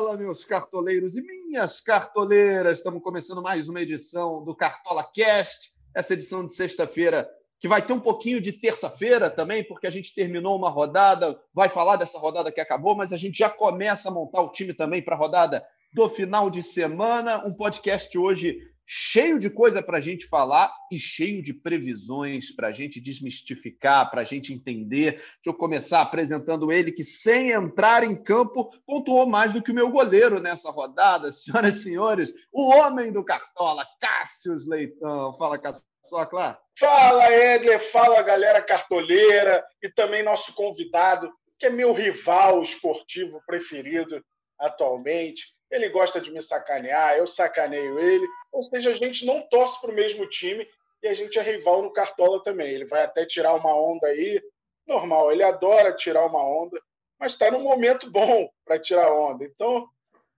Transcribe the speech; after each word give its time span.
Fala, 0.00 0.16
meus 0.16 0.46
cartoleiros 0.46 1.14
e 1.14 1.20
minhas 1.20 1.78
cartoleiras! 1.78 2.78
Estamos 2.78 3.02
começando 3.02 3.42
mais 3.42 3.68
uma 3.68 3.82
edição 3.82 4.42
do 4.42 4.54
Cartola 4.54 5.04
Cast, 5.04 5.74
essa 5.94 6.14
edição 6.14 6.46
de 6.46 6.54
sexta-feira, 6.54 7.28
que 7.58 7.68
vai 7.68 7.84
ter 7.84 7.92
um 7.92 8.00
pouquinho 8.00 8.40
de 8.40 8.50
terça-feira 8.50 9.28
também, 9.28 9.62
porque 9.62 9.86
a 9.86 9.90
gente 9.90 10.14
terminou 10.14 10.56
uma 10.56 10.70
rodada, 10.70 11.38
vai 11.52 11.68
falar 11.68 11.96
dessa 11.96 12.18
rodada 12.18 12.50
que 12.50 12.62
acabou, 12.62 12.96
mas 12.96 13.12
a 13.12 13.18
gente 13.18 13.36
já 13.36 13.50
começa 13.50 14.08
a 14.08 14.10
montar 14.10 14.40
o 14.40 14.50
time 14.50 14.72
também 14.72 15.02
para 15.02 15.14
a 15.14 15.18
rodada 15.18 15.62
do 15.92 16.08
final 16.08 16.48
de 16.48 16.62
semana. 16.62 17.46
Um 17.46 17.52
podcast 17.52 18.16
hoje 18.18 18.58
cheio 18.92 19.38
de 19.38 19.48
coisa 19.48 19.80
para 19.80 19.98
a 19.98 20.00
gente 20.00 20.26
falar 20.26 20.74
e 20.90 20.98
cheio 20.98 21.40
de 21.40 21.54
previsões 21.54 22.50
para 22.50 22.66
a 22.66 22.72
gente 22.72 23.00
desmistificar, 23.00 24.10
para 24.10 24.22
a 24.22 24.24
gente 24.24 24.52
entender. 24.52 25.12
Deixa 25.12 25.30
eu 25.46 25.54
começar 25.54 26.00
apresentando 26.00 26.72
ele, 26.72 26.90
que 26.90 27.04
sem 27.04 27.52
entrar 27.52 28.02
em 28.02 28.16
campo 28.16 28.68
pontuou 28.84 29.26
mais 29.26 29.52
do 29.52 29.62
que 29.62 29.70
o 29.70 29.74
meu 29.74 29.90
goleiro 29.90 30.40
nessa 30.40 30.72
rodada. 30.72 31.30
Senhoras 31.30 31.76
e 31.76 31.82
senhores, 31.84 32.34
o 32.52 32.68
homem 32.68 33.12
do 33.12 33.22
Cartola, 33.24 33.86
Cássius 34.00 34.66
Leitão. 34.66 35.36
Fala, 35.36 35.56
Cássio. 35.56 35.84
Claro. 36.28 36.58
Fala, 36.76 37.32
Edler. 37.32 37.78
Fala, 37.92 38.20
galera 38.22 38.60
cartoleira. 38.60 39.64
E 39.80 39.88
também 39.88 40.24
nosso 40.24 40.52
convidado, 40.52 41.32
que 41.60 41.66
é 41.66 41.70
meu 41.70 41.92
rival 41.92 42.60
esportivo 42.60 43.40
preferido 43.46 44.20
atualmente 44.58 45.44
ele 45.70 45.88
gosta 45.88 46.20
de 46.20 46.30
me 46.30 46.42
sacanear, 46.42 47.16
eu 47.16 47.26
sacaneio 47.26 47.98
ele. 47.98 48.26
Ou 48.50 48.62
seja, 48.62 48.90
a 48.90 48.94
gente 48.94 49.24
não 49.24 49.40
torce 49.42 49.80
para 49.80 49.90
o 49.90 49.94
mesmo 49.94 50.26
time 50.28 50.68
e 51.02 51.08
a 51.08 51.14
gente 51.14 51.38
é 51.38 51.42
rival 51.42 51.82
no 51.82 51.92
Cartola 51.92 52.42
também. 52.42 52.72
Ele 52.74 52.84
vai 52.84 53.04
até 53.04 53.24
tirar 53.24 53.54
uma 53.54 53.74
onda 53.74 54.06
aí, 54.08 54.42
normal, 54.86 55.30
ele 55.30 55.44
adora 55.44 55.94
tirar 55.94 56.26
uma 56.26 56.44
onda, 56.44 56.80
mas 57.18 57.32
está 57.32 57.50
num 57.50 57.62
momento 57.62 58.10
bom 58.10 58.50
para 58.64 58.78
tirar 58.78 59.12
onda. 59.12 59.44
Então, 59.44 59.88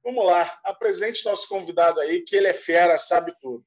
vamos 0.05 0.24
lá, 0.24 0.58
apresente 0.64 1.24
nosso 1.24 1.48
convidado 1.48 2.00
aí, 2.00 2.20
que 2.20 2.36
ele 2.36 2.48
é 2.48 2.55
fera, 2.55 2.98
sabe 2.98 3.33
tudo. 3.41 3.64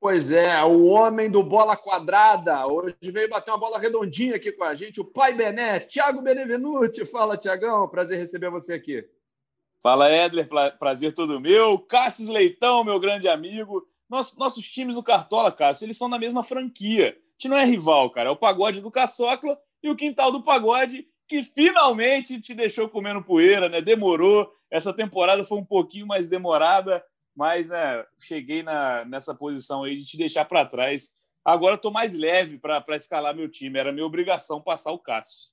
Pois 0.00 0.30
é, 0.30 0.62
o 0.62 0.84
homem 0.84 1.28
do 1.28 1.42
bola 1.42 1.76
quadrada. 1.76 2.64
Hoje 2.68 2.94
veio 3.02 3.28
bater 3.28 3.50
uma 3.50 3.58
bola 3.58 3.80
redondinha 3.80 4.36
aqui 4.36 4.52
com 4.52 4.62
a 4.62 4.72
gente, 4.72 5.00
o 5.00 5.04
pai 5.04 5.32
Bené, 5.32 5.80
Thiago 5.80 6.22
Benevenuti. 6.22 7.04
Fala, 7.04 7.36
Tiagão, 7.36 7.88
prazer 7.88 8.16
receber 8.16 8.48
você 8.48 8.74
aqui. 8.74 9.04
Fala, 9.82 10.10
Edler, 10.10 10.48
prazer 10.78 11.14
todo 11.14 11.40
meu. 11.40 11.78
Cássio 11.78 12.30
Leitão, 12.30 12.82
meu 12.84 12.98
grande 12.98 13.28
amigo. 13.28 13.86
Nossos, 14.08 14.36
nossos 14.36 14.68
times 14.68 14.94
do 14.94 15.02
Cartola, 15.02 15.52
Cássio, 15.52 15.86
eles 15.86 15.96
são 15.96 16.10
da 16.10 16.18
mesma 16.18 16.42
franquia. 16.42 17.10
A 17.10 17.32
gente 17.32 17.48
não 17.48 17.56
é 17.56 17.64
rival, 17.64 18.10
cara. 18.10 18.28
É 18.28 18.32
o 18.32 18.36
pagode 18.36 18.80
do 18.80 18.90
Caçocla 18.90 19.58
e 19.82 19.88
o 19.88 19.96
quintal 19.96 20.32
do 20.32 20.42
pagode, 20.42 21.06
que 21.28 21.42
finalmente 21.42 22.40
te 22.40 22.54
deixou 22.54 22.88
comendo 22.88 23.22
poeira, 23.22 23.68
né? 23.68 23.80
Demorou. 23.80 24.52
Essa 24.70 24.92
temporada 24.92 25.44
foi 25.44 25.58
um 25.58 25.64
pouquinho 25.64 26.06
mais 26.06 26.28
demorada, 26.28 27.04
mas 27.34 27.68
né, 27.68 28.04
cheguei 28.20 28.62
na, 28.62 29.04
nessa 29.04 29.34
posição 29.34 29.84
aí 29.84 29.96
de 29.96 30.04
te 30.04 30.16
deixar 30.16 30.44
para 30.44 30.66
trás. 30.66 31.10
Agora 31.44 31.76
estou 31.76 31.92
mais 31.92 32.14
leve 32.14 32.58
para 32.58 32.84
escalar 32.96 33.34
meu 33.34 33.48
time. 33.48 33.78
Era 33.78 33.92
minha 33.92 34.04
obrigação 34.04 34.60
passar 34.60 34.92
o 34.92 34.98
Cássio. 34.98 35.52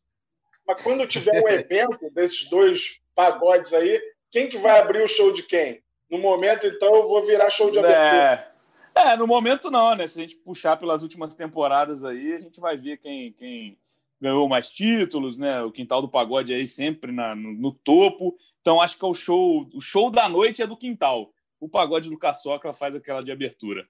Mas 0.67 0.81
quando 0.81 1.07
tiver 1.07 1.43
um 1.43 1.47
evento 1.47 2.09
desses 2.11 2.49
dois 2.49 2.97
pagodes 3.13 3.71
aí, 3.71 4.01
quem 4.35 4.49
que 4.49 4.57
vai 4.57 4.77
abrir 4.77 5.01
o 5.01 5.07
show 5.07 5.31
de 5.31 5.41
quem? 5.41 5.81
No 6.11 6.17
momento, 6.17 6.67
então, 6.67 6.93
eu 6.93 7.07
vou 7.07 7.25
virar 7.25 7.49
show 7.49 7.71
de 7.71 7.79
abertura. 7.79 8.53
É, 8.93 9.13
é 9.13 9.15
no 9.15 9.25
momento 9.25 9.71
não, 9.71 9.95
né? 9.95 10.09
Se 10.09 10.19
a 10.19 10.23
gente 10.23 10.35
puxar 10.35 10.75
pelas 10.75 11.01
últimas 11.03 11.33
temporadas 11.33 12.03
aí, 12.03 12.33
a 12.33 12.39
gente 12.39 12.59
vai 12.59 12.75
ver 12.75 12.97
quem, 12.97 13.31
quem 13.31 13.79
ganhou 14.19 14.49
mais 14.49 14.69
títulos, 14.69 15.37
né? 15.37 15.61
O 15.63 15.71
Quintal 15.71 16.01
do 16.01 16.09
Pagode 16.09 16.53
aí 16.53 16.67
sempre 16.67 17.13
na, 17.13 17.33
no, 17.33 17.53
no, 17.53 17.71
topo. 17.71 18.35
Então, 18.59 18.81
acho 18.81 18.97
que 18.97 19.05
é 19.05 19.07
o 19.07 19.13
show, 19.13 19.69
o 19.73 19.79
show 19.79 20.11
da 20.11 20.27
noite 20.27 20.61
é 20.61 20.67
do 20.67 20.75
Quintal. 20.75 21.31
O 21.57 21.69
Pagode 21.69 22.09
do 22.09 22.17
Caçoca 22.17 22.73
faz 22.73 22.93
aquela 22.93 23.23
de 23.23 23.31
abertura. 23.31 23.87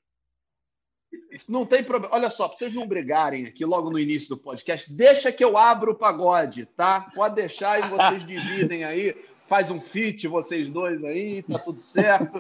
Não 1.50 1.66
tem 1.66 1.84
problema. 1.84 2.14
Olha 2.14 2.30
só, 2.30 2.48
para 2.48 2.60
vocês 2.60 2.72
não 2.72 2.86
brigarem 2.86 3.48
aqui 3.48 3.66
logo 3.66 3.90
no 3.90 3.98
início 3.98 4.30
do 4.30 4.38
podcast, 4.38 4.94
deixa 4.94 5.32
que 5.32 5.44
eu 5.44 5.58
abro 5.58 5.94
o 5.94 5.96
pagode, 5.96 6.68
tá? 6.68 7.04
Pode 7.16 7.34
deixar 7.34 7.80
e 7.80 7.90
vocês 7.90 8.24
dividem 8.28 8.84
aí 8.84 9.16
faz 9.48 9.70
um 9.70 9.80
fit 9.80 10.28
vocês 10.28 10.70
dois 10.70 11.04
aí, 11.04 11.44
tá 11.44 11.60
tudo 11.60 11.82
certo. 11.82 12.40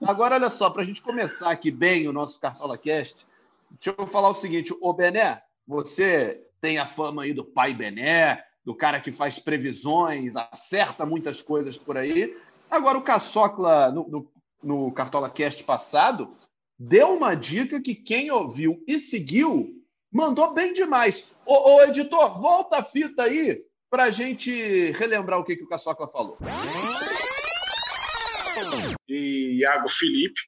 Agora, 0.00 0.34
olha 0.34 0.50
só, 0.50 0.70
para 0.70 0.82
a 0.82 0.84
gente 0.84 1.02
começar 1.02 1.50
aqui 1.50 1.70
bem 1.70 2.06
o 2.06 2.12
nosso 2.12 2.40
Cartola 2.40 2.76
Cast, 2.76 3.26
deixa 3.70 3.94
eu 3.98 4.06
falar 4.06 4.28
o 4.28 4.34
seguinte: 4.34 4.74
o 4.80 4.92
Bené, 4.92 5.42
você 5.66 6.44
tem 6.60 6.78
a 6.78 6.86
fama 6.86 7.22
aí 7.22 7.32
do 7.32 7.44
pai 7.44 7.74
Bené, 7.74 8.44
do 8.64 8.74
cara 8.74 9.00
que 9.00 9.12
faz 9.12 9.38
previsões, 9.38 10.36
acerta 10.36 11.04
muitas 11.06 11.40
coisas 11.40 11.76
por 11.76 11.96
aí. 11.96 12.36
Agora, 12.70 12.98
o 12.98 13.02
Caçocla, 13.02 13.90
no, 13.90 14.08
no, 14.08 14.32
no 14.62 14.92
Cartola 14.92 15.30
Cast 15.30 15.62
passado, 15.64 16.36
deu 16.78 17.14
uma 17.14 17.34
dica 17.34 17.80
que 17.80 17.94
quem 17.94 18.30
ouviu 18.30 18.82
e 18.86 18.98
seguiu 18.98 19.72
mandou 20.12 20.52
bem 20.52 20.72
demais. 20.72 21.24
Ô, 21.44 21.76
ô 21.76 21.82
editor, 21.82 22.40
volta 22.40 22.78
a 22.78 22.82
fita 22.82 23.24
aí 23.24 23.65
para 23.90 24.04
a 24.04 24.10
gente 24.10 24.90
relembrar 24.92 25.38
o 25.38 25.44
que, 25.44 25.56
que 25.56 25.64
o 25.64 25.68
Caçoca 25.68 26.06
falou. 26.06 26.38
E 29.08 29.58
Iago 29.60 29.88
Felipe, 29.88 30.40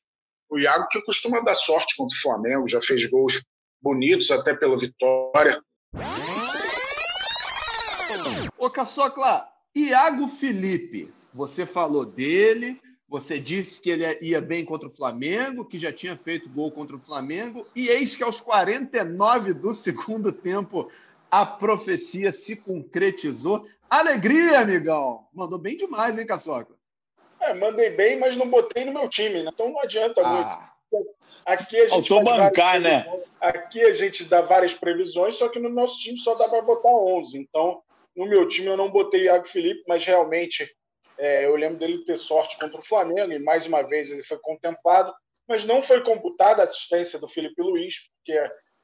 o 0.51 0.59
Iago 0.59 0.89
que 0.89 1.01
costuma 1.03 1.41
dar 1.41 1.55
sorte 1.55 1.97
contra 1.97 2.17
o 2.17 2.21
Flamengo, 2.21 2.69
já 2.69 2.81
fez 2.81 3.07
gols 3.07 3.43
bonitos 3.81 4.31
até 4.31 4.55
pela 4.55 4.79
vitória. 4.79 5.63
Ô 8.57 8.69
Caçocla, 8.71 9.49
Iago 9.75 10.29
Felipe, 10.29 11.11
você 11.33 11.65
falou 11.65 12.05
dele, 12.05 12.81
você 13.09 13.39
disse 13.39 13.81
que 13.81 13.91
ele 13.91 14.05
ia 14.21 14.41
bem 14.41 14.65
contra 14.65 14.89
o 14.89 14.95
Flamengo, 14.95 15.65
que 15.65 15.79
já 15.79 15.93
tinha 15.93 16.17
feito 16.17 16.49
gol 16.49 16.73
contra 16.73 16.97
o 16.97 17.01
Flamengo, 17.01 17.67
e 17.75 17.89
eis 17.89 18.17
que 18.17 18.23
aos 18.23 18.41
49 18.41 19.55
do 19.55 19.73
segundo 19.73 20.33
tempo 20.33 20.91
a 21.31 21.45
profecia 21.45 22.33
se 22.33 22.57
concretizou. 22.57 23.67
Alegria, 23.89 24.61
amigão! 24.61 25.27
Mandou 25.33 25.59
bem 25.59 25.77
demais, 25.77 26.19
hein, 26.19 26.27
Caçoca? 26.27 26.75
É, 27.41 27.55
mandei 27.55 27.91
bem, 27.91 28.19
mas 28.19 28.37
não 28.37 28.49
botei 28.49 28.85
no 28.85 28.93
meu 28.93 29.09
time, 29.09 29.43
né? 29.43 29.51
então 29.53 29.71
não 29.71 29.81
adianta 29.81 30.21
ah. 30.25 30.73
muito. 30.91 31.09
Aqui 31.45 31.77
a 31.77 31.87
gente 31.87 32.09
Faltou 32.09 32.23
bancar, 32.23 32.81
né? 32.81 33.07
Aqui 33.41 33.81
a 33.81 33.95
gente 33.95 34.25
dá 34.25 34.43
várias 34.43 34.75
previsões, 34.75 35.37
só 35.37 35.49
que 35.49 35.59
no 35.59 35.71
nosso 35.71 35.99
time 35.99 36.19
só 36.19 36.35
dá 36.35 36.49
para 36.49 36.61
botar 36.61 36.91
11. 36.91 37.39
Então, 37.39 37.83
no 38.15 38.27
meu 38.27 38.47
time 38.49 38.67
eu 38.67 38.77
não 38.77 38.91
botei 38.91 39.25
Iago 39.25 39.47
Felipe, 39.47 39.83
mas 39.89 40.05
realmente 40.05 40.71
é, 41.17 41.47
eu 41.47 41.57
lembro 41.57 41.79
dele 41.79 42.05
ter 42.05 42.19
sorte 42.19 42.59
contra 42.59 42.79
o 42.79 42.85
Flamengo 42.85 43.33
e 43.33 43.39
mais 43.39 43.65
uma 43.67 43.83
vez 43.83 44.11
ele 44.11 44.23
foi 44.23 44.39
contemplado, 44.39 45.13
mas 45.49 45.65
não 45.65 45.83
foi 45.83 46.03
computada 46.03 46.61
a 46.61 46.65
assistência 46.65 47.19
do 47.19 47.29
Felipe 47.29 47.63
Luiz, 47.63 47.95
porque 48.17 48.39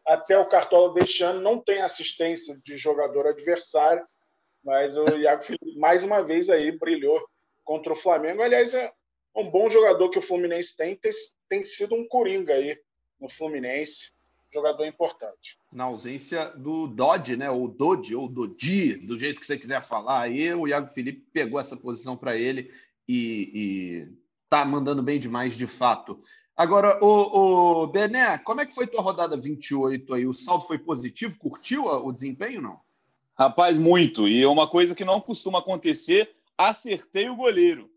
até 0.06 0.38
o 0.38 0.46
Cartola 0.46 0.92
deste 0.94 1.22
ano 1.22 1.40
não 1.40 1.58
tem 1.58 1.80
assistência 1.80 2.58
de 2.62 2.76
jogador 2.76 3.26
adversário, 3.26 4.06
mas 4.62 4.96
o 4.96 5.04
Iago 5.16 5.42
Felipe, 5.42 5.78
mais 5.78 6.04
uma 6.04 6.22
vez, 6.22 6.48
aí 6.48 6.72
brilhou 6.72 7.22
contra 7.64 7.92
o 7.92 7.96
Flamengo. 7.96 8.42
Aliás, 8.42 8.74
é 8.74 8.92
um 9.34 9.50
bom 9.50 9.68
jogador 9.68 10.10
que 10.10 10.18
o 10.18 10.22
Fluminense 10.22 10.76
tem, 10.76 10.96
tem, 10.96 11.10
tem 11.48 11.64
sido 11.64 11.94
um 11.94 12.06
coringa 12.06 12.54
aí 12.54 12.78
no 13.20 13.28
Fluminense, 13.28 14.10
jogador 14.52 14.86
importante. 14.86 15.58
Na 15.72 15.84
ausência 15.84 16.46
do 16.56 16.86
Dodge, 16.86 17.36
né? 17.36 17.50
Ou 17.50 17.66
Dodge, 17.66 18.14
ou 18.14 18.28
Dodi, 18.28 18.94
do 18.94 19.18
jeito 19.18 19.40
que 19.40 19.46
você 19.46 19.58
quiser 19.58 19.82
falar. 19.82 20.22
Aí 20.22 20.54
o 20.54 20.68
Iago 20.68 20.92
Felipe 20.92 21.26
pegou 21.32 21.58
essa 21.58 21.76
posição 21.76 22.16
para 22.16 22.36
ele 22.36 22.72
e, 23.08 23.50
e 23.54 24.08
tá 24.48 24.64
mandando 24.64 25.02
bem 25.02 25.18
demais 25.18 25.54
de 25.54 25.66
fato. 25.66 26.22
Agora, 26.56 27.04
o, 27.04 27.82
o 27.82 27.86
Bené, 27.88 28.38
como 28.38 28.60
é 28.60 28.66
que 28.66 28.74
foi 28.74 28.86
tua 28.86 29.02
rodada 29.02 29.36
28 29.36 30.14
aí? 30.14 30.26
O 30.26 30.32
saldo 30.32 30.64
foi 30.64 30.78
positivo? 30.78 31.36
Curtiu 31.36 31.86
o 31.86 32.12
desempenho 32.12 32.62
não? 32.62 32.80
Rapaz, 33.36 33.76
muito. 33.76 34.28
E 34.28 34.40
é 34.40 34.46
uma 34.46 34.68
coisa 34.68 34.94
que 34.94 35.04
não 35.04 35.20
costuma 35.20 35.58
acontecer, 35.58 36.36
acertei 36.56 37.28
o 37.28 37.34
goleiro. 37.34 37.90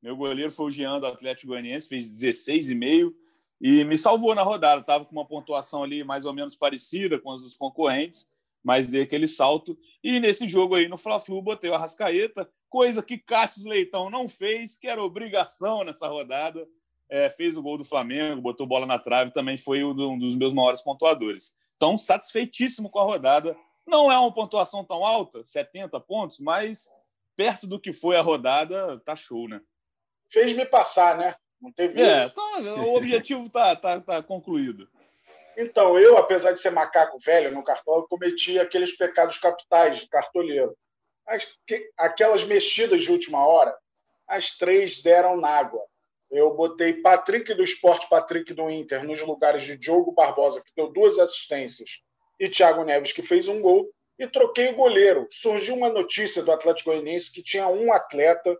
Meu 0.00 0.16
goleiro 0.16 0.52
foi 0.52 0.66
o 0.66 0.70
Jean 0.70 1.00
do 1.00 1.06
Atlético 1.06 1.48
Goianiense, 1.48 1.88
fez 1.88 2.08
16,5 2.22 3.12
e 3.60 3.82
me 3.82 3.96
salvou 3.96 4.32
na 4.32 4.42
rodada. 4.42 4.80
Estava 4.80 5.04
com 5.04 5.12
uma 5.12 5.26
pontuação 5.26 5.82
ali 5.82 6.04
mais 6.04 6.24
ou 6.24 6.32
menos 6.32 6.54
parecida 6.54 7.18
com 7.18 7.32
as 7.32 7.40
dos 7.40 7.56
concorrentes, 7.56 8.30
mas 8.62 8.86
dei 8.86 9.02
aquele 9.02 9.26
salto. 9.26 9.76
E 10.04 10.20
nesse 10.20 10.46
jogo 10.46 10.76
aí 10.76 10.86
no 10.86 10.96
Fla-Flu, 10.96 11.42
botei 11.42 11.68
o 11.68 11.74
Arrascaeta, 11.74 12.48
coisa 12.68 13.02
que 13.02 13.18
Cássio 13.18 13.68
Leitão 13.68 14.08
não 14.08 14.28
fez, 14.28 14.76
que 14.76 14.86
era 14.86 15.02
obrigação 15.02 15.82
nessa 15.82 16.06
rodada 16.06 16.64
é, 17.08 17.28
fez 17.30 17.56
o 17.56 17.62
gol 17.62 17.78
do 17.78 17.84
Flamengo, 17.84 18.40
botou 18.40 18.66
bola 18.66 18.86
na 18.86 18.98
trave, 18.98 19.32
também 19.32 19.56
foi 19.56 19.84
um 19.84 20.18
dos 20.18 20.36
meus 20.36 20.52
maiores 20.52 20.82
pontuadores. 20.82 21.54
Então, 21.76 21.98
satisfeitíssimo 21.98 22.90
com 22.90 22.98
a 22.98 23.04
rodada. 23.04 23.56
Não 23.86 24.10
é 24.10 24.18
uma 24.18 24.32
pontuação 24.32 24.82
tão 24.84 25.04
alta, 25.04 25.44
70 25.44 26.00
pontos, 26.00 26.38
mas 26.38 26.88
perto 27.36 27.66
do 27.66 27.78
que 27.78 27.92
foi 27.92 28.16
a 28.16 28.22
rodada, 28.22 28.98
tá 29.00 29.14
show, 29.14 29.46
né? 29.46 29.60
Fez 30.30 30.54
me 30.56 30.64
passar, 30.64 31.18
né? 31.18 31.34
Não 31.60 31.70
teve 31.70 32.00
é, 32.00 32.28
tá, 32.28 32.42
o 32.78 32.94
objetivo 32.94 33.48
tá, 33.48 33.76
tá, 33.76 34.00
tá 34.00 34.22
concluído. 34.22 34.88
Então, 35.56 35.98
eu, 35.98 36.16
apesar 36.18 36.52
de 36.52 36.60
ser 36.60 36.70
macaco 36.70 37.18
velho 37.18 37.52
no 37.52 37.62
cartola, 37.62 38.06
cometi 38.08 38.58
aqueles 38.58 38.96
pecados 38.96 39.38
capitais 39.38 39.98
de 39.98 40.08
cartoleiro. 40.08 40.76
Aquelas 41.96 42.44
mexidas 42.44 43.04
de 43.04 43.10
última 43.10 43.46
hora, 43.46 43.74
as 44.28 44.50
três 44.50 45.00
deram 45.02 45.36
na 45.36 45.48
água. 45.48 45.82
Eu 46.34 46.52
botei 46.52 46.94
Patrick 46.94 47.54
do 47.54 47.62
Esporte, 47.62 48.08
Patrick 48.08 48.52
do 48.52 48.68
Inter, 48.68 49.04
nos 49.04 49.22
lugares 49.22 49.62
de 49.62 49.78
Diogo 49.78 50.10
Barbosa, 50.10 50.60
que 50.60 50.72
deu 50.74 50.88
duas 50.90 51.16
assistências, 51.16 52.00
e 52.40 52.48
Thiago 52.48 52.82
Neves, 52.82 53.12
que 53.12 53.22
fez 53.22 53.46
um 53.46 53.62
gol, 53.62 53.88
e 54.18 54.26
troquei 54.26 54.70
o 54.70 54.74
goleiro. 54.74 55.28
Surgiu 55.30 55.76
uma 55.76 55.88
notícia 55.88 56.42
do 56.42 56.50
Atlético 56.50 56.90
Goianiense 56.90 57.30
que 57.30 57.40
tinha 57.40 57.68
um 57.68 57.92
atleta 57.92 58.58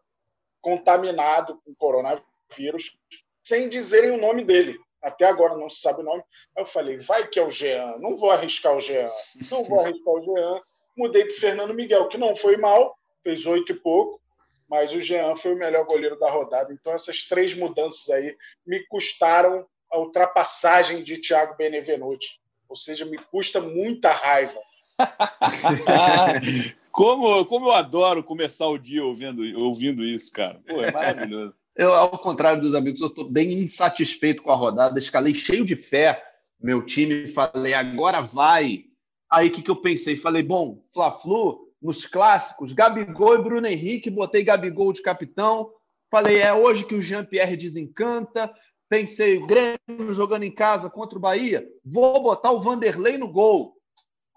contaminado 0.61 1.61
com 1.65 1.75
coronavírus, 1.75 2.97
sem 3.43 3.69
dizerem 3.69 4.13
o 4.13 4.21
nome 4.21 4.45
dele. 4.45 4.79
Até 5.03 5.25
agora 5.25 5.57
não 5.57 5.69
se 5.69 5.81
sabe 5.81 6.01
o 6.01 6.05
nome. 6.05 6.23
Eu 6.57 6.65
falei, 6.65 6.99
vai 6.99 7.27
que 7.27 7.41
é 7.41 7.43
o 7.45 7.51
Jean, 7.51 7.99
não 7.99 8.17
vou 8.17 8.31
arriscar 8.31 8.77
o 8.77 8.81
Jean, 8.81 9.11
não 9.51 9.65
vou 9.65 9.81
arriscar 9.81 10.15
o 10.15 10.23
Jean. 10.23 10.63
Mudei 10.97 11.25
para 11.25 11.35
Fernando 11.35 11.75
Miguel, 11.75 12.07
que 12.07 12.17
não 12.17 12.37
foi 12.37 12.57
mal, 12.57 12.97
fez 13.25 13.45
oito 13.47 13.73
e 13.73 13.75
pouco, 13.75 14.21
mas 14.69 14.93
o 14.95 15.01
Jean 15.01 15.35
foi 15.37 15.55
o 15.55 15.59
melhor 15.59 15.85
goleiro 15.85 16.19
da 16.19 16.31
rodada. 16.31 16.73
Então, 16.73 16.93
essas 16.93 17.23
três 17.23 17.55
mudanças 17.55 18.09
aí 18.11 18.37
me 18.67 18.81
custaram 18.87 19.67
a 19.91 19.99
ultrapassagem 19.99 21.03
de 21.03 21.19
Thiago 21.19 21.57
Benevenuti. 21.57 22.41
Ou 22.69 22.77
seja, 22.77 23.05
me 23.05 23.19
custa 23.19 23.61
muita 23.61 24.11
raiva. 24.11 24.59
como, 26.91 27.45
como 27.45 27.67
eu 27.67 27.73
adoro 27.73 28.23
começar 28.23 28.67
o 28.69 28.79
dia 28.79 29.05
ouvindo, 29.05 29.43
ouvindo 29.61 30.05
isso, 30.05 30.33
cara. 30.33 30.61
Pô, 30.67 30.83
é 30.83 30.91
maravilhoso. 30.91 31.55
Eu, 31.77 31.93
ao 31.93 32.19
contrário 32.19 32.61
dos 32.61 32.75
amigos, 32.75 33.01
eu 33.01 33.09
estou 33.09 33.29
bem 33.29 33.53
insatisfeito 33.53 34.43
com 34.43 34.51
a 34.51 34.57
rodada. 34.57 34.99
Escalei 34.99 35.35
cheio 35.35 35.65
de 35.65 35.77
fé 35.77 36.23
meu 36.65 36.81
time, 36.81 37.29
falei, 37.29 37.75
agora 37.75 38.23
vai. 38.23 38.85
Aí 39.31 39.49
o 39.49 39.51
que, 39.51 39.61
que 39.61 39.71
eu 39.71 39.77
pensei? 39.77 40.17
Falei, 40.17 40.43
bom, 40.43 40.83
Fla-Flu, 40.95 41.64
nos 41.85 42.07
clássicos, 42.07 42.73
Gabigol 42.73 43.35
e 43.35 43.43
Bruno 43.43 43.67
Henrique, 43.67 44.09
botei 44.09 44.43
Gabigol 44.43 44.91
de 44.91 45.03
capitão. 45.03 45.71
Falei, 46.11 46.39
é 46.39 46.51
hoje 46.51 46.83
que 46.83 46.95
o 46.95 47.03
Jean-Pierre 47.03 47.59
desencanta. 47.59 48.51
Pensei, 48.89 49.37
o 49.37 49.47
Grêmio 49.47 50.15
jogando 50.15 50.45
em 50.45 50.51
casa 50.51 50.89
contra 50.89 51.19
o 51.19 51.21
Bahia, 51.21 51.69
vou 51.85 52.23
botar 52.23 52.53
o 52.53 52.61
Vanderlei 52.61 53.19
no 53.19 53.29
gol. 53.29 53.77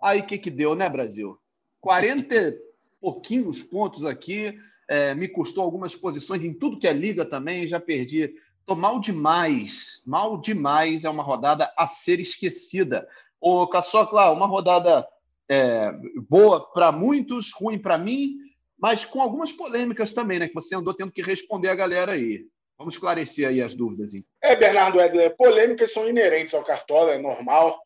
Aí 0.01 0.19
o 0.19 0.25
que, 0.25 0.37
que 0.37 0.51
deu, 0.51 0.75
né, 0.75 0.89
Brasil? 0.89 1.39
40 1.79 2.53
pouquinhos 2.99 3.63
pontos 3.63 4.03
aqui 4.03 4.59
é, 4.89 5.15
me 5.15 5.29
custou 5.29 5.63
algumas 5.63 5.95
posições 5.95 6.43
em 6.43 6.53
tudo 6.53 6.77
que 6.77 6.87
é 6.87 6.91
liga 6.91 7.23
também, 7.23 7.65
já 7.65 7.79
perdi. 7.79 8.35
Estou 8.59 8.75
mal 8.75 8.99
demais, 8.99 10.01
mal 10.05 10.37
demais. 10.37 11.05
É 11.05 11.09
uma 11.09 11.23
rodada 11.23 11.71
a 11.77 11.87
ser 11.87 12.19
esquecida. 12.19 13.07
O 13.39 13.65
Caçocla, 13.67 14.31
uma 14.31 14.47
rodada 14.47 15.07
é, 15.49 15.91
boa 16.29 16.71
para 16.71 16.91
muitos, 16.91 17.51
ruim 17.53 17.79
para 17.79 17.97
mim, 17.97 18.35
mas 18.77 19.05
com 19.05 19.21
algumas 19.21 19.51
polêmicas 19.51 20.11
também, 20.11 20.39
né? 20.39 20.47
Que 20.47 20.53
você 20.53 20.75
andou 20.75 20.93
tendo 20.93 21.11
que 21.11 21.21
responder 21.21 21.69
a 21.69 21.75
galera 21.75 22.13
aí. 22.13 22.45
Vamos 22.77 22.93
esclarecer 22.93 23.47
aí 23.47 23.61
as 23.61 23.73
dúvidas. 23.73 24.13
Hein? 24.13 24.23
É, 24.41 24.55
Bernardo 24.55 25.01
Edler, 25.01 25.35
polêmicas 25.35 25.91
são 25.91 26.07
inerentes 26.07 26.53
ao 26.53 26.63
Cartola, 26.63 27.13
é 27.13 27.17
normal 27.17 27.79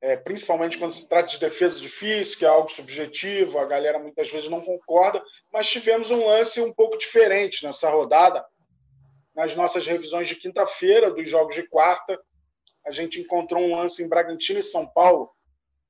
é, 0.00 0.14
principalmente 0.14 0.78
quando 0.78 0.90
se 0.90 1.08
trata 1.08 1.28
de 1.28 1.38
defesa 1.38 1.80
difícil, 1.80 2.38
que 2.38 2.44
é 2.44 2.48
algo 2.48 2.70
subjetivo, 2.70 3.58
a 3.58 3.64
galera 3.64 3.98
muitas 3.98 4.30
vezes 4.30 4.48
não 4.48 4.60
concorda, 4.60 5.22
mas 5.52 5.68
tivemos 5.68 6.10
um 6.10 6.26
lance 6.26 6.60
um 6.60 6.72
pouco 6.72 6.98
diferente 6.98 7.64
nessa 7.64 7.90
rodada. 7.90 8.44
Nas 9.34 9.54
nossas 9.54 9.86
revisões 9.86 10.28
de 10.28 10.36
quinta-feira, 10.36 11.12
dos 11.12 11.28
jogos 11.28 11.54
de 11.54 11.62
quarta, 11.64 12.18
a 12.86 12.90
gente 12.90 13.20
encontrou 13.20 13.62
um 13.62 13.74
lance 13.74 14.02
em 14.02 14.08
Bragantino 14.08 14.60
e 14.60 14.62
São 14.62 14.86
Paulo, 14.86 15.30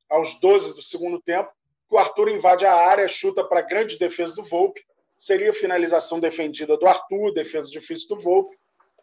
aos 0.08 0.38
12 0.40 0.74
do 0.74 0.82
segundo 0.82 1.20
tempo, 1.20 1.50
que 1.88 1.94
o 1.94 1.98
Arthur 1.98 2.28
invade 2.28 2.64
a 2.64 2.74
área, 2.74 3.06
chuta 3.08 3.44
para 3.44 3.60
a 3.60 3.62
grande 3.62 3.98
defesa 3.98 4.34
do 4.34 4.42
Volpe, 4.42 4.84
seria 5.16 5.52
finalização 5.52 6.20
defendida 6.20 6.76
do 6.76 6.86
Arthur, 6.86 7.32
defesa 7.32 7.70
difícil 7.70 8.08
do 8.08 8.16
Volpe, 8.16 8.56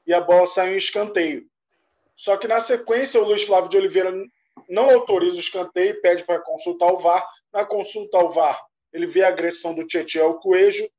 e 0.06 0.14
a 0.14 0.22
bola 0.22 0.46
saiu 0.46 0.74
em 0.74 0.78
escanteio. 0.78 1.46
Só 2.16 2.38
que 2.38 2.48
na 2.48 2.60
sequência, 2.60 3.22
o 3.22 3.26
Luiz 3.26 3.44
Flávio 3.44 3.70
de 3.70 3.78
Oliveira 3.78 4.14
não 4.70 4.90
autoriza 4.90 5.38
o 5.38 5.40
escanteio 5.40 6.00
pede 6.02 6.24
para 6.24 6.42
consultar 6.42 6.92
o 6.92 7.00
VAR. 7.00 7.28
Na 7.52 7.66
consulta 7.66 8.18
ao 8.18 8.32
VAR, 8.32 8.64
ele 8.92 9.08
vê 9.08 9.24
a 9.24 9.30
agressão 9.30 9.74
do 9.74 9.86
Tietchan 9.86 10.24
ao 10.24 10.40
Coelho 10.40 10.90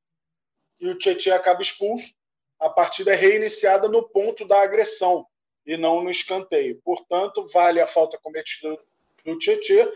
e 0.80 0.88
o 0.88 0.98
Tietchan 0.98 1.34
acaba 1.34 1.62
expulso. 1.62 2.12
A 2.58 2.68
partida 2.68 3.12
é 3.12 3.16
reiniciada 3.16 3.88
no 3.88 4.02
ponto 4.02 4.46
da 4.46 4.60
agressão 4.60 5.26
e 5.66 5.76
não 5.76 6.02
no 6.02 6.10
escanteio. 6.10 6.80
Portanto, 6.84 7.46
vale 7.52 7.80
a 7.80 7.86
falta 7.86 8.18
cometida 8.18 8.76
do 9.24 9.38
Tietchan, 9.38 9.90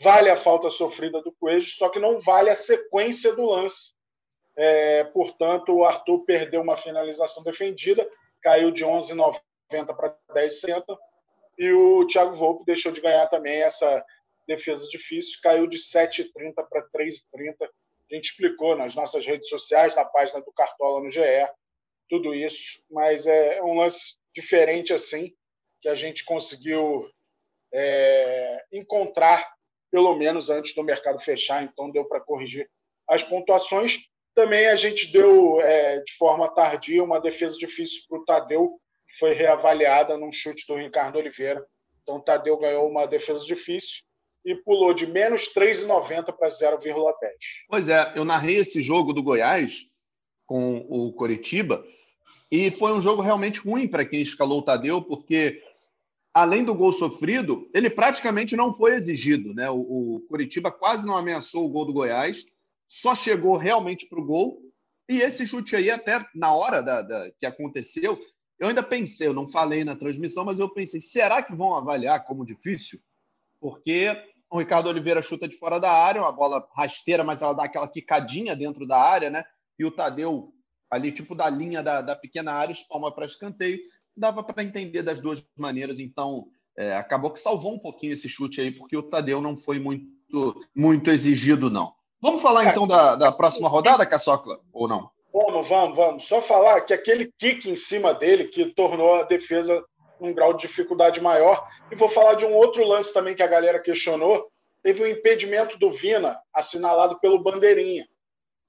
vale 0.00 0.30
a 0.30 0.36
falta 0.36 0.70
sofrida 0.70 1.20
do 1.22 1.32
Coelho, 1.32 1.62
só 1.62 1.88
que 1.88 1.98
não 1.98 2.20
vale 2.20 2.50
a 2.50 2.54
sequência 2.54 3.34
do 3.34 3.44
lance. 3.44 3.92
É, 4.56 5.04
portanto, 5.04 5.72
o 5.72 5.84
Arthur 5.84 6.24
perdeu 6.24 6.60
uma 6.60 6.76
finalização 6.76 7.42
defendida, 7.42 8.08
caiu 8.42 8.70
de 8.70 8.84
11,90 8.84 9.40
para 9.94 10.16
10,60 10.34 10.84
e 11.58 11.70
o 11.72 12.06
Thiago 12.06 12.34
Volpe 12.34 12.64
deixou 12.64 12.90
de 12.90 13.00
ganhar 13.00 13.26
também 13.28 13.62
essa 13.62 14.04
defesa 14.46 14.88
difícil, 14.88 15.38
caiu 15.42 15.66
de 15.66 15.78
7,30 15.78 16.54
para 16.68 16.82
3,30. 16.88 17.54
A 18.10 18.14
gente 18.14 18.30
explicou 18.30 18.76
nas 18.76 18.94
nossas 18.94 19.24
redes 19.24 19.48
sociais, 19.48 19.94
na 19.94 20.04
página 20.04 20.40
do 20.40 20.52
Cartola 20.52 21.02
no 21.02 21.10
GE, 21.10 21.20
tudo 22.08 22.34
isso, 22.34 22.82
mas 22.90 23.26
é 23.26 23.62
um 23.62 23.74
lance 23.74 24.18
diferente 24.34 24.92
assim, 24.92 25.32
que 25.80 25.88
a 25.88 25.94
gente 25.94 26.24
conseguiu 26.24 27.08
é, 27.72 28.62
encontrar, 28.72 29.46
pelo 29.90 30.14
menos 30.16 30.50
antes 30.50 30.74
do 30.74 30.84
mercado 30.84 31.20
fechar, 31.20 31.62
então 31.62 31.90
deu 31.90 32.04
para 32.04 32.20
corrigir 32.20 32.68
as 33.08 33.22
pontuações. 33.22 33.98
Também 34.34 34.68
a 34.68 34.76
gente 34.76 35.12
deu, 35.12 35.60
é, 35.60 35.98
de 35.98 36.12
forma 36.16 36.48
tardia, 36.48 37.02
uma 37.02 37.20
defesa 37.20 37.56
difícil 37.56 38.02
para 38.08 38.18
o 38.18 38.24
Tadeu, 38.24 38.80
foi 39.18 39.32
reavaliada 39.34 40.16
num 40.16 40.30
chute 40.30 40.64
do 40.66 40.76
Ricardo 40.76 41.18
Oliveira. 41.18 41.64
Então, 42.02 42.16
o 42.16 42.22
Tadeu 42.22 42.56
ganhou 42.56 42.88
uma 42.88 43.06
defesa 43.06 43.44
difícil 43.44 44.02
e 44.44 44.54
pulou 44.54 44.94
de 44.94 45.06
menos 45.06 45.52
3,90 45.52 46.32
para 46.32 46.48
0,10. 46.48 47.12
Pois 47.68 47.88
é, 47.88 48.12
eu 48.16 48.24
narrei 48.24 48.56
esse 48.56 48.80
jogo 48.80 49.12
do 49.12 49.22
Goiás 49.22 49.86
com 50.46 50.78
o 50.88 51.12
Coritiba 51.12 51.84
e 52.50 52.70
foi 52.70 52.92
um 52.92 53.02
jogo 53.02 53.22
realmente 53.22 53.60
ruim 53.60 53.86
para 53.86 54.04
quem 54.04 54.22
escalou 54.22 54.58
o 54.58 54.62
Tadeu, 54.62 55.02
porque 55.02 55.62
além 56.40 56.64
do 56.64 56.74
gol 56.74 56.90
sofrido, 56.90 57.68
ele 57.74 57.90
praticamente 57.90 58.56
não 58.56 58.74
foi 58.74 58.94
exigido. 58.94 59.52
Né? 59.52 59.68
O, 59.68 60.16
o 60.16 60.20
Coritiba 60.28 60.72
quase 60.72 61.06
não 61.06 61.16
ameaçou 61.16 61.66
o 61.66 61.68
gol 61.68 61.84
do 61.84 61.92
Goiás, 61.92 62.46
só 62.88 63.14
chegou 63.14 63.56
realmente 63.56 64.08
para 64.08 64.18
o 64.18 64.24
gol. 64.24 64.62
E 65.08 65.20
esse 65.20 65.46
chute 65.46 65.76
aí, 65.76 65.90
até 65.90 66.24
na 66.34 66.54
hora 66.54 66.82
da, 66.82 67.02
da, 67.02 67.30
que 67.32 67.44
aconteceu, 67.44 68.18
eu 68.58 68.68
ainda 68.68 68.82
pensei, 68.82 69.26
eu 69.26 69.34
não 69.34 69.48
falei 69.48 69.84
na 69.84 69.94
transmissão, 69.94 70.44
mas 70.44 70.58
eu 70.58 70.68
pensei, 70.68 71.00
será 71.00 71.42
que 71.42 71.54
vão 71.54 71.74
avaliar 71.74 72.24
como 72.24 72.46
difícil? 72.46 73.00
Porque 73.60 74.16
o 74.50 74.58
Ricardo 74.58 74.88
Oliveira 74.88 75.20
chuta 75.20 75.46
de 75.46 75.56
fora 75.56 75.78
da 75.78 75.92
área, 75.92 76.22
uma 76.22 76.32
bola 76.32 76.66
rasteira, 76.74 77.22
mas 77.22 77.42
ela 77.42 77.52
dá 77.52 77.64
aquela 77.64 77.88
quicadinha 77.88 78.56
dentro 78.56 78.86
da 78.86 78.98
área, 78.98 79.28
né? 79.28 79.44
E 79.78 79.84
o 79.84 79.90
Tadeu, 79.90 80.54
ali, 80.90 81.12
tipo 81.12 81.34
da 81.34 81.50
linha 81.50 81.82
da, 81.82 82.00
da 82.00 82.16
pequena 82.16 82.52
área, 82.52 82.72
espalma 82.72 83.14
para 83.14 83.26
escanteio. 83.26 83.78
Dava 84.20 84.42
para 84.42 84.62
entender 84.62 85.02
das 85.02 85.18
duas 85.18 85.42
maneiras, 85.56 85.98
então 85.98 86.48
é, 86.76 86.94
acabou 86.94 87.30
que 87.30 87.40
salvou 87.40 87.72
um 87.72 87.78
pouquinho 87.78 88.12
esse 88.12 88.28
chute 88.28 88.60
aí, 88.60 88.70
porque 88.70 88.94
o 88.94 89.02
Tadeu 89.02 89.40
não 89.40 89.56
foi 89.56 89.78
muito, 89.78 90.62
muito 90.76 91.10
exigido, 91.10 91.70
não. 91.70 91.94
Vamos 92.20 92.42
falar 92.42 92.66
então 92.66 92.86
da, 92.86 93.16
da 93.16 93.32
próxima 93.32 93.66
rodada, 93.66 94.04
Caçocla, 94.04 94.60
ou 94.74 94.86
não? 94.86 95.10
Vamos, 95.32 95.66
vamos, 95.66 95.96
vamos. 95.96 96.24
Só 96.24 96.42
falar 96.42 96.82
que 96.82 96.92
aquele 96.92 97.32
kick 97.38 97.70
em 97.70 97.76
cima 97.76 98.12
dele 98.12 98.48
que 98.48 98.66
tornou 98.74 99.14
a 99.14 99.22
defesa 99.22 99.82
um 100.20 100.34
grau 100.34 100.52
de 100.52 100.66
dificuldade 100.66 101.18
maior. 101.18 101.66
E 101.90 101.96
vou 101.96 102.10
falar 102.10 102.34
de 102.34 102.44
um 102.44 102.52
outro 102.52 102.84
lance 102.84 103.14
também 103.14 103.34
que 103.34 103.42
a 103.42 103.46
galera 103.46 103.80
questionou. 103.80 104.50
Teve 104.82 105.02
um 105.02 105.06
impedimento 105.06 105.78
do 105.78 105.90
Vina, 105.90 106.38
assinalado 106.52 107.18
pelo 107.20 107.42
Bandeirinha. 107.42 108.06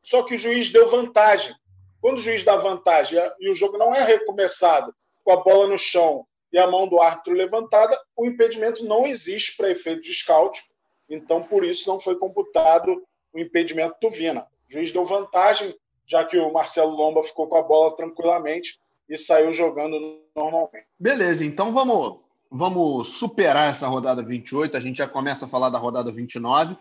Só 0.02 0.24
que 0.24 0.36
o 0.36 0.38
juiz 0.38 0.72
deu 0.72 0.90
vantagem. 0.90 1.54
Quando 2.00 2.20
o 2.20 2.22
juiz 2.22 2.42
dá 2.42 2.56
vantagem 2.56 3.20
e 3.42 3.50
o 3.50 3.54
jogo 3.54 3.78
não 3.78 3.94
é 3.94 4.02
recomeçado 4.02 4.96
com 5.32 5.40
a 5.40 5.44
bola 5.44 5.68
no 5.68 5.78
chão 5.78 6.26
e 6.52 6.58
a 6.58 6.68
mão 6.68 6.88
do 6.88 7.00
árbitro 7.00 7.34
levantada, 7.34 7.98
o 8.16 8.26
impedimento 8.26 8.84
não 8.84 9.06
existe 9.06 9.56
para 9.56 9.72
efeito 9.72 10.02
de 10.02 10.14
scout. 10.14 10.64
Então, 11.10 11.42
por 11.42 11.64
isso, 11.64 11.88
não 11.88 12.00
foi 12.00 12.18
computado 12.18 13.02
o 13.34 13.40
impedimento 13.40 13.96
do 14.02 14.10
Vina. 14.10 14.46
O 14.70 14.74
juiz 14.74 14.92
deu 14.92 15.06
vantagem 15.06 15.76
já 16.06 16.26
que 16.26 16.38
o 16.38 16.52
Marcelo 16.52 16.94
Lomba 16.94 17.24
ficou 17.24 17.48
com 17.48 17.56
a 17.56 17.62
bola 17.62 17.96
tranquilamente 17.96 18.78
e 19.08 19.18
saiu 19.18 19.54
jogando 19.54 20.20
normalmente. 20.36 20.86
Beleza, 21.00 21.46
então 21.46 21.72
vamos, 21.72 22.20
vamos 22.50 23.08
superar 23.14 23.70
essa 23.70 23.88
rodada 23.88 24.22
28. 24.22 24.76
A 24.76 24.80
gente 24.82 24.98
já 24.98 25.08
começa 25.08 25.46
a 25.46 25.50
falar 25.50 25.70
da 25.70 25.78
rodada 25.78 26.12
29. 26.12 26.76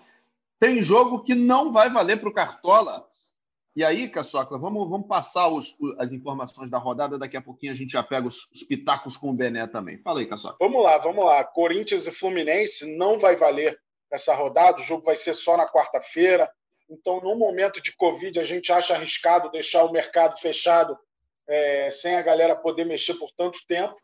Tem 0.58 0.82
jogo 0.82 1.20
que 1.20 1.34
não 1.34 1.72
vai 1.72 1.88
valer 1.88 2.18
para 2.18 2.28
o 2.28 2.34
Cartola. 2.34 3.06
E 3.76 3.84
aí, 3.84 4.08
Caçocla, 4.08 4.58
vamos, 4.58 4.88
vamos 4.88 5.06
passar 5.06 5.48
os, 5.48 5.76
as 5.98 6.12
informações 6.12 6.70
da 6.70 6.78
rodada. 6.78 7.18
Daqui 7.18 7.36
a 7.36 7.42
pouquinho 7.42 7.72
a 7.72 7.76
gente 7.76 7.92
já 7.92 8.02
pega 8.02 8.26
os, 8.26 8.50
os 8.52 8.64
pitacos 8.64 9.16
com 9.16 9.30
o 9.30 9.32
Bené 9.32 9.66
também. 9.66 9.98
Fala 10.02 10.20
aí, 10.20 10.26
Caçocla. 10.26 10.56
Vamos 10.60 10.82
lá, 10.82 10.98
vamos 10.98 11.24
lá. 11.24 11.44
Corinthians 11.44 12.06
e 12.06 12.10
Fluminense 12.10 12.84
não 12.96 13.18
vai 13.18 13.36
valer 13.36 13.78
essa 14.12 14.34
rodada. 14.34 14.80
O 14.80 14.84
jogo 14.84 15.04
vai 15.04 15.16
ser 15.16 15.34
só 15.34 15.56
na 15.56 15.68
quarta-feira 15.68 16.50
Então, 16.88 17.20
no 17.20 17.36
momento 17.36 17.80
de 17.80 17.94
Covid, 17.94 18.40
a 18.40 18.44
gente 18.44 18.72
acha 18.72 18.94
arriscado 18.94 19.50
deixar 19.50 19.84
o 19.84 19.92
mercado 19.92 20.36
fechado 20.40 20.98
é, 21.48 21.90
sem 21.92 22.16
a 22.16 22.22
galera 22.22 22.56
poder 22.56 22.84
mexer 22.84 23.14
por 23.14 23.30
tanto 23.36 23.60
tempo. 23.68 23.96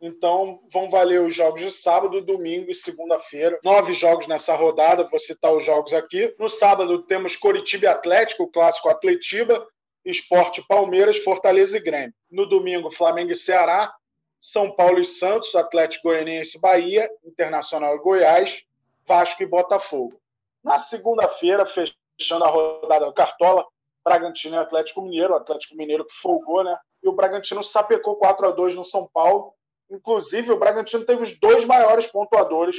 Então, 0.00 0.60
vão 0.72 0.88
valer 0.88 1.20
os 1.20 1.34
jogos 1.34 1.60
de 1.60 1.70
sábado, 1.70 2.22
domingo 2.22 2.70
e 2.70 2.74
segunda-feira. 2.74 3.60
Nove 3.62 3.92
jogos 3.92 4.26
nessa 4.26 4.54
rodada, 4.54 5.06
vou 5.06 5.18
citar 5.18 5.54
os 5.54 5.62
jogos 5.64 5.92
aqui. 5.92 6.34
No 6.38 6.48
sábado, 6.48 7.02
temos 7.02 7.36
Coritiba 7.36 7.84
e 7.84 7.88
Atlético, 7.88 8.44
o 8.44 8.50
clássico 8.50 8.88
Atletiba, 8.88 9.66
Esporte 10.02 10.64
Palmeiras, 10.66 11.18
Fortaleza 11.18 11.76
e 11.76 11.80
Grêmio. 11.80 12.14
No 12.30 12.46
domingo, 12.46 12.90
Flamengo 12.90 13.32
e 13.32 13.36
Ceará, 13.36 13.92
São 14.40 14.74
Paulo 14.74 15.00
e 15.00 15.04
Santos, 15.04 15.54
Atlético 15.54 16.08
Goianiense 16.08 16.56
e 16.56 16.60
Bahia, 16.60 17.10
Internacional 17.22 17.94
e 17.96 17.98
Goiás, 17.98 18.62
Vasco 19.06 19.42
e 19.42 19.46
Botafogo. 19.46 20.18
Na 20.64 20.78
segunda-feira, 20.78 21.66
fechando 21.66 22.44
a 22.44 22.48
rodada 22.48 23.04
do 23.04 23.12
Cartola, 23.12 23.66
Bragantino 24.02 24.56
e 24.56 24.58
Atlético 24.58 25.02
Mineiro, 25.02 25.34
o 25.34 25.36
Atlético 25.36 25.76
Mineiro 25.76 26.06
que 26.06 26.14
folgou, 26.14 26.64
né? 26.64 26.74
E 27.02 27.08
o 27.08 27.12
Bragantino 27.12 27.62
sapecou 27.62 28.16
4 28.16 28.48
a 28.48 28.50
2 28.50 28.74
no 28.74 28.84
São 28.84 29.06
Paulo. 29.12 29.52
Inclusive, 29.90 30.52
o 30.52 30.58
Bragantino 30.58 31.04
teve 31.04 31.22
os 31.22 31.38
dois 31.38 31.64
maiores 31.64 32.06
pontuadores 32.06 32.76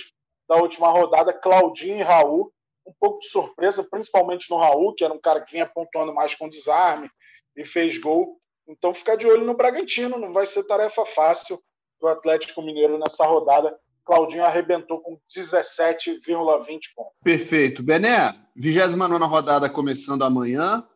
da 0.48 0.56
última 0.56 0.90
rodada, 0.90 1.34
Claudinho 1.34 2.00
e 2.00 2.04
Raul. 2.04 2.52
Um 2.86 2.94
pouco 3.00 3.20
de 3.20 3.28
surpresa, 3.28 3.84
principalmente 3.84 4.50
no 4.50 4.58
Raul, 4.58 4.96
que 4.96 5.04
era 5.04 5.14
um 5.14 5.20
cara 5.20 5.42
que 5.42 5.52
vinha 5.52 5.68
pontuando 5.68 6.14
mais 6.14 6.34
com 6.34 6.50
desarme 6.50 7.10
e 7.56 7.64
fez 7.64 7.98
gol. 7.98 8.40
Então, 8.68 8.94
ficar 8.94 9.16
de 9.16 9.28
olho 9.28 9.46
no 9.46 9.54
Bragantino, 9.54 10.18
não 10.18 10.34
vai 10.34 10.46
ser 10.46 10.64
tarefa 10.64 11.06
fácil 11.06 11.62
para 12.00 12.10
o 12.10 12.12
Atlético 12.14 12.62
Mineiro 12.62 12.98
nessa 12.98 13.26
rodada. 13.26 13.78
Claudinho 14.04 14.44
arrebentou 14.44 15.00
com 15.00 15.20
17,20 15.38 16.20
pontos. 16.96 17.14
Perfeito. 17.24 17.84
Bené, 17.84 18.34
29 18.56 19.26
rodada 19.26 19.70
começando 19.70 20.24
amanhã. 20.24 20.88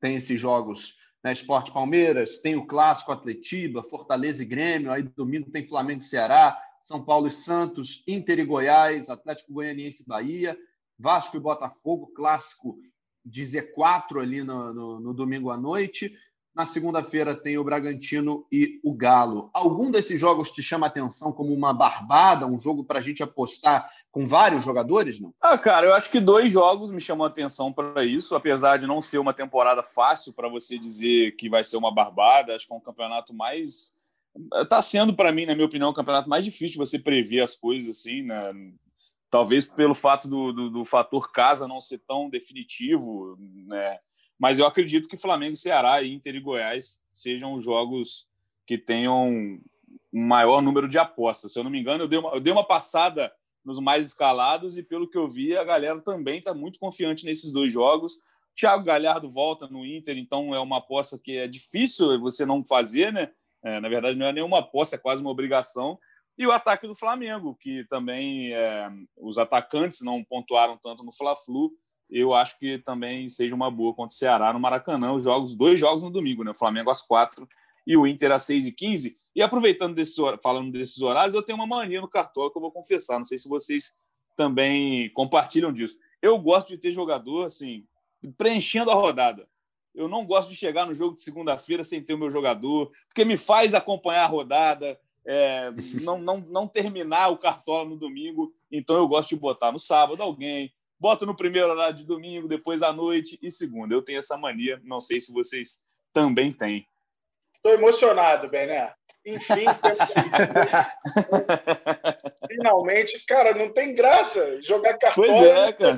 Tem 0.00 0.16
esses 0.16 0.38
jogos 0.38 0.99
né? 1.22 1.32
Esporte 1.32 1.72
Palmeiras, 1.72 2.38
tem 2.38 2.56
o 2.56 2.66
Clássico 2.66 3.12
Atletiba, 3.12 3.82
Fortaleza 3.82 4.42
e 4.42 4.46
Grêmio, 4.46 4.90
aí 4.90 5.02
domingo 5.02 5.50
tem 5.50 5.68
Flamengo 5.68 6.00
e 6.00 6.04
Ceará, 6.04 6.60
São 6.80 7.04
Paulo 7.04 7.26
e 7.26 7.30
Santos, 7.30 8.02
Inter 8.06 8.38
e 8.38 8.44
Goiás, 8.44 9.08
Atlético 9.08 9.52
Goianiense 9.52 10.02
e 10.02 10.06
Bahia, 10.06 10.58
Vasco 10.98 11.36
e 11.36 11.40
Botafogo, 11.40 12.12
clássico 12.14 12.78
de 13.24 13.42
Z4 13.42 14.20
ali 14.20 14.42
no, 14.42 14.72
no, 14.72 15.00
no 15.00 15.14
domingo 15.14 15.50
à 15.50 15.56
noite. 15.56 16.14
Na 16.54 16.66
segunda-feira 16.66 17.34
tem 17.34 17.56
o 17.56 17.64
Bragantino 17.64 18.44
e 18.50 18.80
o 18.82 18.92
Galo. 18.92 19.50
Algum 19.52 19.90
desses 19.90 20.18
jogos 20.18 20.50
te 20.50 20.62
chama 20.62 20.86
atenção 20.86 21.32
como 21.32 21.54
uma 21.54 21.72
barbada, 21.72 22.46
um 22.46 22.58
jogo 22.58 22.84
para 22.84 22.98
a 22.98 23.02
gente 23.02 23.22
apostar 23.22 23.88
com 24.10 24.26
vários 24.26 24.64
jogadores, 24.64 25.20
não? 25.20 25.32
Ah, 25.40 25.56
cara, 25.56 25.86
eu 25.86 25.94
acho 25.94 26.10
que 26.10 26.18
dois 26.18 26.52
jogos 26.52 26.90
me 26.90 27.00
chamam 27.00 27.24
atenção 27.24 27.72
para 27.72 28.04
isso, 28.04 28.34
apesar 28.34 28.78
de 28.78 28.86
não 28.86 29.00
ser 29.00 29.18
uma 29.18 29.32
temporada 29.32 29.82
fácil 29.82 30.32
para 30.32 30.48
você 30.48 30.76
dizer 30.76 31.36
que 31.36 31.48
vai 31.48 31.62
ser 31.62 31.76
uma 31.76 31.94
barbada. 31.94 32.54
Acho 32.54 32.66
que 32.66 32.72
é 32.72 32.76
um 32.76 32.80
campeonato 32.80 33.32
mais 33.32 33.94
está 34.54 34.80
sendo 34.80 35.14
para 35.14 35.32
mim, 35.32 35.46
na 35.46 35.54
minha 35.54 35.66
opinião, 35.66 35.90
o 35.90 35.94
campeonato 35.94 36.28
mais 36.28 36.44
difícil 36.44 36.78
você 36.78 36.98
prever 36.98 37.40
as 37.40 37.54
coisas 37.54 37.98
assim, 37.98 38.22
né? 38.22 38.52
Talvez 39.30 39.66
pelo 39.66 39.94
fato 39.94 40.28
do, 40.28 40.52
do, 40.52 40.70
do 40.70 40.84
fator 40.84 41.30
casa 41.30 41.68
não 41.68 41.80
ser 41.80 41.98
tão 41.98 42.28
definitivo, 42.28 43.36
né? 43.38 43.98
Mas 44.40 44.58
eu 44.58 44.64
acredito 44.64 45.06
que 45.06 45.18
Flamengo, 45.18 45.54
Ceará, 45.54 46.02
Inter 46.02 46.34
e 46.34 46.40
Goiás 46.40 47.02
sejam 47.12 47.52
os 47.52 47.62
jogos 47.62 48.26
que 48.66 48.78
tenham 48.78 49.28
um 49.28 50.26
maior 50.26 50.62
número 50.62 50.88
de 50.88 50.98
apostas. 50.98 51.52
Se 51.52 51.58
eu 51.58 51.64
não 51.64 51.70
me 51.70 51.78
engano, 51.78 52.04
eu 52.04 52.08
dei 52.08 52.18
uma, 52.18 52.30
eu 52.30 52.40
dei 52.40 52.50
uma 52.50 52.66
passada 52.66 53.30
nos 53.62 53.78
mais 53.78 54.06
escalados 54.06 54.78
e, 54.78 54.82
pelo 54.82 55.06
que 55.06 55.18
eu 55.18 55.28
vi, 55.28 55.54
a 55.54 55.62
galera 55.62 56.00
também 56.00 56.38
está 56.38 56.54
muito 56.54 56.78
confiante 56.78 57.26
nesses 57.26 57.52
dois 57.52 57.70
jogos. 57.70 58.18
Thiago 58.58 58.82
Galhardo 58.82 59.28
volta 59.28 59.68
no 59.68 59.84
Inter, 59.84 60.16
então 60.16 60.54
é 60.54 60.58
uma 60.58 60.78
aposta 60.78 61.18
que 61.18 61.36
é 61.36 61.46
difícil 61.46 62.18
você 62.18 62.46
não 62.46 62.64
fazer, 62.64 63.12
né? 63.12 63.30
É, 63.62 63.78
na 63.78 63.90
verdade, 63.90 64.16
não 64.16 64.24
é 64.24 64.32
nenhuma 64.32 64.60
aposta, 64.60 64.96
é 64.96 64.98
quase 64.98 65.20
uma 65.20 65.30
obrigação. 65.30 65.98
E 66.38 66.46
o 66.46 66.52
ataque 66.52 66.86
do 66.86 66.94
Flamengo, 66.94 67.54
que 67.60 67.84
também 67.90 68.54
é, 68.54 68.90
os 69.18 69.36
atacantes 69.36 70.00
não 70.00 70.24
pontuaram 70.24 70.78
tanto 70.78 71.04
no 71.04 71.12
Fla-Flu, 71.12 71.70
eu 72.10 72.34
acho 72.34 72.58
que 72.58 72.78
também 72.78 73.28
seja 73.28 73.54
uma 73.54 73.70
boa 73.70 73.94
contra 73.94 74.12
o 74.12 74.16
Ceará 74.16 74.52
no 74.52 74.60
Maracanã. 74.60 75.12
Os 75.12 75.22
jogos, 75.22 75.54
dois 75.54 75.78
jogos 75.78 76.02
no 76.02 76.10
domingo, 76.10 76.42
né? 76.42 76.50
O 76.50 76.54
Flamengo 76.54 76.90
às 76.90 77.02
quatro 77.02 77.48
e 77.86 77.96
o 77.96 78.06
Inter 78.06 78.32
às 78.32 78.42
seis 78.42 78.66
e 78.66 78.72
quinze. 78.72 79.16
E 79.34 79.42
aproveitando 79.42 79.94
desses, 79.94 80.16
falando 80.42 80.72
desses 80.72 81.00
horários, 81.00 81.34
eu 81.34 81.42
tenho 81.42 81.56
uma 81.56 81.66
mania 81.66 82.00
no 82.00 82.08
cartola 82.08 82.50
que 82.50 82.58
eu 82.58 82.62
vou 82.62 82.72
confessar. 82.72 83.18
Não 83.18 83.24
sei 83.24 83.38
se 83.38 83.48
vocês 83.48 83.96
também 84.36 85.10
compartilham 85.12 85.72
disso. 85.72 85.96
Eu 86.20 86.38
gosto 86.38 86.68
de 86.68 86.78
ter 86.78 86.92
jogador 86.92 87.46
assim 87.46 87.84
preenchendo 88.36 88.90
a 88.90 88.94
rodada. 88.94 89.48
Eu 89.94 90.08
não 90.08 90.24
gosto 90.24 90.50
de 90.50 90.56
chegar 90.56 90.86
no 90.86 90.94
jogo 90.94 91.14
de 91.14 91.22
segunda-feira 91.22 91.82
sem 91.82 92.02
ter 92.02 92.14
o 92.14 92.18
meu 92.18 92.30
jogador, 92.30 92.90
porque 93.08 93.24
me 93.24 93.36
faz 93.36 93.74
acompanhar 93.74 94.24
a 94.24 94.28
rodada, 94.28 94.98
é, 95.24 95.72
não, 96.02 96.18
não, 96.18 96.38
não 96.38 96.68
terminar 96.68 97.28
o 97.28 97.38
cartola 97.38 97.88
no 97.88 97.96
domingo. 97.96 98.52
Então 98.70 98.96
eu 98.96 99.08
gosto 99.08 99.30
de 99.30 99.36
botar 99.36 99.72
no 99.72 99.78
sábado 99.78 100.22
alguém, 100.22 100.72
boto 101.00 101.24
no 101.24 101.34
primeiro 101.34 101.70
horário 101.70 101.96
de 101.96 102.04
domingo, 102.04 102.46
depois 102.46 102.82
à 102.82 102.92
noite 102.92 103.38
e 103.42 103.50
segunda. 103.50 103.94
Eu 103.94 104.02
tenho 104.02 104.18
essa 104.18 104.36
mania, 104.36 104.78
não 104.84 105.00
sei 105.00 105.18
se 105.18 105.32
vocês 105.32 105.78
também 106.12 106.52
têm. 106.52 106.86
Estou 107.56 107.72
emocionado, 107.72 108.48
Bené. 108.48 108.92
Enfim, 109.24 109.64
finalmente, 112.48 113.24
cara, 113.26 113.54
não 113.54 113.70
tem 113.70 113.94
graça 113.94 114.60
jogar 114.62 114.98
cartão. 114.98 115.24
Pois 115.24 115.42
é, 115.42 115.72
cara. 115.72 115.96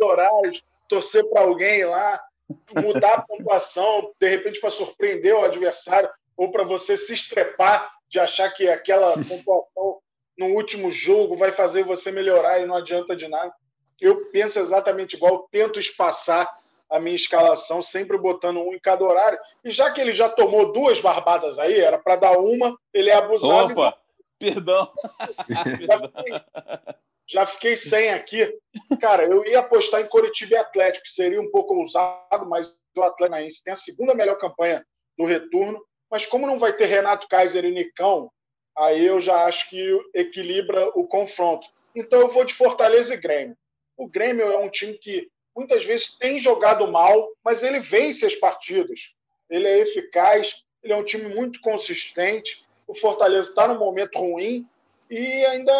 Horários, 0.00 0.62
torcer 0.88 1.28
para 1.30 1.42
alguém 1.42 1.84
lá, 1.84 2.20
mudar 2.76 3.14
a 3.14 3.22
pontuação, 3.22 4.12
de 4.20 4.28
repente 4.28 4.60
para 4.60 4.70
surpreender 4.70 5.34
o 5.34 5.44
adversário 5.44 6.08
ou 6.36 6.52
para 6.52 6.64
você 6.64 6.96
se 6.96 7.12
estrepar 7.12 7.92
de 8.08 8.20
achar 8.20 8.48
que 8.50 8.68
aquela 8.68 9.14
pontuação 9.28 9.98
no 10.38 10.46
último 10.54 10.92
jogo 10.92 11.36
vai 11.36 11.50
fazer 11.50 11.84
você 11.84 12.12
melhorar 12.12 12.60
e 12.60 12.66
não 12.66 12.76
adianta 12.76 13.16
de 13.16 13.26
nada 13.26 13.52
eu 14.04 14.30
penso 14.30 14.58
exatamente 14.58 15.16
igual, 15.16 15.48
tento 15.50 15.78
espaçar 15.78 16.50
a 16.90 17.00
minha 17.00 17.16
escalação, 17.16 17.82
sempre 17.82 18.18
botando 18.18 18.58
um 18.58 18.74
em 18.74 18.78
cada 18.78 19.04
horário. 19.04 19.38
E 19.64 19.70
já 19.70 19.90
que 19.90 20.00
ele 20.00 20.12
já 20.12 20.28
tomou 20.28 20.72
duas 20.72 21.00
barbadas 21.00 21.58
aí, 21.58 21.80
era 21.80 21.98
para 21.98 22.16
dar 22.16 22.38
uma, 22.38 22.78
ele 22.92 23.10
é 23.10 23.14
abusado. 23.14 23.72
Opa, 23.72 23.98
então... 24.40 24.54
perdão. 24.54 24.92
já, 25.88 25.98
fiquei, 25.98 26.32
já 27.26 27.46
fiquei 27.46 27.76
sem 27.76 28.10
aqui. 28.10 28.58
Cara, 29.00 29.24
eu 29.24 29.44
ia 29.46 29.60
apostar 29.60 30.00
em 30.00 30.08
Coritiba 30.08 30.54
e 30.54 30.58
Atlético, 30.58 31.08
seria 31.08 31.40
um 31.40 31.50
pouco 31.50 31.74
ousado, 31.74 32.46
mas 32.46 32.72
o 32.96 33.02
Atlético 33.02 33.64
tem 33.64 33.72
a 33.72 33.76
segunda 33.76 34.14
melhor 34.14 34.36
campanha 34.36 34.84
do 35.18 35.24
retorno. 35.24 35.82
Mas 36.10 36.26
como 36.26 36.46
não 36.46 36.58
vai 36.58 36.72
ter 36.72 36.86
Renato 36.86 37.26
Kaiser 37.26 37.64
e 37.64 37.72
Nicão, 37.72 38.30
aí 38.76 39.04
eu 39.04 39.18
já 39.18 39.46
acho 39.46 39.68
que 39.68 39.98
equilibra 40.14 40.88
o 40.94 41.06
confronto. 41.06 41.66
Então 41.94 42.20
eu 42.20 42.28
vou 42.28 42.44
de 42.44 42.54
Fortaleza 42.54 43.14
e 43.14 43.16
Grêmio. 43.16 43.56
O 43.96 44.08
Grêmio 44.08 44.50
é 44.50 44.58
um 44.58 44.68
time 44.68 44.94
que 44.94 45.28
muitas 45.56 45.84
vezes 45.84 46.16
tem 46.18 46.40
jogado 46.40 46.86
mal, 46.90 47.28
mas 47.44 47.62
ele 47.62 47.78
vence 47.78 48.26
as 48.26 48.34
partidas. 48.34 49.12
Ele 49.48 49.68
é 49.68 49.78
eficaz, 49.78 50.56
ele 50.82 50.92
é 50.92 50.96
um 50.96 51.04
time 51.04 51.32
muito 51.34 51.60
consistente. 51.60 52.64
O 52.86 52.94
Fortaleza 52.94 53.48
está 53.48 53.68
num 53.68 53.78
momento 53.78 54.18
ruim 54.18 54.68
e 55.08 55.44
ainda 55.46 55.72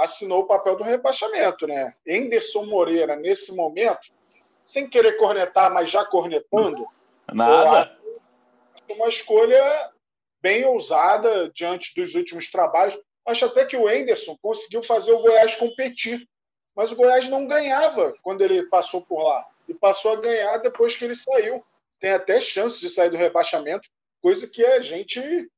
assinou 0.00 0.42
o 0.42 0.46
papel 0.46 0.76
do 0.76 0.84
rebaixamento, 0.84 1.66
né? 1.66 1.94
Enderson 2.06 2.64
Moreira, 2.64 3.16
nesse 3.16 3.52
momento, 3.52 4.10
sem 4.64 4.88
querer 4.88 5.16
cornetar, 5.16 5.72
mas 5.72 5.90
já 5.90 6.04
cornetando, 6.04 6.86
nada. 7.32 7.96
Uma 8.88 9.08
escolha 9.08 9.90
bem 10.40 10.64
ousada 10.64 11.50
diante 11.50 11.92
dos 11.96 12.14
últimos 12.14 12.48
trabalhos. 12.50 12.96
Acho 13.26 13.46
até 13.46 13.64
que 13.64 13.76
o 13.76 13.90
Enderson 13.90 14.36
conseguiu 14.40 14.82
fazer 14.82 15.12
o 15.12 15.20
Goiás 15.20 15.56
competir 15.56 16.26
mas 16.76 16.92
o 16.92 16.96
Goiás 16.96 17.26
não 17.26 17.46
ganhava 17.46 18.14
quando 18.22 18.42
ele 18.42 18.64
passou 18.64 19.00
por 19.00 19.22
lá. 19.22 19.48
E 19.66 19.72
passou 19.72 20.12
a 20.12 20.20
ganhar 20.20 20.58
depois 20.58 20.94
que 20.94 21.04
ele 21.06 21.14
saiu. 21.14 21.64
Tem 21.98 22.10
até 22.10 22.38
chance 22.40 22.78
de 22.78 22.90
sair 22.90 23.08
do 23.08 23.16
rebaixamento, 23.16 23.88
coisa 24.20 24.46
que 24.46 24.64
a 24.64 24.80
gente 24.80 25.50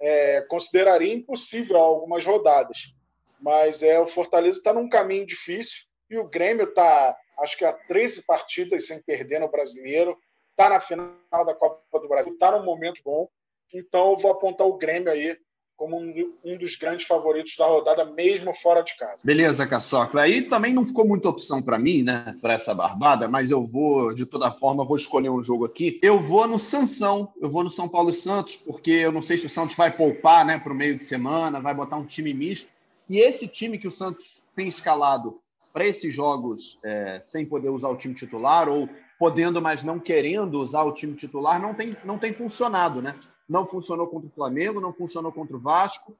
é, 0.00 0.42
consideraria 0.42 1.14
impossível 1.14 1.78
há 1.78 1.80
algumas 1.80 2.24
rodadas. 2.24 2.92
Mas 3.40 3.82
é, 3.82 3.98
o 3.98 4.06
Fortaleza 4.06 4.58
está 4.58 4.72
num 4.72 4.88
caminho 4.88 5.26
difícil 5.26 5.84
e 6.10 6.18
o 6.18 6.28
Grêmio 6.28 6.68
está, 6.68 7.16
acho 7.40 7.56
que 7.56 7.64
há 7.64 7.72
13 7.72 8.22
partidas 8.22 8.86
sem 8.86 9.00
perder 9.02 9.40
no 9.40 9.48
brasileiro, 9.48 10.18
está 10.50 10.68
na 10.68 10.80
final 10.80 11.14
da 11.46 11.54
Copa 11.54 11.98
do 11.98 12.08
Brasil, 12.08 12.34
está 12.34 12.52
num 12.52 12.64
momento 12.64 13.00
bom. 13.02 13.28
Então 13.72 14.12
eu 14.12 14.18
vou 14.18 14.32
apontar 14.32 14.66
o 14.66 14.76
Grêmio 14.76 15.10
aí 15.10 15.38
como 15.78 15.96
um, 15.96 16.34
um, 16.44 16.58
dos 16.58 16.74
grandes 16.74 17.06
favoritos 17.06 17.54
da 17.56 17.64
rodada, 17.64 18.04
mesmo 18.04 18.52
fora 18.52 18.82
de 18.82 18.96
casa. 18.96 19.20
Beleza, 19.22 19.64
Caçocla. 19.64 20.22
Aí 20.22 20.42
também 20.42 20.74
não 20.74 20.84
ficou 20.84 21.06
muita 21.06 21.28
opção 21.28 21.62
para 21.62 21.78
mim, 21.78 22.02
né, 22.02 22.36
para 22.42 22.54
essa 22.54 22.74
barbada, 22.74 23.28
mas 23.28 23.48
eu 23.48 23.64
vou, 23.64 24.12
de 24.12 24.26
toda 24.26 24.50
forma, 24.50 24.84
vou 24.84 24.96
escolher 24.96 25.30
um 25.30 25.42
jogo 25.42 25.64
aqui. 25.64 26.00
Eu 26.02 26.18
vou 26.18 26.48
no 26.48 26.58
Sansão, 26.58 27.32
eu 27.40 27.48
vou 27.48 27.62
no 27.62 27.70
São 27.70 27.88
Paulo 27.88 28.10
e 28.10 28.14
Santos, 28.14 28.56
porque 28.56 28.90
eu 28.90 29.12
não 29.12 29.22
sei 29.22 29.38
se 29.38 29.46
o 29.46 29.50
Santos 29.50 29.76
vai 29.76 29.96
poupar, 29.96 30.44
né, 30.44 30.58
para 30.58 30.72
o 30.72 30.76
meio 30.76 30.98
de 30.98 31.04
semana, 31.04 31.60
vai 31.60 31.72
botar 31.72 31.96
um 31.96 32.04
time 32.04 32.34
misto. 32.34 32.68
E 33.08 33.18
esse 33.18 33.46
time 33.46 33.78
que 33.78 33.86
o 33.86 33.92
Santos 33.92 34.42
tem 34.56 34.66
escalado 34.66 35.40
para 35.72 35.86
esses 35.86 36.12
jogos 36.12 36.76
é, 36.84 37.20
sem 37.22 37.46
poder 37.46 37.68
usar 37.68 37.88
o 37.88 37.96
time 37.96 38.14
titular 38.14 38.68
ou 38.68 38.88
podendo, 39.16 39.62
mas 39.62 39.84
não 39.84 40.00
querendo 40.00 40.60
usar 40.60 40.82
o 40.82 40.92
time 40.92 41.14
titular, 41.14 41.62
não 41.62 41.72
tem, 41.72 41.96
não 42.04 42.18
tem 42.18 42.32
funcionado, 42.32 43.00
né? 43.00 43.14
Não 43.48 43.66
funcionou 43.66 44.06
contra 44.06 44.28
o 44.28 44.32
Flamengo, 44.32 44.80
não 44.80 44.92
funcionou 44.92 45.32
contra 45.32 45.56
o 45.56 45.60
Vasco 45.60 46.16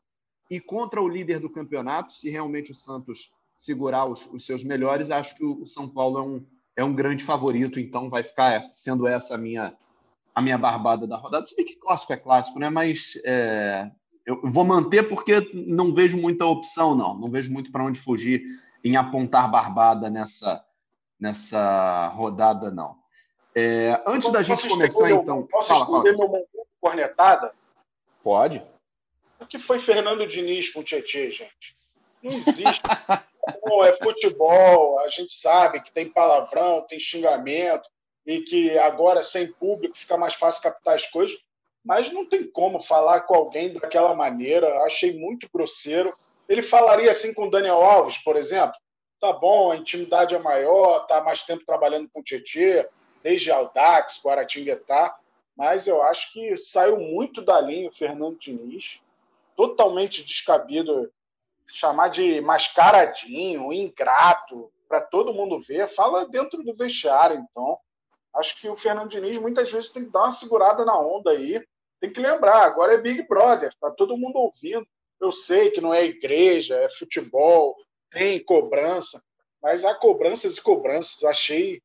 e 0.50 0.60
contra 0.60 1.02
o 1.02 1.08
líder 1.08 1.38
do 1.40 1.50
campeonato. 1.50 2.14
Se 2.14 2.30
realmente 2.30 2.72
o 2.72 2.74
Santos 2.74 3.32
segurar 3.56 4.06
os, 4.06 4.26
os 4.32 4.46
seus 4.46 4.64
melhores, 4.64 5.10
acho 5.10 5.34
que 5.36 5.44
o 5.44 5.66
São 5.66 5.88
Paulo 5.88 6.18
é 6.18 6.22
um, 6.22 6.46
é 6.76 6.84
um 6.84 6.94
grande 6.94 7.24
favorito, 7.24 7.80
então 7.80 8.08
vai 8.08 8.22
ficar 8.22 8.68
sendo 8.72 9.06
essa 9.06 9.34
a 9.34 9.38
minha, 9.38 9.74
a 10.34 10.40
minha 10.40 10.56
barbada 10.56 11.06
da 11.06 11.16
rodada. 11.16 11.44
Se 11.44 11.56
bem 11.56 11.66
que 11.66 11.76
clássico 11.76 12.12
é 12.12 12.16
clássico, 12.16 12.58
né? 12.58 12.70
Mas 12.70 13.18
é, 13.24 13.90
eu 14.24 14.40
vou 14.44 14.64
manter 14.64 15.08
porque 15.08 15.50
não 15.54 15.92
vejo 15.92 16.16
muita 16.16 16.46
opção, 16.46 16.94
não. 16.94 17.18
Não 17.18 17.28
vejo 17.28 17.52
muito 17.52 17.72
para 17.72 17.84
onde 17.84 18.00
fugir 18.00 18.42
em 18.84 18.96
apontar 18.96 19.50
barbada 19.50 20.08
nessa, 20.08 20.64
nessa 21.18 22.08
rodada, 22.08 22.70
não. 22.70 22.96
É, 23.54 24.00
antes 24.06 24.30
da 24.30 24.42
gente 24.42 24.68
começar, 24.68 25.10
então. 25.10 25.46
Posso 25.50 25.68
fala, 25.68 25.86
fala. 25.86 26.04
meu 26.04 26.48
cornetada? 26.80 27.52
Pode. 28.22 28.62
O 29.40 29.46
que 29.46 29.58
foi 29.58 29.78
Fernando 29.78 30.26
Diniz 30.26 30.70
com 30.70 30.80
o 30.80 30.84
Tietchan, 30.84 31.30
gente? 31.30 31.76
Não 32.22 32.32
existe. 32.32 32.82
Pô, 33.62 33.84
é 33.84 33.92
futebol, 33.92 34.98
a 35.00 35.08
gente 35.08 35.32
sabe 35.32 35.80
que 35.80 35.92
tem 35.92 36.08
palavrão, 36.08 36.84
tem 36.86 36.98
xingamento, 36.98 37.88
e 38.26 38.42
que 38.42 38.78
agora, 38.78 39.22
sem 39.22 39.50
público, 39.50 39.96
fica 39.96 40.16
mais 40.18 40.34
fácil 40.34 40.62
captar 40.62 40.96
as 40.96 41.06
coisas, 41.06 41.34
mas 41.82 42.12
não 42.12 42.28
tem 42.28 42.46
como 42.46 42.78
falar 42.78 43.22
com 43.22 43.34
alguém 43.34 43.72
daquela 43.72 44.14
maneira. 44.14 44.82
Achei 44.82 45.18
muito 45.18 45.48
grosseiro. 45.52 46.14
Ele 46.46 46.62
falaria 46.62 47.10
assim 47.10 47.32
com 47.32 47.46
o 47.46 47.50
Daniel 47.50 47.82
Alves, 47.82 48.18
por 48.18 48.36
exemplo: 48.36 48.74
tá 49.18 49.32
bom, 49.32 49.70
a 49.70 49.76
intimidade 49.76 50.34
é 50.34 50.38
maior, 50.38 51.06
tá 51.06 51.22
mais 51.22 51.42
tempo 51.44 51.64
trabalhando 51.64 52.08
com 52.12 52.20
o 52.20 52.22
Tietchan, 52.22 52.84
desde 53.22 53.50
Aldax, 53.50 54.20
Guaratinguetá, 54.22 55.16
mas 55.58 55.88
eu 55.88 56.00
acho 56.04 56.32
que 56.32 56.56
saiu 56.56 57.00
muito 57.00 57.42
da 57.42 57.60
linha 57.60 57.88
o 57.88 57.92
Fernando 57.92 58.38
Diniz, 58.38 59.00
totalmente 59.56 60.22
descabido 60.22 61.12
chamar 61.66 62.08
de 62.08 62.40
mascaradinho, 62.40 63.72
ingrato, 63.72 64.72
para 64.88 65.00
todo 65.00 65.34
mundo 65.34 65.58
ver, 65.58 65.88
fala 65.88 66.28
dentro 66.28 66.62
do 66.62 66.76
vestiário, 66.76 67.44
então. 67.50 67.76
Acho 68.32 68.58
que 68.60 68.68
o 68.68 68.76
Fernando 68.76 69.10
Diniz 69.10 69.36
muitas 69.38 69.70
vezes 69.70 69.90
tem 69.90 70.04
que 70.04 70.12
dar 70.12 70.20
uma 70.20 70.30
segurada 70.30 70.84
na 70.84 70.96
onda 70.96 71.32
aí. 71.32 71.60
Tem 72.00 72.12
que 72.12 72.20
lembrar, 72.20 72.62
agora 72.62 72.94
é 72.94 72.98
Big 72.98 73.26
Brother, 73.26 73.74
tá 73.80 73.90
todo 73.90 74.16
mundo 74.16 74.38
ouvindo. 74.38 74.86
Eu 75.20 75.32
sei 75.32 75.72
que 75.72 75.80
não 75.80 75.92
é 75.92 76.04
igreja, 76.04 76.76
é 76.76 76.88
futebol, 76.88 77.74
tem 78.12 78.42
cobrança, 78.44 79.20
mas 79.60 79.84
há 79.84 79.92
cobranças 79.92 80.56
e 80.56 80.62
cobranças. 80.62 81.24
Achei 81.24 81.82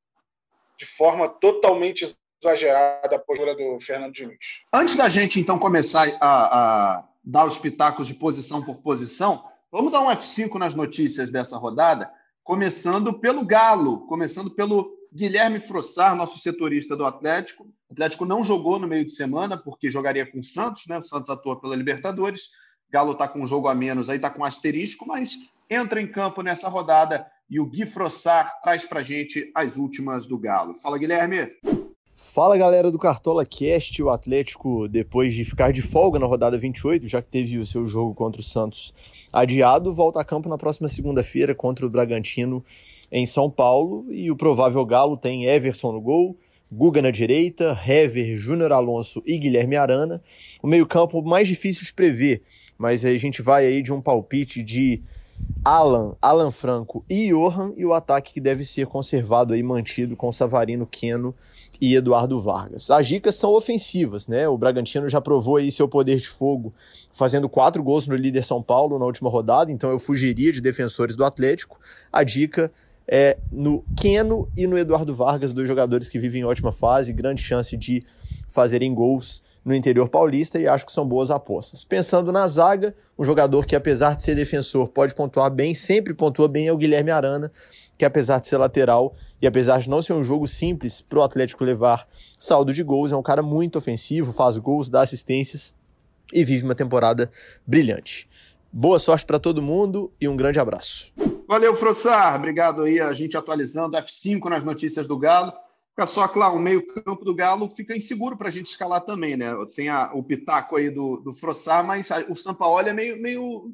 de 0.77 0.85
forma 0.85 1.27
totalmente 1.27 2.05
exagerada 2.43 3.15
a 3.15 3.19
postura 3.19 3.55
do 3.55 3.79
Fernando 3.79 4.13
Diniz. 4.13 4.37
Antes 4.71 4.95
da 4.95 5.09
gente, 5.09 5.39
então, 5.39 5.57
começar 5.57 6.07
a, 6.19 6.97
a 6.99 7.07
dar 7.23 7.45
os 7.45 7.57
pitacos 7.57 8.07
de 8.07 8.13
posição 8.13 8.61
por 8.61 8.75
posição, 8.77 9.45
vamos 9.71 9.91
dar 9.91 10.01
um 10.01 10.09
F5 10.09 10.55
nas 10.55 10.75
notícias 10.75 11.29
dessa 11.29 11.57
rodada, 11.57 12.11
começando 12.43 13.13
pelo 13.13 13.45
Galo, 13.45 14.05
começando 14.07 14.51
pelo 14.51 14.91
Guilherme 15.13 15.59
Frossar, 15.59 16.15
nosso 16.15 16.39
setorista 16.39 16.95
do 16.95 17.05
Atlético. 17.05 17.63
O 17.89 17.93
Atlético 17.93 18.25
não 18.25 18.43
jogou 18.43 18.79
no 18.79 18.87
meio 18.87 19.05
de 19.05 19.13
semana, 19.13 19.55
porque 19.57 19.89
jogaria 19.89 20.25
com 20.25 20.39
o 20.39 20.43
Santos, 20.43 20.87
né? 20.87 20.97
O 20.97 21.03
Santos 21.03 21.29
atua 21.29 21.59
pela 21.59 21.75
Libertadores. 21.75 22.49
Galo 22.91 23.13
está 23.13 23.27
com 23.27 23.41
um 23.41 23.47
jogo 23.47 23.67
a 23.67 23.75
menos, 23.75 24.09
aí 24.09 24.17
está 24.17 24.29
com 24.29 24.41
um 24.41 24.45
asterisco, 24.45 25.07
mas 25.07 25.37
entra 25.69 26.01
em 26.01 26.07
campo 26.07 26.41
nessa 26.41 26.67
rodada 26.67 27.25
e 27.49 27.59
o 27.59 27.65
Gui 27.65 27.85
Frossar 27.85 28.59
traz 28.61 28.85
para 28.85 29.01
gente 29.01 29.51
as 29.55 29.77
últimas 29.77 30.25
do 30.25 30.37
Galo. 30.37 30.75
Fala, 30.75 30.97
Guilherme. 30.97 31.51
Fala 32.31 32.57
galera 32.57 32.89
do 32.89 32.97
Cartola 32.97 33.45
Cast, 33.45 34.01
o 34.01 34.09
Atlético, 34.09 34.87
depois 34.87 35.35
de 35.35 35.45
ficar 35.45 35.71
de 35.71 35.83
folga 35.83 36.17
na 36.17 36.25
rodada 36.25 36.57
28, 36.57 37.07
já 37.07 37.21
que 37.21 37.29
teve 37.29 37.59
o 37.59 37.65
seu 37.65 37.85
jogo 37.85 38.15
contra 38.15 38.41
o 38.41 38.43
Santos 38.43 38.91
adiado, 39.31 39.93
volta 39.93 40.19
a 40.19 40.23
campo 40.23 40.49
na 40.49 40.57
próxima 40.57 40.87
segunda-feira 40.87 41.53
contra 41.53 41.85
o 41.85 41.89
Bragantino 41.89 42.63
em 43.11 43.23
São 43.27 43.51
Paulo. 43.51 44.07
E 44.09 44.31
o 44.31 44.35
provável 44.35 44.83
Galo 44.83 45.15
tem 45.15 45.45
Everson 45.45 45.91
no 45.91 46.01
gol, 46.01 46.35
Guga 46.71 47.03
na 47.03 47.11
direita, 47.11 47.79
Hever, 47.87 48.35
Júnior 48.35 48.71
Alonso 48.71 49.21
e 49.27 49.37
Guilherme 49.37 49.75
Arana. 49.75 50.19
O 50.63 50.65
meio-campo 50.67 51.21
mais 51.21 51.47
difícil 51.47 51.85
de 51.85 51.93
prever, 51.93 52.41
mas 52.79 53.05
a 53.05 53.15
gente 53.15 53.43
vai 53.43 53.67
aí 53.67 53.83
de 53.83 53.93
um 53.93 54.01
palpite 54.01 54.63
de 54.63 55.03
Alan, 55.63 56.15
Alan 56.21 56.51
Franco 56.51 57.05
e 57.07 57.29
Johan, 57.29 57.73
e 57.77 57.85
o 57.85 57.93
ataque 57.93 58.33
que 58.33 58.41
deve 58.41 58.65
ser 58.65 58.87
conservado 58.87 59.53
aí, 59.53 59.61
mantido 59.61 60.15
com 60.15 60.31
Savarino, 60.31 60.87
Queno 60.87 61.35
e 61.83 61.95
Eduardo 61.95 62.41
Vargas. 62.41 62.89
As 62.89 63.05
dicas 63.05 63.35
são 63.35 63.51
ofensivas, 63.51 64.25
né? 64.25 64.47
O 64.47 64.57
Bragantino 64.57 65.09
já 65.09 65.19
provou 65.19 65.57
aí 65.57 65.69
seu 65.69 65.85
poder 65.85 66.15
de 66.15 66.29
fogo, 66.29 66.71
fazendo 67.11 67.49
quatro 67.49 67.83
gols 67.83 68.07
no 68.07 68.15
líder 68.15 68.45
São 68.45 68.63
Paulo 68.63 68.97
na 68.97 69.03
última 69.03 69.29
rodada, 69.29 69.69
então 69.69 69.89
eu 69.89 69.99
fugiria 69.99 70.53
de 70.53 70.61
defensores 70.61 71.13
do 71.13 71.25
Atlético. 71.25 71.77
A 72.09 72.23
dica 72.23 72.71
é 73.05 73.37
no 73.51 73.83
Queno 73.97 74.47
e 74.55 74.65
no 74.65 74.77
Eduardo 74.77 75.13
Vargas, 75.13 75.51
dois 75.51 75.67
jogadores 75.67 76.07
que 76.07 76.17
vivem 76.17 76.43
em 76.43 76.45
ótima 76.45 76.71
fase, 76.71 77.11
grande 77.11 77.43
chance 77.43 77.75
de 77.75 78.01
fazerem 78.47 78.93
gols 78.93 79.43
no 79.65 79.75
interior 79.75 80.07
paulista 80.07 80.57
e 80.57 80.67
acho 80.67 80.85
que 80.85 80.91
são 80.91 81.05
boas 81.05 81.29
apostas. 81.29 81.83
Pensando 81.83 82.31
na 82.31 82.47
zaga, 82.47 82.95
um 83.19 83.25
jogador 83.25 83.65
que, 83.65 83.75
apesar 83.75 84.15
de 84.15 84.23
ser 84.23 84.35
defensor, 84.35 84.87
pode 84.87 85.13
pontuar 85.13 85.51
bem, 85.51 85.75
sempre 85.75 86.13
pontua 86.13 86.47
bem, 86.47 86.67
é 86.67 86.71
o 86.71 86.77
Guilherme 86.77 87.11
Arana, 87.11 87.51
que 87.97 88.05
apesar 88.05 88.39
de 88.39 88.47
ser 88.47 88.57
lateral 88.57 89.15
e 89.41 89.47
apesar 89.47 89.79
de 89.79 89.89
não 89.89 90.01
ser 90.01 90.13
um 90.13 90.23
jogo 90.23 90.47
simples 90.47 91.01
para 91.01 91.19
o 91.19 91.23
Atlético 91.23 91.63
levar 91.63 92.07
saldo 92.37 92.73
de 92.73 92.83
gols, 92.83 93.11
é 93.11 93.15
um 93.15 93.23
cara 93.23 93.41
muito 93.41 93.77
ofensivo, 93.77 94.33
faz 94.33 94.57
gols, 94.57 94.89
dá 94.89 95.01
assistências 95.01 95.73
e 96.31 96.43
vive 96.43 96.63
uma 96.63 96.75
temporada 96.75 97.29
brilhante. 97.65 98.27
Boa 98.71 98.97
sorte 98.97 99.25
para 99.25 99.37
todo 99.37 99.61
mundo 99.61 100.11
e 100.19 100.27
um 100.27 100.35
grande 100.35 100.59
abraço. 100.59 101.13
Valeu, 101.47 101.75
Frossar. 101.75 102.35
Obrigado 102.35 102.81
aí 102.81 102.99
a 102.99 103.13
gente 103.13 103.37
atualizando 103.37 103.95
F5 103.97 104.49
nas 104.49 104.63
notícias 104.63 105.07
do 105.07 105.17
Galo. 105.17 105.53
Fica 105.95 106.07
só, 106.07 106.27
claro, 106.27 106.55
o 106.55 106.59
meio-campo 106.59 107.23
do 107.23 107.35
Galo 107.35 107.69
fica 107.69 107.95
inseguro 107.95 108.35
para 108.35 108.47
a 108.47 108.51
gente 108.51 108.65
escalar 108.65 109.01
também, 109.01 109.37
né? 109.37 109.51
Tem 109.75 109.89
a, 109.89 110.11
o 110.11 110.23
pitaco 110.23 110.75
aí 110.75 110.89
do, 110.89 111.17
do 111.17 111.35
Frossar, 111.35 111.85
mas 111.85 112.09
a, 112.09 112.21
o 112.27 112.35
Sampaoli 112.35 112.89
é 112.89 112.93
meio, 112.93 113.21
meio 113.21 113.71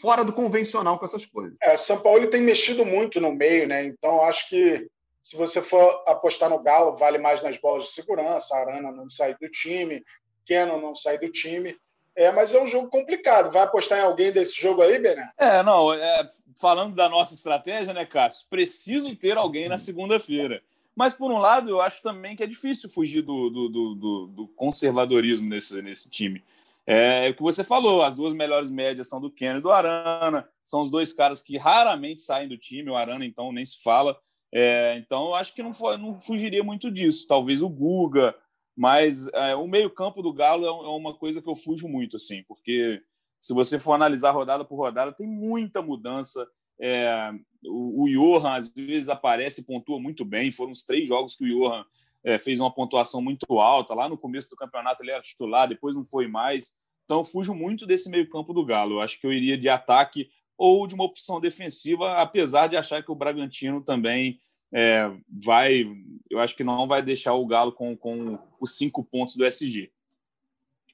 fora 0.00 0.24
do 0.24 0.32
convencional 0.32 0.98
com 0.98 1.04
essas 1.04 1.26
coisas. 1.26 1.54
É, 1.62 1.74
o 1.74 1.76
Sampaoli 1.76 2.28
tem 2.28 2.40
mexido 2.40 2.86
muito 2.86 3.20
no 3.20 3.32
meio, 3.32 3.68
né? 3.68 3.84
Então 3.84 4.22
acho 4.22 4.48
que 4.48 4.88
se 5.22 5.36
você 5.36 5.60
for 5.60 6.02
apostar 6.06 6.48
no 6.48 6.58
Galo, 6.62 6.96
vale 6.96 7.18
mais 7.18 7.42
nas 7.42 7.58
bolas 7.58 7.84
de 7.84 7.92
segurança, 7.92 8.56
a 8.56 8.60
Arana 8.60 8.90
não 8.90 9.10
sai 9.10 9.36
do 9.38 9.46
time, 9.50 10.02
Keno 10.46 10.80
não 10.80 10.94
sai 10.94 11.18
do 11.18 11.30
time. 11.30 11.76
É, 12.16 12.32
mas 12.32 12.54
é 12.54 12.60
um 12.60 12.66
jogo 12.66 12.88
complicado. 12.88 13.52
Vai 13.52 13.62
apostar 13.62 13.98
em 13.98 14.02
alguém 14.02 14.32
desse 14.32 14.58
jogo 14.58 14.80
aí, 14.80 14.98
Bené? 14.98 15.30
É, 15.36 15.62
não. 15.62 15.92
É, 15.92 16.28
falando 16.58 16.94
da 16.94 17.10
nossa 17.10 17.34
estratégia, 17.34 17.92
né, 17.92 18.06
Cássio? 18.06 18.46
Preciso 18.48 19.14
ter 19.14 19.36
alguém 19.36 19.68
na 19.68 19.76
segunda-feira. 19.76 20.62
Mas, 20.98 21.14
por 21.14 21.30
um 21.30 21.38
lado, 21.38 21.70
eu 21.70 21.80
acho 21.80 22.02
também 22.02 22.34
que 22.34 22.42
é 22.42 22.46
difícil 22.46 22.90
fugir 22.90 23.22
do, 23.22 23.48
do, 23.48 23.68
do, 23.68 24.26
do 24.26 24.48
conservadorismo 24.48 25.48
nesse, 25.48 25.80
nesse 25.80 26.10
time. 26.10 26.42
É, 26.84 27.28
é 27.28 27.30
o 27.30 27.34
que 27.34 27.40
você 27.40 27.62
falou, 27.62 28.02
as 28.02 28.16
duas 28.16 28.32
melhores 28.32 28.68
médias 28.68 29.08
são 29.08 29.20
do 29.20 29.30
Kenny 29.30 29.60
e 29.60 29.62
do 29.62 29.70
Arana, 29.70 30.48
são 30.64 30.82
os 30.82 30.90
dois 30.90 31.12
caras 31.12 31.40
que 31.40 31.56
raramente 31.56 32.20
saem 32.20 32.48
do 32.48 32.58
time, 32.58 32.90
o 32.90 32.96
Arana, 32.96 33.24
então, 33.24 33.52
nem 33.52 33.64
se 33.64 33.80
fala. 33.80 34.18
É, 34.52 34.96
então, 34.98 35.26
eu 35.26 35.34
acho 35.36 35.54
que 35.54 35.62
não, 35.62 35.70
não 36.00 36.18
fugiria 36.18 36.64
muito 36.64 36.90
disso. 36.90 37.28
Talvez 37.28 37.62
o 37.62 37.68
Guga, 37.68 38.34
mas 38.76 39.28
é, 39.28 39.54
o 39.54 39.68
meio-campo 39.68 40.20
do 40.20 40.32
Galo 40.32 40.64
é, 40.64 40.68
é 40.68 40.96
uma 40.96 41.14
coisa 41.14 41.40
que 41.40 41.48
eu 41.48 41.54
fujo 41.54 41.86
muito, 41.86 42.16
assim, 42.16 42.42
porque 42.42 43.00
se 43.38 43.54
você 43.54 43.78
for 43.78 43.92
analisar 43.92 44.32
rodada 44.32 44.64
por 44.64 44.74
rodada, 44.74 45.12
tem 45.12 45.28
muita 45.28 45.80
mudança. 45.80 46.44
É, 46.80 47.32
o, 47.64 48.04
o 48.04 48.08
Johan, 48.08 48.52
às 48.52 48.68
vezes, 48.68 49.08
aparece 49.08 49.60
e 49.60 49.64
pontua 49.64 49.98
muito 49.98 50.24
bem. 50.24 50.50
Foram 50.50 50.72
os 50.72 50.84
três 50.84 51.08
jogos 51.08 51.34
que 51.34 51.44
o 51.44 51.48
Johan 51.48 51.84
é, 52.24 52.38
fez 52.38 52.60
uma 52.60 52.72
pontuação 52.72 53.20
muito 53.20 53.58
alta. 53.58 53.94
Lá 53.94 54.08
no 54.08 54.18
começo 54.18 54.50
do 54.50 54.56
campeonato 54.56 55.02
ele 55.02 55.10
era 55.10 55.22
titular, 55.22 55.68
depois 55.68 55.96
não 55.96 56.04
foi 56.04 56.28
mais. 56.28 56.74
Então, 57.04 57.24
fujo 57.24 57.54
muito 57.54 57.86
desse 57.86 58.10
meio-campo 58.10 58.52
do 58.52 58.64
Galo. 58.64 58.96
Eu 58.96 59.00
acho 59.00 59.18
que 59.20 59.26
eu 59.26 59.32
iria 59.32 59.56
de 59.56 59.68
ataque 59.68 60.30
ou 60.56 60.86
de 60.86 60.94
uma 60.94 61.04
opção 61.04 61.40
defensiva, 61.40 62.16
apesar 62.16 62.66
de 62.66 62.76
achar 62.76 63.02
que 63.02 63.10
o 63.10 63.14
Bragantino 63.14 63.82
também 63.82 64.40
é, 64.72 65.10
vai. 65.28 65.86
Eu 66.30 66.40
acho 66.40 66.54
que 66.54 66.64
não 66.64 66.86
vai 66.86 67.02
deixar 67.02 67.34
o 67.34 67.46
Galo 67.46 67.72
com, 67.72 67.96
com 67.96 68.38
os 68.60 68.76
cinco 68.76 69.02
pontos 69.02 69.36
do 69.36 69.44
SG. 69.44 69.90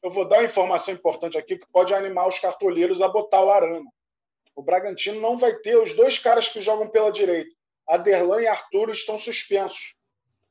Eu 0.02 0.10
vou 0.10 0.28
dar 0.28 0.38
uma 0.38 0.44
informação 0.44 0.92
importante 0.92 1.38
aqui 1.38 1.56
que 1.56 1.66
pode 1.72 1.94
animar 1.94 2.28
os 2.28 2.38
cartoleiros 2.38 3.00
a 3.00 3.08
botar 3.08 3.42
o 3.42 3.50
Arana 3.50 3.90
o 4.56 4.62
Bragantino 4.62 5.20
não 5.20 5.36
vai 5.36 5.54
ter 5.56 5.76
os 5.76 5.92
dois 5.92 6.18
caras 6.18 6.48
que 6.48 6.62
jogam 6.62 6.88
pela 6.88 7.10
direita. 7.10 7.50
Aderlan 7.88 8.42
e 8.42 8.46
Arthur 8.46 8.90
estão 8.90 9.18
suspensos. 9.18 9.94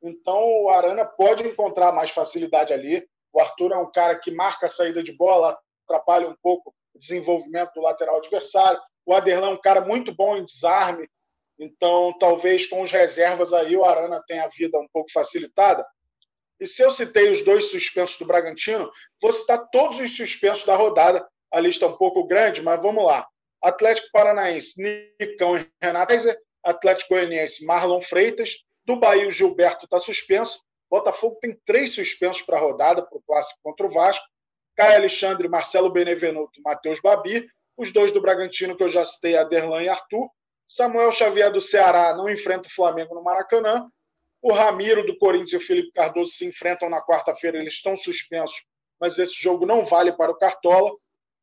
Então 0.02 0.64
o 0.64 0.70
Arana 0.70 1.06
pode 1.06 1.48
encontrar 1.48 1.92
mais 1.92 2.12
facilidade 2.12 2.74
ali. 2.74 3.08
O 3.32 3.42
Arthur 3.42 3.72
é 3.72 3.78
um 3.78 3.92
cara 3.92 4.20
que 4.20 4.30
marca 4.30 4.66
a 4.66 4.70
saída 4.70 5.02
de 5.02 5.12
bola, 5.12 5.58
atrapalha 5.88 6.28
um 6.28 6.36
pouco 6.42 6.76
o 6.94 7.00
desenvolvimento 7.00 7.74
do 7.74 7.82
lateral 7.82 8.18
adversário. 8.18 8.80
O 9.06 9.14
Aderlan 9.14 9.48
é 9.48 9.54
um 9.54 9.62
cara 9.62 9.82
muito 9.82 10.14
bom 10.14 10.36
em 10.36 10.46
desarme. 10.46 11.10
Então, 11.58 12.14
talvez 12.20 12.66
com 12.66 12.82
os 12.82 12.92
reservas 12.92 13.54
aí 13.54 13.76
o 13.76 13.86
Arana 13.86 14.22
tenha 14.28 14.44
a 14.44 14.50
vida 14.50 14.78
um 14.78 14.88
pouco 14.92 15.12
facilitada. 15.12 15.86
E 16.60 16.68
se 16.68 16.82
eu 16.82 16.92
citei 16.92 17.32
os 17.32 17.44
dois 17.44 17.72
suspensos 17.72 18.18
do 18.18 18.26
Bragantino, 18.26 18.92
vou 19.22 19.32
citar 19.32 19.70
todos 19.72 20.00
os 20.00 20.16
suspensos 20.16 20.66
da 20.66 20.76
rodada. 20.76 21.28
A 21.52 21.60
lista 21.60 21.86
é 21.86 21.88
um 21.88 21.98
pouco 21.98 22.26
grande, 22.26 22.62
mas 22.62 22.82
vamos 22.82 23.04
lá. 23.04 23.28
Atlético 23.64 24.10
Paranaense, 24.12 24.82
Nicão 25.20 25.58
e 25.58 25.68
Renato. 25.82 26.14
Atlético 26.64 27.14
Goianiense, 27.14 27.66
Marlon 27.66 28.02
Freitas. 28.02 28.56
Do 28.86 28.98
Bahia, 28.98 29.28
o 29.28 29.32
Gilberto 29.32 29.86
está 29.86 30.00
suspenso. 30.00 30.62
Botafogo 30.90 31.38
tem 31.42 31.58
três 31.66 31.94
suspensos 31.94 32.42
para 32.42 32.58
a 32.58 32.60
rodada, 32.60 33.02
para 33.02 33.18
o 33.18 33.24
clássico 33.26 33.60
contra 33.64 33.86
o 33.86 33.90
Vasco. 33.90 34.26
Caio 34.76 34.98
Alexandre, 34.98 35.48
Marcelo 35.48 35.90
Benevenuto 35.90 36.62
Matheus 36.62 37.00
Babi. 37.00 37.48
Os 37.78 37.92
dois 37.92 38.12
do 38.12 38.22
Bragantino, 38.22 38.76
que 38.76 38.84
eu 38.84 38.90
já 38.90 39.04
citei, 39.06 39.38
Aderlan 39.38 39.84
e 39.84 39.90
Arthur. 39.90 40.30
Samuel 40.68 41.12
Xavier 41.12 41.52
do 41.52 41.62
Ceará 41.62 42.16
não 42.16 42.30
enfrenta 42.30 42.68
o 42.68 42.72
Flamengo 42.72 43.16
no 43.16 43.24
Maracanã. 43.24 43.88
O 44.42 44.52
Ramiro 44.52 45.06
do 45.06 45.18
Corinthians 45.18 45.54
e 45.54 45.58
o 45.58 45.62
Felipe 45.62 45.92
Cardoso 45.94 46.32
se 46.32 46.46
enfrentam 46.46 46.90
na 46.90 47.02
quarta-feira, 47.02 47.58
eles 47.58 47.74
estão 47.74 47.96
suspensos, 47.96 48.62
mas 49.00 49.18
esse 49.18 49.42
jogo 49.42 49.66
não 49.66 49.86
vale 49.86 50.12
para 50.12 50.32
o 50.32 50.38
Cartola. 50.38 50.92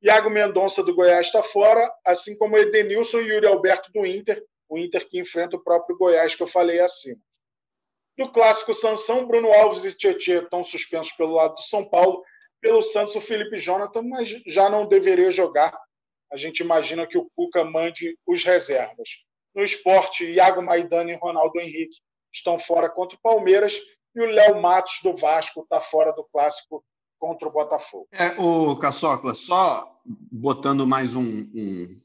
Iago 0.02 0.30
Mendonça 0.30 0.82
do 0.82 0.94
Goiás 0.94 1.26
está 1.26 1.42
fora, 1.42 1.92
assim 2.04 2.36
como 2.36 2.56
Edenilson 2.56 3.20
e 3.20 3.28
Yuri 3.28 3.46
Alberto 3.46 3.92
do 3.92 4.06
Inter, 4.06 4.42
o 4.68 4.78
Inter 4.78 5.06
que 5.06 5.18
enfrenta 5.18 5.56
o 5.56 5.62
próprio 5.62 5.96
Goiás, 5.98 6.34
que 6.34 6.42
eu 6.42 6.46
falei 6.46 6.80
acima. 6.80 7.20
No 8.16 8.32
clássico 8.32 8.72
Sansão, 8.72 9.26
Bruno 9.26 9.52
Alves 9.52 9.84
e 9.84 9.92
Tietchan 9.94 10.42
estão 10.42 10.64
suspensos 10.64 11.12
pelo 11.12 11.34
lado 11.34 11.54
do 11.54 11.62
São 11.62 11.84
Paulo. 11.84 12.22
Pelo 12.60 12.82
Santos, 12.82 13.16
o 13.16 13.20
Felipe 13.20 13.56
Jonathan, 13.56 14.02
mas 14.02 14.28
já 14.46 14.68
não 14.68 14.86
deveria 14.86 15.30
jogar. 15.30 15.74
A 16.30 16.36
gente 16.36 16.60
imagina 16.60 17.06
que 17.06 17.16
o 17.16 17.28
Cuca 17.34 17.64
mande 17.64 18.16
os 18.26 18.44
reservas. 18.44 19.08
No 19.54 19.64
esporte, 19.64 20.24
Iago 20.24 20.62
Maidana 20.62 21.10
e 21.10 21.16
Ronaldo 21.16 21.58
Henrique 21.58 21.96
estão 22.32 22.58
fora 22.58 22.88
contra 22.88 23.16
o 23.16 23.20
Palmeiras 23.20 23.80
e 24.14 24.20
o 24.20 24.26
Léo 24.26 24.60
Matos 24.60 25.00
do 25.02 25.16
Vasco 25.16 25.62
está 25.62 25.80
fora 25.80 26.12
do 26.12 26.24
clássico 26.24 26.84
contra 27.20 27.46
o 27.46 27.52
Botafogo. 27.52 28.08
É, 28.10 28.34
o 28.40 28.74
Caçocla, 28.76 29.34
só 29.34 30.00
botando 30.04 30.86
mais 30.86 31.14
um, 31.14 31.46
um, 31.54 31.96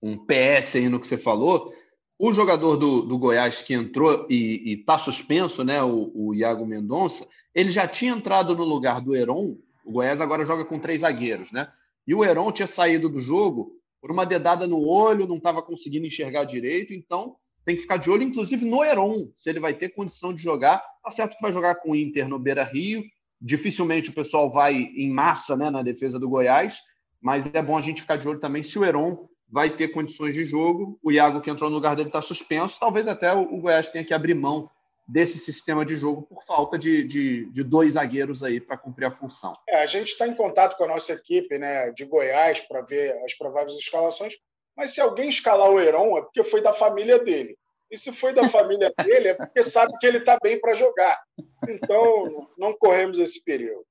um, 0.00 0.16
PS 0.16 0.76
aí 0.76 0.88
no 0.88 1.00
que 1.00 1.08
você 1.08 1.18
falou, 1.18 1.74
o 2.16 2.32
jogador 2.32 2.76
do, 2.76 3.02
do 3.02 3.18
Goiás 3.18 3.60
que 3.60 3.74
entrou 3.74 4.26
e 4.30 4.78
está 4.78 4.96
suspenso, 4.96 5.64
né, 5.64 5.82
o, 5.82 6.12
o 6.14 6.34
Iago 6.34 6.64
Mendonça, 6.64 7.26
ele 7.52 7.70
já 7.70 7.88
tinha 7.88 8.12
entrado 8.12 8.54
no 8.54 8.64
lugar 8.64 9.00
do 9.00 9.14
Heron, 9.14 9.58
o 9.84 9.92
Goiás 9.92 10.20
agora 10.20 10.46
joga 10.46 10.64
com 10.64 10.78
três 10.78 11.02
zagueiros, 11.02 11.52
né? 11.52 11.68
E 12.06 12.14
o 12.14 12.24
Heron 12.24 12.50
tinha 12.52 12.66
saído 12.66 13.08
do 13.08 13.18
jogo 13.18 13.72
por 14.00 14.10
uma 14.10 14.24
dedada 14.24 14.66
no 14.66 14.86
olho, 14.86 15.26
não 15.26 15.36
estava 15.36 15.62
conseguindo 15.62 16.06
enxergar 16.06 16.44
direito, 16.44 16.94
então 16.94 17.36
tem 17.64 17.74
que 17.74 17.82
ficar 17.82 17.96
de 17.96 18.10
olho, 18.10 18.22
inclusive, 18.22 18.64
no 18.64 18.84
Heron, 18.84 19.30
se 19.36 19.48
ele 19.48 19.58
vai 19.58 19.74
ter 19.74 19.88
condição 19.88 20.34
de 20.34 20.42
jogar. 20.42 20.82
Tá 21.02 21.10
certo 21.10 21.36
que 21.36 21.42
vai 21.42 21.52
jogar 21.52 21.76
com 21.76 21.92
o 21.92 21.96
Inter 21.96 22.28
no 22.28 22.38
Beira 22.38 22.64
Rio. 22.64 23.02
Dificilmente 23.40 24.10
o 24.10 24.14
pessoal 24.14 24.50
vai 24.50 24.74
em 24.74 25.10
massa 25.10 25.56
né, 25.56 25.70
na 25.70 25.82
defesa 25.82 26.18
do 26.18 26.28
Goiás, 26.28 26.80
mas 27.20 27.52
é 27.54 27.62
bom 27.62 27.76
a 27.76 27.82
gente 27.82 28.02
ficar 28.02 28.16
de 28.16 28.28
olho 28.28 28.40
também 28.40 28.62
se 28.62 28.78
o 28.78 28.84
Heron 28.84 29.28
vai 29.48 29.70
ter 29.70 29.88
condições 29.88 30.34
de 30.34 30.44
jogo. 30.44 30.98
O 31.02 31.12
Iago, 31.12 31.40
que 31.40 31.50
entrou 31.50 31.70
no 31.70 31.76
lugar 31.76 31.94
dele, 31.94 32.08
está 32.08 32.20
suspenso. 32.20 32.78
Talvez 32.80 33.06
até 33.06 33.32
o 33.32 33.58
Goiás 33.58 33.90
tenha 33.90 34.04
que 34.04 34.14
abrir 34.14 34.34
mão 34.34 34.70
desse 35.06 35.38
sistema 35.38 35.84
de 35.84 35.96
jogo 35.96 36.22
por 36.22 36.42
falta 36.42 36.78
de, 36.78 37.04
de, 37.04 37.50
de 37.50 37.62
dois 37.62 37.92
zagueiros 37.92 38.42
aí 38.42 38.60
para 38.60 38.76
cumprir 38.76 39.06
a 39.06 39.10
função. 39.10 39.52
É, 39.68 39.82
a 39.82 39.86
gente 39.86 40.08
está 40.08 40.26
em 40.26 40.34
contato 40.34 40.76
com 40.76 40.84
a 40.84 40.88
nossa 40.88 41.12
equipe 41.12 41.58
né, 41.58 41.90
de 41.92 42.04
Goiás 42.04 42.60
para 42.60 42.80
ver 42.80 43.12
as 43.24 43.34
prováveis 43.34 43.76
escalações. 43.76 44.34
Mas 44.76 44.92
se 44.92 45.00
alguém 45.00 45.28
escalar 45.28 45.70
o 45.70 45.78
Heron, 45.78 46.18
é 46.18 46.22
porque 46.22 46.42
foi 46.42 46.60
da 46.60 46.72
família 46.72 47.18
dele. 47.18 47.56
E 47.94 47.98
se 47.98 48.10
foi 48.10 48.32
da 48.32 48.48
família 48.48 48.92
dele, 48.98 49.28
é 49.28 49.34
porque 49.34 49.62
sabe 49.62 49.96
que 50.00 50.06
ele 50.06 50.18
está 50.18 50.36
bem 50.42 50.60
para 50.60 50.74
jogar. 50.74 51.22
Então, 51.68 52.48
não 52.58 52.76
corremos 52.76 53.20
esse 53.20 53.42
período. 53.44 53.86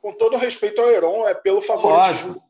Com 0.00 0.12
todo 0.12 0.36
respeito 0.36 0.80
ao 0.80 0.88
Heron, 0.88 1.26
é 1.26 1.34
pelo 1.34 1.60
favoritismo 1.60 2.40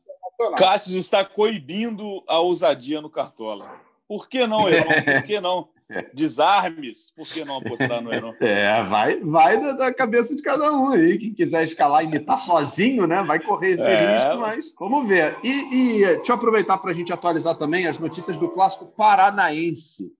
Cássio 0.57 0.97
está 0.97 1.23
coibindo 1.25 2.23
a 2.27 2.39
ousadia 2.39 3.01
no 3.01 3.09
Cartola. 3.09 3.79
Por 4.07 4.27
que 4.27 4.45
não, 4.45 4.69
Heron? 4.69 4.89
Por 5.03 5.23
que 5.23 5.39
não? 5.39 5.69
Desarmes, 6.13 7.11
por 7.15 7.27
que 7.27 7.45
não 7.45 7.57
apostar 7.57 8.01
no 8.01 8.11
Heron? 8.11 8.33
É, 8.41 8.83
vai, 8.83 9.19
vai 9.19 9.61
da, 9.61 9.71
da, 9.73 9.93
cabeça 9.93 10.35
de 10.35 10.41
cada 10.41 10.71
um 10.71 10.89
aí. 10.89 11.17
Quem 11.17 11.33
quiser 11.33 11.63
escalar 11.63 12.03
e 12.03 12.07
imitar 12.07 12.37
sozinho, 12.37 13.05
né? 13.05 13.23
Vai 13.23 13.39
correr 13.39 13.71
esse 13.71 13.83
é. 13.83 14.17
risco, 14.17 14.37
mas 14.37 14.73
vamos 14.79 15.07
ver. 15.07 15.37
E, 15.43 15.49
e 15.49 16.05
deixa 16.15 16.31
eu 16.31 16.35
aproveitar 16.35 16.77
para 16.77 16.91
a 16.91 16.93
gente 16.93 17.13
atualizar 17.13 17.55
também 17.55 17.87
as 17.87 17.99
notícias 17.99 18.37
do 18.37 18.49
clássico 18.49 18.85
paranaense. 18.85 20.11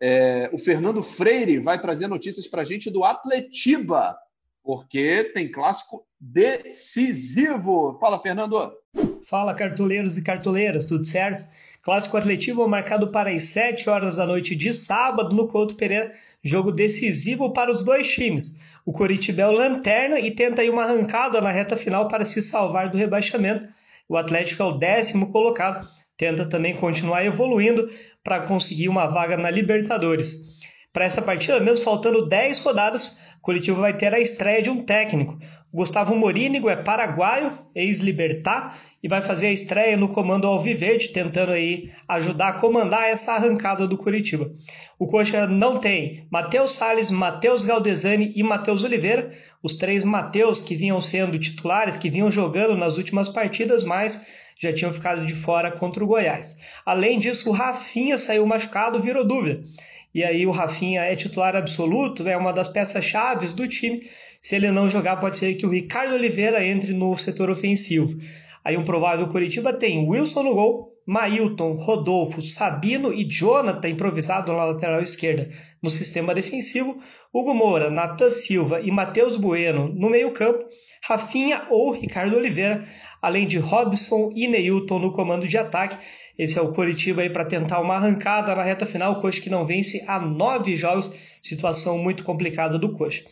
É, 0.00 0.48
o 0.52 0.58
Fernando 0.58 1.02
Freire 1.02 1.58
vai 1.58 1.80
trazer 1.80 2.08
notícias 2.08 2.48
para 2.48 2.62
a 2.62 2.64
gente 2.64 2.90
do 2.90 3.04
Atletiba, 3.04 4.16
porque 4.62 5.24
tem 5.34 5.50
clássico 5.50 6.06
decisivo. 6.18 7.98
Fala, 8.00 8.18
Fernando. 8.18 8.72
Fala, 9.22 9.54
cartoleiros 9.54 10.16
e 10.16 10.24
cartoleiras, 10.24 10.86
tudo 10.86 11.04
certo? 11.04 11.46
Clássico 11.82 12.16
Atletivo 12.16 12.66
marcado 12.66 13.10
para 13.10 13.30
as 13.30 13.44
7 13.44 13.88
horas 13.88 14.16
da 14.16 14.26
noite 14.26 14.54
de 14.56 14.72
sábado 14.72 15.34
no 15.34 15.48
Couto 15.48 15.74
Pereira, 15.74 16.14
jogo 16.42 16.72
decisivo 16.72 17.52
para 17.52 17.70
os 17.70 17.82
dois 17.82 18.08
times. 18.08 18.60
O 18.84 18.92
Coritiba 18.92 19.42
é 19.42 19.46
o 19.46 19.52
lanterna 19.52 20.18
e 20.18 20.30
tenta 20.30 20.62
aí 20.62 20.70
uma 20.70 20.84
arrancada 20.84 21.40
na 21.40 21.50
reta 21.50 21.76
final 21.76 22.08
para 22.08 22.24
se 22.24 22.42
salvar 22.42 22.90
do 22.90 22.98
rebaixamento. 22.98 23.68
O 24.08 24.16
Atlético 24.16 24.62
é 24.62 24.66
o 24.66 24.78
décimo 24.78 25.30
colocado, 25.30 25.88
tenta 26.20 26.44
também 26.44 26.74
continuar 26.74 27.24
evoluindo 27.24 27.88
para 28.22 28.40
conseguir 28.40 28.90
uma 28.90 29.06
vaga 29.06 29.38
na 29.38 29.50
Libertadores. 29.50 30.50
Para 30.92 31.06
essa 31.06 31.22
partida, 31.22 31.58
mesmo 31.58 31.82
faltando 31.82 32.28
10 32.28 32.62
rodadas, 32.62 33.18
o 33.38 33.40
Curitiba 33.40 33.80
vai 33.80 33.96
ter 33.96 34.12
a 34.12 34.20
estreia 34.20 34.60
de 34.60 34.68
um 34.68 34.84
técnico. 34.84 35.38
Gustavo 35.72 36.14
Morínigo 36.14 36.68
é 36.68 36.76
paraguaio, 36.76 37.58
ex-libertar, 37.74 38.78
e 39.02 39.08
vai 39.08 39.22
fazer 39.22 39.46
a 39.46 39.52
estreia 39.52 39.96
no 39.96 40.10
comando 40.10 40.46
Alviverde, 40.46 41.08
tentando 41.08 41.52
aí 41.52 41.90
ajudar 42.06 42.48
a 42.48 42.52
comandar 42.60 43.08
essa 43.08 43.32
arrancada 43.32 43.88
do 43.88 43.96
Curitiba. 43.96 44.52
O 44.98 45.06
Coxa 45.06 45.46
não 45.46 45.78
tem 45.78 46.26
Matheus 46.30 46.72
Salles, 46.72 47.10
Matheus 47.10 47.64
Galdesani 47.64 48.30
e 48.36 48.42
Matheus 48.42 48.84
Oliveira, 48.84 49.30
os 49.62 49.72
três 49.72 50.04
Matheus 50.04 50.60
que 50.60 50.74
vinham 50.74 51.00
sendo 51.00 51.38
titulares, 51.38 51.96
que 51.96 52.10
vinham 52.10 52.30
jogando 52.30 52.76
nas 52.76 52.98
últimas 52.98 53.30
partidas, 53.30 53.82
mas 53.84 54.22
já 54.60 54.72
tinham 54.72 54.92
ficado 54.92 55.24
de 55.24 55.34
fora 55.34 55.72
contra 55.72 56.04
o 56.04 56.06
Goiás. 56.06 56.56
Além 56.84 57.18
disso, 57.18 57.48
o 57.48 57.52
Rafinha 57.52 58.18
saiu 58.18 58.46
machucado, 58.46 59.00
virou 59.00 59.24
dúvida. 59.24 59.64
E 60.14 60.22
aí 60.22 60.46
o 60.46 60.50
Rafinha 60.50 61.02
é 61.02 61.16
titular 61.16 61.56
absoluto, 61.56 62.28
é 62.28 62.36
uma 62.36 62.52
das 62.52 62.68
peças 62.68 63.04
chaves 63.04 63.54
do 63.54 63.66
time. 63.66 64.02
Se 64.40 64.56
ele 64.56 64.70
não 64.70 64.90
jogar, 64.90 65.16
pode 65.16 65.38
ser 65.38 65.54
que 65.54 65.64
o 65.64 65.70
Ricardo 65.70 66.14
Oliveira 66.14 66.64
entre 66.64 66.92
no 66.92 67.16
setor 67.16 67.48
ofensivo. 67.48 68.20
Aí 68.62 68.76
um 68.76 68.84
provável 68.84 69.28
Curitiba 69.28 69.72
tem 69.72 70.06
Wilson 70.06 70.42
no 70.42 70.54
gol, 70.54 70.92
Mailton, 71.06 71.72
Rodolfo, 71.72 72.42
Sabino 72.42 73.12
e 73.12 73.24
Jonathan 73.24 73.88
improvisado 73.88 74.52
na 74.52 74.64
lateral 74.64 75.00
esquerda 75.00 75.50
no 75.82 75.90
sistema 75.90 76.34
defensivo, 76.34 77.02
Hugo 77.32 77.54
Moura, 77.54 77.90
Natan 77.90 78.30
Silva 78.30 78.80
e 78.80 78.90
Matheus 78.90 79.36
Bueno 79.36 79.88
no 79.88 80.10
meio-campo, 80.10 80.64
Rafinha 81.02 81.66
ou 81.70 81.92
Ricardo 81.92 82.36
Oliveira, 82.36 82.86
além 83.20 83.46
de 83.46 83.58
Robson 83.58 84.32
e 84.34 84.48
Neilton 84.48 84.98
no 84.98 85.12
comando 85.12 85.46
de 85.46 85.58
ataque. 85.58 85.96
Esse 86.38 86.58
é 86.58 86.62
o 86.62 86.72
Curitiba 86.72 87.22
aí 87.22 87.30
para 87.30 87.44
tentar 87.44 87.80
uma 87.80 87.96
arrancada 87.96 88.54
na 88.54 88.62
reta 88.62 88.86
final, 88.86 89.12
o 89.12 89.20
Coxa 89.20 89.40
que 89.40 89.50
não 89.50 89.66
vence 89.66 90.04
há 90.06 90.18
nove 90.18 90.74
jogos, 90.76 91.12
situação 91.40 91.98
muito 91.98 92.24
complicada 92.24 92.78
do 92.78 92.92
Coxa. 92.92 93.22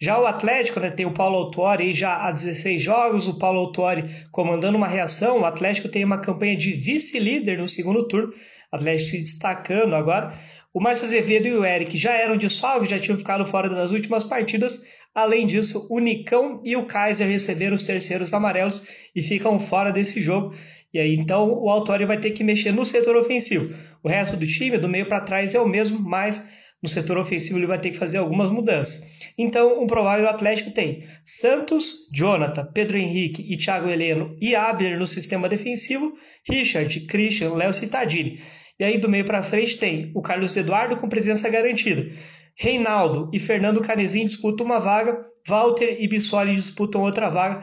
Já 0.00 0.18
o 0.20 0.26
Atlético 0.26 0.80
né, 0.80 0.90
tem 0.90 1.06
o 1.06 1.12
Paulo 1.12 1.36
Autori 1.36 1.94
já 1.94 2.26
há 2.26 2.32
16 2.32 2.82
jogos, 2.82 3.28
o 3.28 3.38
Paulo 3.38 3.60
Autori 3.60 4.04
comandando 4.32 4.76
uma 4.76 4.88
reação. 4.88 5.40
O 5.40 5.44
Atlético 5.44 5.88
tem 5.88 6.04
uma 6.04 6.18
campanha 6.18 6.56
de 6.56 6.72
vice-líder 6.72 7.58
no 7.58 7.68
segundo 7.68 8.08
turno, 8.08 8.32
Atlético 8.72 9.10
se 9.10 9.18
destacando 9.18 9.94
agora. 9.94 10.34
O 10.74 10.80
Márcio 10.80 11.04
Azevedo 11.04 11.46
e 11.46 11.52
o 11.52 11.64
Eric 11.64 11.96
já 11.96 12.14
eram 12.14 12.36
de 12.36 12.50
salve, 12.50 12.88
já 12.88 12.98
tinham 12.98 13.16
ficado 13.16 13.46
fora 13.46 13.68
das 13.68 13.92
últimas 13.92 14.24
partidas. 14.24 14.84
Além 15.14 15.46
disso, 15.46 15.86
o 15.90 16.00
Nicão 16.00 16.60
e 16.64 16.74
o 16.74 16.86
Kaiser 16.86 17.28
receberam 17.28 17.76
os 17.76 17.84
terceiros 17.84 18.32
amarelos 18.32 18.88
e 19.14 19.22
ficam 19.22 19.58
fora 19.58 19.92
desse 19.92 20.20
jogo. 20.20 20.54
E 20.92 20.98
aí 20.98 21.14
então 21.14 21.52
o 21.52 21.70
Autori 21.70 22.04
vai 22.04 22.18
ter 22.18 22.30
que 22.32 22.44
mexer 22.44 22.72
no 22.72 22.84
setor 22.84 23.16
ofensivo. 23.16 23.74
O 24.02 24.08
resto 24.08 24.36
do 24.36 24.46
time, 24.46 24.78
do 24.78 24.88
meio 24.88 25.06
para 25.06 25.20
trás, 25.20 25.54
é 25.54 25.60
o 25.60 25.68
mesmo, 25.68 25.98
mas 25.98 26.50
no 26.82 26.88
setor 26.88 27.16
ofensivo 27.16 27.58
ele 27.58 27.66
vai 27.66 27.78
ter 27.78 27.90
que 27.90 27.96
fazer 27.96 28.18
algumas 28.18 28.50
mudanças. 28.50 29.00
Então, 29.38 29.82
um 29.82 29.86
provável 29.86 30.28
Atlético 30.28 30.72
tem 30.72 31.06
Santos, 31.24 32.08
Jonathan, 32.12 32.68
Pedro 32.74 32.98
Henrique 32.98 33.46
e 33.48 33.56
Thiago 33.56 33.88
Heleno 33.88 34.36
e 34.40 34.54
Abner 34.54 34.98
no 34.98 35.06
sistema 35.06 35.48
defensivo, 35.48 36.12
Richard, 36.48 37.00
Christian, 37.02 37.54
Léo 37.54 37.72
Cittadini. 37.72 38.40
E 38.78 38.84
aí 38.84 38.98
do 38.98 39.08
meio 39.08 39.24
para 39.24 39.42
frente 39.42 39.78
tem 39.78 40.10
o 40.14 40.20
Carlos 40.20 40.56
Eduardo 40.56 40.96
com 40.96 41.08
presença 41.08 41.48
garantida. 41.48 42.10
Reinaldo 42.56 43.30
e 43.32 43.38
Fernando 43.38 43.80
Canezin 43.80 44.26
disputam 44.26 44.66
uma 44.66 44.80
vaga, 44.80 45.24
Walter 45.46 45.96
e 46.00 46.08
Bissoli 46.08 46.54
disputam 46.54 47.02
outra 47.02 47.30
vaga. 47.30 47.62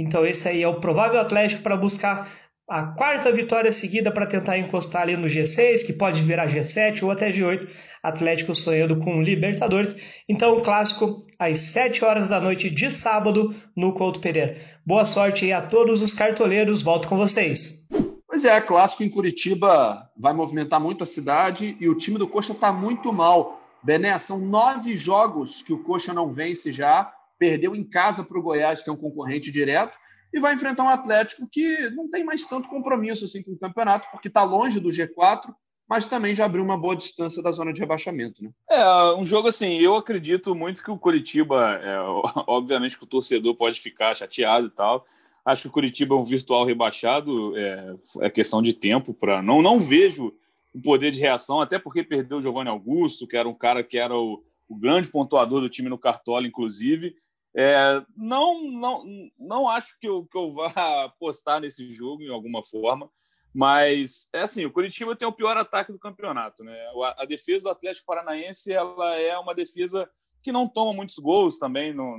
Então 0.00 0.24
esse 0.24 0.48
aí 0.48 0.62
é 0.62 0.68
o 0.68 0.80
provável 0.80 1.20
Atlético 1.20 1.62
para 1.62 1.76
buscar 1.76 2.30
a 2.68 2.82
quarta 2.82 3.32
vitória 3.32 3.72
seguida 3.72 4.12
para 4.12 4.26
tentar 4.26 4.58
encostar 4.58 5.02
ali 5.02 5.16
no 5.16 5.26
G6, 5.26 5.86
que 5.86 5.92
pode 5.94 6.22
virar 6.22 6.46
G7 6.46 7.02
ou 7.02 7.10
até 7.10 7.30
G8. 7.30 7.66
Atlético 8.02 8.54
sonhando 8.54 8.98
com 9.00 9.22
Libertadores. 9.22 9.96
Então, 10.28 10.56
o 10.56 10.62
clássico 10.62 11.26
às 11.38 11.58
7 11.58 12.04
horas 12.04 12.28
da 12.28 12.38
noite 12.38 12.70
de 12.70 12.92
sábado 12.92 13.54
no 13.76 13.92
Couto 13.92 14.20
Pereira. 14.20 14.56
Boa 14.86 15.04
sorte 15.04 15.46
aí 15.46 15.52
a 15.52 15.60
todos 15.60 16.00
os 16.00 16.14
cartoleiros. 16.14 16.82
Volto 16.82 17.08
com 17.08 17.16
vocês. 17.16 17.88
Pois 18.26 18.44
é, 18.44 18.60
clássico 18.60 19.02
em 19.02 19.10
Curitiba 19.10 20.08
vai 20.16 20.32
movimentar 20.32 20.78
muito 20.78 21.02
a 21.02 21.06
cidade 21.06 21.76
e 21.80 21.88
o 21.88 21.96
time 21.96 22.18
do 22.18 22.28
Coxa 22.28 22.52
está 22.52 22.72
muito 22.72 23.12
mal. 23.12 23.60
Bené, 23.82 24.16
são 24.18 24.38
nove 24.38 24.96
jogos 24.96 25.62
que 25.62 25.72
o 25.72 25.82
Coxa 25.82 26.12
não 26.12 26.32
vence 26.32 26.70
já. 26.70 27.12
Perdeu 27.38 27.74
em 27.74 27.84
casa 27.84 28.24
para 28.24 28.38
o 28.38 28.42
Goiás, 28.42 28.82
que 28.82 28.90
é 28.90 28.92
um 28.92 28.96
concorrente 28.96 29.50
direto 29.50 29.96
e 30.32 30.40
vai 30.40 30.54
enfrentar 30.54 30.84
um 30.84 30.88
Atlético 30.88 31.48
que 31.50 31.90
não 31.90 32.08
tem 32.08 32.24
mais 32.24 32.44
tanto 32.44 32.68
compromisso 32.68 33.24
assim 33.24 33.42
com 33.42 33.52
o 33.52 33.58
campeonato, 33.58 34.08
porque 34.10 34.28
está 34.28 34.44
longe 34.44 34.78
do 34.78 34.90
G4, 34.90 35.52
mas 35.88 36.06
também 36.06 36.34
já 36.34 36.44
abriu 36.44 36.62
uma 36.62 36.76
boa 36.76 36.94
distância 36.94 37.42
da 37.42 37.50
zona 37.50 37.72
de 37.72 37.80
rebaixamento. 37.80 38.42
Né? 38.42 38.50
É, 38.70 39.14
um 39.14 39.24
jogo 39.24 39.48
assim, 39.48 39.78
eu 39.78 39.96
acredito 39.96 40.54
muito 40.54 40.82
que 40.82 40.90
o 40.90 40.98
Curitiba, 40.98 41.80
é, 41.82 41.98
obviamente 42.46 42.98
que 42.98 43.04
o 43.04 43.08
torcedor 43.08 43.54
pode 43.54 43.80
ficar 43.80 44.14
chateado 44.14 44.66
e 44.66 44.70
tal, 44.70 45.06
acho 45.44 45.62
que 45.62 45.68
o 45.68 45.72
Curitiba 45.72 46.14
é 46.14 46.18
um 46.18 46.24
virtual 46.24 46.64
rebaixado, 46.66 47.56
é, 47.56 47.94
é 48.20 48.30
questão 48.30 48.60
de 48.60 48.74
tempo 48.74 49.14
para 49.14 49.40
não 49.40 49.62
não 49.62 49.80
vejo 49.80 50.34
o 50.74 50.80
poder 50.82 51.10
de 51.10 51.18
reação, 51.18 51.62
até 51.62 51.78
porque 51.78 52.04
perdeu 52.04 52.36
o 52.36 52.42
Giovanni 52.42 52.68
Augusto, 52.68 53.26
que 53.26 53.36
era 53.36 53.48
um 53.48 53.54
cara 53.54 53.82
que 53.82 53.96
era 53.96 54.14
o, 54.14 54.44
o 54.68 54.76
grande 54.76 55.08
pontuador 55.08 55.62
do 55.62 55.70
time 55.70 55.88
no 55.88 55.96
Cartola, 55.96 56.46
inclusive, 56.46 57.16
é, 57.56 58.02
não, 58.16 58.70
não, 58.70 59.04
não 59.38 59.68
acho 59.68 59.98
que 59.98 60.08
eu, 60.08 60.24
que 60.26 60.36
eu 60.36 60.52
vá 60.52 60.70
apostar 61.04 61.60
nesse 61.60 61.92
jogo 61.92 62.22
em 62.22 62.30
alguma 62.30 62.62
forma, 62.62 63.10
mas 63.54 64.28
é 64.32 64.40
assim, 64.40 64.64
o 64.64 64.72
Curitiba 64.72 65.16
tem 65.16 65.26
o 65.26 65.32
pior 65.32 65.56
ataque 65.56 65.90
do 65.90 65.98
campeonato, 65.98 66.62
né? 66.62 66.78
A, 67.02 67.22
a 67.22 67.24
defesa 67.24 67.64
do 67.64 67.70
Atlético 67.70 68.06
Paranaense 68.06 68.72
ela 68.72 69.16
é 69.16 69.36
uma 69.38 69.54
defesa 69.54 70.08
que 70.42 70.52
não 70.52 70.68
toma 70.68 70.92
muitos 70.92 71.18
gols 71.18 71.58
também, 71.58 71.92
não, 71.92 72.16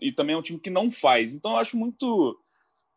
e 0.00 0.12
também 0.12 0.34
é 0.34 0.38
um 0.38 0.42
time 0.42 0.58
que 0.58 0.70
não 0.70 0.90
faz. 0.90 1.34
Então 1.34 1.52
eu 1.52 1.58
acho 1.58 1.76
muito 1.76 2.38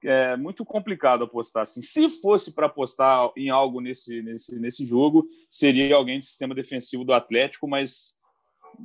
é 0.03 0.37
muito 0.37 0.63
complicado 0.63 1.23
apostar 1.23 1.63
assim. 1.63 1.81
Se 1.81 2.09
fosse 2.09 2.53
para 2.53 2.67
apostar 2.67 3.31
em 3.35 3.49
algo 3.49 3.81
nesse, 3.81 4.21
nesse, 4.21 4.59
nesse 4.59 4.85
jogo, 4.85 5.27
seria 5.49 5.95
alguém 5.95 6.19
do 6.19 6.25
sistema 6.25 6.53
defensivo 6.53 7.03
do 7.03 7.13
Atlético, 7.13 7.67
mas 7.67 8.16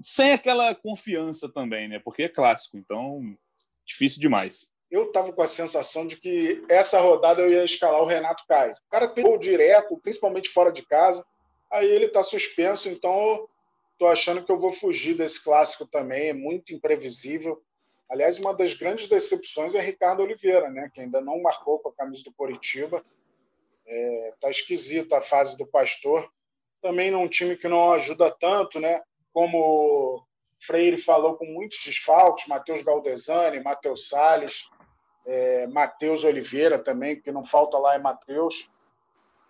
sem 0.00 0.32
aquela 0.32 0.74
confiança 0.74 1.48
também, 1.48 1.88
né? 1.88 1.98
Porque 1.98 2.24
é 2.24 2.28
clássico, 2.28 2.76
então 2.76 3.36
difícil 3.84 4.20
demais. 4.20 4.70
Eu 4.90 5.04
estava 5.04 5.32
com 5.32 5.42
a 5.42 5.48
sensação 5.48 6.06
de 6.06 6.16
que 6.16 6.62
essa 6.68 7.00
rodada 7.00 7.40
eu 7.40 7.50
ia 7.50 7.64
escalar 7.64 8.00
o 8.00 8.06
Renato 8.06 8.44
Kaiser. 8.46 8.82
O 8.86 8.90
cara 8.90 9.08
tem 9.08 9.24
gol 9.24 9.38
direto, 9.38 9.98
principalmente 9.98 10.50
fora 10.50 10.70
de 10.70 10.82
casa. 10.82 11.24
Aí 11.70 11.88
ele 11.88 12.06
está 12.06 12.22
suspenso, 12.22 12.90
então 12.90 13.48
estou 13.92 14.08
achando 14.08 14.44
que 14.44 14.52
eu 14.52 14.58
vou 14.58 14.70
fugir 14.70 15.16
desse 15.16 15.42
clássico 15.42 15.86
também. 15.86 16.28
É 16.28 16.32
muito 16.34 16.74
imprevisível. 16.74 17.62
Aliás, 18.10 18.38
uma 18.38 18.52
das 18.52 18.74
grandes 18.74 19.08
decepções 19.08 19.74
é 19.74 19.80
Ricardo 19.80 20.22
Oliveira, 20.22 20.68
né? 20.68 20.90
Que 20.92 21.00
ainda 21.00 21.22
não 21.22 21.40
marcou 21.40 21.78
com 21.78 21.88
a 21.88 21.94
camisa 21.94 22.22
do 22.24 22.32
Coritiba. 22.34 23.02
É, 23.86 24.34
tá 24.38 24.50
esquisita 24.50 25.16
a 25.16 25.22
fase 25.22 25.56
do 25.56 25.66
Pastor. 25.66 26.30
Também 26.82 27.10
num 27.10 27.28
time 27.28 27.56
que 27.56 27.66
não 27.66 27.94
ajuda 27.94 28.30
tanto, 28.30 28.78
né? 28.78 29.00
Como 29.32 30.24
Freire 30.64 30.98
falou, 30.98 31.34
com 31.34 31.46
muitos 31.46 31.78
desfalques, 31.84 32.46
Matheus 32.46 32.82
Galdesani, 32.82 33.60
Matheus 33.60 34.08
Salles, 34.08 34.64
é, 35.26 35.66
Matheus 35.66 36.24
Oliveira 36.24 36.78
também, 36.78 37.20
que 37.20 37.32
não 37.32 37.44
falta 37.44 37.78
lá 37.78 37.94
é 37.94 37.98
Matheus. 37.98 38.68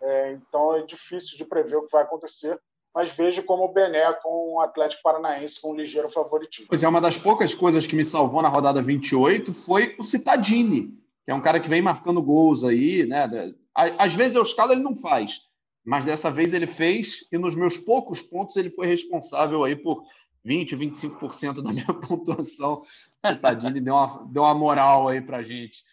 É, 0.03 0.33
então 0.33 0.77
é 0.77 0.83
difícil 0.83 1.37
de 1.37 1.45
prever 1.45 1.77
o 1.77 1.83
que 1.83 1.93
vai 1.93 2.03
acontecer, 2.03 2.59
mas 2.95 3.13
vejo 3.13 3.43
como 3.45 3.65
o 3.65 3.73
Bené 3.73 4.13
com 4.15 4.55
o 4.55 4.61
Atlético 4.61 5.03
Paranaense 5.03 5.61
com 5.61 5.73
um 5.73 5.77
ligeiro 5.77 6.11
favoritismo. 6.11 6.67
Pois 6.69 6.83
é, 6.83 6.89
uma 6.89 7.01
das 7.01 7.17
poucas 7.17 7.55
coisas 7.55 7.87
que 7.87 7.95
me 7.95 8.05
salvou 8.05 8.43
na 8.43 8.49
rodada 8.49 8.83
28 8.83 9.55
foi 9.55 9.95
o 9.99 10.03
Citadini, 10.03 10.89
que 11.25 11.31
é 11.31 11.35
um 11.35 11.41
cara 11.41 11.61
que 11.61 11.69
vem 11.69 11.81
marcando 11.81 12.21
gols 12.21 12.65
aí, 12.65 13.07
né? 13.07 13.55
Às 13.75 14.15
vezes 14.15 14.35
eu 14.35 14.43
escalo, 14.43 14.73
ele 14.73 14.83
não 14.83 14.97
faz, 14.97 15.41
mas 15.85 16.05
dessa 16.05 16.31
vez 16.31 16.53
ele 16.53 16.67
fez 16.67 17.27
e 17.31 17.39
nos 17.39 17.55
meus 17.55 17.77
poucos 17.77 18.23
pontos 18.23 18.57
ele 18.57 18.71
foi 18.71 18.87
responsável 18.87 19.65
aí 19.65 19.75
por 19.75 20.05
20, 20.45 20.77
25% 20.77 21.63
da 21.63 21.71
minha 21.73 21.87
pontuação. 21.87 22.83
Citadini 23.19 23.81
deu 23.81 23.95
uma, 23.95 24.27
deu 24.31 24.43
uma 24.43 24.55
moral 24.55 25.09
aí 25.09 25.21
para 25.21 25.43
gente 25.43 25.85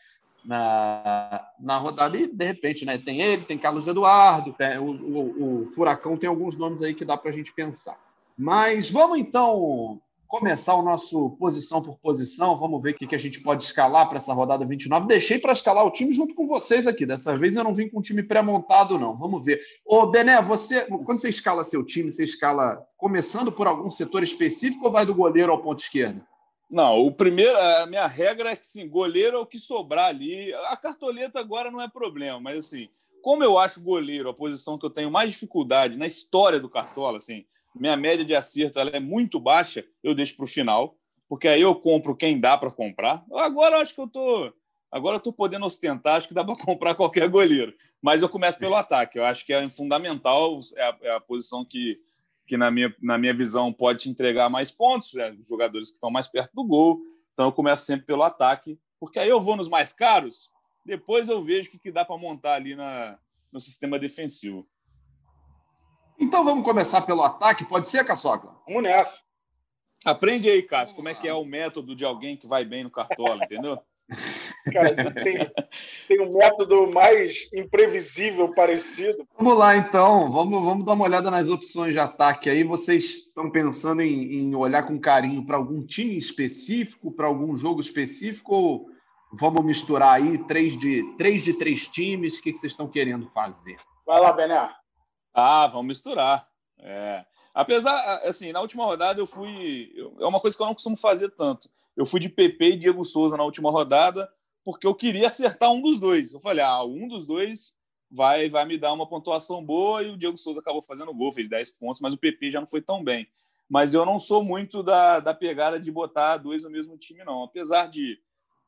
na, 0.44 1.48
na 1.60 1.78
rodada 1.78 2.18
e 2.18 2.28
de 2.28 2.46
repente, 2.46 2.86
né? 2.86 2.98
Tem 2.98 3.22
ele, 3.22 3.46
tem 3.46 3.58
Carlos 3.58 3.88
Eduardo, 3.88 4.54
tem, 4.54 4.78
o, 4.78 4.92
o, 4.92 5.64
o 5.64 5.72
Furacão 5.72 6.18
tem 6.18 6.30
alguns 6.30 6.56
nomes 6.56 6.82
aí 6.82 6.94
que 6.94 7.06
dá 7.06 7.18
para 7.18 7.30
a 7.30 7.34
gente 7.34 7.54
pensar. 7.54 7.98
Mas 8.38 8.90
vamos 8.90 9.18
então 9.18 10.02
começar 10.30 10.76
o 10.76 10.84
nosso 10.84 11.32
posição 11.32 11.82
por 11.82 11.98
posição. 11.98 12.56
Vamos 12.56 12.82
ver 12.84 12.92
o 12.92 12.94
que 12.94 13.16
a 13.16 13.20
gente 13.20 13.42
pode 13.42 13.64
escalar 13.64 14.08
para 14.08 14.20
essa 14.20 14.32
rodada 14.32 14.64
29. 14.64 15.08
Deixei 15.08 15.40
para 15.40 15.52
escalar 15.52 15.84
o 15.84 15.92
time 15.92 16.14
junto 16.14 16.36
com 16.36 16.48
vocês 16.48 16.86
aqui. 16.86 17.04
Dessa 17.04 17.36
vez 17.36 17.56
eu 17.56 17.64
não 17.64 17.74
vim 17.74 17.90
com 17.90 17.98
um 17.98 18.02
time 18.02 18.22
pré-montado, 18.22 19.00
não. 19.00 19.18
Vamos 19.18 19.44
ver. 19.44 19.60
Ô, 19.84 20.06
Bené, 20.06 20.40
você, 20.40 20.86
quando 20.86 21.18
você 21.18 21.30
escala 21.30 21.64
seu 21.64 21.84
time, 21.84 22.12
você 22.12 22.24
escala 22.24 22.80
começando 22.96 23.52
por 23.52 23.66
algum 23.66 23.90
setor 23.90 24.22
específico 24.22 24.86
ou 24.86 24.92
vai 24.92 25.04
do 25.04 25.16
goleiro 25.16 25.52
ao 25.52 25.64
ponto 25.64 25.80
esquerdo? 25.80 26.24
Não, 26.70 27.00
o 27.00 27.12
primeiro, 27.12 27.58
a 27.58 27.88
minha 27.88 28.06
regra 28.06 28.52
é 28.52 28.56
que 28.56 28.68
sim, 28.68 28.88
goleiro 28.88 29.38
é 29.38 29.40
o 29.40 29.48
que 29.48 29.58
sobrar 29.58 30.10
ali. 30.10 30.54
A 30.68 30.78
cartoleta 30.78 31.40
agora 31.40 31.72
não 31.72 31.82
é 31.82 31.88
problema, 31.88 32.40
mas 32.40 32.60
assim, 32.60 32.88
como 33.24 33.44
eu 33.44 33.58
acho 33.58 33.82
goleiro 33.82 34.30
a 34.30 34.34
posição 34.34 34.78
que 34.78 34.86
eu 34.86 34.92
tenho 34.92 35.10
mais 35.10 35.32
dificuldade 35.32 35.98
na 35.98 36.06
história 36.06 36.60
do 36.60 36.70
Cartola, 36.70 37.18
assim, 37.18 37.46
minha 37.80 37.96
média 37.98 38.26
de 38.26 38.36
acerto 38.36 38.80
ela 38.80 38.92
é 38.92 39.00
muito 39.00 39.40
baixa, 39.40 39.86
eu 40.04 40.14
deixo 40.14 40.36
para 40.36 40.44
o 40.44 40.48
final, 40.48 40.96
porque 41.28 41.48
aí 41.48 41.62
eu 41.62 41.76
compro 41.76 42.16
quem 42.16 42.40
dá 42.40 42.58
para 42.58 42.72
comprar. 42.72 43.24
Agora 43.32 43.80
acho 43.80 43.94
que 43.94 44.02
eu 44.02 44.08
tô, 44.08 44.54
agora 44.92 45.16
eu 45.16 45.20
tô 45.20 45.32
podendo 45.32 45.66
ostentar, 45.66 46.18
acho 46.18 46.28
que 46.28 46.34
dá 46.34 46.44
para 46.44 46.56
comprar 46.64 46.96
qualquer 46.96 47.30
goleiro. 47.30 47.74
Mas 48.02 48.22
eu 48.22 48.30
começo 48.30 48.58
pelo 48.58 48.76
ataque. 48.76 49.20
Eu 49.20 49.26
acho 49.26 49.46
que 49.46 49.54
é 49.54 49.70
fundamental, 49.70 50.60
é 50.76 50.84
a, 50.84 50.98
é 51.02 51.16
a 51.16 51.20
posição 51.20 51.66
que, 51.66 52.00
que 52.48 52.58
na, 52.58 52.72
minha, 52.72 52.94
na 53.02 53.18
minha 53.18 53.34
visão 53.34 53.72
pode 53.72 54.00
te 54.00 54.10
entregar 54.10 54.50
mais 54.50 54.72
pontos, 54.72 55.16
é, 55.16 55.32
os 55.32 55.48
jogadores 55.48 55.90
que 55.90 55.96
estão 55.96 56.10
mais 56.10 56.28
perto 56.28 56.54
do 56.54 56.64
gol. 56.64 57.02
Então 57.34 57.46
eu 57.48 57.52
começo 57.52 57.86
sempre 57.86 58.06
pelo 58.06 58.24
ataque, 58.24 58.80
porque 59.00 59.20
aí 59.20 59.30
eu 59.30 59.40
vou 59.40 59.56
nos 59.56 59.70
mais 59.70 59.94
caros, 59.94 60.52
depois 60.86 61.30
eu 61.30 61.42
vejo 61.42 61.70
o 61.70 61.72
que, 61.72 61.80
que 61.80 61.92
dá 61.92 62.04
para 62.04 62.18
montar 62.18 62.56
ali 62.56 62.76
na, 62.76 63.18
no 63.52 63.60
sistema 63.62 64.00
defensivo. 64.00 64.68
Então 66.20 66.44
vamos 66.44 66.66
começar 66.66 67.02
pelo 67.02 67.24
ataque, 67.24 67.64
pode 67.64 67.88
ser, 67.88 68.04
Caçoca? 68.04 68.50
Vamos 68.68 68.84
nessa. 68.84 69.22
Aprende 70.04 70.50
aí, 70.50 70.62
Cássio, 70.62 70.96
como 70.96 71.10
é 71.10 71.14
que 71.14 71.28
é 71.28 71.34
o 71.34 71.46
método 71.46 71.96
de 71.96 72.04
alguém 72.04 72.36
que 72.36 72.48
vai 72.48 72.66
bem 72.66 72.84
no 72.84 72.92
cartola, 72.92 73.44
entendeu? 73.44 73.80
Cara, 74.74 75.12
tem, 75.14 75.52
tem 76.08 76.22
um 76.22 76.38
método 76.38 76.92
mais 76.92 77.48
imprevisível 77.54 78.54
parecido. 78.54 79.26
Vamos 79.38 79.58
lá, 79.58 79.78
então. 79.78 80.32
Vamos, 80.32 80.64
vamos 80.64 80.86
dar 80.86 80.94
uma 80.94 81.06
olhada 81.06 81.32
nas 81.32 81.50
opções 81.50 81.94
de 81.94 82.00
ataque 82.00 82.50
aí. 82.50 82.64
Vocês 82.64 83.06
estão 83.28 83.50
pensando 83.50 84.02
em, 84.02 84.34
em 84.34 84.56
olhar 84.56 84.84
com 84.84 85.00
carinho 85.00 85.46
para 85.46 85.58
algum 85.58 85.86
time 85.86 86.18
específico, 86.18 87.12
para 87.12 87.28
algum 87.28 87.56
jogo 87.58 87.80
específico, 87.80 88.54
ou 88.54 88.90
vamos 89.32 89.64
misturar 89.64 90.16
aí 90.16 90.38
três 90.40 90.78
de, 90.78 91.04
três, 91.18 91.44
de 91.44 91.54
três 91.54 91.88
times? 91.88 92.38
O 92.38 92.42
que, 92.42 92.52
que 92.52 92.60
vocês 92.60 92.74
estão 92.74 92.88
querendo 92.88 93.30
fazer? 93.30 93.78
Vai 94.06 94.20
lá, 94.20 94.32
Bené. 94.32 94.70
Ah, 95.40 95.68
vamos 95.68 95.88
misturar. 95.88 96.48
É. 96.80 97.26
Apesar, 97.54 98.22
assim, 98.24 98.52
na 98.52 98.62
última 98.62 98.86
rodada 98.86 99.20
eu 99.20 99.26
fui. 99.26 99.94
É 100.20 100.26
uma 100.26 100.40
coisa 100.40 100.56
que 100.56 100.64
eu 100.64 100.68
não 100.68 100.74
costumo 100.74 100.96
fazer 100.96 101.30
tanto. 101.32 101.70
Eu 101.96 102.06
fui 102.06 102.20
de 102.20 102.30
PP 102.30 102.66
e 102.66 102.78
Diego 102.78 103.04
Souza 103.04 103.36
na 103.36 103.44
última 103.44 103.70
rodada, 103.72 104.32
porque 104.64 104.88
eu 104.88 104.96
queria 104.96 105.28
acertar 105.28 105.72
um 105.72 105.82
dos 105.82 106.00
dois. 106.00 106.34
Eu 106.34 106.40
falei, 106.40 106.64
ah, 106.64 106.84
um 106.84 107.08
dos 107.08 107.26
dois 107.26 107.74
vai, 108.10 108.50
vai 108.50 108.66
me 108.66 108.78
dar 108.78 108.94
uma 108.94 109.08
pontuação 109.08 109.64
boa, 109.64 110.02
e 110.04 110.10
o 110.10 110.18
Diego 110.18 110.38
Souza 110.38 110.60
acabou 110.60 110.82
fazendo 110.82 111.14
gol, 111.14 111.32
fez 111.32 111.50
10 111.50 111.72
pontos, 111.72 112.02
mas 112.02 112.14
o 112.14 112.18
PP 112.18 112.52
já 112.52 112.60
não 112.60 112.68
foi 112.68 112.82
tão 112.82 113.04
bem. 113.04 113.28
Mas 113.70 113.94
eu 113.94 114.06
não 114.06 114.18
sou 114.18 114.44
muito 114.44 114.82
da, 114.82 115.20
da 115.20 115.34
pegada 115.34 115.80
de 115.80 115.92
botar 115.92 116.38
dois 116.38 116.64
no 116.64 116.72
mesmo 116.72 116.98
time, 116.98 117.24
não. 117.24 117.44
Apesar 117.44 117.88
de, 117.88 118.20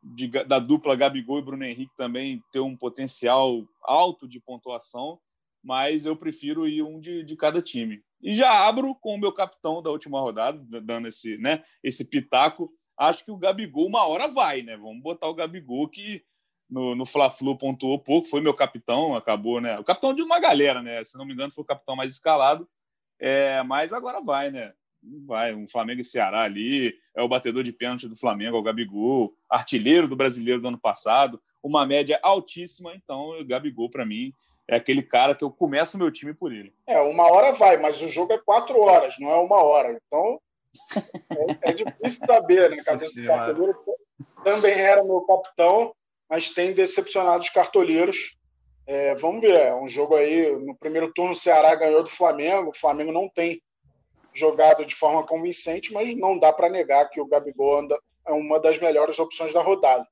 de 0.04 0.28
da 0.28 0.60
dupla 0.60 0.96
Gabigol 0.96 1.40
e 1.40 1.42
Bruno 1.42 1.64
Henrique 1.64 1.96
também 1.98 2.44
ter 2.52 2.60
um 2.60 2.78
potencial 2.78 3.64
alto 3.82 4.28
de 4.28 4.40
pontuação, 4.40 5.20
mas 5.64 6.06
eu 6.06 6.16
prefiro 6.16 6.68
ir 6.68 6.82
um 6.82 7.00
de, 7.00 7.24
de 7.24 7.36
cada 7.36 7.62
time. 7.62 8.04
E 8.22 8.34
já 8.34 8.68
abro 8.68 8.96
com 8.96 9.16
o 9.16 9.18
meu 9.18 9.32
capitão 9.32 9.82
da 9.82 9.90
última 9.90 10.20
rodada, 10.20 10.60
dando 10.82 11.08
esse, 11.08 11.38
né, 11.38 11.64
esse 11.84 12.06
pitaco. 12.06 12.72
Acho 12.98 13.26
que 13.26 13.32
o 13.32 13.38
Gabigol 13.38 13.88
uma 13.88 14.06
hora 14.06 14.28
vai, 14.28 14.62
né? 14.62 14.78
Vamos 14.78 15.02
botar 15.02 15.28
o 15.28 15.34
Gabigol 15.34 15.88
que 15.88 16.24
no, 16.70 16.96
no 16.96 17.06
Fla-Flu 17.06 17.58
pontuou 17.58 18.00
pouco, 18.00 18.28
foi 18.28 18.40
meu 18.40 18.54
capitão, 18.54 19.16
acabou, 19.16 19.60
né? 19.60 19.78
O 19.78 19.84
capitão 19.84 20.14
de 20.14 20.22
uma 20.22 20.40
galera, 20.40 20.82
né? 20.82 21.04
Se 21.04 21.18
não 21.18 21.26
me 21.26 21.34
engano, 21.34 21.52
foi 21.52 21.64
o 21.64 21.68
capitão 21.68 21.96
mais 21.96 22.14
escalado. 22.14 22.68
É, 23.20 23.62
mas 23.64 23.92
agora 23.92 24.22
vai, 24.22 24.50
né? 24.50 24.74
Vai, 25.26 25.54
um 25.54 25.68
Flamengo 25.68 26.02
e 26.02 26.04
Ceará 26.04 26.44
ali, 26.44 26.94
é 27.16 27.22
o 27.22 27.28
batedor 27.28 27.64
de 27.64 27.74
pênalti 27.74 28.08
do 28.08 28.16
Flamengo, 28.16 28.56
é 28.56 28.60
o 28.60 28.64
Gabigol, 28.64 29.34
artilheiro 29.50 30.08
do 30.08 30.16
brasileiro 30.16 30.62
do 30.62 30.68
ano 30.68 30.80
passado. 30.80 31.42
uma 31.62 31.86
média 31.86 32.20
altíssima. 32.24 32.96
Então, 32.96 33.40
o 33.40 33.46
Gabigol, 33.46 33.90
para 33.90 34.06
mim, 34.06 34.34
é 34.72 34.78
aquele 34.78 35.04
cara 35.04 35.36
que 35.36 35.44
eu 35.44 35.52
começo 35.52 35.98
o 35.98 36.00
meu 36.00 36.10
time 36.10 36.34
por 36.34 36.54
ele. 36.54 36.74
É, 36.88 37.00
uma 37.02 37.30
hora 37.30 37.52
vai, 37.52 37.76
mas 37.76 38.02
o 38.02 38.08
jogo 38.08 38.32
é 38.32 38.38
quatro 38.38 38.80
horas, 38.80 39.16
não 39.20 39.30
é 39.30 39.36
uma 39.36 39.62
hora. 39.62 40.00
Então, 40.08 40.40
é, 41.62 41.70
é 41.70 41.74
difícil 41.74 42.26
saber, 42.26 42.70
né? 42.70 42.78
Cabeça 42.84 43.22
cartoleiro 43.26 43.78
também 44.46 44.80
era 44.80 45.04
meu 45.04 45.22
capitão, 45.22 45.94
mas 46.30 46.48
tem 46.48 46.74
decepcionado 46.74 47.44
os 47.44 47.50
cartoleiros. 47.50 48.38
É, 48.88 49.14
vamos 49.16 49.42
ver, 49.42 49.60
é 49.60 49.76
um 49.76 49.90
jogo 49.90 50.16
aí. 50.16 50.50
No 50.56 50.74
primeiro 50.76 51.12
turno, 51.14 51.34
o 51.34 51.36
Ceará 51.36 51.76
ganhou 51.76 52.02
do 52.02 52.10
Flamengo. 52.10 52.70
O 52.70 52.78
Flamengo 52.78 53.12
não 53.12 53.28
tem 53.28 53.62
jogado 54.34 54.86
de 54.86 54.96
forma 54.96 55.28
convincente, 55.28 55.92
mas 55.92 56.16
não 56.18 56.40
dá 56.40 56.54
para 56.54 56.70
negar 56.70 57.10
que 57.10 57.20
o 57.20 57.28
Gabigol 57.28 57.80
anda, 57.80 58.00
é 58.26 58.32
uma 58.32 58.58
das 58.58 58.80
melhores 58.80 59.20
opções 59.20 59.52
da 59.52 59.62
rodada. 59.62 60.08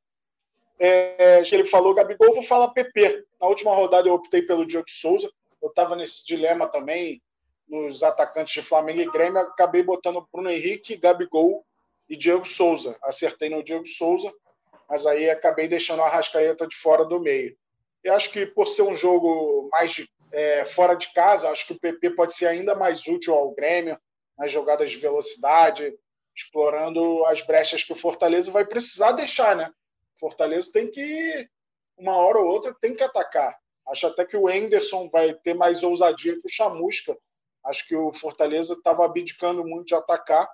É, 0.79 1.43
ele 1.51 1.65
falou 1.65 1.93
Gabigol, 1.93 2.33
vou 2.33 2.43
falar 2.43 2.69
PP. 2.69 3.25
Na 3.39 3.47
última 3.47 3.75
rodada 3.75 4.07
eu 4.07 4.13
optei 4.13 4.41
pelo 4.41 4.65
Diego 4.65 4.89
Souza. 4.89 5.29
Eu 5.61 5.69
estava 5.69 5.95
nesse 5.95 6.25
dilema 6.25 6.67
também 6.67 7.21
nos 7.67 8.01
atacantes 8.01 8.53
de 8.53 8.61
Flamengo 8.61 9.01
e 9.01 9.11
Grêmio. 9.11 9.41
Acabei 9.41 9.83
botando 9.83 10.25
Bruno 10.31 10.49
Henrique, 10.49 10.95
Gabigol 10.95 11.65
e 12.07 12.15
Diego 12.15 12.45
Souza. 12.45 12.97
Acertei 13.03 13.49
no 13.49 13.61
Diego 13.61 13.85
Souza, 13.85 14.33
mas 14.89 15.05
aí 15.05 15.29
acabei 15.29 15.67
deixando 15.67 16.01
a 16.01 16.07
Arrascaeta 16.07 16.65
de 16.65 16.75
fora 16.75 17.03
do 17.03 17.19
meio. 17.19 17.55
E 18.03 18.09
acho 18.09 18.31
que 18.31 18.45
por 18.45 18.65
ser 18.65 18.83
um 18.83 18.95
jogo 18.95 19.67
mais 19.71 19.91
de, 19.91 20.09
é, 20.31 20.63
fora 20.63 20.95
de 20.95 21.11
casa, 21.13 21.49
acho 21.49 21.67
que 21.67 21.73
o 21.73 21.79
PP 21.79 22.11
pode 22.11 22.33
ser 22.33 22.47
ainda 22.47 22.73
mais 22.73 23.05
útil 23.05 23.33
ao 23.33 23.51
Grêmio 23.51 23.99
nas 24.37 24.49
jogadas 24.49 24.89
de 24.89 24.97
velocidade, 24.97 25.93
explorando 26.33 27.25
as 27.25 27.41
brechas 27.41 27.83
que 27.83 27.91
o 27.91 27.97
Fortaleza 27.97 28.49
vai 28.49 28.63
precisar 28.63 29.11
deixar, 29.11 29.55
né? 29.55 29.69
Fortaleza 30.19 30.71
tem 30.71 30.89
que, 30.89 31.49
uma 31.97 32.15
hora 32.15 32.39
ou 32.39 32.47
outra, 32.47 32.75
tem 32.79 32.95
que 32.95 33.03
atacar. 33.03 33.57
Acho 33.87 34.07
até 34.07 34.25
que 34.25 34.37
o 34.37 34.49
Enderson 34.49 35.09
vai 35.09 35.33
ter 35.33 35.53
mais 35.53 35.83
ousadia 35.83 36.33
que 36.39 36.47
o 36.47 36.51
Chamusca. 36.51 37.17
Acho 37.65 37.87
que 37.87 37.95
o 37.95 38.13
Fortaleza 38.13 38.73
estava 38.73 39.05
abdicando 39.05 39.65
muito 39.65 39.87
de 39.87 39.95
atacar 39.95 40.47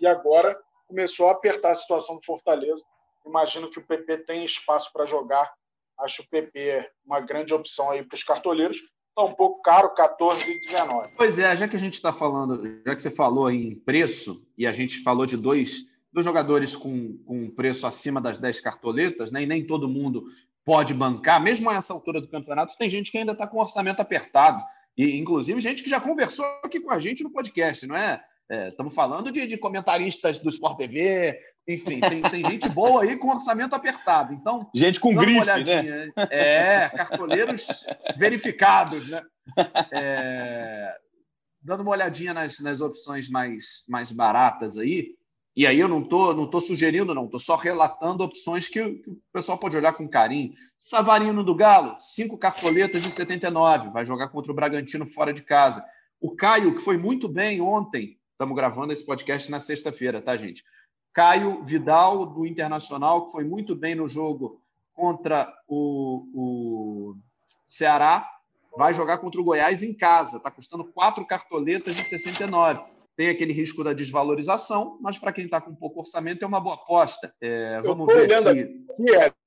e 0.00 0.06
agora 0.06 0.58
começou 0.86 1.28
a 1.28 1.32
apertar 1.32 1.70
a 1.70 1.74
situação 1.74 2.16
do 2.16 2.24
Fortaleza. 2.24 2.82
Imagino 3.24 3.70
que 3.70 3.78
o 3.78 3.86
PP 3.86 4.18
tem 4.18 4.44
espaço 4.44 4.92
para 4.92 5.06
jogar. 5.06 5.52
Acho 5.98 6.22
o 6.22 6.28
PP 6.28 6.90
uma 7.04 7.20
grande 7.20 7.54
opção 7.54 7.90
aí 7.90 8.02
para 8.02 8.16
os 8.16 8.22
cartoleiros. 8.22 8.76
Está 8.76 9.24
um 9.24 9.34
pouco 9.34 9.60
caro, 9.62 9.90
14 9.94 10.50
e 10.50 10.60
19. 10.60 11.14
Pois 11.16 11.38
é, 11.38 11.54
já 11.54 11.68
que 11.68 11.76
a 11.76 11.78
gente 11.78 11.94
está 11.94 12.12
falando, 12.12 12.82
já 12.84 12.94
que 12.94 13.02
você 13.02 13.10
falou 13.10 13.50
em 13.50 13.74
preço, 13.74 14.46
e 14.56 14.66
a 14.66 14.72
gente 14.72 15.02
falou 15.02 15.26
de 15.26 15.36
dois 15.36 15.84
dos 16.12 16.24
jogadores 16.24 16.76
com, 16.76 17.16
com 17.24 17.50
preço 17.50 17.86
acima 17.86 18.20
das 18.20 18.38
10 18.38 18.60
cartoletas, 18.60 19.32
né? 19.32 19.42
e 19.42 19.46
nem 19.46 19.66
todo 19.66 19.88
mundo 19.88 20.24
pode 20.64 20.94
bancar, 20.94 21.42
mesmo 21.42 21.68
a 21.70 21.74
essa 21.74 21.92
altura 21.92 22.20
do 22.20 22.28
campeonato, 22.28 22.76
tem 22.78 22.88
gente 22.88 23.10
que 23.10 23.18
ainda 23.18 23.32
está 23.32 23.46
com 23.46 23.58
orçamento 23.58 24.00
apertado. 24.00 24.62
E, 24.96 25.16
inclusive, 25.16 25.60
gente 25.60 25.82
que 25.82 25.90
já 25.90 26.00
conversou 26.00 26.44
aqui 26.62 26.78
com 26.78 26.90
a 26.90 26.98
gente 26.98 27.24
no 27.24 27.30
podcast, 27.30 27.86
não 27.86 27.96
é? 27.96 28.22
Estamos 28.68 28.92
é, 28.92 28.96
falando 28.96 29.32
de, 29.32 29.46
de, 29.46 29.56
comentaristas 29.56 30.38
do 30.38 30.50
Sport 30.50 30.76
TV, 30.76 31.38
enfim, 31.66 32.00
tem, 32.00 32.20
tem, 32.20 32.44
gente 32.44 32.68
boa 32.68 33.02
aí 33.02 33.16
com 33.16 33.30
orçamento 33.30 33.74
apertado. 33.74 34.34
Então, 34.34 34.68
gente 34.74 35.00
com 35.00 35.14
grife, 35.14 35.46
né? 35.46 36.10
É, 36.30 36.90
cartoleiros 36.90 37.66
verificados, 38.18 39.08
né? 39.08 39.22
É, 39.90 40.94
dando 41.62 41.80
uma 41.80 41.92
olhadinha 41.92 42.34
nas, 42.34 42.58
nas 42.60 42.80
opções 42.80 43.30
mais, 43.30 43.84
mais 43.88 44.12
baratas 44.12 44.76
aí, 44.76 45.14
e 45.54 45.66
aí 45.66 45.78
eu 45.78 45.88
não 45.88 46.00
estou 46.00 46.34
não 46.34 46.46
tô 46.46 46.60
sugerindo, 46.60 47.14
não, 47.14 47.26
estou 47.26 47.38
só 47.38 47.56
relatando 47.56 48.24
opções 48.24 48.68
que, 48.68 48.94
que, 48.94 49.10
o 49.10 49.20
pessoal 49.32 49.58
pode 49.58 49.76
olhar 49.76 49.92
com 49.92 50.08
carinho. 50.08 50.54
Savarino 50.78 51.44
do 51.44 51.54
Galo, 51.54 51.96
cinco 52.00 52.38
cartoletas 52.38 53.02
de 53.02 53.10
79, 53.10 53.90
vai 53.90 54.06
jogar 54.06 54.28
contra 54.28 54.50
o 54.50 54.54
Bragantino 54.54 55.06
fora 55.06 55.32
de 55.32 55.42
casa. 55.42 55.84
O 56.20 56.34
Caio, 56.34 56.74
que 56.74 56.80
foi 56.80 56.96
muito 56.96 57.28
bem 57.28 57.60
ontem, 57.60 58.18
estamos 58.32 58.56
gravando 58.56 58.92
esse 58.92 59.04
podcast 59.04 59.50
na 59.50 59.60
sexta-feira, 59.60 60.22
tá, 60.22 60.36
gente? 60.36 60.64
Caio 61.12 61.62
Vidal, 61.62 62.24
do 62.24 62.46
Internacional, 62.46 63.26
que 63.26 63.32
foi 63.32 63.44
muito 63.44 63.76
bem 63.76 63.94
no 63.94 64.08
jogo 64.08 64.62
contra 64.94 65.52
o, 65.68 66.26
o 66.34 67.16
Ceará, 67.68 68.26
vai 68.76 68.94
jogar 68.94 69.18
contra 69.18 69.40
o 69.40 69.44
Goiás 69.44 69.82
em 69.82 69.92
casa. 69.92 70.38
Está 70.38 70.50
custando 70.50 70.84
quatro 70.84 71.26
cartoletas 71.26 71.94
de 71.94 72.04
69 72.04 73.01
tem 73.22 73.28
aquele 73.28 73.52
risco 73.52 73.84
da 73.84 73.92
desvalorização, 73.92 74.98
mas 75.00 75.16
para 75.16 75.32
quem 75.32 75.44
está 75.44 75.60
com 75.60 75.72
pouco 75.72 76.00
orçamento 76.00 76.44
é 76.44 76.48
uma 76.48 76.60
boa 76.60 76.74
aposta. 76.74 77.32
É, 77.40 77.80
vamos 77.80 78.12
ver 78.12 78.22
olhando 78.22 78.48
aqui. 78.48 78.62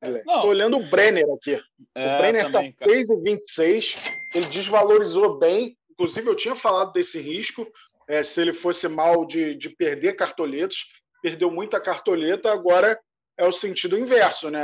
aqui 0.01 0.17
Estou 0.17 0.47
olhando 0.47 0.77
o 0.77 0.89
Brenner 0.89 1.25
aqui. 1.33 1.61
É, 1.93 2.15
o 2.15 2.17
Brenner 2.17 2.45
está 2.45 2.61
6,26. 2.61 3.95
Ele 4.33 4.45
desvalorizou 4.45 5.37
bem. 5.37 5.77
Inclusive, 5.91 6.25
eu 6.25 6.35
tinha 6.37 6.55
falado 6.55 6.93
desse 6.93 7.19
risco. 7.19 7.67
É, 8.07 8.23
se 8.23 8.39
ele 8.39 8.53
fosse 8.53 8.87
mal 8.87 9.25
de, 9.25 9.55
de 9.55 9.67
perder 9.67 10.15
cartoletas, 10.15 10.77
perdeu 11.21 11.51
muita 11.51 11.77
cartoleta, 11.77 12.53
agora 12.53 12.97
é 13.37 13.45
o 13.45 13.51
sentido 13.51 13.99
inverso. 13.99 14.49
Né? 14.49 14.63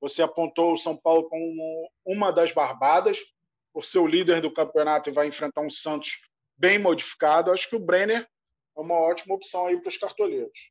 Você 0.00 0.20
apontou 0.20 0.72
o 0.72 0.76
São 0.76 0.96
Paulo 0.96 1.28
como 1.28 1.88
uma 2.04 2.32
das 2.32 2.50
barbadas, 2.50 3.18
por 3.72 3.84
ser 3.84 4.00
o 4.00 4.06
líder 4.08 4.40
do 4.40 4.52
campeonato 4.52 5.08
e 5.08 5.12
vai 5.12 5.28
enfrentar 5.28 5.60
um 5.60 5.70
Santos 5.70 6.18
bem 6.58 6.78
modificado, 6.78 7.52
acho 7.52 7.68
que 7.68 7.76
o 7.76 7.80
Brenner 7.80 8.26
é 8.76 8.80
uma 8.80 8.94
ótima 8.94 9.34
opção 9.34 9.66
aí 9.66 9.78
para 9.78 9.88
os 9.88 9.96
cartoleiros. 9.96 10.70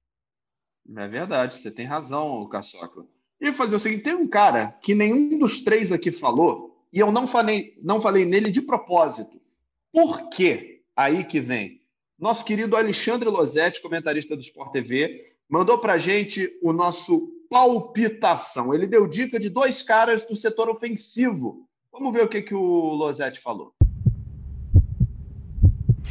É 0.97 1.07
verdade, 1.07 1.55
você 1.55 1.69
tem 1.71 1.85
razão, 1.85 2.47
Caçocla. 2.49 3.05
E 3.39 3.53
fazer 3.53 3.75
o 3.75 3.79
seguinte: 3.79 4.03
tem 4.03 4.15
um 4.15 4.27
cara 4.27 4.77
que 4.81 4.95
nenhum 4.95 5.37
dos 5.37 5.59
três 5.59 5.91
aqui 5.91 6.11
falou, 6.11 6.85
e 6.91 6.99
eu 6.99 7.11
não 7.11 7.27
falei, 7.27 7.77
não 7.81 8.01
falei 8.01 8.25
nele 8.25 8.51
de 8.51 8.61
propósito. 8.61 9.41
Por 9.91 10.29
quê? 10.29 10.83
Aí 10.95 11.23
que 11.23 11.39
vem. 11.39 11.81
Nosso 12.17 12.45
querido 12.45 12.75
Alexandre 12.75 13.29
Losetti, 13.29 13.81
comentarista 13.81 14.35
do 14.35 14.41
Sport 14.41 14.71
TV, 14.71 15.33
mandou 15.49 15.79
para 15.79 15.97
gente 15.97 16.51
o 16.61 16.71
nosso 16.71 17.31
palpitação. 17.49 18.73
Ele 18.73 18.87
deu 18.87 19.07
dica 19.07 19.39
de 19.39 19.49
dois 19.49 19.81
caras 19.81 20.23
do 20.23 20.35
setor 20.35 20.69
ofensivo. 20.69 21.67
Vamos 21.91 22.13
ver 22.13 22.23
o 22.23 22.29
que, 22.29 22.41
que 22.41 22.53
o 22.53 22.93
Losetti 22.93 23.39
falou. 23.39 23.73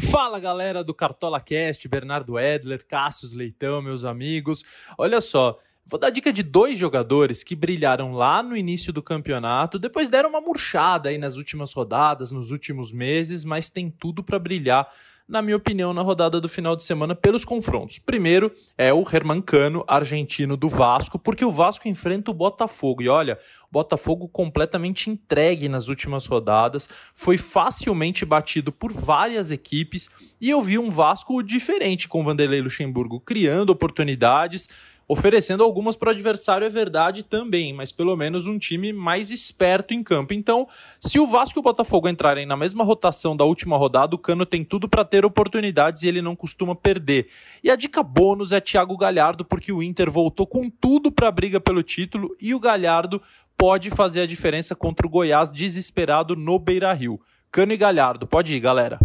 Fala 0.00 0.40
galera 0.40 0.82
do 0.82 0.94
Cartola 0.94 1.38
Cast, 1.40 1.86
Bernardo 1.86 2.38
Edler, 2.38 2.84
Cassius 2.86 3.34
Leitão, 3.34 3.82
meus 3.82 4.02
amigos. 4.02 4.64
Olha 4.96 5.20
só, 5.20 5.58
vou 5.84 6.00
dar 6.00 6.08
dica 6.08 6.32
de 6.32 6.42
dois 6.42 6.78
jogadores 6.78 7.44
que 7.44 7.54
brilharam 7.54 8.12
lá 8.14 8.42
no 8.42 8.56
início 8.56 8.94
do 8.94 9.02
campeonato, 9.02 9.78
depois 9.78 10.08
deram 10.08 10.30
uma 10.30 10.40
murchada 10.40 11.10
aí 11.10 11.18
nas 11.18 11.36
últimas 11.36 11.72
rodadas, 11.72 12.30
nos 12.30 12.50
últimos 12.50 12.92
meses, 12.92 13.44
mas 13.44 13.68
tem 13.68 13.90
tudo 13.90 14.24
para 14.24 14.38
brilhar 14.38 14.90
na 15.30 15.40
minha 15.40 15.56
opinião, 15.56 15.94
na 15.94 16.02
rodada 16.02 16.40
do 16.40 16.48
final 16.48 16.74
de 16.74 16.82
semana 16.82 17.14
pelos 17.14 17.44
confrontos. 17.44 18.00
Primeiro 18.00 18.52
é 18.76 18.92
o 18.92 19.04
Herman 19.08 19.40
Cano, 19.40 19.84
argentino 19.86 20.56
do 20.56 20.68
Vasco, 20.68 21.20
porque 21.20 21.44
o 21.44 21.52
Vasco 21.52 21.86
enfrenta 21.86 22.32
o 22.32 22.34
Botafogo. 22.34 23.00
E 23.00 23.08
olha, 23.08 23.38
o 23.70 23.72
Botafogo 23.72 24.28
completamente 24.28 25.08
entregue 25.08 25.68
nas 25.68 25.86
últimas 25.86 26.26
rodadas, 26.26 26.88
foi 27.14 27.36
facilmente 27.36 28.26
batido 28.26 28.72
por 28.72 28.92
várias 28.92 29.52
equipes 29.52 30.10
e 30.40 30.50
eu 30.50 30.60
vi 30.60 30.76
um 30.76 30.90
Vasco 30.90 31.40
diferente 31.42 32.08
com 32.08 32.24
Vanderlei 32.24 32.60
Luxemburgo 32.60 33.20
criando 33.20 33.70
oportunidades 33.70 34.68
oferecendo 35.10 35.64
algumas 35.64 35.96
para 35.96 36.06
o 36.06 36.12
adversário, 36.12 36.64
é 36.64 36.68
verdade 36.68 37.24
também, 37.24 37.72
mas 37.72 37.90
pelo 37.90 38.14
menos 38.14 38.46
um 38.46 38.56
time 38.56 38.92
mais 38.92 39.32
esperto 39.32 39.92
em 39.92 40.04
campo. 40.04 40.32
Então, 40.32 40.68
se 41.00 41.18
o 41.18 41.26
Vasco 41.26 41.58
e 41.58 41.60
o 41.60 41.64
Botafogo 41.64 42.08
entrarem 42.08 42.46
na 42.46 42.56
mesma 42.56 42.84
rotação 42.84 43.36
da 43.36 43.44
última 43.44 43.76
rodada, 43.76 44.14
o 44.14 44.18
Cano 44.18 44.46
tem 44.46 44.64
tudo 44.64 44.88
para 44.88 45.04
ter 45.04 45.24
oportunidades 45.24 46.04
e 46.04 46.08
ele 46.08 46.22
não 46.22 46.36
costuma 46.36 46.76
perder. 46.76 47.26
E 47.60 47.68
a 47.72 47.74
dica 47.74 48.04
bônus 48.04 48.52
é 48.52 48.60
Thiago 48.60 48.96
Galhardo, 48.96 49.44
porque 49.44 49.72
o 49.72 49.82
Inter 49.82 50.08
voltou 50.08 50.46
com 50.46 50.70
tudo 50.70 51.10
para 51.10 51.26
a 51.26 51.32
briga 51.32 51.58
pelo 51.58 51.82
título 51.82 52.36
e 52.40 52.54
o 52.54 52.60
Galhardo 52.60 53.20
pode 53.56 53.90
fazer 53.90 54.20
a 54.20 54.26
diferença 54.26 54.76
contra 54.76 55.08
o 55.08 55.10
Goiás 55.10 55.50
desesperado 55.50 56.36
no 56.36 56.56
Beira-Rio. 56.56 57.20
Cano 57.50 57.72
e 57.72 57.76
Galhardo, 57.76 58.28
pode 58.28 58.54
ir, 58.54 58.60
galera. 58.60 59.00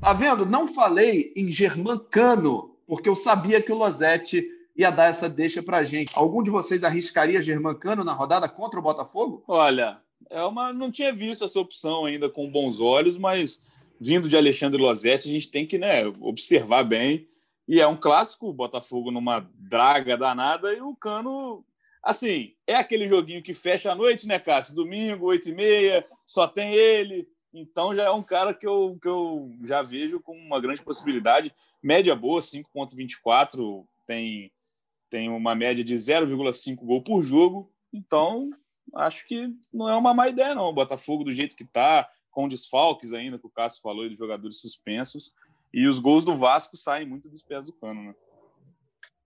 Tá 0.00 0.12
vendo? 0.12 0.44
Não 0.44 0.66
falei 0.66 1.32
em 1.36 1.52
Germán 1.52 2.00
Cano 2.10 2.73
porque 2.86 3.08
eu 3.08 3.14
sabia 3.14 3.60
que 3.60 3.72
o 3.72 3.76
Losetti 3.76 4.44
ia 4.76 4.90
dar 4.90 5.06
essa 5.06 5.28
deixa 5.28 5.62
para 5.62 5.78
a 5.78 5.84
gente. 5.84 6.12
Algum 6.14 6.42
de 6.42 6.50
vocês 6.50 6.82
arriscaria 6.82 7.40
Germancano 7.40 8.04
na 8.04 8.12
rodada 8.12 8.48
contra 8.48 8.78
o 8.78 8.82
Botafogo? 8.82 9.44
Olha, 9.46 10.00
é 10.30 10.42
uma, 10.42 10.72
não 10.72 10.90
tinha 10.90 11.12
visto 11.12 11.44
essa 11.44 11.60
opção 11.60 12.04
ainda 12.04 12.28
com 12.28 12.50
bons 12.50 12.80
olhos, 12.80 13.16
mas 13.16 13.64
vindo 14.00 14.28
de 14.28 14.36
Alexandre 14.36 14.80
Losetti, 14.80 15.28
a 15.28 15.32
gente 15.32 15.48
tem 15.48 15.66
que 15.66 15.78
né, 15.78 16.06
observar 16.20 16.82
bem. 16.84 17.28
E 17.66 17.80
é 17.80 17.86
um 17.86 17.96
clássico, 17.96 18.48
o 18.48 18.52
Botafogo 18.52 19.10
numa 19.10 19.48
draga 19.54 20.16
danada 20.16 20.74
e 20.74 20.82
o 20.82 20.94
Cano, 20.94 21.64
assim, 22.02 22.52
é 22.66 22.74
aquele 22.74 23.08
joguinho 23.08 23.42
que 23.42 23.54
fecha 23.54 23.90
a 23.90 23.94
noite, 23.94 24.26
né, 24.26 24.38
Cássio? 24.38 24.74
Domingo, 24.74 25.26
oito 25.26 25.48
e 25.48 25.54
meia, 25.54 26.04
só 26.26 26.46
tem 26.46 26.74
ele. 26.74 27.26
Então 27.54 27.94
já 27.94 28.02
é 28.02 28.10
um 28.10 28.22
cara 28.22 28.52
que 28.52 28.66
eu, 28.66 28.98
que 29.00 29.06
eu 29.06 29.54
já 29.62 29.80
vejo 29.80 30.20
com 30.20 30.36
uma 30.36 30.60
grande 30.60 30.82
possibilidade. 30.82 31.54
Média 31.80 32.14
boa, 32.16 32.40
5,24, 32.40 33.86
tem, 34.04 34.50
tem 35.08 35.28
uma 35.28 35.54
média 35.54 35.84
de 35.84 35.94
0,5 35.94 36.76
gol 36.84 37.00
por 37.00 37.22
jogo. 37.22 37.70
Então, 37.92 38.50
acho 38.96 39.24
que 39.26 39.54
não 39.72 39.88
é 39.88 39.94
uma 39.94 40.12
má 40.12 40.28
ideia, 40.28 40.54
não. 40.54 40.64
O 40.64 40.72
Botafogo, 40.72 41.22
do 41.22 41.30
jeito 41.30 41.54
que 41.54 41.62
está, 41.62 42.10
com 42.32 42.48
desfalques 42.48 43.12
ainda, 43.12 43.38
que 43.38 43.46
o 43.46 43.50
Cássio 43.50 43.80
falou, 43.80 44.04
e 44.04 44.08
dos 44.08 44.18
jogadores 44.18 44.58
suspensos. 44.58 45.32
E 45.72 45.86
os 45.86 46.00
gols 46.00 46.24
do 46.24 46.36
Vasco 46.36 46.76
saem 46.76 47.06
muito 47.06 47.28
dos 47.28 47.42
pés 47.42 47.66
do 47.66 47.72
cano, 47.72 48.02
né? 48.02 48.14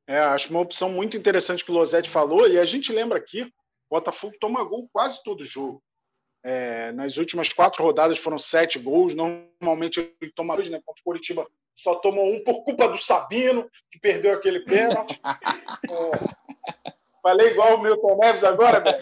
É, 0.06 0.20
acho 0.20 0.50
uma 0.50 0.60
opção 0.60 0.90
muito 0.90 1.16
interessante 1.16 1.64
que 1.64 1.70
o 1.70 1.74
Losetti 1.74 2.10
falou. 2.10 2.46
E 2.46 2.58
a 2.58 2.64
gente 2.66 2.92
lembra 2.92 3.18
aqui, 3.18 3.42
o 3.42 3.52
Botafogo 3.90 4.36
toma 4.38 4.64
gol 4.64 4.88
quase 4.92 5.22
todo 5.22 5.44
jogo. 5.44 5.82
É, 6.50 6.92
nas 6.92 7.18
últimas 7.18 7.52
quatro 7.52 7.84
rodadas 7.84 8.18
foram 8.18 8.38
sete 8.38 8.78
gols. 8.78 9.14
Normalmente 9.14 10.10
ele 10.18 10.32
toma 10.34 10.54
dois, 10.56 10.70
né? 10.70 10.80
Contra 10.82 10.98
o 10.98 11.04
Curitiba 11.04 11.46
só 11.74 11.94
tomou 11.96 12.24
um 12.32 12.42
por 12.42 12.64
culpa 12.64 12.88
do 12.88 12.96
Sabino, 12.96 13.70
que 13.90 14.00
perdeu 14.00 14.32
aquele 14.32 14.60
pênalti. 14.60 15.20
É, 15.22 16.88
falei 17.22 17.48
igual 17.48 17.74
o 17.74 17.82
Milton 17.82 18.16
Neves 18.16 18.44
agora, 18.44 18.80
velho. 18.80 18.98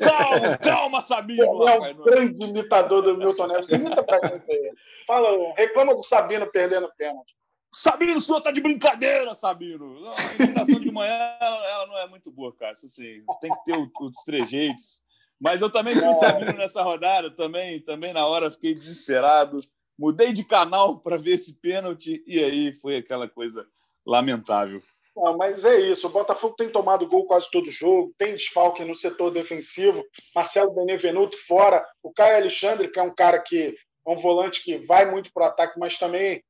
calma, 0.00 0.58
calma, 0.58 1.02
Sabino. 1.02 1.68
É 1.68 1.78
um 1.78 2.02
grande 2.02 2.42
imitador 2.42 3.02
do 3.02 3.16
Milton 3.16 3.46
Neves. 3.46 3.68
Imita 3.68 4.02
pra 4.02 4.18
gente 4.28 4.50
aí. 4.50 4.72
Fala, 5.06 5.54
reclama 5.56 5.94
do 5.94 6.02
Sabino 6.02 6.50
perdendo 6.50 6.90
pênalti. 6.98 7.36
Sabino, 7.72 8.16
o 8.16 8.20
senhor 8.20 8.40
tá 8.40 8.50
de 8.50 8.60
brincadeira, 8.60 9.32
Sabino. 9.32 10.00
Não, 10.00 10.10
a 10.10 10.44
imitação 10.44 10.80
de 10.80 10.90
manhã 10.90 11.36
ela, 11.40 11.66
ela, 11.66 11.86
não 11.86 11.98
é 11.98 12.08
muito 12.08 12.32
boa, 12.32 12.52
cara. 12.52 12.72
Assim, 12.72 13.20
tem 13.40 13.52
que 13.52 13.64
ter 13.64 13.76
os 13.76 14.24
trejeitos. 14.24 15.03
Mas 15.44 15.60
eu 15.60 15.68
também 15.68 15.94
fui 15.94 16.14
Sabino 16.14 16.54
nessa 16.54 16.82
rodada, 16.82 17.30
também, 17.30 17.78
também 17.78 18.14
na 18.14 18.26
hora 18.26 18.50
fiquei 18.50 18.72
desesperado. 18.72 19.60
Mudei 19.98 20.32
de 20.32 20.42
canal 20.42 20.98
para 21.04 21.18
ver 21.18 21.32
esse 21.32 21.52
pênalti 21.60 22.24
e 22.26 22.42
aí 22.42 22.72
foi 22.72 22.96
aquela 22.96 23.28
coisa 23.28 23.68
lamentável. 24.06 24.80
Não, 25.14 25.36
mas 25.36 25.62
é 25.66 25.78
isso. 25.78 26.06
O 26.06 26.10
Botafogo 26.10 26.54
tem 26.56 26.70
tomado 26.70 27.06
gol 27.06 27.26
quase 27.26 27.50
todo 27.50 27.70
jogo, 27.70 28.14
tem 28.16 28.32
desfalque 28.32 28.82
no 28.86 28.96
setor 28.96 29.30
defensivo. 29.30 30.02
Marcelo 30.34 30.74
Benevenuto 30.74 31.36
fora. 31.46 31.86
O 32.02 32.10
Caio 32.10 32.36
Alexandre, 32.36 32.90
que 32.90 32.98
é 32.98 33.02
um 33.02 33.14
cara 33.14 33.38
que 33.38 33.76
é 34.06 34.10
um 34.10 34.16
volante 34.16 34.64
que 34.64 34.78
vai 34.78 35.04
muito 35.10 35.30
para 35.30 35.44
o 35.44 35.46
ataque, 35.48 35.78
mas 35.78 35.98
também 35.98 36.42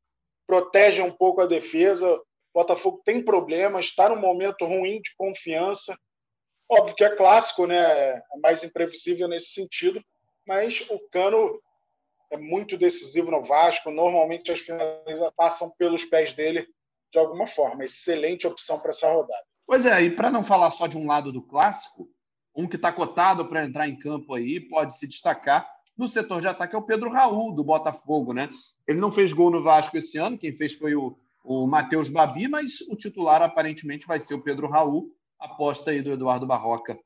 protege 0.47 1.03
um 1.03 1.11
pouco 1.11 1.41
a 1.41 1.47
defesa. 1.47 2.15
O 2.15 2.23
Botafogo 2.55 3.03
tem 3.05 3.25
problemas, 3.25 3.87
está 3.87 4.09
num 4.09 4.21
momento 4.21 4.65
ruim 4.65 5.01
de 5.01 5.11
confiança. 5.19 5.99
Óbvio 6.69 6.97
que 6.97 7.05
é 7.05 7.15
clássico, 7.15 7.67
né? 7.67 7.77
É 7.77 8.23
mais 8.43 8.62
imprevisível 8.65 9.29
nesse 9.29 9.53
sentido, 9.53 10.03
mas 10.47 10.85
o 10.91 10.99
Cano 11.11 11.61
é 12.31 12.37
muito 12.37 12.77
decisivo 12.77 13.31
no 13.31 13.43
Vasco. 13.43 13.91
Normalmente 13.91 14.51
as 14.51 14.61
finalizações 14.61 15.35
passam 15.37 15.71
pelos 15.79 16.05
pés 16.05 16.33
dele 16.33 16.67
de 17.12 17.19
alguma 17.19 17.47
forma. 17.47 17.85
Excelente 17.85 18.47
opção 18.47 18.79
para 18.79 18.91
essa 18.91 19.11
rodada. 19.11 19.45
Pois 19.67 19.87
é, 19.87 20.03
e 20.03 20.11
para 20.11 20.31
não 20.31 20.45
falar 20.45 20.71
só 20.71 20.87
de 20.87 20.97
um 20.97 21.07
lado 21.07 21.33
do 21.33 21.43
clássico, 21.43 22.09
um 22.55 22.67
que 22.67 22.77
está 22.77 22.93
cotado 22.93 23.47
para 23.47 23.65
entrar 23.65 23.89
em 23.89 23.99
campo 23.99 24.35
aí 24.35 24.61
pode 24.61 24.97
se 24.97 25.07
destacar 25.07 25.75
no 25.97 26.09
setor 26.09 26.41
de 26.41 26.49
ataque 26.49 26.75
é 26.75 26.79
o 26.79 26.83
Pedro 26.83 27.09
Raul, 27.11 27.55
do 27.55 27.62
Botafogo, 27.62 28.33
né? 28.33 28.51
Ele 28.87 29.01
não 29.01 29.12
fez 29.12 29.33
gol 29.33 29.51
no 29.51 29.62
Vasco 29.62 29.97
esse 29.97 30.19
ano, 30.19 30.37
quem 30.37 30.53
fez 30.53 30.75
foi 30.75 30.95
o, 30.95 31.17
o 31.45 31.67
Matheus 31.67 32.09
Babi, 32.09 32.49
mas 32.49 32.81
o 32.83 32.97
titular 32.97 33.41
aparentemente 33.43 34.07
vai 34.07 34.19
ser 34.19 34.35
o 34.35 34.43
Pedro 34.43 34.69
Raul. 34.69 35.15
Aposta 35.45 35.91
aí 35.91 36.01
do 36.01 36.11
Eduardo 36.11 36.47
Barroca 36.47 36.99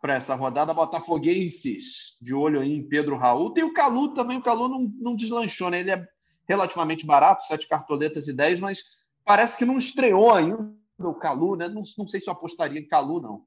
para 0.00 0.14
essa 0.14 0.34
rodada. 0.34 0.74
Botafoguenses, 0.74 2.16
de 2.20 2.34
olho 2.34 2.60
aí 2.60 2.72
em 2.72 2.86
Pedro 2.86 3.16
Raul. 3.16 3.52
Tem 3.52 3.64
o 3.64 3.72
Calu 3.72 4.12
também, 4.12 4.36
o 4.36 4.42
Calu 4.42 4.68
não, 4.68 4.92
não 5.00 5.16
deslanchou, 5.16 5.70
né? 5.70 5.80
Ele 5.80 5.90
é 5.90 6.06
relativamente 6.46 7.06
barato, 7.06 7.44
sete 7.44 7.66
cartoletas 7.66 8.28
e 8.28 8.32
dez, 8.32 8.60
mas 8.60 8.84
parece 9.24 9.56
que 9.56 9.64
não 9.64 9.78
estreou 9.78 10.32
ainda 10.32 10.70
o 10.98 11.14
Calu, 11.14 11.56
né? 11.56 11.68
Não, 11.68 11.82
não 11.96 12.06
sei 12.06 12.20
se 12.20 12.28
eu 12.28 12.32
apostaria 12.32 12.78
em 12.78 12.86
Calu, 12.86 13.20
não. 13.20 13.46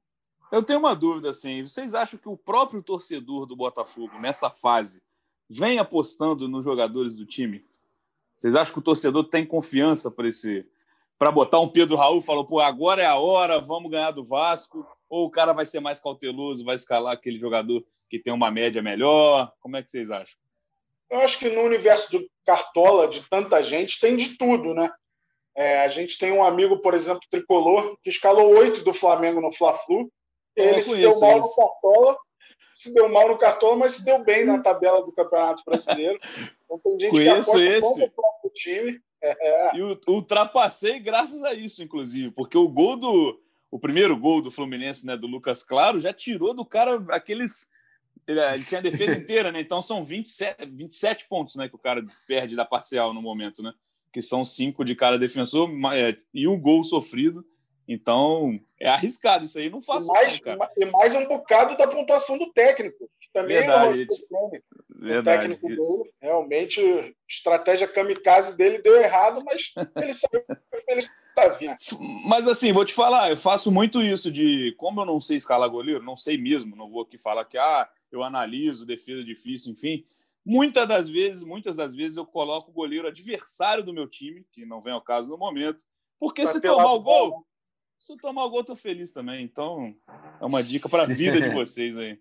Eu 0.50 0.64
tenho 0.64 0.80
uma 0.80 0.96
dúvida, 0.96 1.30
assim. 1.30 1.62
Vocês 1.62 1.94
acham 1.94 2.18
que 2.18 2.28
o 2.28 2.36
próprio 2.36 2.82
torcedor 2.82 3.46
do 3.46 3.54
Botafogo, 3.54 4.18
nessa 4.18 4.50
fase, 4.50 5.00
vem 5.48 5.78
apostando 5.78 6.48
nos 6.48 6.64
jogadores 6.64 7.16
do 7.16 7.24
time? 7.24 7.64
Vocês 8.36 8.56
acham 8.56 8.72
que 8.72 8.80
o 8.80 8.82
torcedor 8.82 9.24
tem 9.28 9.46
confiança 9.46 10.10
para 10.10 10.26
esse 10.26 10.66
para 11.20 11.30
botar 11.30 11.60
um 11.60 11.68
Pedro 11.68 11.96
Raul 11.96 12.16
e 12.16 12.24
falou, 12.24 12.46
pô, 12.46 12.60
agora 12.60 13.02
é 13.02 13.04
a 13.04 13.18
hora, 13.18 13.60
vamos 13.60 13.90
ganhar 13.90 14.10
do 14.10 14.24
Vasco? 14.24 14.86
Ou 15.06 15.26
o 15.26 15.30
cara 15.30 15.52
vai 15.52 15.66
ser 15.66 15.78
mais 15.78 16.00
cauteloso, 16.00 16.64
vai 16.64 16.74
escalar 16.74 17.12
aquele 17.12 17.38
jogador 17.38 17.84
que 18.08 18.18
tem 18.18 18.32
uma 18.32 18.50
média 18.50 18.80
melhor? 18.80 19.52
Como 19.60 19.76
é 19.76 19.82
que 19.82 19.90
vocês 19.90 20.10
acham? 20.10 20.38
Eu 21.10 21.20
acho 21.20 21.38
que 21.38 21.50
no 21.50 21.60
universo 21.60 22.10
do 22.10 22.26
Cartola, 22.46 23.06
de 23.06 23.20
tanta 23.28 23.62
gente, 23.62 24.00
tem 24.00 24.16
de 24.16 24.38
tudo, 24.38 24.72
né? 24.72 24.90
É, 25.54 25.84
a 25.84 25.88
gente 25.88 26.16
tem 26.16 26.32
um 26.32 26.42
amigo, 26.42 26.78
por 26.78 26.94
exemplo, 26.94 27.20
tricolor, 27.30 27.98
que 28.02 28.08
escalou 28.08 28.56
oito 28.56 28.82
do 28.82 28.94
Flamengo 28.94 29.42
no 29.42 29.52
Fla-Flu. 29.52 30.10
Ele 30.56 30.82
se 30.82 30.96
deu 30.96 31.20
mal 31.20 31.38
no 31.38 31.54
Cartola, 31.54 32.18
se 32.72 32.94
deu 32.94 33.08
mal 33.10 33.28
no 33.28 33.36
Cartola, 33.36 33.76
mas 33.76 33.92
se 33.92 34.04
deu 34.06 34.24
bem 34.24 34.46
na 34.46 34.62
tabela 34.62 35.04
do 35.04 35.12
Campeonato 35.12 35.62
Brasileiro. 35.66 36.18
Então 36.64 36.78
tem 36.78 36.98
gente 36.98 37.10
conheço 37.10 37.52
que 37.52 37.58
aposta 37.58 37.88
esse. 37.88 38.04
o 38.04 38.10
próprio 38.10 38.50
time. 38.54 39.00
É. 39.22 39.70
E 39.76 39.82
ultrapassei 40.08 40.98
graças 40.98 41.44
a 41.44 41.54
isso, 41.54 41.82
inclusive, 41.82 42.30
porque 42.30 42.56
o 42.56 42.68
gol 42.68 42.96
do. 42.96 43.40
O 43.70 43.78
primeiro 43.78 44.16
gol 44.16 44.42
do 44.42 44.50
Fluminense, 44.50 45.06
né, 45.06 45.16
do 45.16 45.28
Lucas 45.28 45.62
Claro, 45.62 46.00
já 46.00 46.12
tirou 46.12 46.52
do 46.52 46.64
cara 46.64 47.04
aqueles. 47.10 47.68
Ele, 48.26 48.40
ele 48.40 48.64
tinha 48.64 48.80
a 48.80 48.82
defesa 48.82 49.14
inteira, 49.16 49.52
né? 49.52 49.60
Então 49.60 49.80
são 49.80 50.02
27, 50.02 50.66
27 50.66 51.28
pontos 51.28 51.54
né, 51.54 51.68
que 51.68 51.76
o 51.76 51.78
cara 51.78 52.04
perde 52.26 52.56
da 52.56 52.64
parcial 52.64 53.14
no 53.14 53.22
momento, 53.22 53.62
né? 53.62 53.72
Que 54.12 54.20
são 54.20 54.44
cinco 54.44 54.84
de 54.84 54.96
cada 54.96 55.16
defensor 55.16 55.70
é, 55.94 56.16
e 56.34 56.48
um 56.48 56.60
gol 56.60 56.82
sofrido. 56.82 57.44
Então, 57.86 58.58
é 58.78 58.88
arriscado 58.88 59.44
isso 59.44 59.58
aí, 59.58 59.68
não 59.68 59.82
faço 59.82 60.06
e 60.06 60.12
mais, 60.12 60.40
não, 60.40 60.68
E 60.76 60.86
mais 60.86 61.12
um 61.12 61.26
bocado 61.26 61.76
da 61.76 61.88
pontuação 61.88 62.38
do 62.38 62.52
técnico, 62.52 63.10
que 63.20 63.28
também 63.32 63.58
Verdade. 63.58 64.02
é 64.02 64.06
Verdade. 65.00 65.46
O 65.46 65.56
técnico 65.56 65.68
dele, 65.68 66.12
realmente, 66.20 66.80
a 66.80 67.10
estratégia 67.26 67.88
kamikaze 67.88 68.54
dele 68.54 68.82
deu 68.82 69.00
errado, 69.00 69.42
mas 69.44 69.72
ele 69.96 70.12
sabe 70.12 70.44
ele 70.88 71.08
está 71.28 71.48
vindo. 71.48 71.76
Mas 72.28 72.46
assim, 72.46 72.70
vou 72.70 72.84
te 72.84 72.92
falar, 72.92 73.30
eu 73.30 73.36
faço 73.36 73.72
muito 73.72 74.02
isso 74.02 74.30
de, 74.30 74.74
como 74.76 75.00
eu 75.00 75.06
não 75.06 75.18
sei 75.18 75.38
escalar 75.38 75.70
goleiro, 75.70 76.04
não 76.04 76.16
sei 76.16 76.36
mesmo, 76.36 76.76
não 76.76 76.90
vou 76.90 77.02
aqui 77.02 77.16
falar 77.16 77.46
que 77.46 77.56
ah, 77.56 77.88
eu 78.12 78.22
analiso, 78.22 78.84
defesa 78.84 79.24
difícil, 79.24 79.72
enfim. 79.72 80.04
Muitas 80.44 80.86
das 80.86 81.08
vezes, 81.08 81.42
muitas 81.42 81.76
das 81.76 81.94
vezes 81.94 82.18
eu 82.18 82.26
coloco 82.26 82.70
o 82.70 82.74
goleiro 82.74 83.08
adversário 83.08 83.82
do 83.82 83.94
meu 83.94 84.06
time, 84.06 84.44
que 84.52 84.66
não 84.66 84.82
vem 84.82 84.92
ao 84.92 85.00
caso 85.00 85.30
no 85.30 85.38
momento, 85.38 85.82
porque 86.18 86.42
pra 86.42 86.52
se 86.52 86.60
tomar 86.60 86.92
o 86.92 87.00
gol, 87.00 87.46
se 87.98 88.12
eu 88.12 88.18
tomar 88.18 88.44
o 88.44 88.50
gol, 88.50 88.60
eu 88.60 88.64
tô 88.64 88.76
feliz 88.76 89.12
também. 89.12 89.42
Então, 89.42 89.94
é 90.40 90.44
uma 90.44 90.62
dica 90.62 90.90
para 90.90 91.04
a 91.04 91.06
vida 91.06 91.40
de 91.40 91.48
vocês 91.54 91.96
aí. 91.96 92.18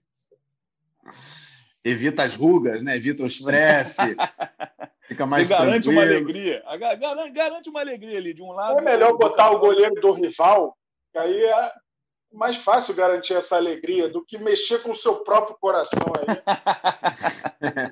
Evita 1.83 2.23
as 2.23 2.35
rugas, 2.35 2.83
né? 2.83 2.95
Evita 2.95 3.23
o 3.23 3.27
estresse. 3.27 4.01
Fica 5.07 5.25
mais 5.25 5.47
Você 5.47 5.53
garante 5.55 5.83
tranquilo. 5.83 5.91
uma 5.91 6.03
alegria. 6.03 6.63
Garante 7.33 7.69
uma 7.69 7.79
alegria 7.79 8.17
ali, 8.17 8.33
de 8.33 8.43
um 8.43 8.51
lado. 8.51 8.77
É 8.77 8.81
melhor 8.81 9.17
botar 9.17 9.49
o 9.51 9.59
goleiro 9.59 9.95
do 9.95 10.11
rival, 10.11 10.77
que 11.11 11.17
aí 11.17 11.43
é 11.45 11.71
mais 12.31 12.57
fácil 12.57 12.93
garantir 12.93 13.33
essa 13.33 13.55
alegria 13.55 14.07
do 14.07 14.23
que 14.23 14.37
mexer 14.37 14.83
com 14.83 14.91
o 14.91 14.95
seu 14.95 15.15
próprio 15.23 15.57
coração 15.59 16.05
aí. 16.15 16.25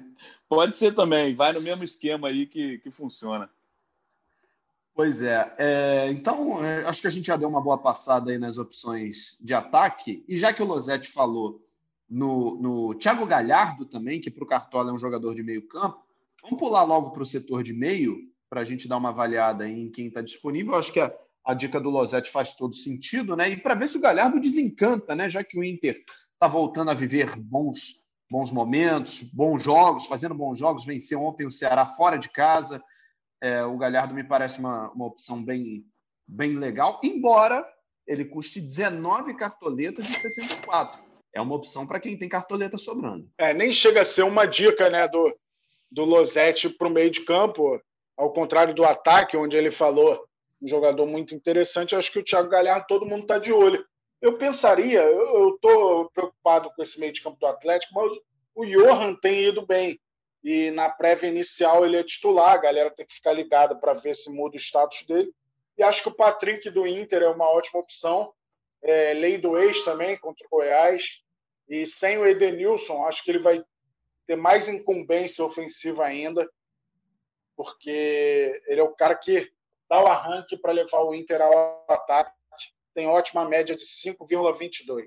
Pode 0.47 0.77
ser 0.77 0.93
também, 0.93 1.33
vai 1.33 1.51
no 1.53 1.61
mesmo 1.61 1.83
esquema 1.83 2.27
aí 2.27 2.45
que, 2.45 2.77
que 2.79 2.91
funciona. 2.91 3.49
Pois 4.93 5.21
é. 5.21 5.53
é 5.57 6.07
então, 6.09 6.63
é, 6.63 6.85
acho 6.85 7.01
que 7.01 7.07
a 7.07 7.11
gente 7.11 7.27
já 7.27 7.35
deu 7.35 7.49
uma 7.49 7.61
boa 7.61 7.77
passada 7.77 8.31
aí 8.31 8.37
nas 8.37 8.57
opções 8.57 9.37
de 9.39 9.53
ataque. 9.53 10.23
E 10.27 10.37
já 10.37 10.53
que 10.53 10.61
o 10.61 10.65
Losetti 10.65 11.09
falou 11.09 11.61
no, 12.09 12.55
no 12.59 12.95
Thiago 12.95 13.25
Galhardo 13.25 13.85
também, 13.85 14.21
que 14.21 14.31
para 14.31 14.43
o 14.43 14.47
Cartola 14.47 14.91
é 14.91 14.93
um 14.93 14.99
jogador 14.99 15.35
de 15.35 15.43
meio 15.43 15.67
campo, 15.67 16.03
vamos 16.41 16.59
pular 16.59 16.83
logo 16.83 17.11
para 17.11 17.23
o 17.23 17.25
setor 17.25 17.63
de 17.63 17.73
meio, 17.73 18.17
para 18.49 18.61
a 18.61 18.63
gente 18.63 18.87
dar 18.87 18.97
uma 18.97 19.09
avaliada 19.09 19.67
em 19.67 19.89
quem 19.89 20.07
está 20.07 20.21
disponível. 20.21 20.75
acho 20.75 20.93
que 20.93 20.99
a, 20.99 21.13
a 21.45 21.53
dica 21.53 21.79
do 21.79 21.89
Losetti 21.89 22.31
faz 22.31 22.53
todo 22.53 22.75
sentido, 22.75 23.35
né? 23.35 23.49
E 23.49 23.57
para 23.57 23.75
ver 23.75 23.87
se 23.87 23.97
o 23.97 24.01
Galhardo 24.01 24.39
desencanta, 24.39 25.15
né? 25.15 25.29
Já 25.29 25.43
que 25.43 25.59
o 25.59 25.63
Inter 25.63 26.03
está 26.33 26.47
voltando 26.47 26.91
a 26.91 26.93
viver 26.93 27.35
bons, 27.35 28.03
bons 28.29 28.51
momentos, 28.51 29.21
bons 29.21 29.63
jogos, 29.63 30.05
fazendo 30.05 30.35
bons 30.35 30.57
jogos, 30.57 30.85
venceu 30.85 31.21
ontem 31.23 31.45
o 31.45 31.51
Ceará 31.51 31.85
fora 31.85 32.17
de 32.17 32.29
casa. 32.29 32.81
É, 33.41 33.63
o 33.63 33.77
Galhardo 33.77 34.13
me 34.13 34.23
parece 34.23 34.59
uma, 34.59 34.89
uma 34.91 35.05
opção 35.05 35.43
bem, 35.43 35.85
bem 36.27 36.57
legal, 36.57 36.99
embora 37.03 37.67
ele 38.07 38.23
custe 38.23 38.61
19 38.61 39.35
cartoletas 39.35 40.07
de 40.07 40.13
64. 40.13 41.06
É 41.33 41.41
uma 41.41 41.55
opção 41.55 41.85
para 41.85 41.99
quem 41.99 42.17
tem 42.17 42.29
cartoleta 42.29 42.77
sobrando. 42.77 43.29
É, 43.37 43.53
nem 43.53 43.73
chega 43.73 44.01
a 44.01 44.05
ser 44.05 44.23
uma 44.23 44.45
dica 44.45 44.89
né, 44.89 45.07
do, 45.07 45.35
do 45.91 46.03
Losetti 46.03 46.69
para 46.69 46.87
o 46.87 46.91
meio 46.91 47.11
de 47.11 47.21
campo, 47.21 47.81
ao 48.15 48.31
contrário 48.33 48.73
do 48.73 48.83
ataque, 48.83 49.37
onde 49.37 49.55
ele 49.55 49.71
falou 49.71 50.25
um 50.61 50.67
jogador 50.67 51.05
muito 51.05 51.35
interessante. 51.35 51.95
Acho 51.95 52.11
que 52.11 52.19
o 52.19 52.23
Thiago 52.23 52.49
Galhardo 52.49 52.85
todo 52.87 53.05
mundo 53.05 53.21
está 53.23 53.37
de 53.37 53.53
olho. 53.53 53.85
Eu 54.19 54.37
pensaria, 54.37 55.01
eu 55.01 55.55
estou 55.55 56.09
preocupado 56.09 56.71
com 56.75 56.81
esse 56.81 56.99
meio 56.99 57.13
de 57.13 57.21
campo 57.21 57.37
do 57.39 57.45
Atlético, 57.45 57.93
mas 57.93 58.11
o 58.55 58.65
Johan 58.65 59.13
tem 59.15 59.45
ido 59.45 59.65
bem 59.65 59.99
e 60.43 60.71
na 60.71 60.89
prévia 60.89 61.27
inicial 61.27 61.85
ele 61.85 61.97
é 61.97 62.03
titular, 62.03 62.53
a 62.53 62.57
galera 62.57 62.89
tem 62.89 63.05
que 63.05 63.13
ficar 63.13 63.33
ligada 63.33 63.75
para 63.75 63.93
ver 63.93 64.15
se 64.15 64.31
muda 64.31 64.55
o 64.55 64.59
status 64.59 65.05
dele. 65.05 65.31
E 65.77 65.83
acho 65.83 66.01
que 66.01 66.09
o 66.09 66.15
Patrick 66.15 66.69
do 66.69 66.87
Inter 66.87 67.21
é 67.21 67.27
uma 67.27 67.49
ótima 67.49 67.79
opção. 67.79 68.33
É, 68.83 69.13
lei 69.13 69.37
do 69.37 69.57
ex 69.57 69.83
também 69.83 70.17
contra 70.17 70.45
o 70.45 70.49
Goiás. 70.49 71.21
E 71.67 71.85
sem 71.85 72.17
o 72.17 72.25
Edenilson, 72.25 73.05
acho 73.05 73.23
que 73.23 73.31
ele 73.31 73.39
vai 73.39 73.63
ter 74.25 74.35
mais 74.35 74.67
incumbência 74.67 75.43
ofensiva 75.43 76.05
ainda, 76.05 76.49
porque 77.55 78.61
ele 78.67 78.79
é 78.79 78.83
o 78.83 78.93
cara 78.93 79.15
que 79.15 79.49
dá 79.89 80.03
o 80.03 80.07
arranque 80.07 80.57
para 80.57 80.71
levar 80.71 81.01
o 81.03 81.13
Inter 81.13 81.41
ao 81.41 81.85
ataque. 81.89 82.31
Tem 82.93 83.07
ótima 83.07 83.47
média 83.47 83.75
de 83.75 83.83
5,22. 83.83 85.05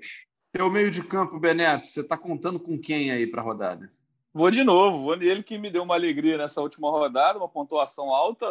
Teu 0.51 0.69
meio 0.69 0.89
de 0.89 1.03
campo, 1.03 1.39
Beneto, 1.39 1.87
você 1.87 2.01
está 2.01 2.17
contando 2.17 2.59
com 2.59 2.77
quem 2.77 3.11
aí 3.11 3.25
para 3.25 3.41
a 3.41 3.43
rodada? 3.43 3.91
Vou 4.33 4.49
de 4.49 4.63
novo, 4.63 5.03
vou 5.03 5.17
nele 5.17 5.43
que 5.43 5.57
me 5.57 5.69
deu 5.69 5.83
uma 5.83 5.95
alegria 5.95 6.37
nessa 6.37 6.61
última 6.61 6.89
rodada, 6.89 7.37
uma 7.37 7.49
pontuação 7.49 8.13
alta. 8.13 8.45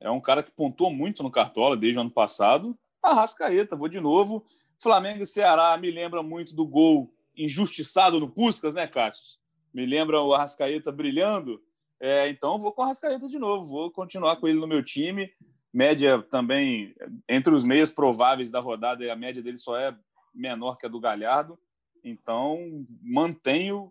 É, 0.00 0.06
é 0.06 0.10
um 0.10 0.20
cara 0.20 0.42
que 0.42 0.50
pontuou 0.50 0.92
muito 0.92 1.22
no 1.22 1.30
Cartola 1.30 1.76
desde 1.76 1.98
o 1.98 2.00
ano 2.00 2.10
passado. 2.10 2.76
Arrascaeta, 3.06 3.76
vou 3.76 3.88
de 3.88 4.00
novo. 4.00 4.44
Flamengo 4.78 5.22
e 5.22 5.26
Ceará 5.26 5.76
me 5.76 5.90
lembra 5.90 6.22
muito 6.22 6.54
do 6.54 6.66
gol 6.66 7.12
injustiçado 7.36 8.20
no 8.20 8.28
Puscas, 8.28 8.74
né, 8.74 8.86
Cássio? 8.86 9.38
Me 9.72 9.86
lembra 9.86 10.20
o 10.20 10.32
Arrascaeta 10.32 10.92
brilhando. 10.92 11.62
É, 12.00 12.28
então 12.28 12.58
vou 12.58 12.72
com 12.72 12.82
o 12.82 12.84
Arrascaeta 12.84 13.28
de 13.28 13.38
novo, 13.38 13.64
vou 13.64 13.90
continuar 13.90 14.36
com 14.36 14.46
ele 14.46 14.58
no 14.58 14.66
meu 14.66 14.82
time. 14.82 15.32
Média 15.72 16.22
também, 16.30 16.94
entre 17.28 17.52
os 17.52 17.64
meios 17.64 17.90
prováveis 17.90 18.50
da 18.50 18.60
rodada, 18.60 19.10
a 19.12 19.16
média 19.16 19.42
dele 19.42 19.56
só 19.56 19.76
é 19.76 19.96
menor 20.32 20.76
que 20.76 20.86
a 20.86 20.88
do 20.88 21.00
Galhardo. 21.00 21.58
Então 22.04 22.86
mantenho 23.02 23.90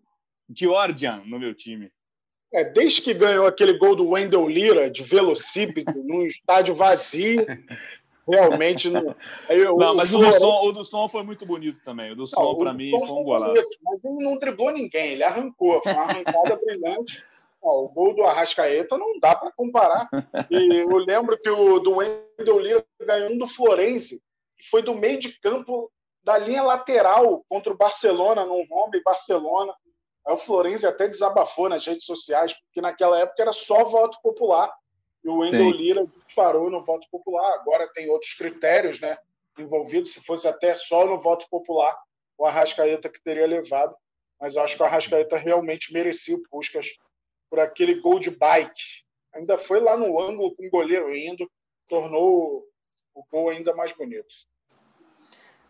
Georgian 0.50 1.24
no 1.26 1.40
meu 1.40 1.54
time. 1.54 1.92
É, 2.54 2.64
desde 2.64 3.02
que 3.02 3.14
ganhou 3.14 3.48
aquele 3.48 3.78
gol 3.80 3.96
do 3.96 4.10
Wendell 4.10 4.48
Lira 4.48 4.90
de 4.90 5.02
velocípedo 5.02 5.92
num 6.04 6.26
estádio 6.26 6.76
vazio, 6.76 7.46
realmente 8.28 8.90
não. 8.90 9.16
Não, 9.78 9.96
mas 9.96 10.14
o, 10.14 10.18
do 10.18 10.32
som, 10.32 10.62
o 10.64 10.72
do 10.72 10.84
som 10.84 11.08
foi 11.08 11.24
muito 11.24 11.46
bonito 11.46 11.84
também. 11.84 12.12
O 12.12 12.16
do 12.16 12.26
som, 12.26 12.56
para 12.56 12.74
mim, 12.74 12.92
foi 12.92 13.10
um 13.10 13.24
golaço. 13.24 13.54
Bonito, 13.54 13.78
mas 13.84 14.04
ele 14.04 14.24
não 14.24 14.38
driblou 14.38 14.72
ninguém, 14.72 15.12
ele 15.12 15.24
arrancou. 15.24 15.82
Foi 15.82 15.92
uma 15.92 16.04
arrancada 16.04 16.56
brilhante. 16.64 17.24
Ó, 17.62 17.86
o 17.86 17.90
gol 17.90 18.14
do 18.14 18.24
Arrascaeta 18.24 18.98
não 18.98 19.20
dá 19.20 19.36
para 19.36 19.52
comparar. 19.52 20.10
E 20.50 20.82
eu 20.82 20.98
lembro 20.98 21.38
que 21.40 21.50
o 21.50 21.80
do 21.80 21.96
Wendel 21.96 22.60
Lira 22.60 22.86
ganhou 23.02 23.32
um 23.32 23.38
do 23.38 23.48
Florense, 23.48 24.22
que 24.58 24.70
foi 24.70 24.82
do 24.82 24.94
meio 24.94 25.20
de 25.20 25.40
campo 25.40 25.90
da 26.24 26.38
linha 26.38 26.64
lateral 26.64 27.44
contra 27.48 27.72
o 27.72 27.78
Barcelona, 27.78 28.46
num 28.46 28.66
home 28.70 29.02
Barcelona. 29.04 29.74
Aí 30.26 30.34
o 30.34 30.38
Florense 30.38 30.86
até 30.86 31.08
desabafou 31.08 31.70
nas 31.70 31.86
redes 31.86 32.06
sociais, 32.06 32.54
porque 32.54 32.82
naquela 32.82 33.20
época 33.20 33.42
era 33.42 33.54
só 33.54 33.86
voto 33.86 34.18
popular. 34.22 34.74
E 35.24 35.30
o 35.30 35.38
Wendel 35.38 35.72
Lira 35.72 36.06
disparou 36.26 36.70
no 36.70 36.84
voto 36.84 37.08
popular. 37.10 37.54
Agora 37.56 37.88
tem 37.94 38.10
outros 38.10 38.34
critérios 38.34 39.00
né, 39.00 39.18
envolvidos. 39.58 40.14
Se 40.14 40.22
fosse 40.22 40.48
até 40.48 40.76
só 40.76 41.06
no 41.06 41.20
voto 41.20 41.48
popular, 41.50 41.98
o 42.38 42.46
Arrascaeta 42.46 43.10
que 43.10 43.24
teria 43.24 43.48
levado. 43.48 43.96
Mas 44.40 44.56
eu 44.56 44.62
acho 44.62 44.76
que 44.76 44.84
o 44.84 44.86
Arrascaeta 44.86 45.38
realmente 45.38 45.94
merecia 45.94 46.36
o 46.36 46.44
Puskas 46.50 46.88
por 47.50 47.60
aquele 47.60 48.02
gol 48.02 48.20
de 48.20 48.30
bike. 48.30 48.82
Ainda 49.34 49.58
foi 49.58 49.80
lá 49.80 49.96
no 49.96 50.20
ângulo 50.20 50.54
com 50.56 50.68
o 50.68 50.70
goleiro 50.70 51.16
indo, 51.16 51.50
tornou 51.88 52.66
o 53.14 53.24
gol 53.32 53.50
ainda 53.50 53.74
mais 53.74 53.94
bonito. 53.94 54.34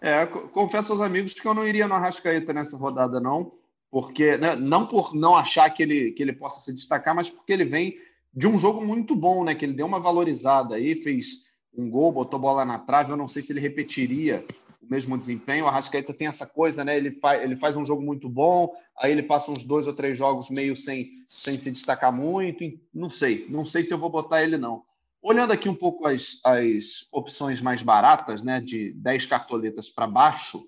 É, 0.01 0.25
confesso 0.25 0.91
aos 0.91 1.01
amigos 1.01 1.33
que 1.33 1.47
eu 1.47 1.53
não 1.53 1.67
iria 1.67 1.87
no 1.87 1.93
Arrascaeta 1.93 2.51
nessa 2.51 2.75
rodada, 2.75 3.21
não, 3.21 3.53
porque 3.89 4.37
né, 4.37 4.55
não 4.55 4.85
por 4.85 5.13
não 5.15 5.35
achar 5.35 5.69
que 5.69 5.83
ele, 5.83 6.11
que 6.11 6.21
ele 6.21 6.33
possa 6.33 6.59
se 6.59 6.73
destacar, 6.73 7.15
mas 7.15 7.29
porque 7.29 7.53
ele 7.53 7.63
vem 7.63 7.97
de 8.34 8.47
um 8.47 8.57
jogo 8.57 8.86
muito 8.86 9.15
bom, 9.15 9.43
né? 9.43 9.53
Que 9.53 9.65
ele 9.65 9.73
deu 9.73 9.86
uma 9.86 9.99
valorizada 9.99 10.75
aí, 10.75 10.95
fez 10.95 11.43
um 11.75 11.89
gol, 11.89 12.11
botou 12.11 12.39
bola 12.39 12.65
na 12.65 12.79
trave. 12.79 13.11
Eu 13.11 13.17
não 13.17 13.27
sei 13.27 13.41
se 13.41 13.53
ele 13.53 13.59
repetiria 13.59 14.43
o 14.81 14.89
mesmo 14.89 15.17
desempenho. 15.17 15.65
O 15.65 15.67
Arrascaeta 15.67 16.13
tem 16.13 16.27
essa 16.27 16.45
coisa, 16.45 16.84
né? 16.84 16.97
Ele 16.97 17.11
faz, 17.19 17.43
ele 17.43 17.55
faz 17.55 17.75
um 17.75 17.86
jogo 17.86 18.01
muito 18.01 18.27
bom, 18.27 18.73
aí 18.97 19.11
ele 19.11 19.23
passa 19.23 19.51
uns 19.51 19.63
dois 19.63 19.86
ou 19.86 19.93
três 19.93 20.17
jogos 20.17 20.49
meio 20.49 20.75
sem, 20.75 21.11
sem 21.25 21.53
se 21.53 21.71
destacar 21.71 22.11
muito. 22.11 22.63
Não 22.93 23.09
sei, 23.09 23.45
não 23.49 23.65
sei 23.65 23.84
se 23.84 23.93
eu 23.93 23.97
vou 23.97 24.09
botar 24.09 24.43
ele, 24.43 24.57
não. 24.57 24.84
Olhando 25.21 25.53
aqui 25.53 25.69
um 25.69 25.75
pouco 25.75 26.05
as, 26.05 26.41
as 26.43 27.07
opções 27.11 27.61
mais 27.61 27.81
baratas, 27.84 28.43
né? 28.43 28.59
De 28.59 28.91
10 28.93 29.27
cartoletas 29.27 29.89
para 29.89 30.07
baixo, 30.07 30.67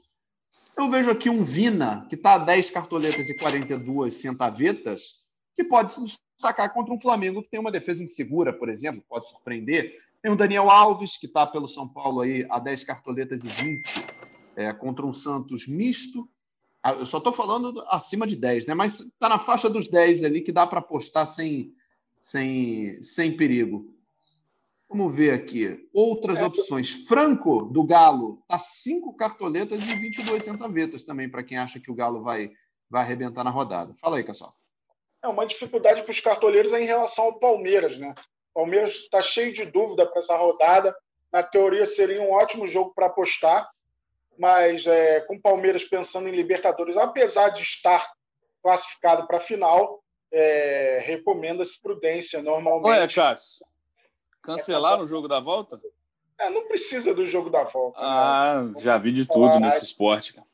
eu 0.77 0.89
vejo 0.89 1.09
aqui 1.09 1.29
um 1.29 1.43
Vina, 1.43 2.05
que 2.09 2.15
está 2.15 2.33
a 2.33 2.37
10 2.37 2.69
cartoletas 2.69 3.29
e 3.29 3.37
42 3.37 4.13
centavetas, 4.13 5.24
que 5.55 5.63
pode 5.63 5.93
se 5.93 6.19
destacar 6.37 6.73
contra 6.73 6.93
um 6.93 6.99
Flamengo 6.99 7.41
que 7.41 7.49
tem 7.49 7.59
uma 7.59 7.71
defesa 7.71 8.03
insegura, 8.03 8.51
por 8.51 8.69
exemplo, 8.69 9.03
pode 9.07 9.29
surpreender. 9.29 9.97
Tem 10.21 10.31
o 10.31 10.35
Daniel 10.35 10.69
Alves, 10.69 11.17
que 11.17 11.27
está 11.27 11.47
pelo 11.47 11.67
São 11.67 11.87
Paulo 11.87 12.21
aí 12.21 12.45
a 12.49 12.59
10 12.59 12.83
cartoletas 12.83 13.43
e 13.43 13.47
20 13.47 14.15
é, 14.55 14.73
contra 14.73 15.05
um 15.05 15.13
Santos 15.13 15.67
misto. 15.67 16.29
Ah, 16.83 16.93
eu 16.93 17.05
só 17.05 17.17
estou 17.17 17.31
falando 17.31 17.83
acima 17.87 18.27
de 18.27 18.35
10, 18.35 18.67
né? 18.67 18.73
Mas 18.73 18.99
está 18.99 19.29
na 19.29 19.39
faixa 19.39 19.69
dos 19.69 19.87
10 19.87 20.23
ali 20.23 20.41
que 20.41 20.51
dá 20.51 20.67
para 20.67 20.79
apostar 20.79 21.25
sem, 21.25 21.73
sem, 22.19 23.01
sem 23.01 23.35
perigo. 23.35 23.93
Vamos 24.89 25.15
ver 25.15 25.33
aqui. 25.33 25.87
Outras 25.93 26.39
é, 26.39 26.45
opções. 26.45 26.91
Franco, 26.91 27.63
do 27.63 27.83
Galo, 27.83 28.39
está 28.43 28.59
5 28.59 29.13
cartoletas 29.15 29.81
e 29.81 29.95
22 29.99 30.43
centavetas 30.43 31.03
também, 31.03 31.29
para 31.29 31.43
quem 31.43 31.57
acha 31.57 31.79
que 31.79 31.91
o 31.91 31.95
Galo 31.95 32.21
vai, 32.21 32.51
vai 32.89 33.01
arrebentar 33.03 33.43
na 33.43 33.49
rodada. 33.49 33.95
Fala 33.95 34.17
aí, 34.17 34.23
Cassol. 34.23 34.53
É 35.25 35.27
uma 35.27 35.47
dificuldade 35.47 36.03
para 36.03 36.11
os 36.11 36.19
cartoleiros 36.19 36.71
é 36.71 36.79
em 36.79 36.85
relação 36.85 37.25
ao 37.25 37.39
Palmeiras, 37.39 37.97
né? 37.97 38.13
Palmeiras 38.53 38.91
está 38.91 39.23
cheio 39.23 39.51
de 39.51 39.65
dúvida 39.65 40.05
para 40.05 40.19
essa 40.19 40.37
rodada. 40.37 40.95
Na 41.33 41.41
teoria, 41.41 41.83
seria 41.83 42.21
um 42.21 42.31
ótimo 42.31 42.67
jogo 42.67 42.93
para 42.93 43.07
apostar, 43.07 43.67
mas 44.37 44.85
é, 44.85 45.21
com 45.21 45.35
o 45.35 45.41
Palmeiras 45.41 45.83
pensando 45.83 46.29
em 46.29 46.31
Libertadores, 46.31 46.95
apesar 46.95 47.49
de 47.49 47.63
estar 47.63 48.07
classificado 48.61 49.25
para 49.25 49.37
a 49.37 49.41
final, 49.41 50.03
é, 50.31 51.01
recomenda-se 51.03 51.81
prudência 51.81 52.43
normalmente. 52.43 52.87
Olha, 52.87 53.07
Cássio, 53.07 53.65
cancelaram 54.43 55.01
é, 55.01 55.05
o 55.05 55.07
jogo 55.07 55.27
da 55.27 55.39
volta? 55.39 55.81
É, 56.37 56.51
não 56.51 56.67
precisa 56.67 57.15
do 57.15 57.25
jogo 57.25 57.49
da 57.49 57.63
volta. 57.63 57.99
Né? 57.99 58.07
Ah, 58.07 58.61
né? 58.63 58.79
já 58.79 58.95
vi 58.95 59.11
de 59.11 59.25
tudo 59.25 59.59
nesse 59.59 59.85
esporte, 59.85 60.35
cara. 60.35 60.45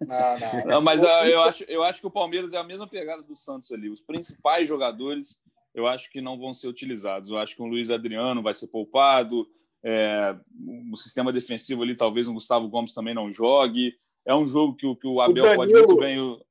Não, 0.00 0.38
não. 0.38 0.64
não 0.66 0.80
mas 0.82 1.02
uh, 1.02 1.06
eu, 1.06 1.42
acho, 1.42 1.64
eu 1.64 1.82
acho 1.82 2.00
que 2.00 2.06
o 2.06 2.10
Palmeiras 2.10 2.52
é 2.52 2.56
a 2.56 2.64
mesma 2.64 2.86
pegada 2.86 3.22
do 3.22 3.36
Santos 3.36 3.72
ali. 3.72 3.88
Os 3.88 4.02
principais 4.02 4.68
jogadores 4.68 5.40
eu 5.74 5.86
acho 5.86 6.10
que 6.10 6.20
não 6.20 6.38
vão 6.38 6.52
ser 6.52 6.68
utilizados. 6.68 7.30
Eu 7.30 7.38
acho 7.38 7.54
que 7.54 7.62
o 7.62 7.66
Luiz 7.66 7.90
Adriano 7.90 8.42
vai 8.42 8.52
ser 8.52 8.68
poupado. 8.68 9.48
É, 9.84 10.36
o 10.90 10.96
sistema 10.96 11.32
defensivo 11.32 11.82
ali, 11.82 11.96
talvez 11.96 12.26
o 12.26 12.32
Gustavo 12.32 12.68
Gomes 12.68 12.92
também 12.92 13.14
não 13.14 13.32
jogue. 13.32 13.94
É 14.26 14.34
um 14.34 14.46
jogo 14.46 14.74
que, 14.74 14.92
que 14.96 15.06
o 15.06 15.20
Abel 15.20 15.44
o 15.44 15.46
Danilo, 15.46 15.56
pode 15.56 15.72
muito 15.72 15.96
bem. 15.96 16.20
O... 16.20 16.44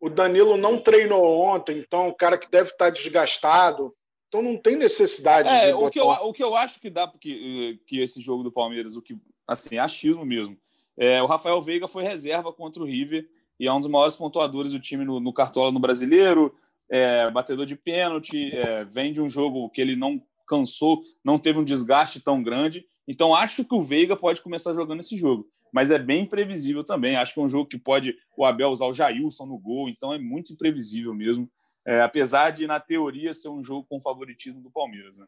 o 0.00 0.08
Danilo 0.08 0.56
não 0.56 0.80
treinou 0.80 1.40
ontem, 1.40 1.78
então 1.78 2.08
o 2.08 2.14
cara 2.14 2.38
que 2.38 2.50
deve 2.50 2.70
estar 2.70 2.90
desgastado. 2.90 3.92
Então 4.28 4.42
não 4.42 4.56
tem 4.56 4.76
necessidade. 4.76 5.48
É, 5.48 5.74
o, 5.74 5.90
que 5.90 5.98
eu, 5.98 6.06
o 6.08 6.32
que 6.32 6.42
eu 6.42 6.54
acho 6.54 6.80
que 6.80 6.90
dá 6.90 7.06
porque 7.06 7.80
que 7.86 8.00
esse 8.00 8.20
jogo 8.20 8.42
do 8.42 8.52
Palmeiras, 8.52 8.96
o 8.96 9.02
que 9.02 9.16
assim, 9.46 9.78
achismo 9.78 10.24
mesmo. 10.24 10.56
É, 10.98 11.22
o 11.22 11.26
Rafael 11.26 11.60
Veiga 11.60 11.86
foi 11.86 12.02
reserva 12.02 12.52
contra 12.52 12.82
o 12.82 12.86
River 12.86 13.28
e 13.58 13.66
é 13.66 13.72
um 13.72 13.80
dos 13.80 13.88
maiores 13.88 14.16
pontuadores 14.16 14.72
do 14.72 14.80
time 14.80 15.04
no, 15.04 15.20
no 15.20 15.32
Cartola 15.32 15.70
no 15.70 15.80
Brasileiro 15.80 16.54
é, 16.88 17.30
batedor 17.30 17.66
de 17.66 17.76
pênalti, 17.76 18.50
é, 18.52 18.84
vem 18.84 19.12
de 19.12 19.20
um 19.20 19.28
jogo 19.28 19.68
que 19.70 19.80
ele 19.80 19.96
não 19.96 20.22
cansou, 20.46 21.02
não 21.24 21.38
teve 21.38 21.58
um 21.58 21.64
desgaste 21.64 22.20
tão 22.20 22.42
grande. 22.42 22.86
Então, 23.06 23.34
acho 23.34 23.64
que 23.64 23.74
o 23.74 23.82
Veiga 23.82 24.16
pode 24.16 24.42
começar 24.42 24.74
jogando 24.74 25.00
esse 25.00 25.16
jogo. 25.16 25.48
Mas 25.72 25.90
é 25.90 25.98
bem 25.98 26.22
imprevisível 26.22 26.84
também. 26.84 27.16
Acho 27.16 27.34
que 27.34 27.40
é 27.40 27.42
um 27.42 27.48
jogo 27.48 27.68
que 27.68 27.78
pode 27.78 28.16
o 28.36 28.44
Abel 28.44 28.70
usar 28.70 28.86
o 28.86 28.94
Jailson 28.94 29.46
no 29.46 29.58
gol, 29.58 29.88
então 29.88 30.12
é 30.12 30.18
muito 30.18 30.52
imprevisível 30.52 31.12
mesmo. 31.12 31.50
É, 31.84 32.00
apesar 32.00 32.50
de, 32.50 32.66
na 32.66 32.80
teoria, 32.80 33.34
ser 33.34 33.48
um 33.48 33.62
jogo 33.62 33.86
com 33.88 34.00
favoritismo 34.00 34.60
do 34.60 34.70
Palmeiras. 34.70 35.18
Né? 35.18 35.26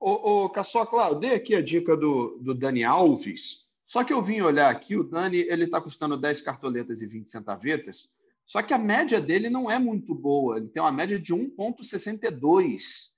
Ô, 0.00 0.44
ô 0.44 0.50
Caçocla, 0.50 1.14
dei 1.14 1.34
aqui 1.34 1.54
a 1.54 1.62
dica 1.62 1.96
do, 1.96 2.38
do 2.40 2.54
Dani 2.54 2.84
Alves, 2.84 3.63
só 3.84 4.02
que 4.02 4.12
eu 4.12 4.22
vim 4.22 4.40
olhar 4.40 4.70
aqui, 4.70 4.96
o 4.96 5.04
Dani 5.04 5.38
ele 5.38 5.64
está 5.64 5.80
custando 5.80 6.16
10 6.16 6.40
cartoletas 6.42 7.02
e 7.02 7.06
20 7.06 7.30
centavetas. 7.30 8.08
Só 8.46 8.62
que 8.62 8.74
a 8.74 8.78
média 8.78 9.20
dele 9.20 9.48
não 9.48 9.70
é 9.70 9.78
muito 9.78 10.14
boa, 10.14 10.58
ele 10.58 10.68
tem 10.68 10.82
uma 10.82 10.92
média 10.92 11.18
de 11.18 11.34
1,62. 11.34 13.12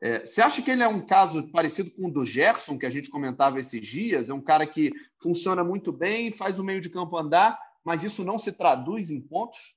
É, 0.00 0.24
você 0.24 0.40
acha 0.40 0.62
que 0.62 0.70
ele 0.70 0.82
é 0.82 0.88
um 0.88 1.04
caso 1.04 1.48
parecido 1.50 1.90
com 1.90 2.06
o 2.06 2.10
do 2.10 2.24
Gerson, 2.24 2.78
que 2.78 2.86
a 2.86 2.90
gente 2.90 3.10
comentava 3.10 3.58
esses 3.58 3.84
dias? 3.84 4.30
É 4.30 4.34
um 4.34 4.40
cara 4.40 4.66
que 4.66 4.92
funciona 5.20 5.64
muito 5.64 5.92
bem, 5.92 6.30
faz 6.30 6.58
o 6.58 6.64
meio 6.64 6.80
de 6.80 6.88
campo 6.88 7.16
andar, 7.16 7.58
mas 7.84 8.04
isso 8.04 8.22
não 8.22 8.38
se 8.38 8.52
traduz 8.52 9.10
em 9.10 9.20
pontos? 9.20 9.76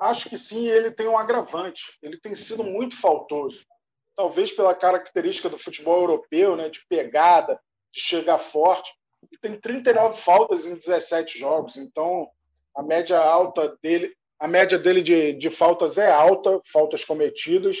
Acho 0.00 0.28
que 0.28 0.38
sim, 0.38 0.66
ele 0.68 0.90
tem 0.90 1.08
um 1.08 1.18
agravante. 1.18 1.82
Ele 2.02 2.16
tem 2.16 2.34
sido 2.34 2.64
muito 2.64 2.96
faltoso. 2.96 3.66
Talvez 4.16 4.50
pela 4.52 4.74
característica 4.74 5.48
do 5.48 5.58
futebol 5.58 6.00
europeu, 6.00 6.56
né, 6.56 6.68
de 6.68 6.80
pegada, 6.88 7.60
de 7.92 8.00
chegar 8.00 8.38
forte. 8.38 8.90
Ele 9.22 9.40
tem 9.40 9.60
39 9.60 10.20
faltas 10.20 10.66
em 10.66 10.74
17 10.74 11.38
jogos, 11.38 11.76
então 11.76 12.28
a 12.74 12.82
média 12.82 13.18
alta 13.18 13.76
dele, 13.82 14.14
a 14.38 14.46
média 14.46 14.78
dele 14.78 15.02
de, 15.02 15.32
de 15.32 15.50
faltas 15.50 15.98
é 15.98 16.10
alta, 16.10 16.60
faltas 16.72 17.04
cometidas, 17.04 17.76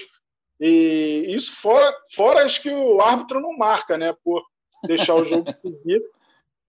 e 0.60 1.26
isso 1.28 1.54
fora, 1.54 1.94
fora 2.14 2.44
as 2.44 2.58
que 2.58 2.70
o 2.70 3.00
árbitro 3.00 3.40
não 3.40 3.56
marca, 3.56 3.96
né? 3.96 4.14
Por 4.24 4.42
deixar 4.84 5.14
o 5.14 5.24
jogo 5.24 5.48
seguir. 5.62 6.02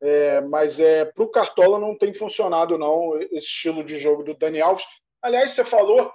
É, 0.02 0.42
mas 0.42 0.80
é, 0.80 1.06
para 1.06 1.24
o 1.24 1.30
Cartola 1.30 1.80
não 1.80 1.98
tem 1.98 2.14
funcionado, 2.14 2.78
não, 2.78 3.20
esse 3.20 3.48
estilo 3.48 3.84
de 3.84 3.98
jogo 3.98 4.24
do 4.24 4.34
Dani 4.34 4.62
Alves. 4.62 4.86
Aliás, 5.22 5.52
você 5.52 5.66
falou, 5.66 6.12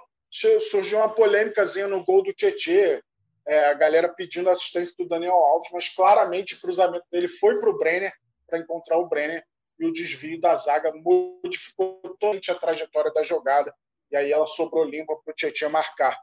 surgiu 0.71 0.97
uma 0.97 1.09
polêmicazinha 1.09 1.87
no 1.87 2.03
gol 2.03 2.23
do 2.23 2.33
Tietê, 2.33 3.03
é, 3.47 3.69
a 3.69 3.73
galera 3.75 4.09
pedindo 4.09 4.49
assistência 4.49 4.95
do 4.97 5.07
Daniel 5.07 5.35
Alves, 5.35 5.69
mas 5.71 5.89
claramente 5.89 6.55
o 6.55 6.61
cruzamento 6.61 7.05
dele 7.11 7.27
foi 7.27 7.59
para 7.59 7.69
o 7.69 7.77
Brenner, 7.77 8.11
para 8.47 8.59
encontrar 8.59 8.97
o 8.97 9.07
Brenner, 9.07 9.43
e 9.79 9.85
o 9.85 9.91
desvio 9.91 10.39
da 10.39 10.55
zaga 10.55 10.91
modificou 10.93 11.99
totalmente 12.01 12.49
a 12.51 12.55
trajetória 12.55 13.11
da 13.13 13.23
jogada, 13.23 13.73
e 14.11 14.15
aí 14.15 14.31
ela 14.31 14.47
sobrou 14.47 14.83
limpa 14.83 15.15
para 15.15 15.31
o 15.31 15.35
Tietchan 15.35 15.69
marcar. 15.69 16.17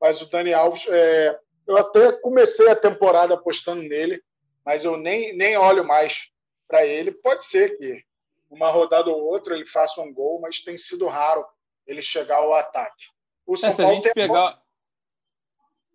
Mas 0.00 0.20
o 0.20 0.26
Dani 0.28 0.52
Alves, 0.52 0.86
é, 0.88 1.38
eu 1.66 1.76
até 1.76 2.12
comecei 2.12 2.68
a 2.68 2.76
temporada 2.76 3.34
apostando 3.34 3.82
nele, 3.82 4.22
mas 4.64 4.84
eu 4.84 4.96
nem, 4.96 5.36
nem 5.36 5.56
olho 5.56 5.84
mais 5.84 6.28
para 6.66 6.84
ele. 6.84 7.10
Pode 7.10 7.44
ser 7.44 7.76
que 7.78 8.04
uma 8.50 8.70
rodada 8.70 9.10
ou 9.10 9.24
outra 9.24 9.54
ele 9.54 9.66
faça 9.66 10.00
um 10.00 10.12
gol, 10.12 10.40
mas 10.40 10.60
tem 10.60 10.76
sido 10.76 11.06
raro 11.06 11.44
ele 11.86 12.02
chegar 12.02 12.36
ao 12.36 12.54
ataque. 12.54 13.06
O 13.46 13.54
é, 13.54 13.70
se, 13.70 13.82
a 13.82 13.86
gente 13.86 14.12
pegar, 14.12 14.62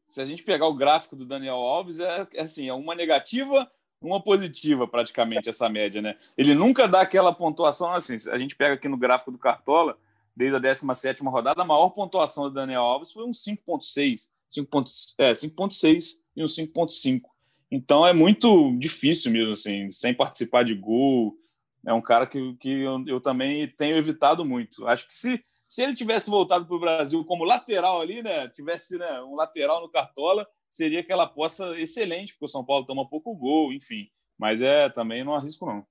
se 0.05 0.19
a 0.19 0.25
gente 0.25 0.43
pegar 0.43 0.67
o 0.67 0.73
gráfico 0.73 1.15
do 1.15 1.25
Daniel 1.25 1.57
Alves, 1.57 1.99
é, 1.99 2.27
é 2.33 2.41
assim, 2.41 2.67
é 2.67 2.73
uma 2.73 2.95
negativa 2.95 3.71
uma 4.03 4.21
positiva 4.21 4.87
praticamente 4.87 5.49
essa 5.49 5.69
média, 5.69 6.01
né? 6.01 6.15
Ele 6.37 6.53
nunca 6.53 6.87
dá 6.87 7.01
aquela 7.01 7.33
pontuação 7.33 7.91
assim. 7.93 8.17
A 8.29 8.37
gente 8.37 8.55
pega 8.55 8.75
aqui 8.75 8.87
no 8.87 8.97
gráfico 8.97 9.31
do 9.31 9.37
Cartola, 9.37 9.97
desde 10.35 10.57
a 10.57 10.59
17 10.59 11.23
rodada, 11.23 11.61
a 11.61 11.65
maior 11.65 11.89
pontuação 11.89 12.45
do 12.45 12.51
Daniel 12.51 12.81
Alves 12.81 13.11
foi 13.11 13.23
um 13.23 13.31
5.6, 13.31 14.29
5.6 14.51 15.13
é, 15.17 15.31
5.6 15.31 16.15
e 16.35 16.43
um 16.43 16.45
5.5. 16.45 17.21
Então 17.71 18.05
é 18.05 18.13
muito 18.13 18.75
difícil 18.77 19.31
mesmo 19.31 19.51
assim, 19.51 19.89
sem 19.89 20.13
participar 20.13 20.63
de 20.63 20.75
gol. 20.75 21.35
É 21.85 21.93
um 21.93 22.01
cara 22.01 22.25
que, 22.25 22.55
que 22.55 22.69
eu, 22.69 23.03
eu 23.07 23.19
também 23.19 23.67
tenho 23.67 23.97
evitado 23.97 24.45
muito. 24.45 24.87
Acho 24.87 25.07
que 25.07 25.13
se 25.13 25.43
se 25.73 25.81
ele 25.81 25.95
tivesse 25.95 26.29
voltado 26.29 26.67
para 26.67 26.75
o 26.75 26.79
Brasil 26.79 27.25
como 27.25 27.43
lateral 27.43 27.99
ali, 27.99 28.21
né, 28.21 28.47
tivesse 28.47 28.95
né, 28.95 29.19
um 29.23 29.33
lateral 29.33 29.81
no 29.81 29.89
Cartola, 29.89 30.47
seria 30.73 30.99
aquela 31.01 31.25
aposta 31.25 31.79
excelente, 31.79 32.33
porque 32.33 32.45
o 32.45 32.47
São 32.47 32.65
Paulo 32.65 32.83
toma 32.83 33.07
pouco 33.07 33.35
gol, 33.35 33.71
enfim. 33.71 34.09
Mas 34.35 34.59
é 34.59 34.89
também 34.89 35.23
não 35.23 35.35
arrisco, 35.35 35.67
não. 35.67 35.85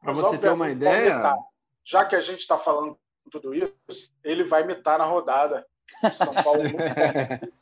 Para 0.00 0.14
você 0.14 0.38
ter 0.38 0.50
uma 0.50 0.70
ideia. 0.70 1.36
Já 1.84 2.06
que 2.06 2.16
a 2.16 2.22
gente 2.22 2.40
está 2.40 2.58
falando 2.58 2.98
tudo 3.30 3.54
isso, 3.54 3.74
ele 4.22 4.44
vai 4.44 4.62
imitar 4.62 4.98
na 4.98 5.04
rodada. 5.04 5.66
São 6.16 6.32
Paulo 6.32 6.62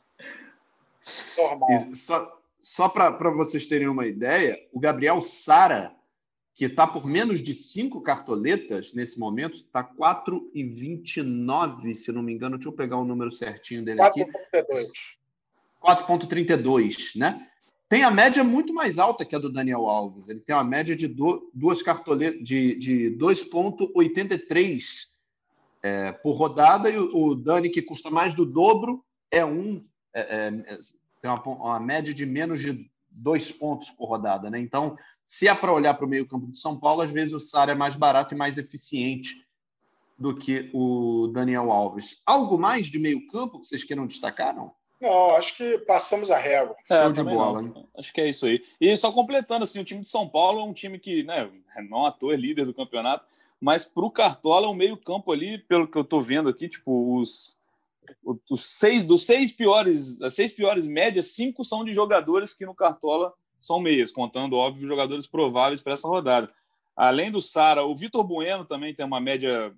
Normal. 1.37 1.69
Só, 1.93 2.41
só 2.57 2.87
para 2.87 3.31
vocês 3.31 3.67
terem 3.67 3.89
uma 3.89 4.07
ideia, 4.07 4.57
o 4.71 4.79
Gabriel 4.79 5.21
Sara, 5.21 5.93
que 6.55 6.63
está 6.65 6.87
por 6.87 7.05
menos 7.05 7.43
de 7.43 7.53
cinco 7.53 8.01
cartoletas 8.01 8.93
nesse 8.93 9.19
momento, 9.19 9.57
está 9.57 9.83
4,29, 9.83 11.93
se 11.93 12.13
não 12.13 12.23
me 12.23 12.31
engano. 12.31 12.55
Deixa 12.55 12.69
eu 12.69 12.73
pegar 12.73 12.95
o 12.95 13.03
número 13.03 13.29
certinho 13.29 13.83
dele 13.83 13.97
4, 13.97 14.21
aqui. 14.21 14.31
4,32. 14.53 14.89
4,32, 15.83 17.17
né? 17.17 17.47
Tem 17.89 18.03
a 18.03 18.09
média 18.09 18.43
muito 18.43 18.73
mais 18.73 18.97
alta 18.97 19.23
que 19.23 19.35
a 19.35 19.39
do 19.39 19.51
Daniel 19.51 19.85
Alves. 19.85 20.29
Ele 20.29 20.39
tem 20.39 20.55
uma 20.55 20.63
média 20.63 20.95
de 20.95 21.07
do, 21.07 21.51
duas 21.53 21.81
cartoletas 21.81 22.41
de, 22.43 22.75
de 22.75 23.15
2,83 23.19 25.09
é, 25.83 26.11
por 26.11 26.31
rodada, 26.31 26.89
e 26.89 26.97
o, 26.97 27.15
o, 27.15 27.35
Dani, 27.35 27.69
que 27.69 27.81
custa 27.81 28.09
mais 28.09 28.33
do 28.33 28.45
dobro, 28.45 29.03
é 29.29 29.45
um. 29.45 29.85
É, 30.13 30.47
é, 30.47 30.51
tem 31.21 31.29
uma, 31.29 31.43
uma, 31.43 31.79
média 31.79 32.13
de 32.13 32.25
menos 32.25 32.61
de 32.61 32.89
dois 33.11 33.51
pontos 33.51 33.91
por 33.91 34.07
rodada, 34.07 34.49
né? 34.49 34.59
Então, 34.59 34.97
se 35.25 35.47
é 35.47 35.53
para 35.53 35.71
olhar 35.71 35.93
para 35.93 36.05
o 36.05 36.09
meio-campo 36.09 36.47
do 36.47 36.55
São 36.55 36.79
Paulo, 36.79 37.01
às 37.01 37.11
vezes 37.11 37.33
o 37.33 37.39
Sara 37.39 37.73
é 37.73 37.75
mais 37.75 37.95
barato 37.95 38.33
e 38.33 38.37
mais 38.37 38.57
eficiente 38.57 39.45
do 40.17 40.35
que 40.35 40.71
o 40.73 41.27
Daniel 41.27 41.71
Alves. 41.71 42.21
Algo 42.25 42.57
mais 42.57 42.87
de 42.87 42.97
meio-campo 42.97 43.59
que 43.59 43.67
vocês 43.67 43.83
queiram 43.83 44.07
destacar, 44.07 44.55
não? 44.55 44.73
Não, 45.03 45.35
acho 45.35 45.57
que 45.57 45.79
passamos 45.79 46.31
a 46.31 46.37
régua. 46.37 46.77
É, 46.89 47.09
de 47.09 47.21
bola. 47.21 47.61
Não. 47.61 47.85
Acho 47.97 48.13
que 48.13 48.21
é 48.21 48.29
isso 48.29 48.45
aí. 48.45 48.63
E 48.79 48.95
só 48.95 49.11
completando, 49.11 49.65
assim, 49.65 49.81
o 49.81 49.83
time 49.83 49.99
de 49.99 50.07
São 50.07 50.29
Paulo 50.29 50.61
é 50.61 50.63
um 50.63 50.71
time 50.71 50.97
que, 50.97 51.23
né, 51.23 51.51
não 51.89 52.05
à 52.05 52.11
toa 52.11 52.33
é 52.33 52.37
líder 52.37 52.65
do 52.65 52.73
campeonato, 52.73 53.25
mas 53.59 53.83
para 53.83 54.05
o 54.05 54.09
Cartola, 54.09 54.69
o 54.69 54.73
meio-campo 54.73 55.33
ali, 55.33 55.57
pelo 55.57 55.89
que 55.89 55.97
eu 55.97 56.03
estou 56.03 56.21
vendo 56.21 56.47
aqui, 56.47 56.69
tipo, 56.69 57.19
os, 57.19 57.59
os 58.49 58.63
seis, 58.63 59.03
dos 59.03 59.25
seis 59.25 59.51
piores, 59.51 60.21
as 60.21 60.35
seis 60.35 60.53
piores 60.53 60.87
médias, 60.87 61.33
cinco 61.33 61.65
são 61.65 61.83
de 61.83 61.93
jogadores 61.93 62.53
que 62.53 62.65
no 62.65 62.73
Cartola 62.73 63.33
são 63.59 63.81
meias, 63.81 64.09
contando, 64.09 64.55
óbvio, 64.55 64.87
jogadores 64.87 65.27
prováveis 65.27 65.81
para 65.81 65.93
essa 65.93 66.07
rodada. 66.07 66.49
Além 66.95 67.29
do 67.29 67.41
Sara, 67.41 67.83
o 67.83 67.93
Vitor 67.93 68.23
Bueno 68.23 68.63
também 68.63 68.95
tem 68.95 69.05
uma 69.05 69.19
média 69.19 69.73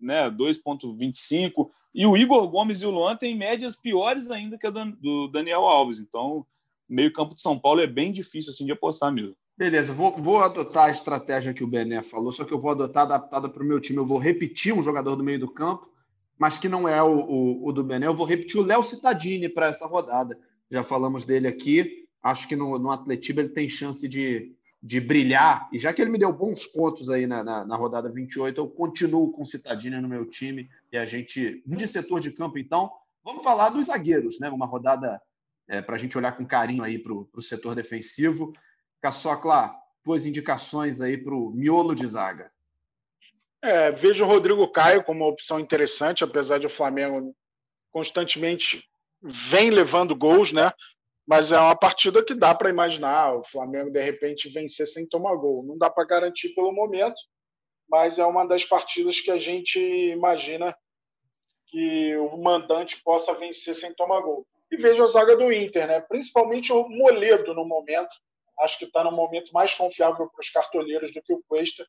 né, 0.00 0.28
2,25. 0.28 1.70
E 1.96 2.04
o 2.04 2.14
Igor 2.14 2.46
Gomes 2.48 2.82
e 2.82 2.86
o 2.86 2.90
Luan 2.90 3.16
têm 3.16 3.34
médias 3.34 3.74
piores 3.74 4.30
ainda 4.30 4.58
que 4.58 4.66
a 4.66 4.70
do 4.70 5.28
Daniel 5.28 5.62
Alves. 5.62 5.98
Então, 5.98 6.44
meio 6.86 7.10
campo 7.10 7.34
de 7.34 7.40
São 7.40 7.58
Paulo 7.58 7.80
é 7.80 7.86
bem 7.86 8.12
difícil 8.12 8.52
assim 8.52 8.66
de 8.66 8.72
apostar 8.72 9.10
mesmo. 9.10 9.34
Beleza, 9.56 9.94
vou, 9.94 10.14
vou 10.14 10.36
adotar 10.40 10.88
a 10.88 10.90
estratégia 10.90 11.54
que 11.54 11.64
o 11.64 11.66
Bené 11.66 12.02
falou, 12.02 12.30
só 12.30 12.44
que 12.44 12.52
eu 12.52 12.60
vou 12.60 12.70
adotar 12.70 13.04
adaptada 13.04 13.48
para 13.48 13.62
o 13.62 13.66
meu 13.66 13.80
time. 13.80 13.96
Eu 13.96 14.04
vou 14.04 14.18
repetir 14.18 14.74
um 14.74 14.82
jogador 14.82 15.16
do 15.16 15.24
meio 15.24 15.40
do 15.40 15.48
campo, 15.48 15.90
mas 16.38 16.58
que 16.58 16.68
não 16.68 16.86
é 16.86 17.02
o, 17.02 17.18
o, 17.18 17.68
o 17.68 17.72
do 17.72 17.82
Bené. 17.82 18.06
Eu 18.06 18.14
vou 18.14 18.26
repetir 18.26 18.60
o 18.60 18.64
Léo 18.64 18.82
Cittadini 18.82 19.48
para 19.48 19.68
essa 19.68 19.86
rodada. 19.86 20.38
Já 20.70 20.84
falamos 20.84 21.24
dele 21.24 21.48
aqui. 21.48 22.06
Acho 22.22 22.46
que 22.46 22.54
no, 22.54 22.78
no 22.78 22.90
Atletiba 22.90 23.40
ele 23.40 23.48
tem 23.48 23.70
chance 23.70 24.06
de, 24.06 24.54
de 24.86 25.00
brilhar. 25.00 25.68
E 25.72 25.80
já 25.80 25.92
que 25.92 26.00
ele 26.00 26.12
me 26.12 26.18
deu 26.18 26.32
bons 26.32 26.64
pontos 26.64 27.10
aí 27.10 27.26
na, 27.26 27.42
na, 27.42 27.64
na 27.64 27.74
rodada 27.74 28.08
28, 28.08 28.60
eu 28.60 28.68
continuo 28.68 29.32
com 29.32 29.44
Citadini 29.44 30.00
no 30.00 30.06
meu 30.06 30.24
time. 30.24 30.70
E 30.92 30.96
a 30.96 31.04
gente, 31.04 31.60
de 31.66 31.86
setor 31.88 32.20
de 32.20 32.30
campo, 32.30 32.56
então, 32.56 32.92
vamos 33.24 33.42
falar 33.42 33.70
dos 33.70 33.88
zagueiros, 33.88 34.38
né? 34.38 34.48
Uma 34.48 34.64
rodada 34.64 35.20
é, 35.66 35.82
para 35.82 35.96
a 35.96 35.98
gente 35.98 36.16
olhar 36.16 36.36
com 36.36 36.46
carinho 36.46 36.84
aí 36.84 37.00
para 37.00 37.12
o 37.12 37.42
setor 37.42 37.74
defensivo. 37.74 38.52
Caçocla, 39.02 39.74
tuas 40.04 40.24
indicações 40.24 41.00
aí 41.00 41.18
para 41.18 41.34
o 41.34 41.50
miolo 41.50 41.92
de 41.92 42.06
zaga. 42.06 42.52
É, 43.60 43.90
vejo 43.90 44.22
o 44.22 44.28
Rodrigo 44.28 44.68
Caio 44.68 45.02
como 45.02 45.24
uma 45.24 45.32
opção 45.32 45.58
interessante, 45.58 46.22
apesar 46.22 46.58
de 46.58 46.66
o 46.66 46.70
Flamengo 46.70 47.34
constantemente 47.90 48.84
vem 49.20 49.70
levando 49.70 50.14
gols, 50.14 50.52
né? 50.52 50.70
Mas 51.26 51.50
é 51.50 51.58
uma 51.58 51.74
partida 51.74 52.24
que 52.24 52.34
dá 52.34 52.54
para 52.54 52.70
imaginar 52.70 53.34
o 53.34 53.44
Flamengo 53.44 53.90
de 53.90 54.00
repente 54.00 54.48
vencer 54.48 54.86
sem 54.86 55.06
tomar 55.06 55.34
gol. 55.34 55.64
Não 55.64 55.76
dá 55.76 55.90
para 55.90 56.06
garantir 56.06 56.50
pelo 56.50 56.72
momento, 56.72 57.16
mas 57.88 58.18
é 58.18 58.24
uma 58.24 58.46
das 58.46 58.64
partidas 58.64 59.20
que 59.20 59.30
a 59.30 59.36
gente 59.36 59.78
imagina 59.78 60.76
que 61.66 62.16
o 62.16 62.36
mandante 62.36 63.02
possa 63.02 63.34
vencer 63.34 63.74
sem 63.74 63.92
tomar 63.94 64.20
gol. 64.20 64.46
E 64.70 64.76
vejo 64.76 65.02
a 65.02 65.06
zaga 65.06 65.36
do 65.36 65.52
Inter, 65.52 65.86
né? 65.86 66.00
principalmente 66.00 66.72
o 66.72 66.88
Moledo 66.88 67.54
no 67.54 67.64
momento. 67.64 68.14
Acho 68.60 68.78
que 68.78 68.84
está 68.84 69.04
no 69.04 69.12
momento 69.12 69.52
mais 69.52 69.74
confiável 69.74 70.28
para 70.28 70.40
os 70.40 70.50
cartoleiros 70.50 71.12
do 71.12 71.20
que 71.22 71.32
o 71.32 71.42
Cuesta, 71.48 71.86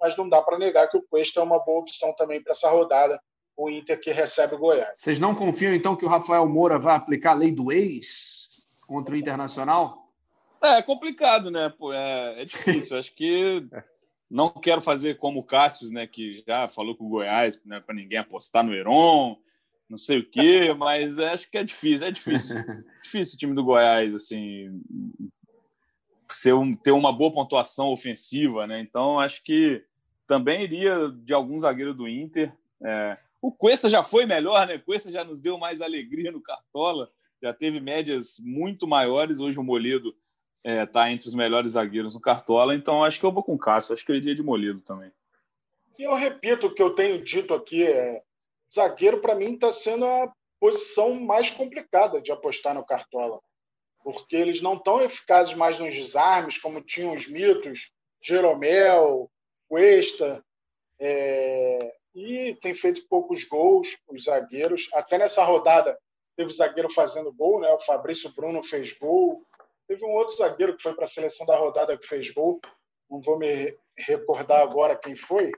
mas 0.00 0.16
não 0.16 0.28
dá 0.28 0.42
para 0.42 0.58
negar 0.58 0.88
que 0.88 0.96
o 0.96 1.02
Cuesta 1.02 1.40
é 1.40 1.42
uma 1.42 1.58
boa 1.58 1.80
opção 1.80 2.14
também 2.16 2.42
para 2.42 2.52
essa 2.52 2.70
rodada. 2.70 3.20
O 3.56 3.68
Inter 3.70 4.00
que 4.00 4.12
recebe 4.12 4.54
o 4.54 4.58
Goiás. 4.58 5.00
Vocês 5.00 5.18
não 5.18 5.34
confiam 5.34 5.74
então 5.74 5.96
que 5.96 6.04
o 6.04 6.08
Rafael 6.08 6.46
Moura 6.46 6.78
vai 6.78 6.94
aplicar 6.94 7.32
a 7.32 7.34
lei 7.34 7.52
do 7.52 7.72
ex? 7.72 8.37
Contra 8.88 9.14
o 9.14 9.16
Internacional? 9.16 10.10
É, 10.62 10.78
é 10.78 10.82
complicado, 10.82 11.50
né? 11.50 11.68
Pô, 11.68 11.92
é, 11.92 12.42
é 12.42 12.44
difícil. 12.44 12.98
Acho 12.98 13.14
que 13.14 13.64
não 14.28 14.48
quero 14.48 14.80
fazer 14.80 15.18
como 15.18 15.40
o 15.40 15.44
Cássio, 15.44 15.92
né? 15.92 16.06
Que 16.06 16.42
já 16.44 16.66
falou 16.66 16.96
com 16.96 17.04
o 17.04 17.10
Goiás, 17.10 17.62
né, 17.64 17.80
para 17.80 17.94
ninguém 17.94 18.18
apostar 18.18 18.64
no 18.64 18.74
Heron, 18.74 19.38
não 19.88 19.98
sei 19.98 20.18
o 20.18 20.28
quê, 20.28 20.72
mas 20.76 21.18
acho 21.18 21.50
que 21.50 21.58
é 21.58 21.62
difícil. 21.62 22.08
É 22.08 22.10
difícil. 22.10 22.56
difícil 23.02 23.34
o 23.34 23.38
time 23.38 23.54
do 23.54 23.64
Goiás, 23.64 24.14
assim, 24.14 24.82
ser 26.30 26.54
um, 26.54 26.72
ter 26.72 26.92
uma 26.92 27.12
boa 27.12 27.32
pontuação 27.32 27.92
ofensiva, 27.92 28.66
né? 28.66 28.80
Então 28.80 29.20
acho 29.20 29.42
que 29.44 29.84
também 30.26 30.62
iria 30.62 31.10
de 31.10 31.32
algum 31.32 31.58
zagueiro 31.60 31.94
do 31.94 32.08
Inter. 32.08 32.52
É, 32.82 33.18
o 33.40 33.52
Cuesta 33.52 33.88
já 33.88 34.02
foi 34.02 34.26
melhor, 34.26 34.66
né? 34.66 34.76
O 34.76 34.82
Cuesta 34.82 35.12
já 35.12 35.24
nos 35.24 35.40
deu 35.40 35.56
mais 35.56 35.80
alegria 35.80 36.32
no 36.32 36.42
Cartola 36.42 37.10
já 37.42 37.52
teve 37.52 37.80
médias 37.80 38.36
muito 38.40 38.86
maiores. 38.86 39.40
Hoje 39.40 39.58
o 39.58 39.64
Moledo 39.64 40.14
está 40.64 40.82
é, 40.82 40.86
tá 40.86 41.10
entre 41.10 41.28
os 41.28 41.34
melhores 41.34 41.72
zagueiros 41.72 42.14
no 42.14 42.20
Cartola, 42.20 42.74
então 42.74 43.04
acho 43.04 43.18
que 43.18 43.24
eu 43.24 43.32
vou 43.32 43.42
com 43.42 43.54
o 43.54 43.58
Cássio, 43.58 43.94
acho 43.94 44.04
que 44.04 44.12
eu 44.12 44.16
iria 44.16 44.34
de 44.34 44.42
Moledo 44.42 44.80
também. 44.80 45.12
E 45.98 46.02
eu 46.02 46.14
repito 46.14 46.66
o 46.66 46.74
que 46.74 46.82
eu 46.82 46.94
tenho 46.94 47.22
dito 47.22 47.54
aqui: 47.54 47.84
é, 47.84 48.22
zagueiro, 48.74 49.20
para 49.20 49.34
mim, 49.34 49.54
está 49.54 49.72
sendo 49.72 50.04
a 50.04 50.32
posição 50.60 51.14
mais 51.14 51.50
complicada 51.50 52.20
de 52.20 52.32
apostar 52.32 52.74
no 52.74 52.84
Cartola, 52.84 53.40
porque 54.02 54.36
eles 54.36 54.60
não 54.60 54.74
estão 54.74 55.02
eficazes 55.02 55.54
mais 55.54 55.78
nos 55.78 55.94
desarmes, 55.94 56.58
como 56.58 56.80
tinham 56.80 57.14
os 57.14 57.28
mitos, 57.28 57.90
Jeromel, 58.22 59.30
Cuesta, 59.68 60.44
é, 61.00 61.94
e 62.14 62.56
tem 62.60 62.74
feito 62.74 63.06
poucos 63.08 63.44
gols 63.44 63.96
os 64.08 64.24
zagueiros. 64.24 64.88
Até 64.92 65.18
nessa 65.18 65.44
rodada 65.44 65.96
teve 66.38 66.52
zagueiro 66.52 66.88
fazendo 66.88 67.32
gol, 67.32 67.58
né? 67.58 67.68
O 67.72 67.80
Fabrício 67.80 68.32
Bruno 68.32 68.62
fez 68.62 68.92
gol. 68.92 69.44
Teve 69.88 70.04
um 70.04 70.10
outro 70.10 70.36
zagueiro 70.36 70.76
que 70.76 70.82
foi 70.84 70.94
para 70.94 71.02
a 71.02 71.08
seleção 71.08 71.44
da 71.44 71.56
rodada 71.56 71.98
que 71.98 72.06
fez 72.06 72.30
gol. 72.30 72.60
não 73.10 73.20
vou 73.20 73.36
me 73.36 73.76
recordar 73.96 74.62
agora 74.62 74.94
quem 74.94 75.16
foi, 75.16 75.50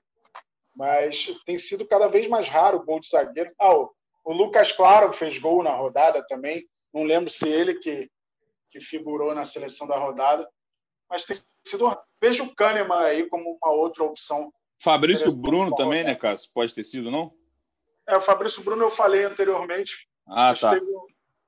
mas 0.74 1.26
tem 1.44 1.58
sido 1.58 1.86
cada 1.86 2.08
vez 2.08 2.26
mais 2.28 2.48
raro 2.48 2.78
o 2.78 2.82
gol 2.82 2.98
de 2.98 3.10
zagueiro. 3.10 3.52
Ah, 3.58 3.76
o, 3.76 3.92
o 4.24 4.32
Lucas 4.32 4.72
Claro 4.72 5.12
fez 5.12 5.36
gol 5.36 5.62
na 5.62 5.74
rodada 5.74 6.24
também, 6.26 6.66
não 6.94 7.02
lembro 7.02 7.28
se 7.28 7.46
ele 7.46 7.74
que, 7.74 8.10
que 8.70 8.80
figurou 8.80 9.34
na 9.34 9.44
seleção 9.44 9.86
da 9.86 9.98
rodada, 9.98 10.48
mas 11.10 11.26
tem 11.26 11.36
sido. 11.66 11.94
Vejo 12.22 12.44
o 12.44 12.54
Kahneman 12.54 13.00
aí 13.00 13.28
como 13.28 13.58
uma 13.62 13.72
outra 13.74 14.02
opção. 14.04 14.50
Fabrício 14.82 15.36
Bruno 15.36 15.74
também, 15.74 16.04
né, 16.04 16.14
Cássio? 16.14 16.50
Pode 16.54 16.72
ter 16.72 16.84
sido, 16.84 17.10
não? 17.10 17.34
É, 18.08 18.16
o 18.16 18.22
Fabrício 18.22 18.62
Bruno 18.62 18.84
eu 18.84 18.90
falei 18.90 19.24
anteriormente. 19.24 20.08
Ah, 20.30 20.54
tá. 20.54 20.70
Teve, 20.70 20.86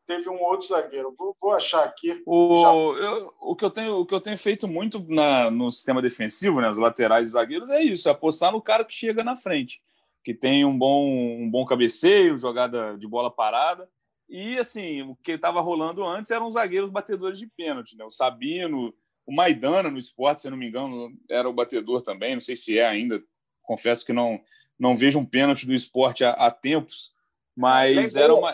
teve, 0.07 0.28
um 0.28 0.43
outro 0.43 0.66
zagueiro. 0.66 1.14
Vou, 1.16 1.37
vou 1.41 1.53
achar 1.53 1.85
aqui. 1.85 2.20
O, 2.26 2.97
eu, 2.97 3.35
o, 3.41 3.57
que 3.57 3.64
eu 3.64 3.70
tenho, 3.70 3.97
o 3.97 4.07
que 4.07 4.14
eu 4.14 4.20
tenho 4.20 4.37
feito 4.37 4.66
muito 4.66 5.05
na, 5.09 5.51
no 5.51 5.70
sistema 5.70 6.03
defensivo, 6.03 6.61
né, 6.61 6.68
os 6.68 6.78
laterais 6.78 7.28
e 7.28 7.33
zagueiros, 7.33 7.70
é 7.70 7.83
isso: 7.83 8.09
é 8.09 8.12
apostar 8.12 8.53
no 8.53 8.61
cara 8.61 8.85
que 8.85 8.95
chega 8.95 9.22
na 9.22 9.37
frente, 9.37 9.80
que 10.24 10.35
tem 10.35 10.64
um 10.64 10.76
bom, 10.76 11.07
um 11.07 11.49
bom 11.49 11.64
cabeceio, 11.64 12.37
jogada 12.37 12.97
de 12.99 13.07
bola 13.07 13.30
parada. 13.30 13.89
E, 14.28 14.59
assim, 14.59 15.03
o 15.03 15.14
que 15.16 15.33
estava 15.33 15.61
rolando 15.61 16.03
antes 16.05 16.30
eram 16.30 16.47
os 16.47 16.55
zagueiros 16.55 16.91
batedores 16.91 17.39
de 17.39 17.47
pênalti, 17.47 17.97
né? 17.97 18.05
O 18.05 18.11
Sabino, 18.11 18.95
o 19.26 19.35
Maidana 19.35 19.91
no 19.91 19.99
esporte, 19.99 20.41
se 20.41 20.47
eu 20.47 20.51
não 20.51 20.59
me 20.59 20.68
engano, 20.68 21.12
era 21.30 21.49
o 21.49 21.53
batedor 21.53 22.01
também, 22.01 22.35
não 22.35 22.41
sei 22.41 22.57
se 22.57 22.78
é 22.78 22.87
ainda. 22.87 23.22
Confesso 23.62 24.05
que 24.05 24.12
não, 24.12 24.41
não 24.78 24.97
vejo 24.97 25.18
um 25.18 25.24
pênalti 25.24 25.66
do 25.66 25.74
esporte 25.74 26.24
há, 26.24 26.30
há 26.30 26.51
tempos, 26.51 27.12
mas 27.57 28.14
Lembrei, 28.14 28.22
era 28.22 28.34
uma. 28.34 28.53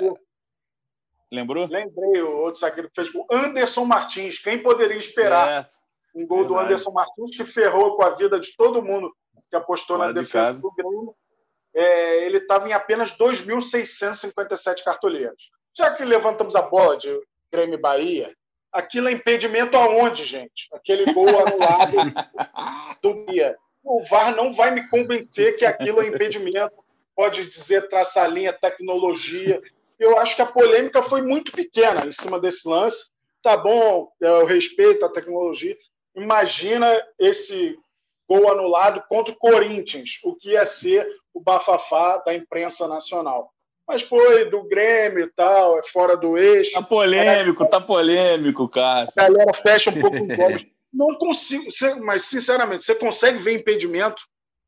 Lembrou? 1.30 1.66
Lembrei 1.66 2.22
o 2.22 2.38
outro 2.38 2.60
zagueiro 2.60 2.88
que 2.88 3.02
fez 3.02 3.14
o 3.14 3.26
Anderson 3.30 3.84
Martins. 3.84 4.38
Quem 4.38 4.62
poderia 4.62 4.96
esperar 4.96 5.46
certo. 5.46 5.74
um 6.14 6.26
gol 6.26 6.38
Verdade. 6.38 6.54
do 6.54 6.64
Anderson 6.64 6.90
Martins 6.90 7.36
que 7.36 7.44
ferrou 7.44 7.96
com 7.96 8.04
a 8.04 8.10
vida 8.10 8.40
de 8.40 8.54
todo 8.56 8.82
mundo 8.82 9.14
que 9.50 9.56
apostou 9.56 9.96
Fora 9.96 10.12
na 10.12 10.20
defesa 10.20 10.56
de 10.56 10.62
do 10.62 10.72
Grêmio? 10.72 11.14
É, 11.74 12.24
ele 12.24 12.38
estava 12.38 12.68
em 12.68 12.72
apenas 12.72 13.16
2.657 13.16 14.82
cartoleiros. 14.82 15.50
Já 15.76 15.94
que 15.94 16.04
levantamos 16.04 16.56
a 16.56 16.62
bola 16.62 16.96
de 16.96 17.08
Grêmio 17.52 17.78
Bahia, 17.78 18.34
aquilo 18.72 19.08
é 19.08 19.12
impedimento 19.12 19.76
aonde, 19.76 20.24
gente? 20.24 20.66
Aquele 20.72 21.12
gol 21.12 21.28
anulado 21.28 21.96
do 23.02 23.26
Bia 23.26 23.56
o 23.88 24.02
VAR 24.02 24.36
não 24.36 24.52
vai 24.52 24.70
me 24.70 24.86
convencer 24.88 25.56
que 25.56 25.64
aquilo 25.64 26.02
é 26.02 26.08
impedimento. 26.08 26.74
Pode 27.18 27.46
dizer 27.46 27.88
traçar 27.88 28.30
linha, 28.30 28.52
tecnologia. 28.52 29.60
Eu 29.98 30.20
acho 30.20 30.36
que 30.36 30.42
a 30.42 30.46
polêmica 30.46 31.02
foi 31.02 31.20
muito 31.20 31.50
pequena 31.50 32.06
em 32.06 32.12
cima 32.12 32.38
desse 32.38 32.68
lance. 32.68 33.06
Tá 33.42 33.56
bom, 33.56 34.08
eu 34.20 34.46
respeito 34.46 35.04
a 35.04 35.08
tecnologia. 35.08 35.76
Imagina 36.14 36.86
esse 37.18 37.76
gol 38.28 38.48
anulado 38.48 39.02
contra 39.08 39.34
o 39.34 39.36
Corinthians, 39.36 40.20
o 40.22 40.36
que 40.36 40.50
ia 40.50 40.64
ser 40.64 41.08
o 41.34 41.40
bafafá 41.40 42.18
da 42.18 42.32
imprensa 42.32 42.86
nacional. 42.86 43.52
Mas 43.84 44.02
foi 44.02 44.48
do 44.48 44.62
Grêmio 44.68 45.24
e 45.24 45.32
tal, 45.32 45.76
é 45.76 45.82
fora 45.82 46.16
do 46.16 46.38
eixo. 46.38 46.70
Tá 46.70 46.82
polêmico, 46.82 47.68
tá 47.68 47.80
polêmico, 47.80 48.68
Cássio. 48.68 49.20
A 49.20 49.28
galera 49.28 49.52
fecha 49.54 49.90
um 49.90 50.00
pouco 50.00 50.22
os 50.22 50.38
olhos. 50.38 50.66
Não 50.92 51.16
consigo, 51.16 51.66
mas 52.00 52.26
sinceramente, 52.26 52.84
você 52.84 52.94
consegue 52.94 53.38
ver 53.38 53.54
impedimento 53.54 54.22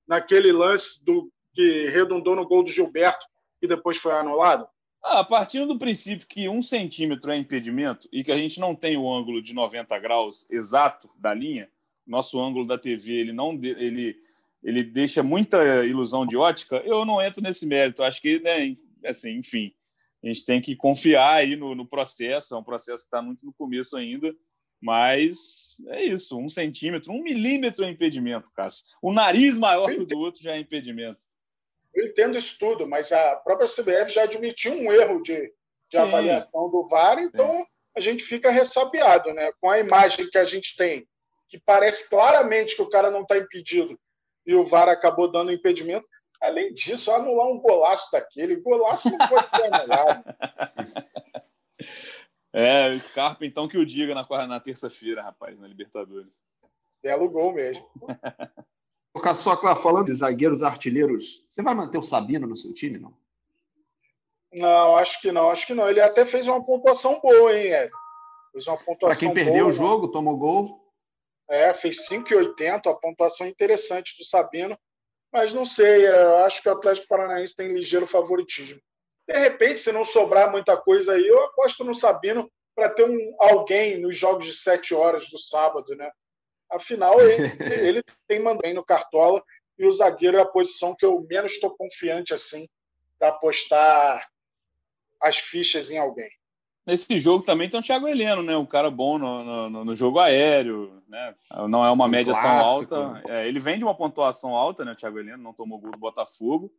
naquele 0.08 0.50
lance 0.50 1.00
do 1.04 1.30
que 1.52 1.88
redundou 1.90 2.36
no 2.36 2.46
gol 2.46 2.62
do 2.62 2.70
Gilberto 2.70 3.24
e 3.60 3.68
depois 3.68 3.98
foi 3.98 4.12
anulado? 4.12 4.66
Ah, 5.02 5.24
partindo 5.24 5.66
do 5.66 5.78
princípio 5.78 6.26
que 6.26 6.48
um 6.48 6.62
centímetro 6.62 7.30
é 7.30 7.36
impedimento 7.36 8.08
e 8.12 8.22
que 8.22 8.30
a 8.30 8.36
gente 8.36 8.60
não 8.60 8.74
tem 8.74 8.96
o 8.96 9.10
ângulo 9.10 9.40
de 9.40 9.54
90 9.54 9.98
graus 9.98 10.46
exato 10.50 11.10
da 11.16 11.32
linha, 11.32 11.70
nosso 12.06 12.38
ângulo 12.40 12.66
da 12.66 12.76
TV 12.76 13.12
ele 13.12 13.32
não 13.32 13.52
ele, 13.62 14.16
ele 14.62 14.82
deixa 14.82 15.22
muita 15.22 15.84
ilusão 15.86 16.26
de 16.26 16.36
ótica, 16.36 16.76
eu 16.84 17.04
não 17.04 17.22
entro 17.22 17.42
nesse 17.42 17.66
mérito. 17.66 18.02
Acho 18.02 18.20
que, 18.20 18.40
né, 18.40 18.74
assim, 19.06 19.38
enfim, 19.38 19.72
a 20.22 20.26
gente 20.26 20.44
tem 20.44 20.60
que 20.60 20.76
confiar 20.76 21.36
aí 21.36 21.56
no, 21.56 21.74
no 21.74 21.86
processo, 21.86 22.54
é 22.54 22.58
um 22.58 22.64
processo 22.64 23.04
que 23.04 23.08
está 23.08 23.22
muito 23.22 23.46
no 23.46 23.54
começo 23.54 23.96
ainda 23.96 24.34
mas 24.80 25.76
é 25.88 26.04
isso, 26.04 26.38
um 26.38 26.48
centímetro, 26.48 27.12
um 27.12 27.22
milímetro 27.22 27.84
é 27.84 27.90
impedimento, 27.90 28.50
Cássio. 28.52 28.86
O 29.02 29.12
nariz 29.12 29.58
maior 29.58 29.92
que 29.92 30.00
o 30.00 30.06
do 30.06 30.18
outro 30.18 30.42
já 30.42 30.52
é 30.52 30.58
impedimento. 30.58 31.20
Eu 31.94 32.06
entendo 32.06 32.38
isso 32.38 32.56
tudo, 32.58 32.86
mas 32.86 33.12
a 33.12 33.36
própria 33.36 33.68
CBF 33.68 34.12
já 34.12 34.22
admitiu 34.22 34.72
um 34.72 34.92
erro 34.92 35.22
de, 35.22 35.52
de 35.90 35.98
avaliação 35.98 36.70
do 36.70 36.86
VAR, 36.86 37.18
então 37.18 37.66
a 37.96 38.00
gente 38.00 38.22
fica 38.22 38.50
ressabiado, 38.50 39.32
né? 39.34 39.50
Com 39.60 39.70
a 39.70 39.78
imagem 39.78 40.28
que 40.30 40.38
a 40.38 40.44
gente 40.44 40.76
tem, 40.76 41.06
que 41.48 41.58
parece 41.58 42.08
claramente 42.08 42.76
que 42.76 42.82
o 42.82 42.88
cara 42.88 43.10
não 43.10 43.22
está 43.22 43.36
impedido 43.36 43.98
e 44.46 44.54
o 44.54 44.64
VAR 44.64 44.88
acabou 44.88 45.30
dando 45.30 45.52
impedimento. 45.52 46.06
Além 46.40 46.72
disso, 46.72 47.12
anular 47.12 47.48
um 47.48 47.58
golaço 47.58 48.10
daquele, 48.10 48.56
golaço 48.56 49.10
não 49.10 49.18
ser 49.18 49.74
anulado. 49.74 50.24
É, 52.52 52.88
o 52.88 53.00
Scarpa, 53.00 53.46
então, 53.46 53.68
que 53.68 53.78
o 53.78 53.86
diga 53.86 54.12
na, 54.12 54.26
na 54.46 54.58
terça-feira, 54.58 55.22
rapaz, 55.22 55.60
na 55.60 55.68
Libertadores. 55.68 56.32
Belo 57.00 57.30
gol 57.30 57.52
mesmo. 57.52 57.88
Caçocla, 59.20 59.76
falando 59.76 60.06
de 60.06 60.14
zagueiros 60.14 60.62
artilheiros, 60.62 61.42
você 61.46 61.62
vai 61.62 61.74
manter 61.74 61.98
o 61.98 62.02
Sabino 62.02 62.46
no 62.46 62.56
seu 62.56 62.72
time, 62.72 62.98
não? 62.98 63.14
Não, 64.52 64.96
acho 64.96 65.20
que 65.20 65.30
não, 65.30 65.50
acho 65.50 65.66
que 65.66 65.74
não. 65.74 65.88
Ele 65.88 66.00
até 66.00 66.24
fez 66.24 66.46
uma 66.46 66.64
pontuação 66.64 67.20
boa, 67.20 67.56
hein, 67.56 67.72
Ed? 67.72 67.90
Fez 68.52 68.66
uma 68.66 68.76
pontuação 68.76 69.08
Para 69.08 69.16
quem 69.16 69.32
perdeu 69.32 69.64
boa, 69.64 69.68
o 69.68 69.72
jogo, 69.72 70.06
né? 70.06 70.12
tomou 70.12 70.36
gol. 70.36 70.92
É, 71.48 71.72
fez 71.72 72.08
5,80, 72.08 72.90
a 72.90 72.94
pontuação 72.94 73.46
interessante 73.46 74.16
do 74.18 74.24
Sabino. 74.24 74.76
Mas 75.32 75.52
não 75.52 75.64
sei, 75.64 76.08
eu 76.08 76.38
acho 76.38 76.60
que 76.60 76.68
o 76.68 76.72
Atlético 76.72 77.06
Paranaense 77.06 77.54
tem 77.54 77.72
ligeiro 77.72 78.06
favoritismo. 78.06 78.80
De 79.28 79.38
repente, 79.38 79.78
se 79.78 79.92
não 79.92 80.04
sobrar 80.04 80.50
muita 80.50 80.76
coisa 80.76 81.12
aí, 81.12 81.26
eu 81.26 81.44
aposto 81.44 81.84
no 81.84 81.94
Sabino 81.94 82.50
para 82.74 82.88
ter 82.88 83.08
um, 83.08 83.36
alguém 83.38 84.00
nos 84.00 84.18
jogos 84.18 84.46
de 84.46 84.52
sete 84.52 84.92
horas 84.92 85.28
do 85.30 85.38
sábado, 85.38 85.94
né? 85.94 86.10
Afinal, 86.70 87.20
ele, 87.20 87.42
ele 87.88 88.04
tem 88.26 88.40
mandado 88.40 88.72
no 88.74 88.84
Cartola 88.84 89.42
e 89.78 89.86
o 89.86 89.90
zagueiro 89.90 90.36
é 90.36 90.42
a 90.42 90.46
posição 90.46 90.94
que 90.94 91.04
eu 91.04 91.20
menos 91.28 91.52
estou 91.52 91.70
confiante 91.70 92.34
assim 92.34 92.68
para 93.18 93.28
apostar 93.28 94.28
as 95.20 95.36
fichas 95.36 95.90
em 95.90 95.98
alguém. 95.98 96.30
Nesse 96.86 97.18
jogo 97.18 97.44
também 97.44 97.68
tem 97.68 97.78
o 97.78 97.82
Thiago 97.82 98.08
Heleno, 98.08 98.42
né? 98.42 98.56
Um 98.56 98.66
cara 98.66 98.90
bom 98.90 99.18
no, 99.18 99.70
no, 99.70 99.84
no 99.84 99.94
jogo 99.94 100.18
aéreo, 100.18 101.02
né? 101.06 101.34
Não 101.68 101.84
é 101.84 101.90
uma 101.90 102.06
um 102.06 102.08
média 102.08 102.32
clássico. 102.32 102.86
tão 102.86 103.14
alta. 103.14 103.32
É, 103.32 103.46
ele 103.46 103.60
vem 103.60 103.78
de 103.78 103.84
uma 103.84 103.94
pontuação 103.94 104.56
alta, 104.56 104.84
né? 104.84 104.92
O 104.92 104.96
Thiago 104.96 105.18
Heleno 105.18 105.42
não 105.42 105.52
tomou 105.52 105.78
gol 105.78 105.90
do 105.90 105.98
Botafogo. 105.98 106.72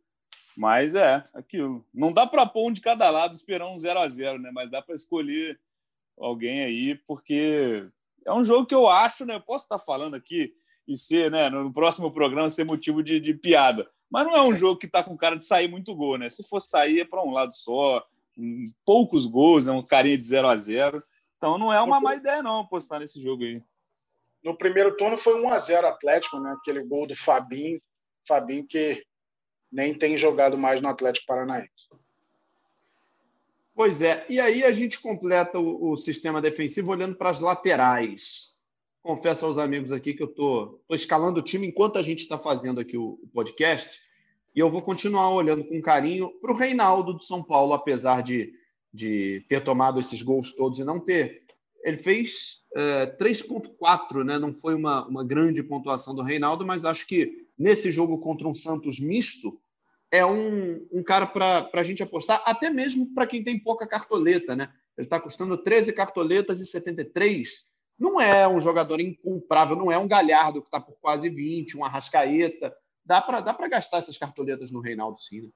Mas 0.56 0.94
é, 0.94 1.22
aquilo. 1.32 1.84
Não 1.94 2.12
dá 2.12 2.26
para 2.26 2.44
pôr 2.44 2.68
um 2.68 2.72
de 2.72 2.80
cada 2.80 3.08
lado 3.10 3.32
esperar 3.32 3.68
um 3.68 3.78
0 3.78 4.00
a 4.00 4.08
0 4.08 4.38
né? 4.38 4.50
Mas 4.52 4.70
dá 4.70 4.82
para 4.82 4.94
escolher 4.94 5.58
alguém 6.18 6.62
aí, 6.62 6.94
porque 7.06 7.88
é 8.26 8.32
um 8.32 8.44
jogo 8.44 8.66
que 8.66 8.74
eu 8.74 8.88
acho, 8.88 9.24
né? 9.24 9.34
Eu 9.34 9.40
posso 9.40 9.64
estar 9.64 9.78
falando 9.78 10.14
aqui 10.14 10.54
e 10.86 10.96
ser, 10.96 11.30
né, 11.30 11.48
no 11.48 11.72
próximo 11.72 12.10
programa, 12.10 12.48
ser 12.48 12.64
motivo 12.64 13.02
de, 13.02 13.20
de 13.20 13.34
piada. 13.34 13.88
Mas 14.10 14.26
não 14.26 14.36
é 14.36 14.42
um 14.42 14.54
jogo 14.54 14.78
que 14.78 14.86
está 14.86 15.02
com 15.02 15.16
cara 15.16 15.36
de 15.36 15.46
sair 15.46 15.68
muito 15.68 15.94
gol, 15.94 16.18
né? 16.18 16.28
Se 16.28 16.46
for 16.46 16.60
sair, 16.60 17.00
é 17.00 17.04
para 17.04 17.22
um 17.22 17.30
lado 17.30 17.54
só, 17.54 18.04
um, 18.36 18.66
poucos 18.84 19.26
gols, 19.26 19.66
né? 19.66 19.72
um 19.72 19.82
carinha 19.82 20.16
de 20.16 20.24
0 20.24 20.48
a 20.48 20.56
0 20.56 21.02
Então 21.36 21.56
não 21.56 21.72
é 21.72 21.80
uma 21.80 22.00
má 22.00 22.14
ideia, 22.14 22.42
não, 22.42 22.60
apostar 22.60 23.00
nesse 23.00 23.22
jogo 23.22 23.44
aí. 23.44 23.62
No 24.42 24.56
primeiro 24.56 24.96
turno 24.96 25.16
foi 25.16 25.40
1 25.40 25.48
a 25.50 25.58
0 25.58 25.86
Atlético, 25.86 26.38
né? 26.40 26.52
Aquele 26.52 26.82
gol 26.84 27.06
do 27.06 27.16
Fabinho. 27.16 27.80
Fabinho 28.26 28.66
que 28.66 29.02
nem 29.70 29.96
tem 29.96 30.16
jogado 30.16 30.58
mais 30.58 30.82
no 30.82 30.88
Atlético 30.88 31.26
Paranaense. 31.26 31.88
Pois 33.74 34.02
é, 34.02 34.26
e 34.28 34.38
aí 34.38 34.64
a 34.64 34.72
gente 34.72 35.00
completa 35.00 35.58
o, 35.58 35.92
o 35.92 35.96
sistema 35.96 36.42
defensivo 36.42 36.90
olhando 36.90 37.16
para 37.16 37.30
as 37.30 37.40
laterais. 37.40 38.52
Confesso 39.02 39.46
aos 39.46 39.58
amigos 39.58 39.90
aqui 39.90 40.14
que 40.14 40.22
eu 40.22 40.28
estou 40.28 40.84
escalando 40.90 41.40
o 41.40 41.42
time 41.42 41.66
enquanto 41.66 41.98
a 41.98 42.02
gente 42.02 42.20
está 42.20 42.38
fazendo 42.38 42.80
aqui 42.80 42.96
o, 42.96 43.18
o, 43.22 43.28
podcast, 43.32 43.98
e 44.54 44.60
eu 44.60 44.70
vou 44.70 44.82
continuar 44.82 45.30
olhando 45.30 45.64
com 45.64 45.80
carinho 45.80 46.30
para 46.40 46.52
o 46.52 46.56
Reinaldo 46.56 47.14
do 47.14 47.22
São 47.22 47.42
Paulo, 47.42 47.72
apesar 47.72 48.22
de, 48.22 48.52
de 48.92 49.44
ter 49.48 49.64
tomado 49.64 49.98
esses 49.98 50.20
gols 50.22 50.52
todos 50.52 50.78
e 50.78 50.84
não 50.84 51.00
ter. 51.00 51.42
Ele 51.82 51.96
fez 51.96 52.62
é, 52.76 53.06
3,4, 53.16 54.22
né? 54.22 54.38
não 54.38 54.52
foi 54.52 54.74
uma, 54.74 55.06
uma 55.08 55.24
grande 55.24 55.62
pontuação 55.62 56.14
do 56.14 56.22
Reinaldo, 56.22 56.64
mas 56.64 56.84
acho 56.84 57.06
que 57.06 57.46
nesse 57.58 57.90
jogo 57.90 58.18
contra 58.18 58.46
um 58.46 58.54
Santos 58.54 59.00
misto, 59.00 59.58
é 60.12 60.26
um, 60.26 60.86
um 60.92 61.02
cara 61.02 61.26
para 61.26 61.70
a 61.72 61.82
gente 61.82 62.02
apostar, 62.02 62.42
até 62.44 62.68
mesmo 62.68 63.14
para 63.14 63.26
quem 63.26 63.42
tem 63.42 63.58
pouca 63.58 63.86
cartoleta, 63.86 64.54
né? 64.54 64.70
Ele 64.96 65.06
está 65.06 65.18
custando 65.18 65.56
13 65.56 65.90
cartoletas 65.94 66.60
e 66.60 66.66
73. 66.66 67.64
Não 67.98 68.20
é 68.20 68.46
um 68.46 68.60
jogador 68.60 69.00
incomprável, 69.00 69.74
não 69.74 69.90
é 69.90 69.96
um 69.96 70.06
Galhardo 70.06 70.60
que 70.60 70.68
está 70.68 70.78
por 70.78 70.94
quase 71.00 71.30
20, 71.30 71.78
um 71.78 71.84
Arrascaeta. 71.84 72.76
Dá 73.04 73.22
para 73.22 73.40
dá 73.40 73.54
gastar 73.68 73.98
essas 73.98 74.18
cartoletas 74.18 74.70
no 74.70 74.80
Reinaldo, 74.80 75.18
sim. 75.18 75.40
Né? 75.40 75.48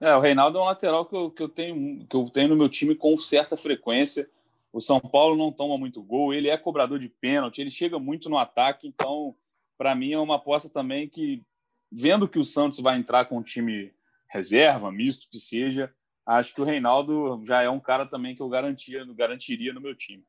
É, 0.00 0.14
o 0.14 0.20
Reinaldo 0.20 0.58
é 0.58 0.60
um 0.60 0.66
lateral 0.66 1.06
que 1.06 1.16
eu, 1.16 1.30
que, 1.30 1.42
eu 1.42 1.48
tenho, 1.48 2.06
que 2.06 2.14
eu 2.14 2.28
tenho 2.28 2.48
no 2.48 2.56
meu 2.56 2.68
time 2.68 2.94
com 2.94 3.16
certa 3.18 3.56
frequência. 3.56 4.28
O 4.70 4.80
São 4.80 5.00
Paulo 5.00 5.36
não 5.36 5.50
toma 5.50 5.78
muito 5.78 6.02
gol, 6.02 6.34
ele 6.34 6.50
é 6.50 6.56
cobrador 6.58 6.98
de 6.98 7.08
pênalti, 7.08 7.60
ele 7.60 7.70
chega 7.70 7.98
muito 7.98 8.28
no 8.28 8.36
ataque, 8.36 8.86
então 8.86 9.34
para 9.76 9.94
mim 9.94 10.12
é 10.12 10.18
uma 10.18 10.36
aposta 10.36 10.68
também 10.68 11.08
que, 11.08 11.42
vendo 11.90 12.28
que 12.28 12.38
o 12.38 12.44
Santos 12.44 12.80
vai 12.80 12.96
entrar 12.96 13.24
com 13.24 13.38
um 13.38 13.42
time 13.42 13.92
reserva, 14.28 14.92
misto 14.92 15.28
que 15.30 15.38
seja, 15.38 15.92
acho 16.24 16.54
que 16.54 16.60
o 16.60 16.64
Reinaldo 16.64 17.42
já 17.44 17.62
é 17.62 17.68
um 17.68 17.80
cara 17.80 18.06
também 18.06 18.34
que 18.34 18.42
eu 18.42 18.48
garantia, 18.48 19.04
garantiria 19.14 19.72
no 19.72 19.80
meu 19.80 19.94
time. 19.94 20.24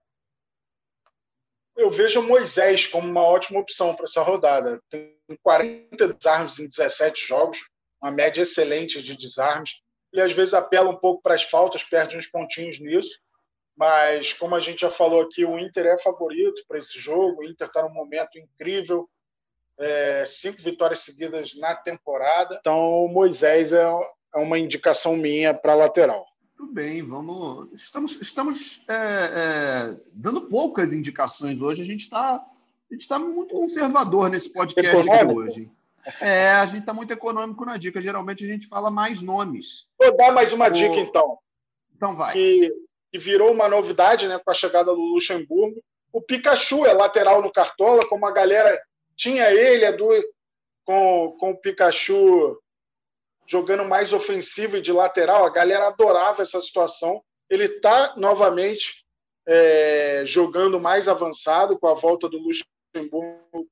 Eu 1.76 1.90
vejo 1.90 2.20
o 2.20 2.28
Moisés 2.28 2.86
como 2.88 3.08
uma 3.08 3.22
ótima 3.22 3.60
opção 3.60 3.96
para 3.96 4.06
essa 4.06 4.22
rodada. 4.22 4.82
Tem 4.90 5.16
40 5.42 6.14
desarmes 6.14 6.60
em 6.60 6.68
17 6.68 7.28
jogos, 7.28 7.58
uma 8.02 8.12
média 8.12 8.42
excelente 8.42 9.02
de 9.02 9.16
desarmes. 9.16 9.72
Ele 10.12 10.22
às 10.22 10.34
vezes 10.34 10.54
apela 10.54 10.90
um 10.90 10.98
pouco 10.98 11.22
para 11.22 11.36
as 11.36 11.44
faltas, 11.44 11.84
perde 11.84 12.18
uns 12.18 12.28
pontinhos 12.28 12.80
nisso. 12.80 13.18
Mas, 13.78 14.34
como 14.34 14.54
a 14.54 14.60
gente 14.60 14.82
já 14.82 14.92
falou 14.92 15.22
aqui, 15.22 15.46
o 15.46 15.58
Inter 15.58 15.86
é 15.86 15.98
favorito 15.98 16.62
para 16.68 16.78
esse 16.78 17.00
jogo. 17.00 17.42
O 17.42 17.46
Inter 17.46 17.68
está 17.68 17.82
num 17.82 17.94
momento 17.94 18.38
incrível. 18.38 19.10
É, 19.80 20.26
cinco 20.28 20.62
vitórias 20.62 21.00
seguidas 21.00 21.56
na 21.56 21.76
temporada. 21.76 22.58
Então, 22.60 23.06
o 23.06 23.08
Moisés 23.08 23.74
é, 23.74 23.84
é 24.34 24.38
uma 24.38 24.60
indicação 24.60 25.16
minha 25.16 25.54
para 25.54 25.76
lateral. 25.76 26.26
Tudo 26.56 26.74
bem, 26.74 27.02
vamos. 27.02 27.72
Estamos, 27.74 28.22
estamos 28.22 28.84
é, 28.88 28.94
é, 28.94 29.98
dando 30.14 30.42
poucas 30.42 30.94
indicações 30.94 31.62
hoje. 31.62 31.82
A 31.82 31.86
gente 31.86 32.02
está 32.02 32.46
a 32.92 32.94
gente 32.94 33.02
está 33.02 33.18
muito 33.18 33.56
conservador 33.56 34.30
nesse 34.30 34.52
podcast 34.52 35.10
aqui 35.10 35.26
hoje. 35.26 35.72
É, 36.20 36.50
a 36.50 36.66
gente 36.66 36.82
está 36.82 36.94
muito 36.94 37.14
econômico 37.14 37.64
na 37.64 37.78
dica. 37.78 38.02
Geralmente 38.02 38.44
a 38.44 38.48
gente 38.48 38.68
fala 38.68 38.92
mais 38.92 39.22
nomes. 39.22 39.88
Vou 39.98 40.16
dar 40.18 40.34
mais 40.34 40.52
uma 40.52 40.68
o... 40.68 40.70
dica, 40.70 40.96
então. 40.96 41.40
Então 41.96 42.16
vai. 42.16 42.34
Que, 42.34 42.70
que, 43.12 43.18
virou 43.18 43.52
uma 43.52 43.70
novidade 43.70 44.28
né, 44.28 44.38
com 44.44 44.52
a 44.52 44.54
chegada 44.54 44.94
do 44.94 45.00
Luxemburgo. 45.00 45.82
O 46.12 46.22
Pikachu 46.22 46.86
é 46.86 46.92
lateral 46.92 47.42
no 47.42 47.52
Cartola, 47.52 48.06
como 48.10 48.26
a 48.26 48.32
galera 48.32 48.78
tinha 49.16 49.52
ele, 49.52 49.92
do, 49.94 50.10
com, 50.86 51.36
com 51.40 51.52
o 51.52 51.58
Pikachu 51.58 52.60
jogando 53.48 53.84
mais 53.84 54.14
ofensivo 54.14 54.78
e 54.78 54.82
de 54.82 54.92
lateral. 54.92 55.46
A 55.46 55.50
galera 55.50 55.88
adorava 55.88 56.42
essa 56.42 56.62
situação. 56.62 57.22
Ele 57.50 57.66
está 57.66 58.16
novamente 58.16 59.04
é, 59.46 60.24
jogando 60.26 60.80
mais 60.80 61.08
avançado 61.08 61.78
com 61.78 61.88
a 61.88 61.94
volta 61.94 62.30
do 62.30 62.38
Luxemburgo. 62.38 63.70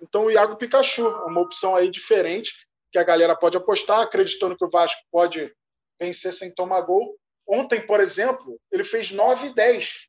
Então, 0.00 0.26
o 0.26 0.30
Iago 0.30 0.56
Pikachu 0.56 1.06
é 1.06 1.24
uma 1.24 1.40
opção 1.40 1.74
aí 1.74 1.90
diferente 1.90 2.52
que 2.90 2.98
a 2.98 3.04
galera 3.04 3.34
pode 3.34 3.56
apostar, 3.56 4.00
acreditando 4.00 4.56
que 4.56 4.64
o 4.64 4.70
Vasco 4.70 5.00
pode 5.10 5.50
vencer 5.98 6.32
sem 6.32 6.52
tomar 6.52 6.82
gol. 6.82 7.16
Ontem, 7.46 7.86
por 7.86 8.00
exemplo, 8.00 8.60
ele 8.70 8.84
fez 8.84 9.10
9 9.10 9.48
e 9.48 9.54
10. 9.54 10.06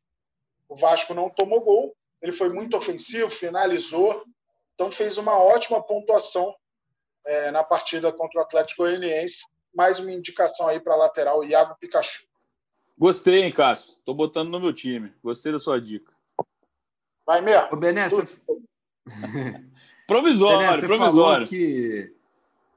O 0.68 0.76
Vasco 0.76 1.14
não 1.14 1.30
tomou 1.30 1.62
gol, 1.62 1.96
ele 2.22 2.32
foi 2.32 2.50
muito 2.50 2.76
ofensivo, 2.76 3.30
finalizou, 3.30 4.24
então 4.74 4.92
fez 4.92 5.18
uma 5.18 5.38
ótima 5.38 5.82
pontuação 5.82 6.54
é, 7.26 7.52
na 7.52 7.64
partida 7.64 8.12
contra 8.12 8.40
o 8.40 8.44
Atlético 8.44 8.84
Goianiense. 8.84 9.46
Mais 9.74 10.04
uma 10.04 10.12
indicação 10.12 10.68
aí 10.68 10.80
para 10.80 10.96
lateral, 10.96 11.44
Iago 11.44 11.76
Pikachu. 11.80 12.26
Gostei, 12.98 13.44
hein, 13.44 13.52
Cássio? 13.52 13.94
Estou 13.94 14.14
botando 14.14 14.50
no 14.50 14.60
meu 14.60 14.74
time. 14.74 15.12
Gostei 15.24 15.52
da 15.52 15.60
sua 15.60 15.82
dica. 15.82 16.14
Vai 17.26 17.42
mesmo. 17.42 17.68
Ô, 17.72 17.76
Bené, 17.76 18.10
você... 18.10 18.42
provisório, 20.06 20.60
Bené, 20.60 20.80
você 20.80 20.88
provisório. 20.88 21.48
Falou 21.48 21.62
que... 21.62 22.16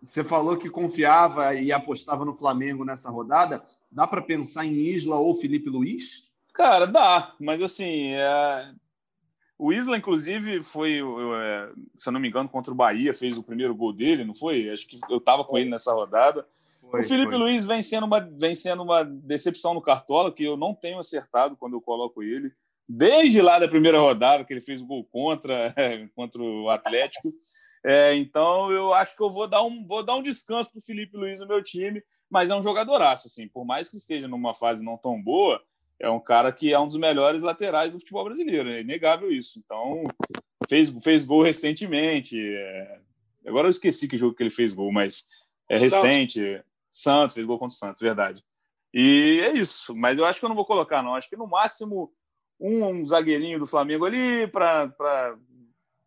Você 0.02 0.22
falou 0.22 0.56
que 0.56 0.70
confiava 0.70 1.54
e 1.54 1.72
apostava 1.72 2.24
no 2.24 2.36
Flamengo 2.36 2.84
nessa 2.84 3.10
rodada. 3.10 3.64
Dá 3.90 4.06
para 4.06 4.22
pensar 4.22 4.64
em 4.64 4.72
Isla 4.72 5.16
ou 5.16 5.34
Felipe 5.34 5.68
Luiz? 5.68 6.30
Cara, 6.52 6.86
dá, 6.86 7.34
mas 7.40 7.60
assim, 7.60 8.12
é... 8.12 8.72
O 9.58 9.72
Isla, 9.72 9.96
inclusive, 9.96 10.62
foi, 10.62 10.98
é, 10.98 11.70
se 11.96 12.08
eu 12.08 12.12
não 12.12 12.20
me 12.20 12.28
engano, 12.28 12.48
contra 12.48 12.72
o 12.72 12.76
Bahia, 12.76 13.14
fez 13.14 13.38
o 13.38 13.42
primeiro 13.42 13.74
gol 13.74 13.92
dele, 13.92 14.24
não 14.24 14.34
foi? 14.34 14.68
Acho 14.68 14.86
que 14.86 14.98
eu 15.08 15.16
estava 15.16 15.44
com 15.44 15.56
ele 15.56 15.70
nessa 15.70 15.92
rodada. 15.92 16.46
Foi, 16.90 17.00
o 17.00 17.04
Felipe 17.04 17.30
foi. 17.30 17.38
Luiz 17.38 17.64
vem 17.64 17.80
sendo, 17.80 18.04
uma, 18.04 18.20
vem 18.20 18.54
sendo 18.54 18.82
uma 18.82 19.02
decepção 19.02 19.72
no 19.72 19.80
Cartola, 19.80 20.32
que 20.32 20.44
eu 20.44 20.56
não 20.56 20.74
tenho 20.74 20.98
acertado 20.98 21.56
quando 21.56 21.72
eu 21.72 21.80
coloco 21.80 22.22
ele. 22.22 22.52
Desde 22.88 23.40
lá 23.40 23.58
da 23.58 23.66
primeira 23.66 23.98
rodada, 23.98 24.44
que 24.44 24.52
ele 24.52 24.60
fez 24.60 24.82
o 24.82 24.86
gol 24.86 25.04
contra, 25.04 25.74
contra 26.14 26.42
o 26.42 26.68
Atlético. 26.68 27.32
É, 27.84 28.14
então, 28.14 28.70
eu 28.70 28.92
acho 28.92 29.16
que 29.16 29.22
eu 29.22 29.30
vou 29.30 29.48
dar 29.48 29.62
um, 29.62 29.86
vou 29.86 30.04
dar 30.04 30.16
um 30.16 30.22
descanso 30.22 30.70
para 30.70 30.78
o 30.78 30.82
Felipe 30.82 31.16
Luiz 31.16 31.40
no 31.40 31.46
meu 31.46 31.62
time, 31.62 32.02
mas 32.28 32.50
é 32.50 32.54
um 32.54 32.62
jogadoraço. 32.62 33.26
Assim, 33.26 33.48
por 33.48 33.64
mais 33.64 33.88
que 33.88 33.96
esteja 33.96 34.28
numa 34.28 34.54
fase 34.54 34.84
não 34.84 34.98
tão 34.98 35.20
boa, 35.20 35.62
é 36.00 36.10
um 36.10 36.20
cara 36.20 36.52
que 36.52 36.72
é 36.72 36.78
um 36.78 36.86
dos 36.86 36.96
melhores 36.96 37.42
laterais 37.42 37.92
do 37.92 38.00
futebol 38.00 38.24
brasileiro, 38.24 38.70
é 38.70 38.80
inegável 38.80 39.30
isso. 39.30 39.58
Então, 39.58 40.04
fez, 40.68 40.90
fez 41.02 41.24
gol 41.24 41.42
recentemente. 41.42 42.38
É... 42.38 43.00
Agora 43.46 43.66
eu 43.66 43.70
esqueci 43.70 44.06
que 44.06 44.18
jogo 44.18 44.34
que 44.34 44.42
ele 44.42 44.50
fez 44.50 44.74
gol, 44.74 44.92
mas 44.92 45.24
é 45.68 45.78
recente. 45.78 46.62
Santos, 46.90 47.34
fez 47.34 47.46
gol 47.46 47.58
contra 47.58 47.74
o 47.74 47.78
Santos, 47.78 48.00
verdade. 48.00 48.42
E 48.92 49.40
é 49.44 49.52
isso. 49.52 49.94
Mas 49.94 50.18
eu 50.18 50.24
acho 50.24 50.38
que 50.38 50.44
eu 50.44 50.48
não 50.48 50.56
vou 50.56 50.64
colocar, 50.64 51.02
não. 51.02 51.14
Acho 51.14 51.28
que 51.28 51.36
no 51.36 51.46
máximo 51.46 52.12
um, 52.58 52.84
um 52.86 53.06
zagueirinho 53.06 53.58
do 53.58 53.66
Flamengo 53.66 54.06
ali 54.06 54.46
para 54.46 55.36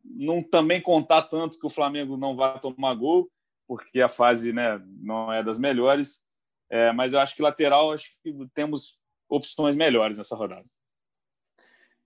não 0.04 0.42
também 0.42 0.82
contar 0.82 1.24
tanto 1.24 1.60
que 1.60 1.68
o 1.68 1.70
Flamengo 1.70 2.18
não 2.18 2.36
vai 2.36 2.60
tomar 2.60 2.96
gol, 2.96 3.30
porque 3.68 4.02
a 4.02 4.10
fase 4.10 4.52
né, 4.52 4.82
não 5.00 5.32
é 5.32 5.44
das 5.44 5.60
melhores. 5.60 6.26
É, 6.70 6.92
mas 6.92 7.14
eu 7.14 7.20
acho 7.20 7.36
que 7.36 7.42
lateral, 7.42 7.92
acho 7.92 8.12
que 8.24 8.34
temos 8.54 8.99
opções 9.30 9.76
melhores 9.76 10.18
nessa 10.18 10.36
rodada. 10.36 10.66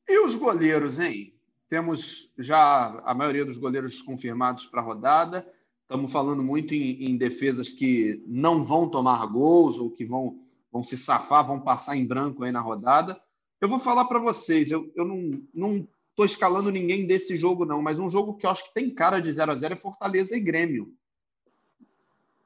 E 0.08 0.20
os 0.20 0.36
goleiros, 0.36 1.00
hein? 1.00 1.34
Temos 1.70 2.32
já 2.38 3.02
a 3.06 3.16
maioria 3.16 3.46
dos 3.46 3.58
goleiros 3.58 4.02
confirmados 4.02 4.66
para 4.66 4.82
a 4.82 4.84
rodada. 4.84 5.48
Estamos 5.82 6.12
falando 6.12 6.44
muito 6.44 6.76
em, 6.76 7.06
em, 7.06 7.18
defesas 7.18 7.70
que 7.70 8.22
não 8.28 8.64
vão 8.64 8.88
tomar 8.90 9.26
gols 9.28 9.80
ou 9.80 9.90
que 9.90 10.06
vão, 10.06 10.40
vão 10.72 10.84
se 10.84 10.98
safar, 10.98 11.48
vão 11.48 11.60
passar 11.60 11.96
em 11.96 12.06
branco 12.06 12.44
aí 12.44 12.52
na 12.52 12.60
rodada. 12.60 13.20
Eu 13.60 13.70
vou 13.70 13.80
falar 13.80 14.06
para 14.06 14.20
vocês, 14.20 14.70
eu, 14.70 14.92
eu 14.96 15.06
não, 15.06 15.32
não 15.54 15.88
estou 16.10 16.26
escalando 16.26 16.70
ninguém 16.70 17.08
desse 17.08 17.36
jogo, 17.38 17.66
não, 17.66 17.82
mas 17.82 17.98
um 17.98 18.10
jogo 18.10 18.36
que 18.36 18.46
eu 18.46 18.50
acho 18.50 18.66
que 18.66 18.74
tem 18.74 18.94
cara 18.94 19.20
de 19.20 19.32
0 19.32 19.52
a 19.52 19.56
0 19.56 19.74
é 19.74 19.78
Fortaleza 19.78 20.36
e 20.36 20.40
Grêmio. 20.40 20.94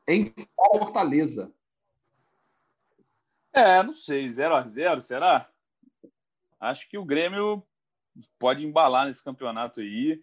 Em 0.07 0.31
Fortaleza. 0.55 1.51
É, 3.57 3.81
não 3.81 3.91
sei, 3.91 4.29
0 4.29 4.55
a 4.55 4.63
0 4.63 5.01
será? 5.01 5.49
Acho 6.59 6.87
que 6.87 6.97
o 6.97 7.05
Grêmio 7.05 7.63
pode 8.37 8.65
embalar 8.65 9.07
nesse 9.07 9.23
campeonato 9.23 9.81
aí. 9.81 10.21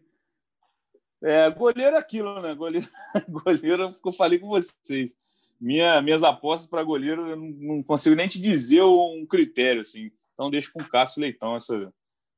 É, 1.23 1.51
goleiro 1.51 1.97
é 1.97 1.99
aquilo, 1.99 2.41
né? 2.41 2.55
Goleiro, 2.55 2.89
goleiro 3.29 3.95
que 3.95 4.09
eu 4.09 4.13
falei 4.13 4.39
com 4.39 4.49
vocês. 4.49 5.17
Minha, 5.61 6.01
minhas 6.03 6.23
apostas 6.23 6.69
para 6.69 6.83
goleiro, 6.83 7.31
eu 7.31 7.37
não 7.37 7.83
consigo 7.83 8.15
nem 8.15 8.29
te 8.29 8.41
dizer 8.41 8.83
um 8.83 9.27
critério, 9.29 9.81
assim. 9.81 10.11
Então 10.33 10.51
deixa 10.51 10.71
com 10.71 10.83
o 10.83 10.89
Cássio 10.89 11.23
Leitão 11.23 11.57
essa, 11.57 11.93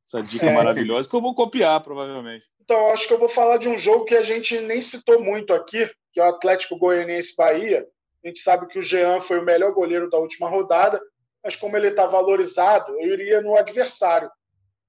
essa 0.07 0.23
dica 0.23 0.47
é. 0.47 0.53
maravilhosa, 0.53 1.09
que 1.09 1.17
eu 1.17 1.21
vou 1.21 1.35
copiar, 1.35 1.83
provavelmente. 1.83 2.47
Então, 2.63 2.89
acho 2.89 3.07
que 3.07 3.15
eu 3.15 3.19
vou 3.19 3.29
falar 3.29 3.59
de 3.59 3.69
um 3.69 3.79
jogo 3.79 4.05
que 4.05 4.15
a 4.15 4.23
gente 4.23 4.61
nem 4.61 4.83
citou 4.83 5.21
muito 5.21 5.53
aqui, 5.53 5.91
que 6.13 6.21
é 6.21 6.25
o 6.25 6.29
Atlético 6.29 6.79
Goianiense 6.79 7.35
Bahia. 7.37 7.87
A 8.27 8.29
gente 8.29 8.41
sabe 8.41 8.67
que 8.67 8.77
o 8.77 8.83
Jean 8.83 9.21
foi 9.21 9.39
o 9.39 9.45
melhor 9.45 9.73
goleiro 9.73 10.11
da 10.11 10.19
última 10.19 10.49
rodada, 10.49 11.01
mas 11.45 11.55
como 11.55 11.77
ele 11.77 11.91
está 11.91 12.07
valorizado, 12.07 13.01
eu 13.01 13.13
iria 13.13 13.41
no 13.41 13.57
adversário. 13.57 14.29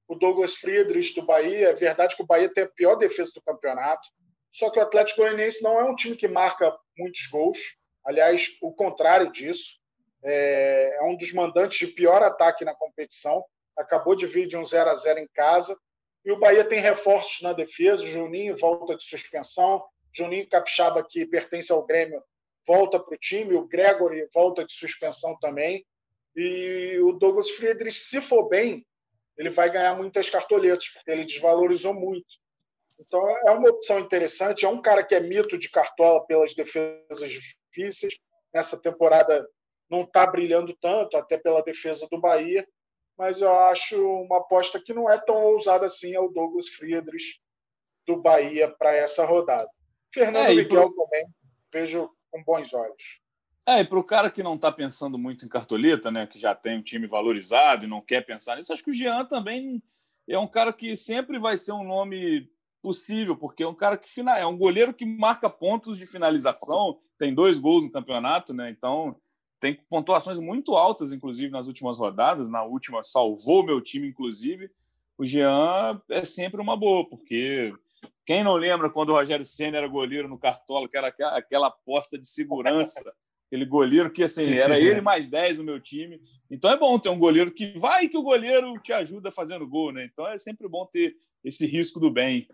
O 0.07 0.15
Douglas 0.15 0.55
Friedrich 0.55 1.13
do 1.13 1.23
Bahia, 1.23 1.69
é 1.69 1.73
verdade 1.73 2.15
que 2.15 2.23
o 2.23 2.25
Bahia 2.25 2.51
tem 2.51 2.63
a 2.63 2.67
pior 2.67 2.95
defesa 2.95 3.31
do 3.35 3.41
campeonato, 3.43 4.07
só 4.51 4.71
que 4.71 4.79
o 4.79 4.81
Atlético 4.81 5.21
Goianiense 5.21 5.61
não 5.61 5.79
é 5.79 5.83
um 5.83 5.93
time 5.93 6.15
que 6.15 6.27
marca 6.27 6.75
muitos 6.97 7.27
gols. 7.27 7.59
Aliás, 8.03 8.57
o 8.59 8.73
contrário 8.73 9.31
disso. 9.31 9.77
É, 10.23 10.97
é 10.99 11.03
um 11.03 11.15
dos 11.15 11.31
mandantes 11.31 11.77
de 11.77 11.93
pior 11.93 12.23
ataque 12.23 12.65
na 12.65 12.73
competição. 12.73 13.45
Acabou 13.77 14.15
de 14.15 14.25
vir 14.25 14.47
de 14.47 14.57
um 14.57 14.65
0 14.65 14.89
a 14.89 14.95
0 14.95 15.19
em 15.19 15.27
casa. 15.27 15.77
E 16.25 16.31
o 16.31 16.39
Bahia 16.39 16.63
tem 16.63 16.81
reforços 16.81 17.39
na 17.43 17.53
defesa. 17.53 18.01
O 18.01 18.07
Juninho 18.07 18.57
volta 18.57 18.97
de 18.97 19.03
suspensão. 19.03 19.85
Juninho 20.11 20.49
Capixaba, 20.49 21.05
que 21.07 21.23
pertence 21.23 21.71
ao 21.71 21.85
Grêmio, 21.85 22.23
volta 22.67 22.99
para 22.99 23.15
o 23.15 23.17
time, 23.17 23.55
o 23.55 23.67
Gregory 23.67 24.27
volta 24.33 24.65
de 24.65 24.73
suspensão 24.73 25.37
também. 25.39 25.85
E 26.35 26.99
o 27.01 27.13
Douglas 27.13 27.49
Friedrich, 27.49 27.97
se 27.97 28.21
for 28.21 28.47
bem, 28.47 28.85
ele 29.37 29.49
vai 29.49 29.71
ganhar 29.71 29.95
muitas 29.95 30.29
cartoletas, 30.29 30.87
porque 30.89 31.09
ele 31.09 31.25
desvalorizou 31.25 31.93
muito. 31.93 32.27
Então 32.99 33.21
é 33.47 33.51
uma 33.51 33.69
opção 33.69 33.99
interessante. 33.99 34.65
É 34.65 34.69
um 34.69 34.81
cara 34.81 35.03
que 35.03 35.15
é 35.15 35.19
mito 35.19 35.57
de 35.57 35.69
cartola 35.69 36.25
pelas 36.25 36.53
defesas 36.53 37.31
difíceis. 37.31 38.13
Nessa 38.53 38.79
temporada 38.79 39.47
não 39.89 40.03
está 40.03 40.25
brilhando 40.25 40.75
tanto, 40.81 41.15
até 41.17 41.37
pela 41.37 41.63
defesa 41.63 42.07
do 42.11 42.19
Bahia. 42.19 42.67
Mas 43.17 43.41
eu 43.41 43.51
acho 43.51 43.99
uma 44.21 44.37
aposta 44.37 44.79
que 44.83 44.93
não 44.93 45.09
é 45.09 45.17
tão 45.19 45.37
ousada 45.43 45.85
assim 45.85 46.13
é 46.13 46.19
o 46.19 46.29
Douglas 46.29 46.67
Friedrich 46.69 47.39
do 48.05 48.15
Bahia 48.21 48.69
para 48.77 48.95
essa 48.95 49.25
rodada. 49.25 49.69
Fernando 50.13 50.51
é, 50.51 50.55
Miguel 50.55 50.91
pro... 50.93 51.03
também 51.03 51.27
vejo 51.71 52.07
com 52.31 52.43
bons 52.43 52.73
olhos. 52.73 53.19
É, 53.65 53.81
e 53.81 53.85
para 53.85 53.99
o 53.99 54.03
cara 54.03 54.31
que 54.31 54.41
não 54.41 54.55
está 54.55 54.71
pensando 54.71 55.17
muito 55.17 55.45
em 55.45 55.49
cartoleta, 55.49 56.09
né, 56.09 56.25
que 56.25 56.39
já 56.39 56.55
tem 56.55 56.77
um 56.79 56.81
time 56.81 57.05
valorizado 57.05 57.83
e 57.83 57.87
não 57.87 58.01
quer 58.01 58.25
pensar 58.25 58.55
nisso, 58.55 58.71
acho 58.71 58.83
que 58.83 58.91
o 58.91 58.93
Jean 58.93 59.25
também 59.25 59.81
é 60.27 60.39
um 60.39 60.47
cara 60.47 60.71
que 60.71 60.95
sempre 60.95 61.37
vai 61.37 61.57
ser 61.57 61.73
um 61.73 61.83
nome 61.83 62.49
possível, 62.81 63.35
porque 63.35 63.63
é 63.63 63.67
um 63.67 63.73
cara 63.73 63.97
que 63.97 64.09
é 64.21 64.45
um 64.45 64.57
goleiro 64.57 64.93
que 64.93 65.05
marca 65.05 65.49
pontos 65.49 65.97
de 65.97 66.05
finalização, 66.05 66.99
tem 67.17 67.33
dois 67.33 67.59
gols 67.59 67.83
no 67.83 67.91
campeonato, 67.91 68.53
né? 68.53 68.69
Então 68.69 69.15
tem 69.59 69.73
pontuações 69.89 70.39
muito 70.39 70.75
altas, 70.75 71.11
inclusive 71.11 71.51
nas 71.51 71.67
últimas 71.67 71.97
rodadas. 71.97 72.49
Na 72.49 72.63
última 72.63 73.03
salvou 73.03 73.63
meu 73.63 73.81
time, 73.81 74.07
inclusive. 74.07 74.69
O 75.17 75.25
Jean 75.25 75.99
é 76.09 76.23
sempre 76.23 76.61
uma 76.61 76.77
boa, 76.77 77.07
porque 77.09 77.73
quem 78.27 78.43
não 78.43 78.55
lembra 78.55 78.89
quando 78.89 79.09
o 79.09 79.13
Rogério 79.13 79.45
Senna 79.45 79.77
era 79.77 79.87
goleiro 79.87 80.27
no 80.27 80.37
Cartola, 80.37 80.89
que 80.89 80.97
era 80.97 81.07
aquela 81.07 81.67
aposta 81.67 82.19
de 82.19 82.27
segurança, 82.27 83.01
aquele 83.47 83.65
goleiro 83.65 84.11
que 84.11 84.21
assim 84.21 84.53
era 84.55 84.77
ele 84.77 84.99
mais 84.99 85.29
10 85.29 85.59
no 85.59 85.63
meu 85.63 85.79
time. 85.79 86.19
Então 86.51 86.69
é 86.69 86.77
bom 86.77 86.99
ter 86.99 87.07
um 87.07 87.17
goleiro 87.17 87.49
que 87.49 87.79
vai 87.79 88.09
que 88.09 88.17
o 88.17 88.21
goleiro 88.21 88.77
te 88.83 88.91
ajuda 88.91 89.31
fazendo 89.31 89.65
gol, 89.65 89.93
né? 89.93 90.09
Então 90.11 90.27
é 90.27 90.37
sempre 90.37 90.67
bom 90.67 90.85
ter 90.85 91.15
esse 91.41 91.65
risco 91.65 92.01
do 92.01 92.11
bem. 92.11 92.49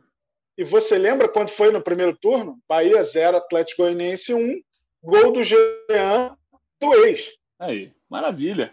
E 0.55 0.63
você 0.63 0.95
lembra 0.95 1.27
quando 1.27 1.49
foi 1.49 1.71
no 1.71 1.81
primeiro 1.81 2.15
turno? 2.15 2.59
Bahia 2.69 3.01
0, 3.01 3.37
Atlético 3.37 3.81
Goianiense 3.81 4.31
1, 4.31 4.61
gol 5.01 5.31
do 5.31 5.43
Jean 5.43 6.37
do 6.79 6.93
ex. 7.03 7.31
Aí, 7.57 7.91
maravilha. 8.07 8.71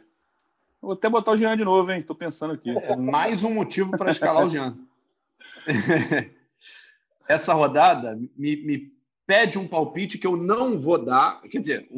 Vou 0.83 0.93
até 0.93 1.09
botar 1.09 1.33
o 1.33 1.37
Jean 1.39 1.57
de 1.57 1.65
novo, 1.65 1.91
hein? 1.91 2.03
Tô 2.03 2.15
pensando 2.15 2.53
aqui. 2.53 2.69
É 2.69 2.95
mais 2.95 3.43
um 3.43 3.55
motivo 3.55 3.91
para 3.97 4.11
escalar 4.11 4.45
o 4.45 4.51
Jean. 4.51 4.77
Essa 7.31 7.55
rodada 7.55 8.17
me, 8.37 8.57
me, 8.57 8.93
pede 9.25 9.57
um 9.57 9.69
palpite 9.69 10.19
que 10.19 10.27
eu 10.27 10.37
não 10.37 10.77
vou 10.77 10.99
dar. 10.99 11.41
Quer 11.43 11.61
dizer, 11.61 11.89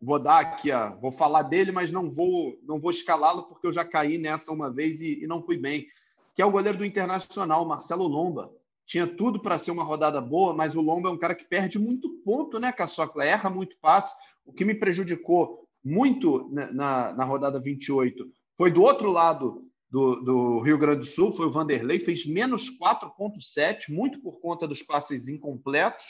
vou 0.00 0.18
dar 0.18 0.40
aqui, 0.40 0.72
ó, 0.72 0.96
vou 0.96 1.12
falar 1.12 1.42
dele, 1.42 1.70
mas 1.70 1.92
não 1.92 2.10
vou, 2.10 2.58
não 2.62 2.80
vou 2.80 2.90
escalá-lo 2.90 3.42
porque 3.42 3.66
eu 3.66 3.72
já 3.72 3.84
caí 3.84 4.16
nessa 4.16 4.50
uma 4.50 4.72
vez 4.72 5.02
e, 5.02 5.22
e 5.22 5.26
não 5.26 5.42
fui 5.42 5.58
bem. 5.58 5.86
Que 6.34 6.40
é 6.40 6.46
o 6.46 6.50
goleiro 6.50 6.78
do 6.78 6.86
Internacional, 6.86 7.66
Marcelo 7.66 8.06
Lomba 8.06 8.50
tinha 8.86 9.06
tudo 9.06 9.42
para 9.42 9.58
ser 9.58 9.72
uma 9.72 9.84
rodada 9.84 10.22
boa, 10.22 10.54
mas 10.54 10.74
o 10.74 10.80
Lomba 10.80 11.10
é 11.10 11.12
um 11.12 11.18
cara 11.18 11.34
que 11.34 11.44
perde 11.44 11.78
muito 11.78 12.08
ponto, 12.24 12.58
né, 12.58 12.72
Caçocla? 12.72 13.26
Erra 13.26 13.50
muito 13.50 13.76
passe. 13.78 14.14
O 14.46 14.54
que 14.54 14.64
me 14.64 14.74
prejudicou 14.74 15.68
muito 15.84 16.48
na, 16.50 16.72
na, 16.72 17.12
na 17.12 17.24
rodada 17.24 17.60
28 17.60 18.26
foi 18.56 18.70
do 18.70 18.82
outro 18.82 19.10
lado 19.10 19.68
do, 19.90 20.16
do, 20.16 20.58
Rio 20.60 20.78
Grande 20.78 21.00
do 21.00 21.06
Sul, 21.06 21.32
foi 21.32 21.46
o 21.46 21.50
Vanderlei, 21.50 21.98
fez 21.98 22.26
menos 22.26 22.70
4,7, 22.78 23.88
muito 23.88 24.20
por 24.20 24.40
conta 24.40 24.66
dos 24.66 24.82
passes 24.82 25.28
incompletos. 25.28 26.06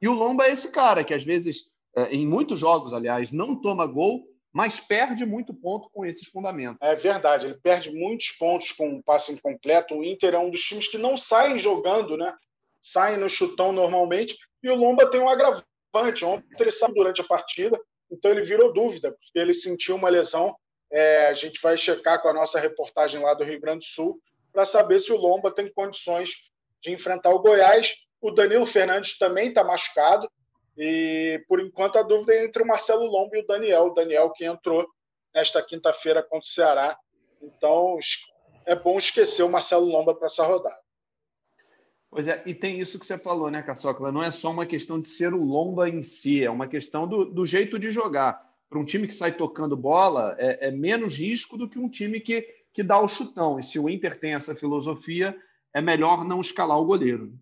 E 0.00 0.08
o 0.08 0.12
Lomba 0.12 0.46
é 0.46 0.52
esse 0.52 0.70
cara 0.70 1.04
que, 1.04 1.14
às 1.14 1.24
vezes, 1.24 1.70
é, 1.96 2.14
em 2.14 2.26
muitos 2.26 2.58
jogos, 2.58 2.92
aliás, 2.92 3.32
não 3.32 3.60
toma 3.60 3.86
gol, 3.86 4.26
mas 4.52 4.78
perde 4.78 5.26
muito 5.26 5.52
ponto 5.52 5.88
com 5.90 6.06
esses 6.06 6.28
fundamentos. 6.28 6.78
É 6.80 6.94
verdade, 6.94 7.46
ele 7.46 7.54
perde 7.54 7.90
muitos 7.90 8.30
pontos 8.32 8.70
com 8.70 8.88
um 8.88 9.02
passe 9.02 9.32
incompleto. 9.32 9.96
O 9.96 10.04
Inter 10.04 10.34
é 10.34 10.38
um 10.38 10.50
dos 10.50 10.60
times 10.60 10.88
que 10.88 10.96
não 10.96 11.16
saem 11.16 11.58
jogando, 11.58 12.16
né? 12.16 12.32
Saem 12.80 13.18
no 13.18 13.28
chutão 13.28 13.72
normalmente. 13.72 14.36
E 14.62 14.70
o 14.70 14.76
Lomba 14.76 15.10
tem 15.10 15.20
um 15.20 15.28
agravante. 15.28 16.24
Ontem 16.24 16.46
ele 16.58 16.70
saiu 16.70 16.94
durante 16.94 17.20
a 17.20 17.24
partida, 17.24 17.80
então 18.10 18.30
ele 18.30 18.42
virou 18.42 18.72
dúvida, 18.72 19.10
porque 19.10 19.38
ele 19.38 19.54
sentiu 19.54 19.96
uma 19.96 20.08
lesão. 20.08 20.54
É, 20.96 21.26
a 21.26 21.34
gente 21.34 21.60
vai 21.60 21.76
checar 21.76 22.22
com 22.22 22.28
a 22.28 22.32
nossa 22.32 22.60
reportagem 22.60 23.20
lá 23.20 23.34
do 23.34 23.42
Rio 23.42 23.60
Grande 23.60 23.80
do 23.80 23.84
Sul 23.84 24.20
para 24.52 24.64
saber 24.64 25.00
se 25.00 25.12
o 25.12 25.16
Lomba 25.16 25.50
tem 25.50 25.68
condições 25.72 26.30
de 26.80 26.92
enfrentar 26.92 27.30
o 27.30 27.40
Goiás. 27.40 27.96
O 28.20 28.30
Danilo 28.30 28.64
Fernandes 28.64 29.18
também 29.18 29.48
está 29.48 29.64
machucado. 29.64 30.30
E, 30.78 31.44
por 31.48 31.58
enquanto, 31.58 31.98
a 31.98 32.02
dúvida 32.02 32.34
é 32.34 32.44
entre 32.44 32.62
o 32.62 32.66
Marcelo 32.66 33.06
Lombo 33.06 33.34
e 33.34 33.40
o 33.40 33.46
Daniel. 33.46 33.86
O 33.86 33.94
Daniel 33.94 34.30
que 34.30 34.44
entrou 34.44 34.86
nesta 35.34 35.60
quinta-feira 35.60 36.22
contra 36.22 36.46
o 36.46 36.52
Ceará. 36.52 36.96
Então, 37.42 37.98
é 38.64 38.76
bom 38.76 38.96
esquecer 38.96 39.42
o 39.42 39.50
Marcelo 39.50 39.86
Lomba 39.86 40.14
para 40.14 40.26
essa 40.26 40.46
rodada. 40.46 40.78
Pois 42.08 42.28
é, 42.28 42.40
e 42.46 42.54
tem 42.54 42.78
isso 42.78 43.00
que 43.00 43.04
você 43.06 43.18
falou, 43.18 43.50
né, 43.50 43.62
Caçocla? 43.62 44.12
Não 44.12 44.22
é 44.22 44.30
só 44.30 44.52
uma 44.52 44.64
questão 44.64 45.00
de 45.00 45.08
ser 45.08 45.34
o 45.34 45.42
Lomba 45.42 45.88
em 45.88 46.02
si, 46.02 46.44
é 46.44 46.50
uma 46.50 46.68
questão 46.68 47.08
do, 47.08 47.24
do 47.24 47.44
jeito 47.44 47.80
de 47.80 47.90
jogar. 47.90 48.53
Para 48.74 48.80
um 48.80 48.84
time 48.84 49.06
que 49.06 49.14
sai 49.14 49.30
tocando 49.30 49.76
bola, 49.76 50.34
é, 50.36 50.66
é, 50.66 50.70
menos 50.72 51.16
risco 51.16 51.56
do 51.56 51.68
que 51.68 51.78
um 51.78 51.88
time 51.88 52.18
que, 52.18 52.42
que 52.72 52.82
dá 52.82 52.98
o 52.98 53.06
chutão. 53.06 53.60
E 53.60 53.62
se 53.62 53.78
o 53.78 53.88
Inter 53.88 54.18
tem 54.18 54.34
essa 54.34 54.52
filosofia, 54.52 55.40
é 55.72 55.80
melhor 55.80 56.24
não 56.24 56.40
escalar 56.40 56.80
o 56.80 56.84
goleiro. 56.84 57.32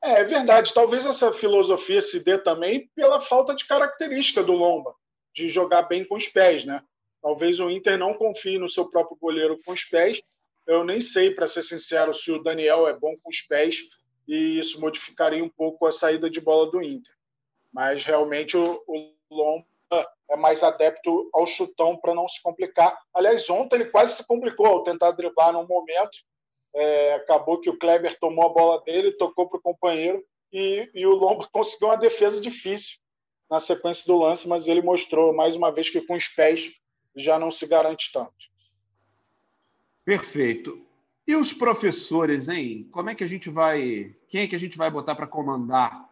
É, 0.00 0.20
é 0.20 0.24
verdade. 0.24 0.72
Talvez 0.72 1.04
essa 1.04 1.32
filosofia 1.32 2.00
se 2.00 2.20
dê 2.20 2.38
também 2.38 2.88
pela 2.94 3.20
falta 3.20 3.56
de 3.56 3.66
característica 3.66 4.40
do 4.40 4.52
Lomba, 4.52 4.94
de 5.34 5.48
jogar 5.48 5.82
bem 5.82 6.04
com 6.04 6.14
os 6.14 6.28
pés, 6.28 6.64
né? 6.64 6.80
Talvez 7.20 7.58
o 7.58 7.68
Inter 7.68 7.98
não 7.98 8.14
confie 8.14 8.56
no 8.56 8.68
seu 8.68 8.88
próprio 8.88 9.18
goleiro 9.20 9.58
com 9.64 9.72
os 9.72 9.82
pés. 9.82 10.22
Eu 10.64 10.84
nem 10.84 11.00
sei, 11.00 11.32
para 11.32 11.48
ser 11.48 11.64
sincero, 11.64 12.14
se 12.14 12.30
o 12.30 12.40
Daniel 12.40 12.86
é 12.86 12.96
bom 12.96 13.16
com 13.20 13.30
os 13.30 13.40
pés 13.40 13.78
e 14.28 14.60
isso 14.60 14.80
modificaria 14.80 15.42
um 15.42 15.48
pouco 15.48 15.86
a 15.86 15.90
saída 15.90 16.30
de 16.30 16.40
bola 16.40 16.70
do 16.70 16.80
Inter. 16.80 17.12
Mas 17.72 18.04
realmente 18.04 18.56
o, 18.56 18.80
o 18.86 19.12
Lomba 19.28 19.66
é 20.30 20.36
mais 20.36 20.62
adepto 20.62 21.28
ao 21.32 21.46
chutão 21.46 21.96
para 21.96 22.14
não 22.14 22.28
se 22.28 22.40
complicar. 22.42 22.96
Aliás, 23.14 23.48
ontem 23.48 23.76
ele 23.76 23.90
quase 23.90 24.16
se 24.16 24.26
complicou 24.26 24.66
ao 24.66 24.82
tentar 24.82 25.12
driblar 25.12 25.52
num 25.52 25.66
momento 25.66 26.18
é, 26.74 27.14
acabou 27.14 27.60
que 27.60 27.70
o 27.70 27.78
Kleber 27.78 28.18
tomou 28.20 28.46
a 28.46 28.52
bola 28.52 28.82
dele, 28.82 29.12
tocou 29.12 29.48
para 29.48 29.58
o 29.58 29.62
companheiro 29.62 30.22
e, 30.52 30.88
e 30.94 31.06
o 31.06 31.14
Lombo 31.14 31.48
conseguiu 31.52 31.88
uma 31.88 31.96
defesa 31.96 32.40
difícil 32.40 32.96
na 33.50 33.58
sequência 33.58 34.04
do 34.06 34.18
lance, 34.18 34.46
mas 34.46 34.68
ele 34.68 34.82
mostrou 34.82 35.34
mais 35.34 35.56
uma 35.56 35.72
vez 35.72 35.88
que 35.88 36.02
com 36.02 36.14
os 36.14 36.28
pés 36.28 36.70
já 37.16 37.38
não 37.38 37.50
se 37.50 37.66
garante 37.66 38.12
tanto. 38.12 38.32
Perfeito. 40.04 40.86
E 41.26 41.34
os 41.34 41.52
professores, 41.52 42.48
hein? 42.48 42.88
Como 42.90 43.10
é 43.10 43.14
que 43.14 43.24
a 43.24 43.26
gente 43.26 43.50
vai. 43.50 44.14
Quem 44.28 44.42
é 44.42 44.46
que 44.46 44.54
a 44.54 44.58
gente 44.58 44.78
vai 44.78 44.90
botar 44.90 45.14
para 45.14 45.26
comandar 45.26 46.07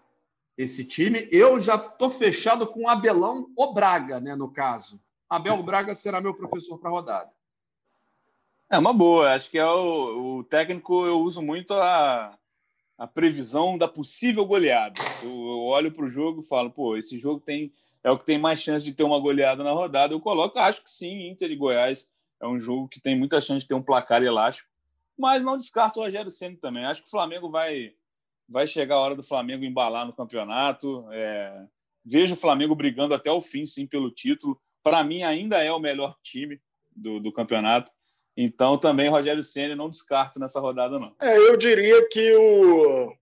esse 0.57 0.85
time? 0.85 1.29
Eu 1.31 1.61
já 1.61 1.77
estou 1.77 2.11
fechado 2.11 2.67
com 2.67 2.89
Abelão 2.89 3.51
ou 3.57 3.75
Braga, 3.75 4.21
né? 4.21 4.35
No 4.35 4.51
caso. 4.51 5.01
Abel 5.29 5.63
Braga 5.63 5.95
será 5.95 6.21
meu 6.21 6.35
professor 6.35 6.79
para 6.79 6.89
a 6.89 6.93
rodada. 6.93 7.31
É 8.71 8.79
uma 8.79 8.93
boa. 8.93 9.33
Acho 9.33 9.51
que 9.51 9.59
é 9.59 9.67
o, 9.67 10.39
o 10.39 10.45
técnico. 10.45 11.05
Eu 11.05 11.21
uso 11.21 11.43
muito 11.43 11.75
a, 11.75 12.39
a 12.97 13.07
previsão 13.07 13.77
da 13.77 13.89
possível 13.89 14.47
goleada. 14.47 15.01
Eu, 15.23 15.31
eu 15.31 15.63
olho 15.65 15.93
para 15.93 16.05
o 16.05 16.09
jogo 16.09 16.41
e 16.41 16.47
falo, 16.47 16.71
pô, 16.71 16.97
esse 16.97 17.19
jogo 17.19 17.41
tem 17.41 17.73
é 18.07 18.11
o 18.11 18.17
que 18.17 18.25
tem 18.25 18.39
mais 18.39 18.63
chance 18.63 18.85
de 18.85 18.93
ter 18.93 19.03
uma 19.03 19.19
goleada 19.19 19.65
na 19.65 19.73
rodada. 19.73 20.15
Eu 20.15 20.21
coloco, 20.21 20.57
acho 20.61 20.81
que 20.81 20.89
sim, 20.89 21.29
Inter 21.29 21.51
e 21.51 21.57
Goiás 21.57 22.09
é 22.41 22.47
um 22.47 22.61
jogo 22.61 22.87
que 22.87 23.01
tem 23.01 23.19
muita 23.19 23.41
chance 23.41 23.63
de 23.63 23.67
ter 23.67 23.75
um 23.75 23.83
placar 23.83 24.23
elástico, 24.23 24.71
mas 25.19 25.43
não 25.43 25.59
descarto 25.59 25.99
o 25.99 26.05
Rogério 26.05 26.31
Ceni 26.31 26.57
também. 26.57 26.85
Acho 26.85 27.03
que 27.03 27.09
o 27.09 27.11
Flamengo 27.11 27.51
vai 27.51 27.95
vai 28.49 28.67
chegar 28.67 28.97
a 28.97 29.01
hora 29.01 29.15
do 29.15 29.23
Flamengo 29.23 29.65
embalar 29.65 30.07
no 30.07 30.13
campeonato. 30.13 31.07
É, 31.11 31.65
vejo 32.05 32.35
o 32.35 32.39
Flamengo 32.39 32.75
brigando 32.75 33.15
até 33.15 33.31
o 33.31 33.41
fim, 33.41 33.65
sim, 33.65 33.87
pelo 33.87 34.11
título. 34.11 34.61
Para 34.83 35.03
mim, 35.03 35.23
ainda 35.23 35.63
é 35.63 35.73
o 35.73 35.81
melhor 35.81 36.17
time 36.23 36.61
do, 36.95 37.21
do 37.21 37.33
campeonato. 37.33 37.91
Então, 38.37 38.77
também 38.77 39.09
Rogério 39.09 39.43
Senna 39.43 39.75
não 39.75 39.89
descarto 39.89 40.39
nessa 40.39 40.61
rodada, 40.61 40.99
não. 40.99 41.15
É, 41.21 41.37
eu 41.37 41.57
diria 41.57 42.07
que 42.09 42.35
o 42.35 43.13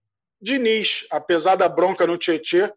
Diniz, 0.41 1.05
apesar 1.09 1.55
da 1.55 1.69
bronca 1.69 2.05
no 2.05 2.17
Tietê, 2.17 2.71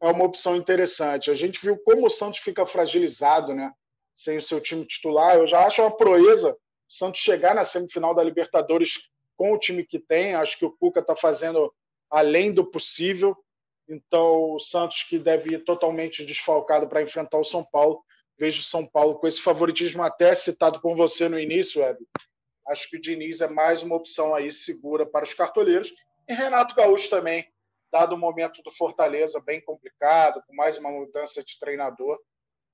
é 0.00 0.10
uma 0.10 0.24
opção 0.24 0.56
interessante. 0.56 1.30
A 1.30 1.34
gente 1.34 1.60
viu 1.60 1.76
como 1.78 2.06
o 2.06 2.10
Santos 2.10 2.40
fica 2.40 2.64
fragilizado, 2.64 3.54
né? 3.54 3.72
Sem 4.14 4.36
o 4.36 4.42
seu 4.42 4.60
time 4.60 4.84
titular. 4.84 5.36
Eu 5.36 5.46
já 5.46 5.66
acho 5.66 5.82
uma 5.82 5.96
proeza 5.96 6.50
o 6.50 6.56
Santos 6.88 7.20
chegar 7.20 7.54
na 7.54 7.64
semifinal 7.64 8.14
da 8.14 8.22
Libertadores 8.22 8.92
com 9.36 9.52
o 9.52 9.58
time 9.58 9.84
que 9.84 9.98
tem. 9.98 10.34
Acho 10.34 10.58
que 10.58 10.64
o 10.64 10.70
Cuca 10.70 11.00
está 11.00 11.16
fazendo 11.16 11.72
além 12.12 12.52
do 12.52 12.70
possível. 12.70 13.34
Então, 13.88 14.52
o 14.52 14.60
Santos, 14.60 15.02
que 15.02 15.18
deve 15.18 15.54
ir 15.54 15.64
totalmente 15.64 16.24
desfalcado 16.24 16.86
para 16.86 17.02
enfrentar 17.02 17.38
o 17.38 17.44
São 17.44 17.64
Paulo, 17.64 18.04
vejo 18.38 18.62
São 18.62 18.86
Paulo 18.86 19.18
com 19.18 19.26
esse 19.26 19.40
favoritismo 19.40 20.02
até 20.02 20.34
citado 20.34 20.80
por 20.80 20.94
você 20.94 21.28
no 21.28 21.40
início, 21.40 21.82
Ed. 21.82 21.98
Acho 22.68 22.88
que 22.88 22.96
o 22.96 23.00
Diniz 23.00 23.40
é 23.40 23.48
mais 23.48 23.82
uma 23.82 23.96
opção 23.96 24.34
aí 24.34 24.52
segura 24.52 25.06
para 25.06 25.24
os 25.24 25.34
cartoleiros. 25.34 25.92
E 26.28 26.34
Renato 26.34 26.74
Gaúcho 26.74 27.08
também, 27.10 27.50
dado 27.90 28.14
o 28.14 28.18
momento 28.18 28.62
do 28.62 28.70
Fortaleza 28.70 29.40
bem 29.40 29.60
complicado, 29.60 30.42
com 30.46 30.54
mais 30.54 30.76
uma 30.76 30.90
mudança 30.90 31.42
de 31.42 31.58
treinador, 31.58 32.20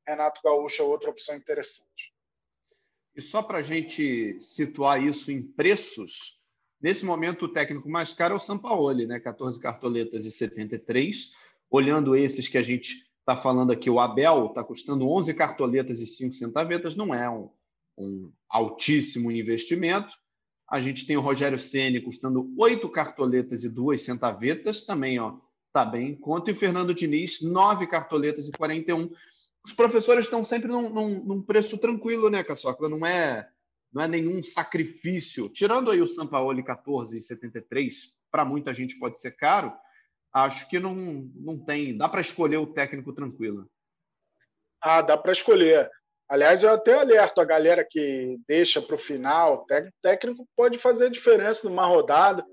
Renato 0.07 0.41
Gaúcho 0.43 0.83
é 0.83 0.85
outra 0.85 1.11
opção 1.11 1.37
interessante. 1.37 2.13
E 3.15 3.23
só 3.23 3.43
para 3.43 3.59
a 3.59 3.63
gente 3.63 4.41
situar 4.41 5.03
isso 5.03 5.33
em 5.33 5.43
preços, 5.43 6.38
nesse 6.81 7.05
momento 7.05 7.45
o 7.45 7.49
técnico 7.49 7.89
mais 7.89 8.13
caro 8.13 8.35
é 8.35 8.37
o 8.37 8.41
Sampaoli, 8.41 9.07
né? 9.07 9.19
14 9.21 9.61
cartoletas 9.61 10.25
e 10.25 10.31
73. 10.31 11.33
Olhando 11.71 12.17
esses 12.17 12.49
que 12.49 12.59
a 12.59 12.63
gente 12.63 13.09
está 13.21 13.37
falando 13.37 13.71
aqui, 13.71 13.91
o 13.91 14.01
Abel 14.01 14.47
está 14.47 14.65
custando 14.65 15.09
11 15.09 15.35
cartoletas 15.35 16.01
e 16.01 16.07
5 16.07 16.35
centavetas, 16.35 16.97
não 16.97 17.15
é 17.15 17.29
um, 17.29 17.51
um 17.99 18.33
altíssimo 18.49 19.31
investimento. 19.31 20.17
A 20.67 20.81
gente 20.81 21.07
tem 21.07 21.17
o 21.17 21.21
Rogério 21.21 21.59
Ceni 21.59 22.01
custando 22.01 22.51
8 22.57 22.89
cartoletas 22.89 23.65
e 23.65 23.69
2 23.69 24.01
centavetas, 24.01 24.83
também 24.83 25.19
ó, 25.19 25.37
tá 25.73 25.85
bem 25.85 26.15
Quanto 26.15 26.51
E 26.51 26.53
o 26.53 26.57
Fernando 26.57 26.95
Diniz, 26.95 27.43
9 27.43 27.87
cartoletas 27.87 28.49
e 28.49 28.53
41. 28.53 29.11
Os 29.65 29.73
professores 29.73 30.25
estão 30.25 30.45
sempre 30.45 30.69
num, 30.69 30.89
num, 30.89 31.25
num 31.25 31.43
preço 31.43 31.77
tranquilo, 31.77 32.31
né, 32.31 32.43
Caçocla? 32.43 32.89
Não 32.89 33.05
é, 33.05 33.49
não 33.93 34.03
é 34.03 34.09
nenhum 34.09 34.43
sacrifício. 34.43 35.49
Tirando 35.49 35.91
aí 35.91 36.01
o 36.01 36.07
Sampaoli 36.07 36.63
14,73, 36.63 37.95
para 38.31 38.45
muita 38.45 38.73
gente 38.73 38.99
pode 38.99 39.21
ser 39.21 39.33
caro, 39.33 39.73
acho 40.33 40.69
que 40.69 40.79
não, 40.79 40.95
não 40.95 41.59
tem. 41.59 41.97
Dá 41.97 42.09
para 42.09 42.21
escolher 42.21 42.59
o 42.59 42.73
técnico 42.73 43.13
tranquilo. 43.13 43.69
Ah, 44.81 45.01
dá 45.01 45.17
para 45.17 45.33
escolher. 45.33 45.91
Aliás, 46.29 46.63
eu 46.63 46.71
até 46.71 46.95
alerto 46.95 47.41
a 47.41 47.45
galera 47.45 47.87
que 47.89 48.39
deixa 48.47 48.83
para 48.83 48.97
o 48.97 48.99
final. 48.99 49.65
O 49.65 49.91
técnico 50.03 50.47
pode 50.55 50.79
fazer 50.79 51.11
diferença 51.11 51.69
numa 51.69 51.87
rodada. 51.87 52.45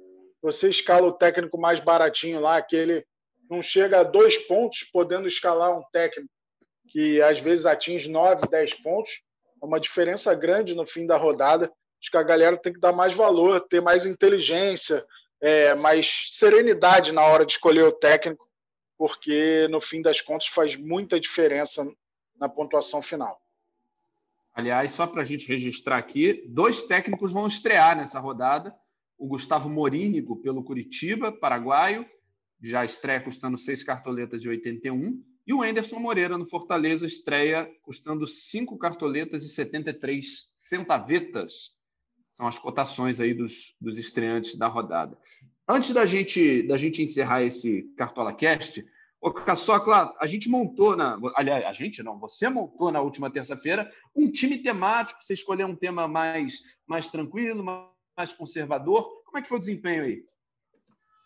Você 0.41 0.69
escala 0.69 1.07
o 1.07 1.13
técnico 1.13 1.57
mais 1.57 1.79
baratinho 1.79 2.39
lá, 2.39 2.57
aquele 2.57 3.05
não 3.49 3.61
chega 3.61 3.99
a 3.99 4.03
dois 4.03 4.37
pontos, 4.47 4.83
podendo 4.91 5.27
escalar 5.27 5.77
um 5.77 5.83
técnico 5.91 6.29
que 6.87 7.21
às 7.21 7.39
vezes 7.39 7.65
atinge 7.65 8.09
nove, 8.09 8.47
dez 8.49 8.73
pontos. 8.73 9.21
É 9.65 9.67
uma 9.67 9.79
diferença 9.79 10.31
grande 10.35 10.75
no 10.75 10.85
fim 10.85 11.07
da 11.07 11.17
rodada. 11.17 11.71
Acho 11.99 12.11
que 12.11 12.17
a 12.17 12.23
galera 12.23 12.55
tem 12.55 12.71
que 12.71 12.79
dar 12.79 12.93
mais 12.93 13.15
valor, 13.15 13.59
ter 13.61 13.81
mais 13.81 14.05
inteligência, 14.05 15.03
é, 15.41 15.73
mais 15.73 16.27
serenidade 16.29 17.11
na 17.11 17.23
hora 17.23 17.43
de 17.43 17.53
escolher 17.53 17.81
o 17.81 17.91
técnico, 17.91 18.47
porque 18.95 19.67
no 19.71 19.81
fim 19.81 20.03
das 20.03 20.21
contas 20.21 20.47
faz 20.47 20.75
muita 20.75 21.19
diferença 21.19 21.83
na 22.39 22.47
pontuação 22.47 23.01
final. 23.01 23.41
Aliás, 24.53 24.91
só 24.91 25.07
para 25.07 25.23
a 25.23 25.25
gente 25.25 25.47
registrar 25.47 25.97
aqui, 25.97 26.45
dois 26.47 26.83
técnicos 26.83 27.31
vão 27.31 27.47
estrear 27.47 27.97
nessa 27.97 28.19
rodada. 28.19 28.73
O 29.17 29.27
Gustavo 29.27 29.67
Morínigo, 29.67 30.41
pelo 30.43 30.63
Curitiba, 30.63 31.31
paraguaio, 31.31 32.05
já 32.61 32.85
estreia 32.85 33.19
custando 33.19 33.57
seis 33.57 33.83
cartoletas 33.83 34.43
de 34.43 34.49
81. 34.49 35.23
E 35.47 35.53
o 35.53 35.61
Anderson 35.61 35.99
Moreira, 35.99 36.37
no 36.37 36.47
Fortaleza, 36.47 37.05
estreia 37.05 37.69
custando 37.83 38.27
cinco 38.27 38.77
cartoletas 38.77 39.43
e 39.43 39.49
73 39.49 40.51
centavetas. 40.55 41.75
São 42.31 42.47
as 42.47 42.57
cotações 42.57 43.19
aí 43.19 43.33
dos, 43.33 43.75
dos 43.79 43.97
estreantes 43.97 44.55
da 44.55 44.67
rodada. 44.67 45.17
Antes 45.67 45.91
da 45.91 46.05
gente, 46.05 46.63
da 46.63 46.77
gente 46.77 47.01
encerrar 47.01 47.43
esse 47.43 47.83
Cartola 47.95 48.33
Cast, 48.33 48.83
Ô, 49.25 49.33
Caçocla, 49.33 50.15
a 50.19 50.27
gente 50.27 50.47
montou 50.47 50.95
na. 50.95 51.17
Aliás, 51.35 51.65
a 51.65 51.73
gente 51.73 52.03
não, 52.03 52.19
você 52.19 52.47
montou 52.47 52.91
na 52.91 53.01
última 53.01 53.27
terça-feira 53.27 53.91
um 54.15 54.29
time 54.29 54.59
temático. 54.59 55.23
Você 55.23 55.33
escolheu 55.33 55.65
um 55.67 55.75
tema 55.75 56.07
mais, 56.07 56.59
mais 56.85 57.09
tranquilo, 57.09 57.63
mais 57.63 58.33
conservador. 58.33 59.23
Como 59.25 59.39
é 59.39 59.41
que 59.41 59.47
foi 59.47 59.57
o 59.57 59.59
desempenho 59.59 60.03
aí? 60.03 60.23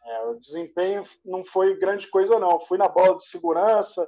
É, 0.10 0.22
o 0.24 0.40
desempenho 0.40 1.04
não 1.24 1.46
foi 1.46 1.78
grande 1.78 2.08
coisa, 2.08 2.40
não. 2.40 2.60
Fui 2.60 2.80
na 2.80 2.90
bola 2.90 3.16
de 3.16 3.26
segurança, 3.26 4.08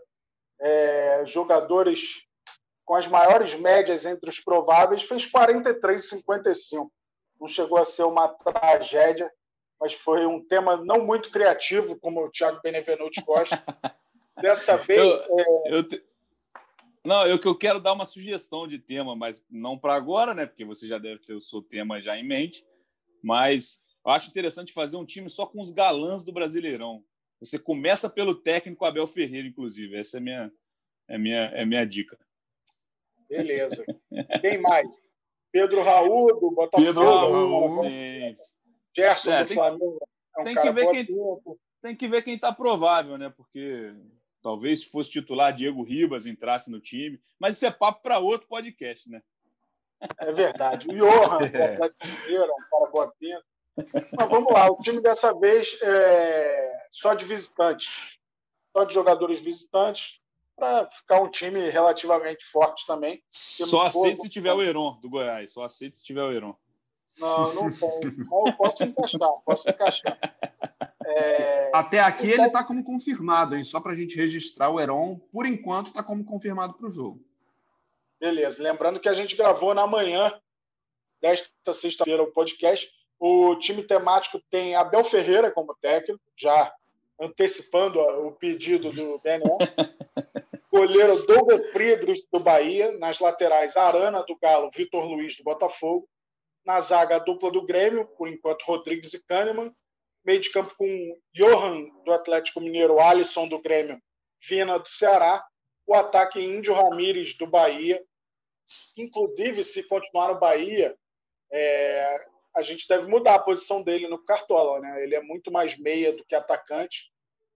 é, 0.59 1.23
jogadores 1.27 2.01
com 2.83 2.95
as 2.95 3.07
maiores 3.07 3.53
médias 3.53 4.05
entre 4.05 4.27
os 4.27 4.39
prováveis, 4.39 5.03
fez 5.03 5.31
43,55. 5.31 6.89
Não 7.39 7.47
chegou 7.47 7.77
a 7.77 7.85
ser 7.85 8.03
uma 8.03 8.27
tragédia, 8.29 9.31
mas 9.79 9.93
foi 9.93 10.25
um 10.25 10.43
tema 10.43 10.75
não 10.75 11.05
muito 11.05 11.29
criativo, 11.31 11.99
como 11.99 12.25
o 12.25 12.31
Thiago 12.31 12.59
Benevenuti 12.63 13.21
gosta. 13.21 13.63
Dessa 14.41 14.77
vez. 14.77 14.99
Eu, 14.99 15.39
é... 15.39 15.77
eu 15.77 15.87
te... 15.87 16.03
Não, 17.05 17.27
eu 17.27 17.39
que 17.39 17.47
eu 17.47 17.57
quero 17.57 17.79
dar 17.79 17.93
uma 17.93 18.05
sugestão 18.05 18.67
de 18.67 18.79
tema, 18.79 19.15
mas 19.15 19.43
não 19.49 19.77
para 19.77 19.95
agora, 19.95 20.33
né? 20.33 20.47
Porque 20.47 20.65
você 20.65 20.87
já 20.87 20.97
deve 20.97 21.19
ter 21.21 21.33
o 21.33 21.41
seu 21.41 21.61
tema 21.61 22.01
já 22.01 22.17
em 22.17 22.27
mente. 22.27 22.65
Mas 23.23 23.81
eu 24.05 24.11
acho 24.11 24.29
interessante 24.29 24.73
fazer 24.73 24.97
um 24.97 25.05
time 25.05 25.29
só 25.29 25.45
com 25.45 25.59
os 25.59 25.71
galãs 25.71 26.23
do 26.23 26.31
Brasileirão. 26.31 27.03
Você 27.39 27.57
começa 27.57 28.09
pelo 28.09 28.35
técnico 28.35 28.85
Abel 28.85 29.07
Ferreira, 29.07 29.47
inclusive. 29.47 29.97
Essa 29.97 30.17
é 30.17 30.19
minha, 30.19 30.51
é 31.07 31.17
minha, 31.17 31.39
é 31.45 31.65
minha 31.65 31.85
dica. 31.85 32.17
Beleza. 33.27 33.83
Quem 34.41 34.59
mais? 34.59 34.87
Pedro 35.51 35.83
Raul, 35.83 36.27
do 36.39 36.51
Botafogo. 36.51 36.85
Pedro 36.85 37.03
Raul, 37.03 37.71
sim. 37.71 38.37
Gerson 38.95 39.31
é, 39.31 39.43
do 39.43 39.47
tem, 39.47 39.57
Flamengo. 39.57 40.07
É 40.37 40.41
um 40.41 40.43
tem, 40.43 40.55
que 40.55 40.71
ver 40.71 40.89
quem, 40.89 41.07
tem 41.81 41.95
que 41.95 42.07
ver 42.07 42.21
quem 42.21 42.35
está 42.35 42.53
provável, 42.53 43.17
né? 43.17 43.33
Porque 43.35 43.93
talvez 44.41 44.81
se 44.81 44.85
fosse 44.85 45.11
titular 45.11 45.53
Diego 45.53 45.83
Ribas 45.83 46.25
entrasse 46.25 46.69
no 46.69 46.79
time. 46.79 47.19
Mas 47.39 47.55
isso 47.55 47.65
é 47.65 47.71
papo 47.71 48.01
para 48.01 48.19
outro 48.19 48.47
podcast, 48.47 49.09
né? 49.09 49.21
É 50.19 50.31
verdade. 50.31 50.87
O 50.87 50.93
Johan, 50.93 51.45
é. 51.45 51.77
Mineiro, 52.23 52.51
um 52.51 52.69
cara 52.69 52.91
boa 52.91 53.13
pinta. 53.19 53.50
Mas 53.75 54.29
vamos 54.29 54.51
lá, 54.51 54.69
o 54.69 54.77
time 54.81 55.01
dessa 55.01 55.33
vez 55.33 55.77
é 55.81 56.87
só 56.91 57.13
de 57.13 57.25
visitantes. 57.25 58.19
Só 58.75 58.85
de 58.85 58.93
jogadores 58.93 59.41
visitantes, 59.41 60.21
para 60.55 60.89
ficar 60.91 61.21
um 61.21 61.29
time 61.29 61.69
relativamente 61.69 62.45
forte 62.45 62.85
também. 62.85 63.21
Só 63.29 63.87
aceito 63.87 64.21
se 64.21 64.29
tiver 64.29 64.53
o 64.53 64.61
Heron 64.61 64.99
do 65.01 65.09
Goiás. 65.09 65.51
Só 65.51 65.63
aceito 65.63 65.97
se 65.97 66.03
tiver 66.03 66.23
o 66.23 66.31
Heron. 66.31 66.55
Não, 67.19 67.53
não 67.55 67.69
tem. 67.69 68.55
posso 68.55 68.83
encaixar, 68.83 69.29
posso 69.45 69.69
encaixar. 69.69 70.17
É... 71.05 71.71
Até 71.73 71.99
aqui 71.99 72.27
então... 72.27 72.37
ele 72.37 72.47
está 72.47 72.63
como 72.63 72.83
confirmado, 72.83 73.55
hein? 73.55 73.63
Só 73.63 73.81
para 73.81 73.91
a 73.91 73.95
gente 73.95 74.15
registrar 74.15 74.69
o 74.69 74.79
Heron, 74.79 75.19
por 75.31 75.45
enquanto 75.45 75.87
está 75.87 76.03
como 76.03 76.23
confirmado 76.23 76.75
para 76.75 76.87
o 76.87 76.91
jogo. 76.91 77.25
Beleza. 78.19 78.61
Lembrando 78.61 78.99
que 78.99 79.09
a 79.09 79.13
gente 79.13 79.35
gravou 79.35 79.73
na 79.73 79.87
manhã 79.87 80.31
desta 81.19 81.73
sexta-feira 81.73 82.21
o 82.21 82.31
podcast. 82.31 82.89
O 83.21 83.55
time 83.57 83.83
temático 83.83 84.41
tem 84.49 84.75
Abel 84.75 85.03
Ferreira 85.03 85.51
como 85.51 85.77
técnico, 85.79 86.19
já 86.35 86.73
antecipando 87.19 87.99
o 87.99 88.31
pedido 88.31 88.89
do 88.89 89.15
Bené. 89.19 89.37
Goleiro 90.73 91.23
Douglas 91.27 91.69
Friedrich 91.71 92.25
do 92.33 92.39
Bahia. 92.39 92.97
Nas 92.97 93.19
laterais, 93.19 93.77
Arana 93.77 94.23
do 94.23 94.35
Galo, 94.41 94.71
Vitor 94.75 95.05
Luiz 95.05 95.37
do 95.37 95.43
Botafogo. 95.43 96.09
Na 96.65 96.81
zaga, 96.81 97.17
a 97.17 97.19
dupla 97.19 97.51
do 97.51 97.63
Grêmio, 97.63 98.07
por 98.17 98.27
enquanto, 98.27 98.63
Rodrigues 98.63 99.13
e 99.13 99.23
Kahneman. 99.23 99.71
Meio 100.25 100.41
de 100.41 100.49
campo 100.49 100.73
com 100.75 101.19
Johan, 101.31 101.89
do 102.03 102.11
Atlético 102.11 102.59
Mineiro, 102.59 102.99
Alisson, 102.99 103.47
do 103.47 103.61
Grêmio, 103.61 104.01
Vina, 104.49 104.79
do 104.79 104.89
Ceará. 104.89 105.45
O 105.85 105.93
ataque, 105.93 106.41
Índio 106.41 106.73
Ramírez, 106.73 107.37
do 107.37 107.45
Bahia. 107.45 108.01
Inclusive, 108.97 109.63
se 109.63 109.83
continuar 109.83 110.33
no 110.33 110.39
Bahia, 110.39 110.95
é, 111.51 112.25
a 112.55 112.61
gente 112.61 112.87
deve 112.87 113.07
mudar 113.07 113.35
a 113.35 113.39
posição 113.39 113.81
dele 113.81 114.07
no 114.07 114.19
Cartola. 114.19 114.79
Né? 114.79 115.03
Ele 115.03 115.15
é 115.15 115.21
muito 115.21 115.51
mais 115.51 115.77
meia 115.77 116.15
do 116.15 116.25
que 116.25 116.35
atacante. 116.35 117.11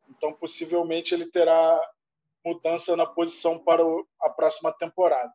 Então, 0.10 0.34
possivelmente, 0.34 1.14
ele 1.14 1.26
terá 1.26 1.82
mudança 2.44 2.96
na 2.96 3.06
posição 3.06 3.58
para 3.60 3.84
a 4.22 4.30
próxima 4.30 4.72
temporada. 4.72 5.34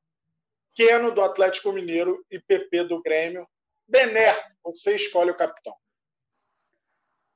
Keno, 0.74 1.12
do 1.12 1.20
Atlético 1.20 1.72
Mineiro, 1.72 2.24
e 2.30 2.38
PP 2.38 2.84
do 2.84 3.02
Grêmio. 3.02 3.46
Bené, 3.88 4.32
você 4.62 4.94
escolhe 4.94 5.30
o 5.30 5.36
capitão. 5.36 5.74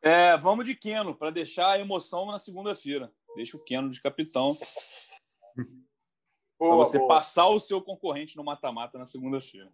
É, 0.01 0.37
vamos 0.37 0.65
de 0.65 0.75
Keno, 0.75 1.17
para 1.17 1.31
deixar 1.31 1.73
a 1.73 1.79
emoção 1.79 2.27
na 2.27 2.39
segunda-feira. 2.39 3.13
Deixa 3.35 3.57
o 3.57 3.65
Keno 3.65 3.91
de 3.91 4.01
capitão. 4.01 4.57
Para 6.57 6.77
você 6.77 6.99
boa. 6.99 7.09
passar 7.09 7.49
o 7.49 7.59
seu 7.59 7.83
concorrente 7.83 8.37
no 8.37 8.45
mata-mata 8.45 8.97
na 8.97 9.07
segunda-feira. 9.07 9.73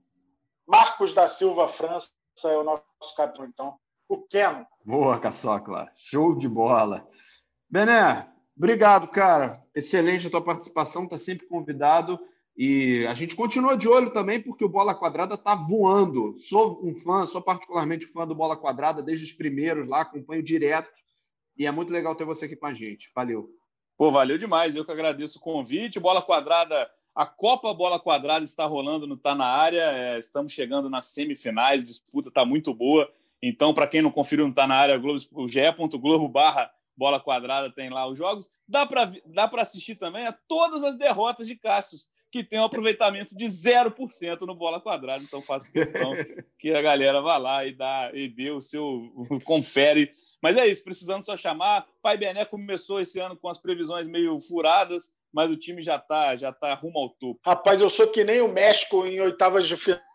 Marcos 0.67 1.13
da 1.13 1.29
Silva 1.29 1.69
França 1.69 2.11
é 2.45 2.57
o 2.57 2.65
nosso 2.65 3.15
capitão, 3.17 3.45
então. 3.47 3.77
O 4.09 4.19
Keno. 4.19 4.67
Boa, 4.85 5.19
Caçocla. 5.21 5.91
Show 5.97 6.37
de 6.37 6.49
bola. 6.49 7.07
Bené, 7.69 8.29
obrigado, 8.57 9.09
cara. 9.09 9.63
Excelente 9.75 10.27
a 10.27 10.31
tua 10.31 10.43
participação, 10.43 11.05
está 11.05 11.17
sempre 11.17 11.47
convidado. 11.47 12.19
E 12.57 13.07
a 13.07 13.15
gente 13.15 13.37
continua 13.37 13.77
de 13.77 13.89
olho 13.89 14.13
também, 14.13 14.43
porque 14.43 14.65
o 14.65 14.69
Bola 14.69 14.95
Quadrada 14.95 15.35
está 15.35 15.55
voando. 15.55 16.37
Sou 16.41 16.85
um 16.85 16.95
fã, 16.95 17.25
sou 17.25 17.41
particularmente 17.41 18.07
fã 18.07 18.27
do 18.27 18.35
Bola 18.35 18.57
Quadrada, 18.57 19.03
desde 19.03 19.25
os 19.25 19.33
primeiros 19.33 19.89
lá, 19.89 20.03
acompanho 20.03 20.43
direto. 20.43 20.91
E 21.57 21.65
é 21.65 21.71
muito 21.71 21.93
legal 21.93 22.15
ter 22.15 22.25
você 22.25 22.47
aqui 22.47 22.57
com 22.57 22.67
a 22.67 22.75
gente. 22.75 23.11
Valeu. 23.15 23.49
Pô, 23.97 24.11
valeu 24.11 24.37
demais. 24.37 24.77
Eu 24.77 24.85
que 24.85 24.93
agradeço 24.93 25.39
o 25.39 25.41
convite. 25.43 26.01
Bola 26.01 26.21
Quadrada, 26.21 26.91
a 27.15 27.27
Copa 27.27 27.73
Bola 27.75 27.99
Quadrada 27.99 28.45
está 28.45 28.65
rolando, 28.67 29.07
não 29.07 29.17
está 29.17 29.35
na 29.35 29.47
área. 29.47 29.83
É, 29.93 30.19
estamos 30.19 30.53
chegando 30.53 30.89
nas 30.89 31.07
semifinais, 31.07 31.85
disputa 31.85 32.29
está 32.29 32.45
muito 32.45 32.73
boa. 32.73 33.11
Então, 33.43 33.73
para 33.73 33.87
quem 33.87 34.03
não 34.03 34.11
conferiu, 34.11 34.45
não 34.45 34.51
está 34.51 34.67
na 34.67 34.77
área, 34.77 34.99
Globo, 34.99 35.19
o 35.33 35.49
ge.globo 35.49 36.29
barra 36.29 36.71
Bola 37.01 37.19
Quadrada 37.19 37.73
tem 37.73 37.89
lá 37.89 38.07
os 38.07 38.19
jogos. 38.19 38.47
Dá 38.69 38.85
para 38.85 39.11
dá 39.25 39.51
assistir 39.57 39.95
também 39.95 40.27
a 40.27 40.33
todas 40.47 40.85
as 40.85 40.97
derrotas 40.97 41.47
de 41.47 41.57
Cássius 41.57 42.07
que 42.31 42.45
tem 42.45 42.61
um 42.61 42.65
aproveitamento 42.65 43.35
de 43.35 43.47
0% 43.47 44.43
no 44.43 44.55
bola 44.55 44.81
quadrada. 44.81 45.25
Então 45.25 45.41
faço 45.41 45.73
questão 45.73 46.13
que 46.59 46.73
a 46.73 46.83
galera 46.83 47.23
vá 47.23 47.39
lá 47.39 47.65
e 47.65 47.73
dá 47.73 48.11
e 48.13 48.29
dê 48.29 48.51
o 48.51 48.61
seu 48.61 49.11
confere. 49.45 50.11
Mas 50.43 50.59
é 50.59 50.67
isso, 50.67 50.85
precisando 50.85 51.25
só 51.25 51.37
chamar. 51.39 51.87
Pai 52.03 52.19
Bené 52.19 52.45
começou 52.45 53.01
esse 53.01 53.19
ano 53.19 53.35
com 53.35 53.49
as 53.49 53.59
previsões 53.59 54.07
meio 54.07 54.39
furadas, 54.43 55.11
mas 55.33 55.51
o 55.51 55.57
time 55.57 55.83
já 55.83 55.97
está 55.97 56.37
já 56.37 56.53
tá 56.53 56.75
rumo 56.75 56.99
ao 56.99 57.09
topo. 57.09 57.41
Rapaz, 57.45 57.81
eu 57.81 57.89
sou 57.89 58.07
que 58.09 58.23
nem 58.23 58.43
o 58.43 58.53
México 58.53 59.07
em 59.07 59.21
oitavas 59.23 59.67
de 59.67 59.77
final 59.77 60.10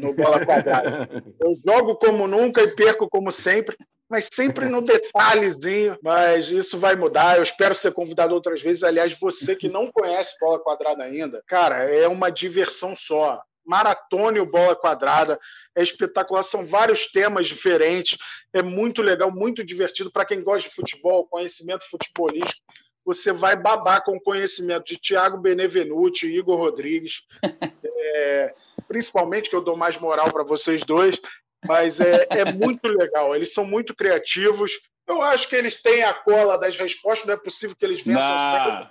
no 0.00 0.14
bola 0.14 0.44
quadrada. 0.44 1.08
Eu 1.40 1.52
jogo 1.54 1.96
como 1.96 2.26
nunca 2.26 2.62
e 2.62 2.68
perco 2.68 3.08
como 3.08 3.30
sempre 3.30 3.76
mas 4.08 4.28
sempre 4.32 4.68
no 4.68 4.80
detalhezinho. 4.80 5.98
Mas 6.02 6.50
isso 6.50 6.78
vai 6.78 6.96
mudar. 6.96 7.36
Eu 7.36 7.42
espero 7.42 7.74
ser 7.74 7.92
convidado 7.92 8.34
outras 8.34 8.62
vezes. 8.62 8.82
Aliás, 8.82 9.12
você 9.18 9.54
que 9.54 9.68
não 9.68 9.92
conhece 9.92 10.34
bola 10.40 10.58
quadrada 10.58 11.04
ainda, 11.04 11.42
cara, 11.46 11.84
é 11.84 12.08
uma 12.08 12.30
diversão 12.30 12.96
só. 12.96 13.42
maratone 13.64 14.40
o 14.40 14.50
Bola 14.50 14.74
Quadrada. 14.74 15.38
É 15.76 15.82
espetacular, 15.82 16.42
são 16.42 16.64
vários 16.64 17.08
temas 17.12 17.46
diferentes. 17.46 18.16
É 18.52 18.62
muito 18.62 19.02
legal, 19.02 19.30
muito 19.30 19.62
divertido 19.62 20.10
para 20.10 20.24
quem 20.24 20.42
gosta 20.42 20.68
de 20.68 20.74
futebol, 20.74 21.26
conhecimento 21.26 21.84
futebolístico. 21.90 22.62
Você 23.04 23.32
vai 23.32 23.56
babar 23.56 24.04
com 24.04 24.16
o 24.16 24.20
conhecimento 24.20 24.86
de 24.86 24.98
Thiago 24.98 25.38
Benevenuti, 25.38 26.26
Igor 26.26 26.58
Rodrigues, 26.58 27.22
é, 27.98 28.54
principalmente 28.86 29.50
que 29.50 29.56
eu 29.56 29.62
dou 29.62 29.76
mais 29.76 29.96
moral 29.98 30.32
para 30.32 30.44
vocês 30.44 30.82
dois, 30.84 31.20
mas 31.66 32.00
é, 32.00 32.26
é 32.30 32.52
muito 32.52 32.86
legal. 32.88 33.34
Eles 33.34 33.52
são 33.52 33.64
muito 33.64 33.94
criativos. 33.94 34.72
Eu 35.06 35.22
acho 35.22 35.48
que 35.48 35.56
eles 35.56 35.80
têm 35.80 36.02
a 36.02 36.12
cola 36.12 36.58
das 36.58 36.76
respostas, 36.76 37.26
não 37.26 37.34
é 37.34 37.38
possível 37.38 37.74
que 37.76 37.84
eles 37.84 38.02
vençam 38.02 38.22
sempre. 38.22 38.90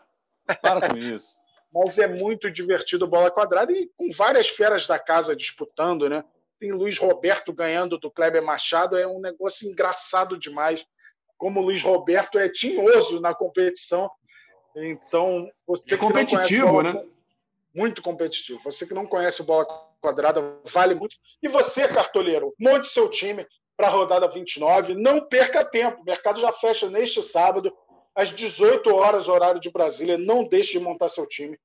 Para 0.61 0.89
com 0.89 0.97
isso. 0.97 1.35
Mas 1.73 1.97
é 1.97 2.07
muito 2.07 2.49
divertido 2.49 3.05
bola 3.05 3.29
quadrada 3.29 3.71
e 3.71 3.89
com 3.97 4.09
várias 4.11 4.47
feras 4.47 4.87
da 4.87 4.97
casa 4.97 5.35
disputando, 5.35 6.09
né? 6.09 6.23
Tem 6.59 6.71
Luiz 6.71 6.97
Roberto 6.97 7.53
ganhando 7.53 7.99
do 7.99 8.09
Kleber 8.09 8.43
Machado, 8.43 8.97
é 8.97 9.05
um 9.05 9.19
negócio 9.19 9.69
engraçado 9.69 10.39
demais. 10.39 10.83
Como 11.37 11.59
o 11.59 11.63
Luiz 11.63 11.83
Roberto 11.83 12.39
é 12.39 12.49
tinhoso 12.49 13.19
na 13.19 13.35
competição. 13.35 14.09
Então, 14.75 15.47
você 15.67 15.93
é 15.93 15.97
competitivo, 15.97 16.67
bola, 16.67 16.93
né? 16.93 17.05
Muito 17.77 18.01
competitivo. 18.01 18.59
Você 18.63 18.87
que 18.87 18.93
não 18.95 19.05
conhece 19.05 19.39
o 19.41 19.43
bola 19.43 19.67
quadrada, 20.01 20.41
vale 20.73 20.95
muito. 20.95 21.15
E 21.43 21.47
você, 21.47 21.87
cartoleiro, 21.87 22.51
monte 22.59 22.87
seu 22.87 23.07
time 23.07 23.45
para 23.77 23.87
a 23.87 23.91
rodada 23.91 24.27
29. 24.27 24.95
Não 24.95 25.21
perca 25.21 25.63
tempo. 25.63 26.01
O 26.01 26.03
mercado 26.03 26.41
já 26.41 26.51
fecha 26.51 26.89
neste 26.89 27.21
sábado, 27.21 27.71
às 28.15 28.29
18 28.29 28.95
horas, 28.95 29.27
horário 29.27 29.61
de 29.61 29.69
Brasília. 29.69 30.17
Não 30.17 30.43
deixe 30.43 30.71
de 30.71 30.79
montar 30.79 31.07
seu 31.07 31.27
time. 31.27 31.55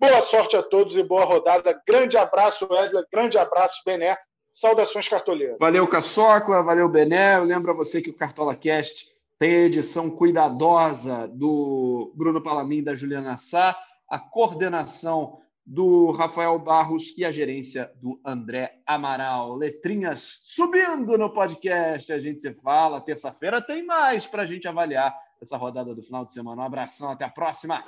Boa 0.00 0.20
sorte 0.20 0.56
a 0.56 0.64
todos 0.64 0.96
e 0.96 1.02
boa 1.04 1.24
rodada. 1.24 1.80
Grande 1.86 2.16
abraço, 2.16 2.64
Edler. 2.64 3.06
Grande 3.12 3.38
abraço, 3.38 3.80
Bené. 3.86 4.18
Saudações 4.50 5.08
cartoleiras. 5.08 5.58
Valeu, 5.60 5.86
Caçocla. 5.86 6.60
Valeu, 6.60 6.88
Bené. 6.88 7.36
Eu 7.36 7.44
lembro 7.44 7.70
a 7.70 7.74
você 7.74 8.02
que 8.02 8.10
o 8.10 8.16
Cartola 8.16 8.56
Cast 8.56 9.06
tem 9.38 9.54
a 9.54 9.60
edição 9.66 10.10
cuidadosa 10.10 11.28
do 11.28 12.12
Bruno 12.16 12.42
Palamin 12.42 12.78
e 12.78 12.82
da 12.82 12.96
Juliana 12.96 13.36
Sá, 13.36 13.78
a 14.08 14.18
coordenação 14.18 15.40
do 15.64 16.10
Rafael 16.10 16.58
Barros 16.58 17.16
e 17.16 17.24
a 17.24 17.30
gerência 17.30 17.90
do 18.00 18.20
André 18.24 18.80
Amaral. 18.86 19.54
Letrinhas 19.54 20.42
subindo 20.44 21.16
no 21.16 21.30
podcast, 21.30 22.12
a 22.12 22.18
gente 22.18 22.40
se 22.40 22.52
fala. 22.54 23.00
Terça-feira 23.00 23.60
tem 23.60 23.84
mais 23.84 24.26
para 24.26 24.42
a 24.42 24.46
gente 24.46 24.66
avaliar 24.66 25.16
essa 25.40 25.56
rodada 25.56 25.94
do 25.94 26.02
final 26.02 26.24
de 26.24 26.32
semana. 26.32 26.62
Um 26.62 26.66
abração, 26.66 27.10
até 27.10 27.24
a 27.24 27.30
próxima. 27.30 27.84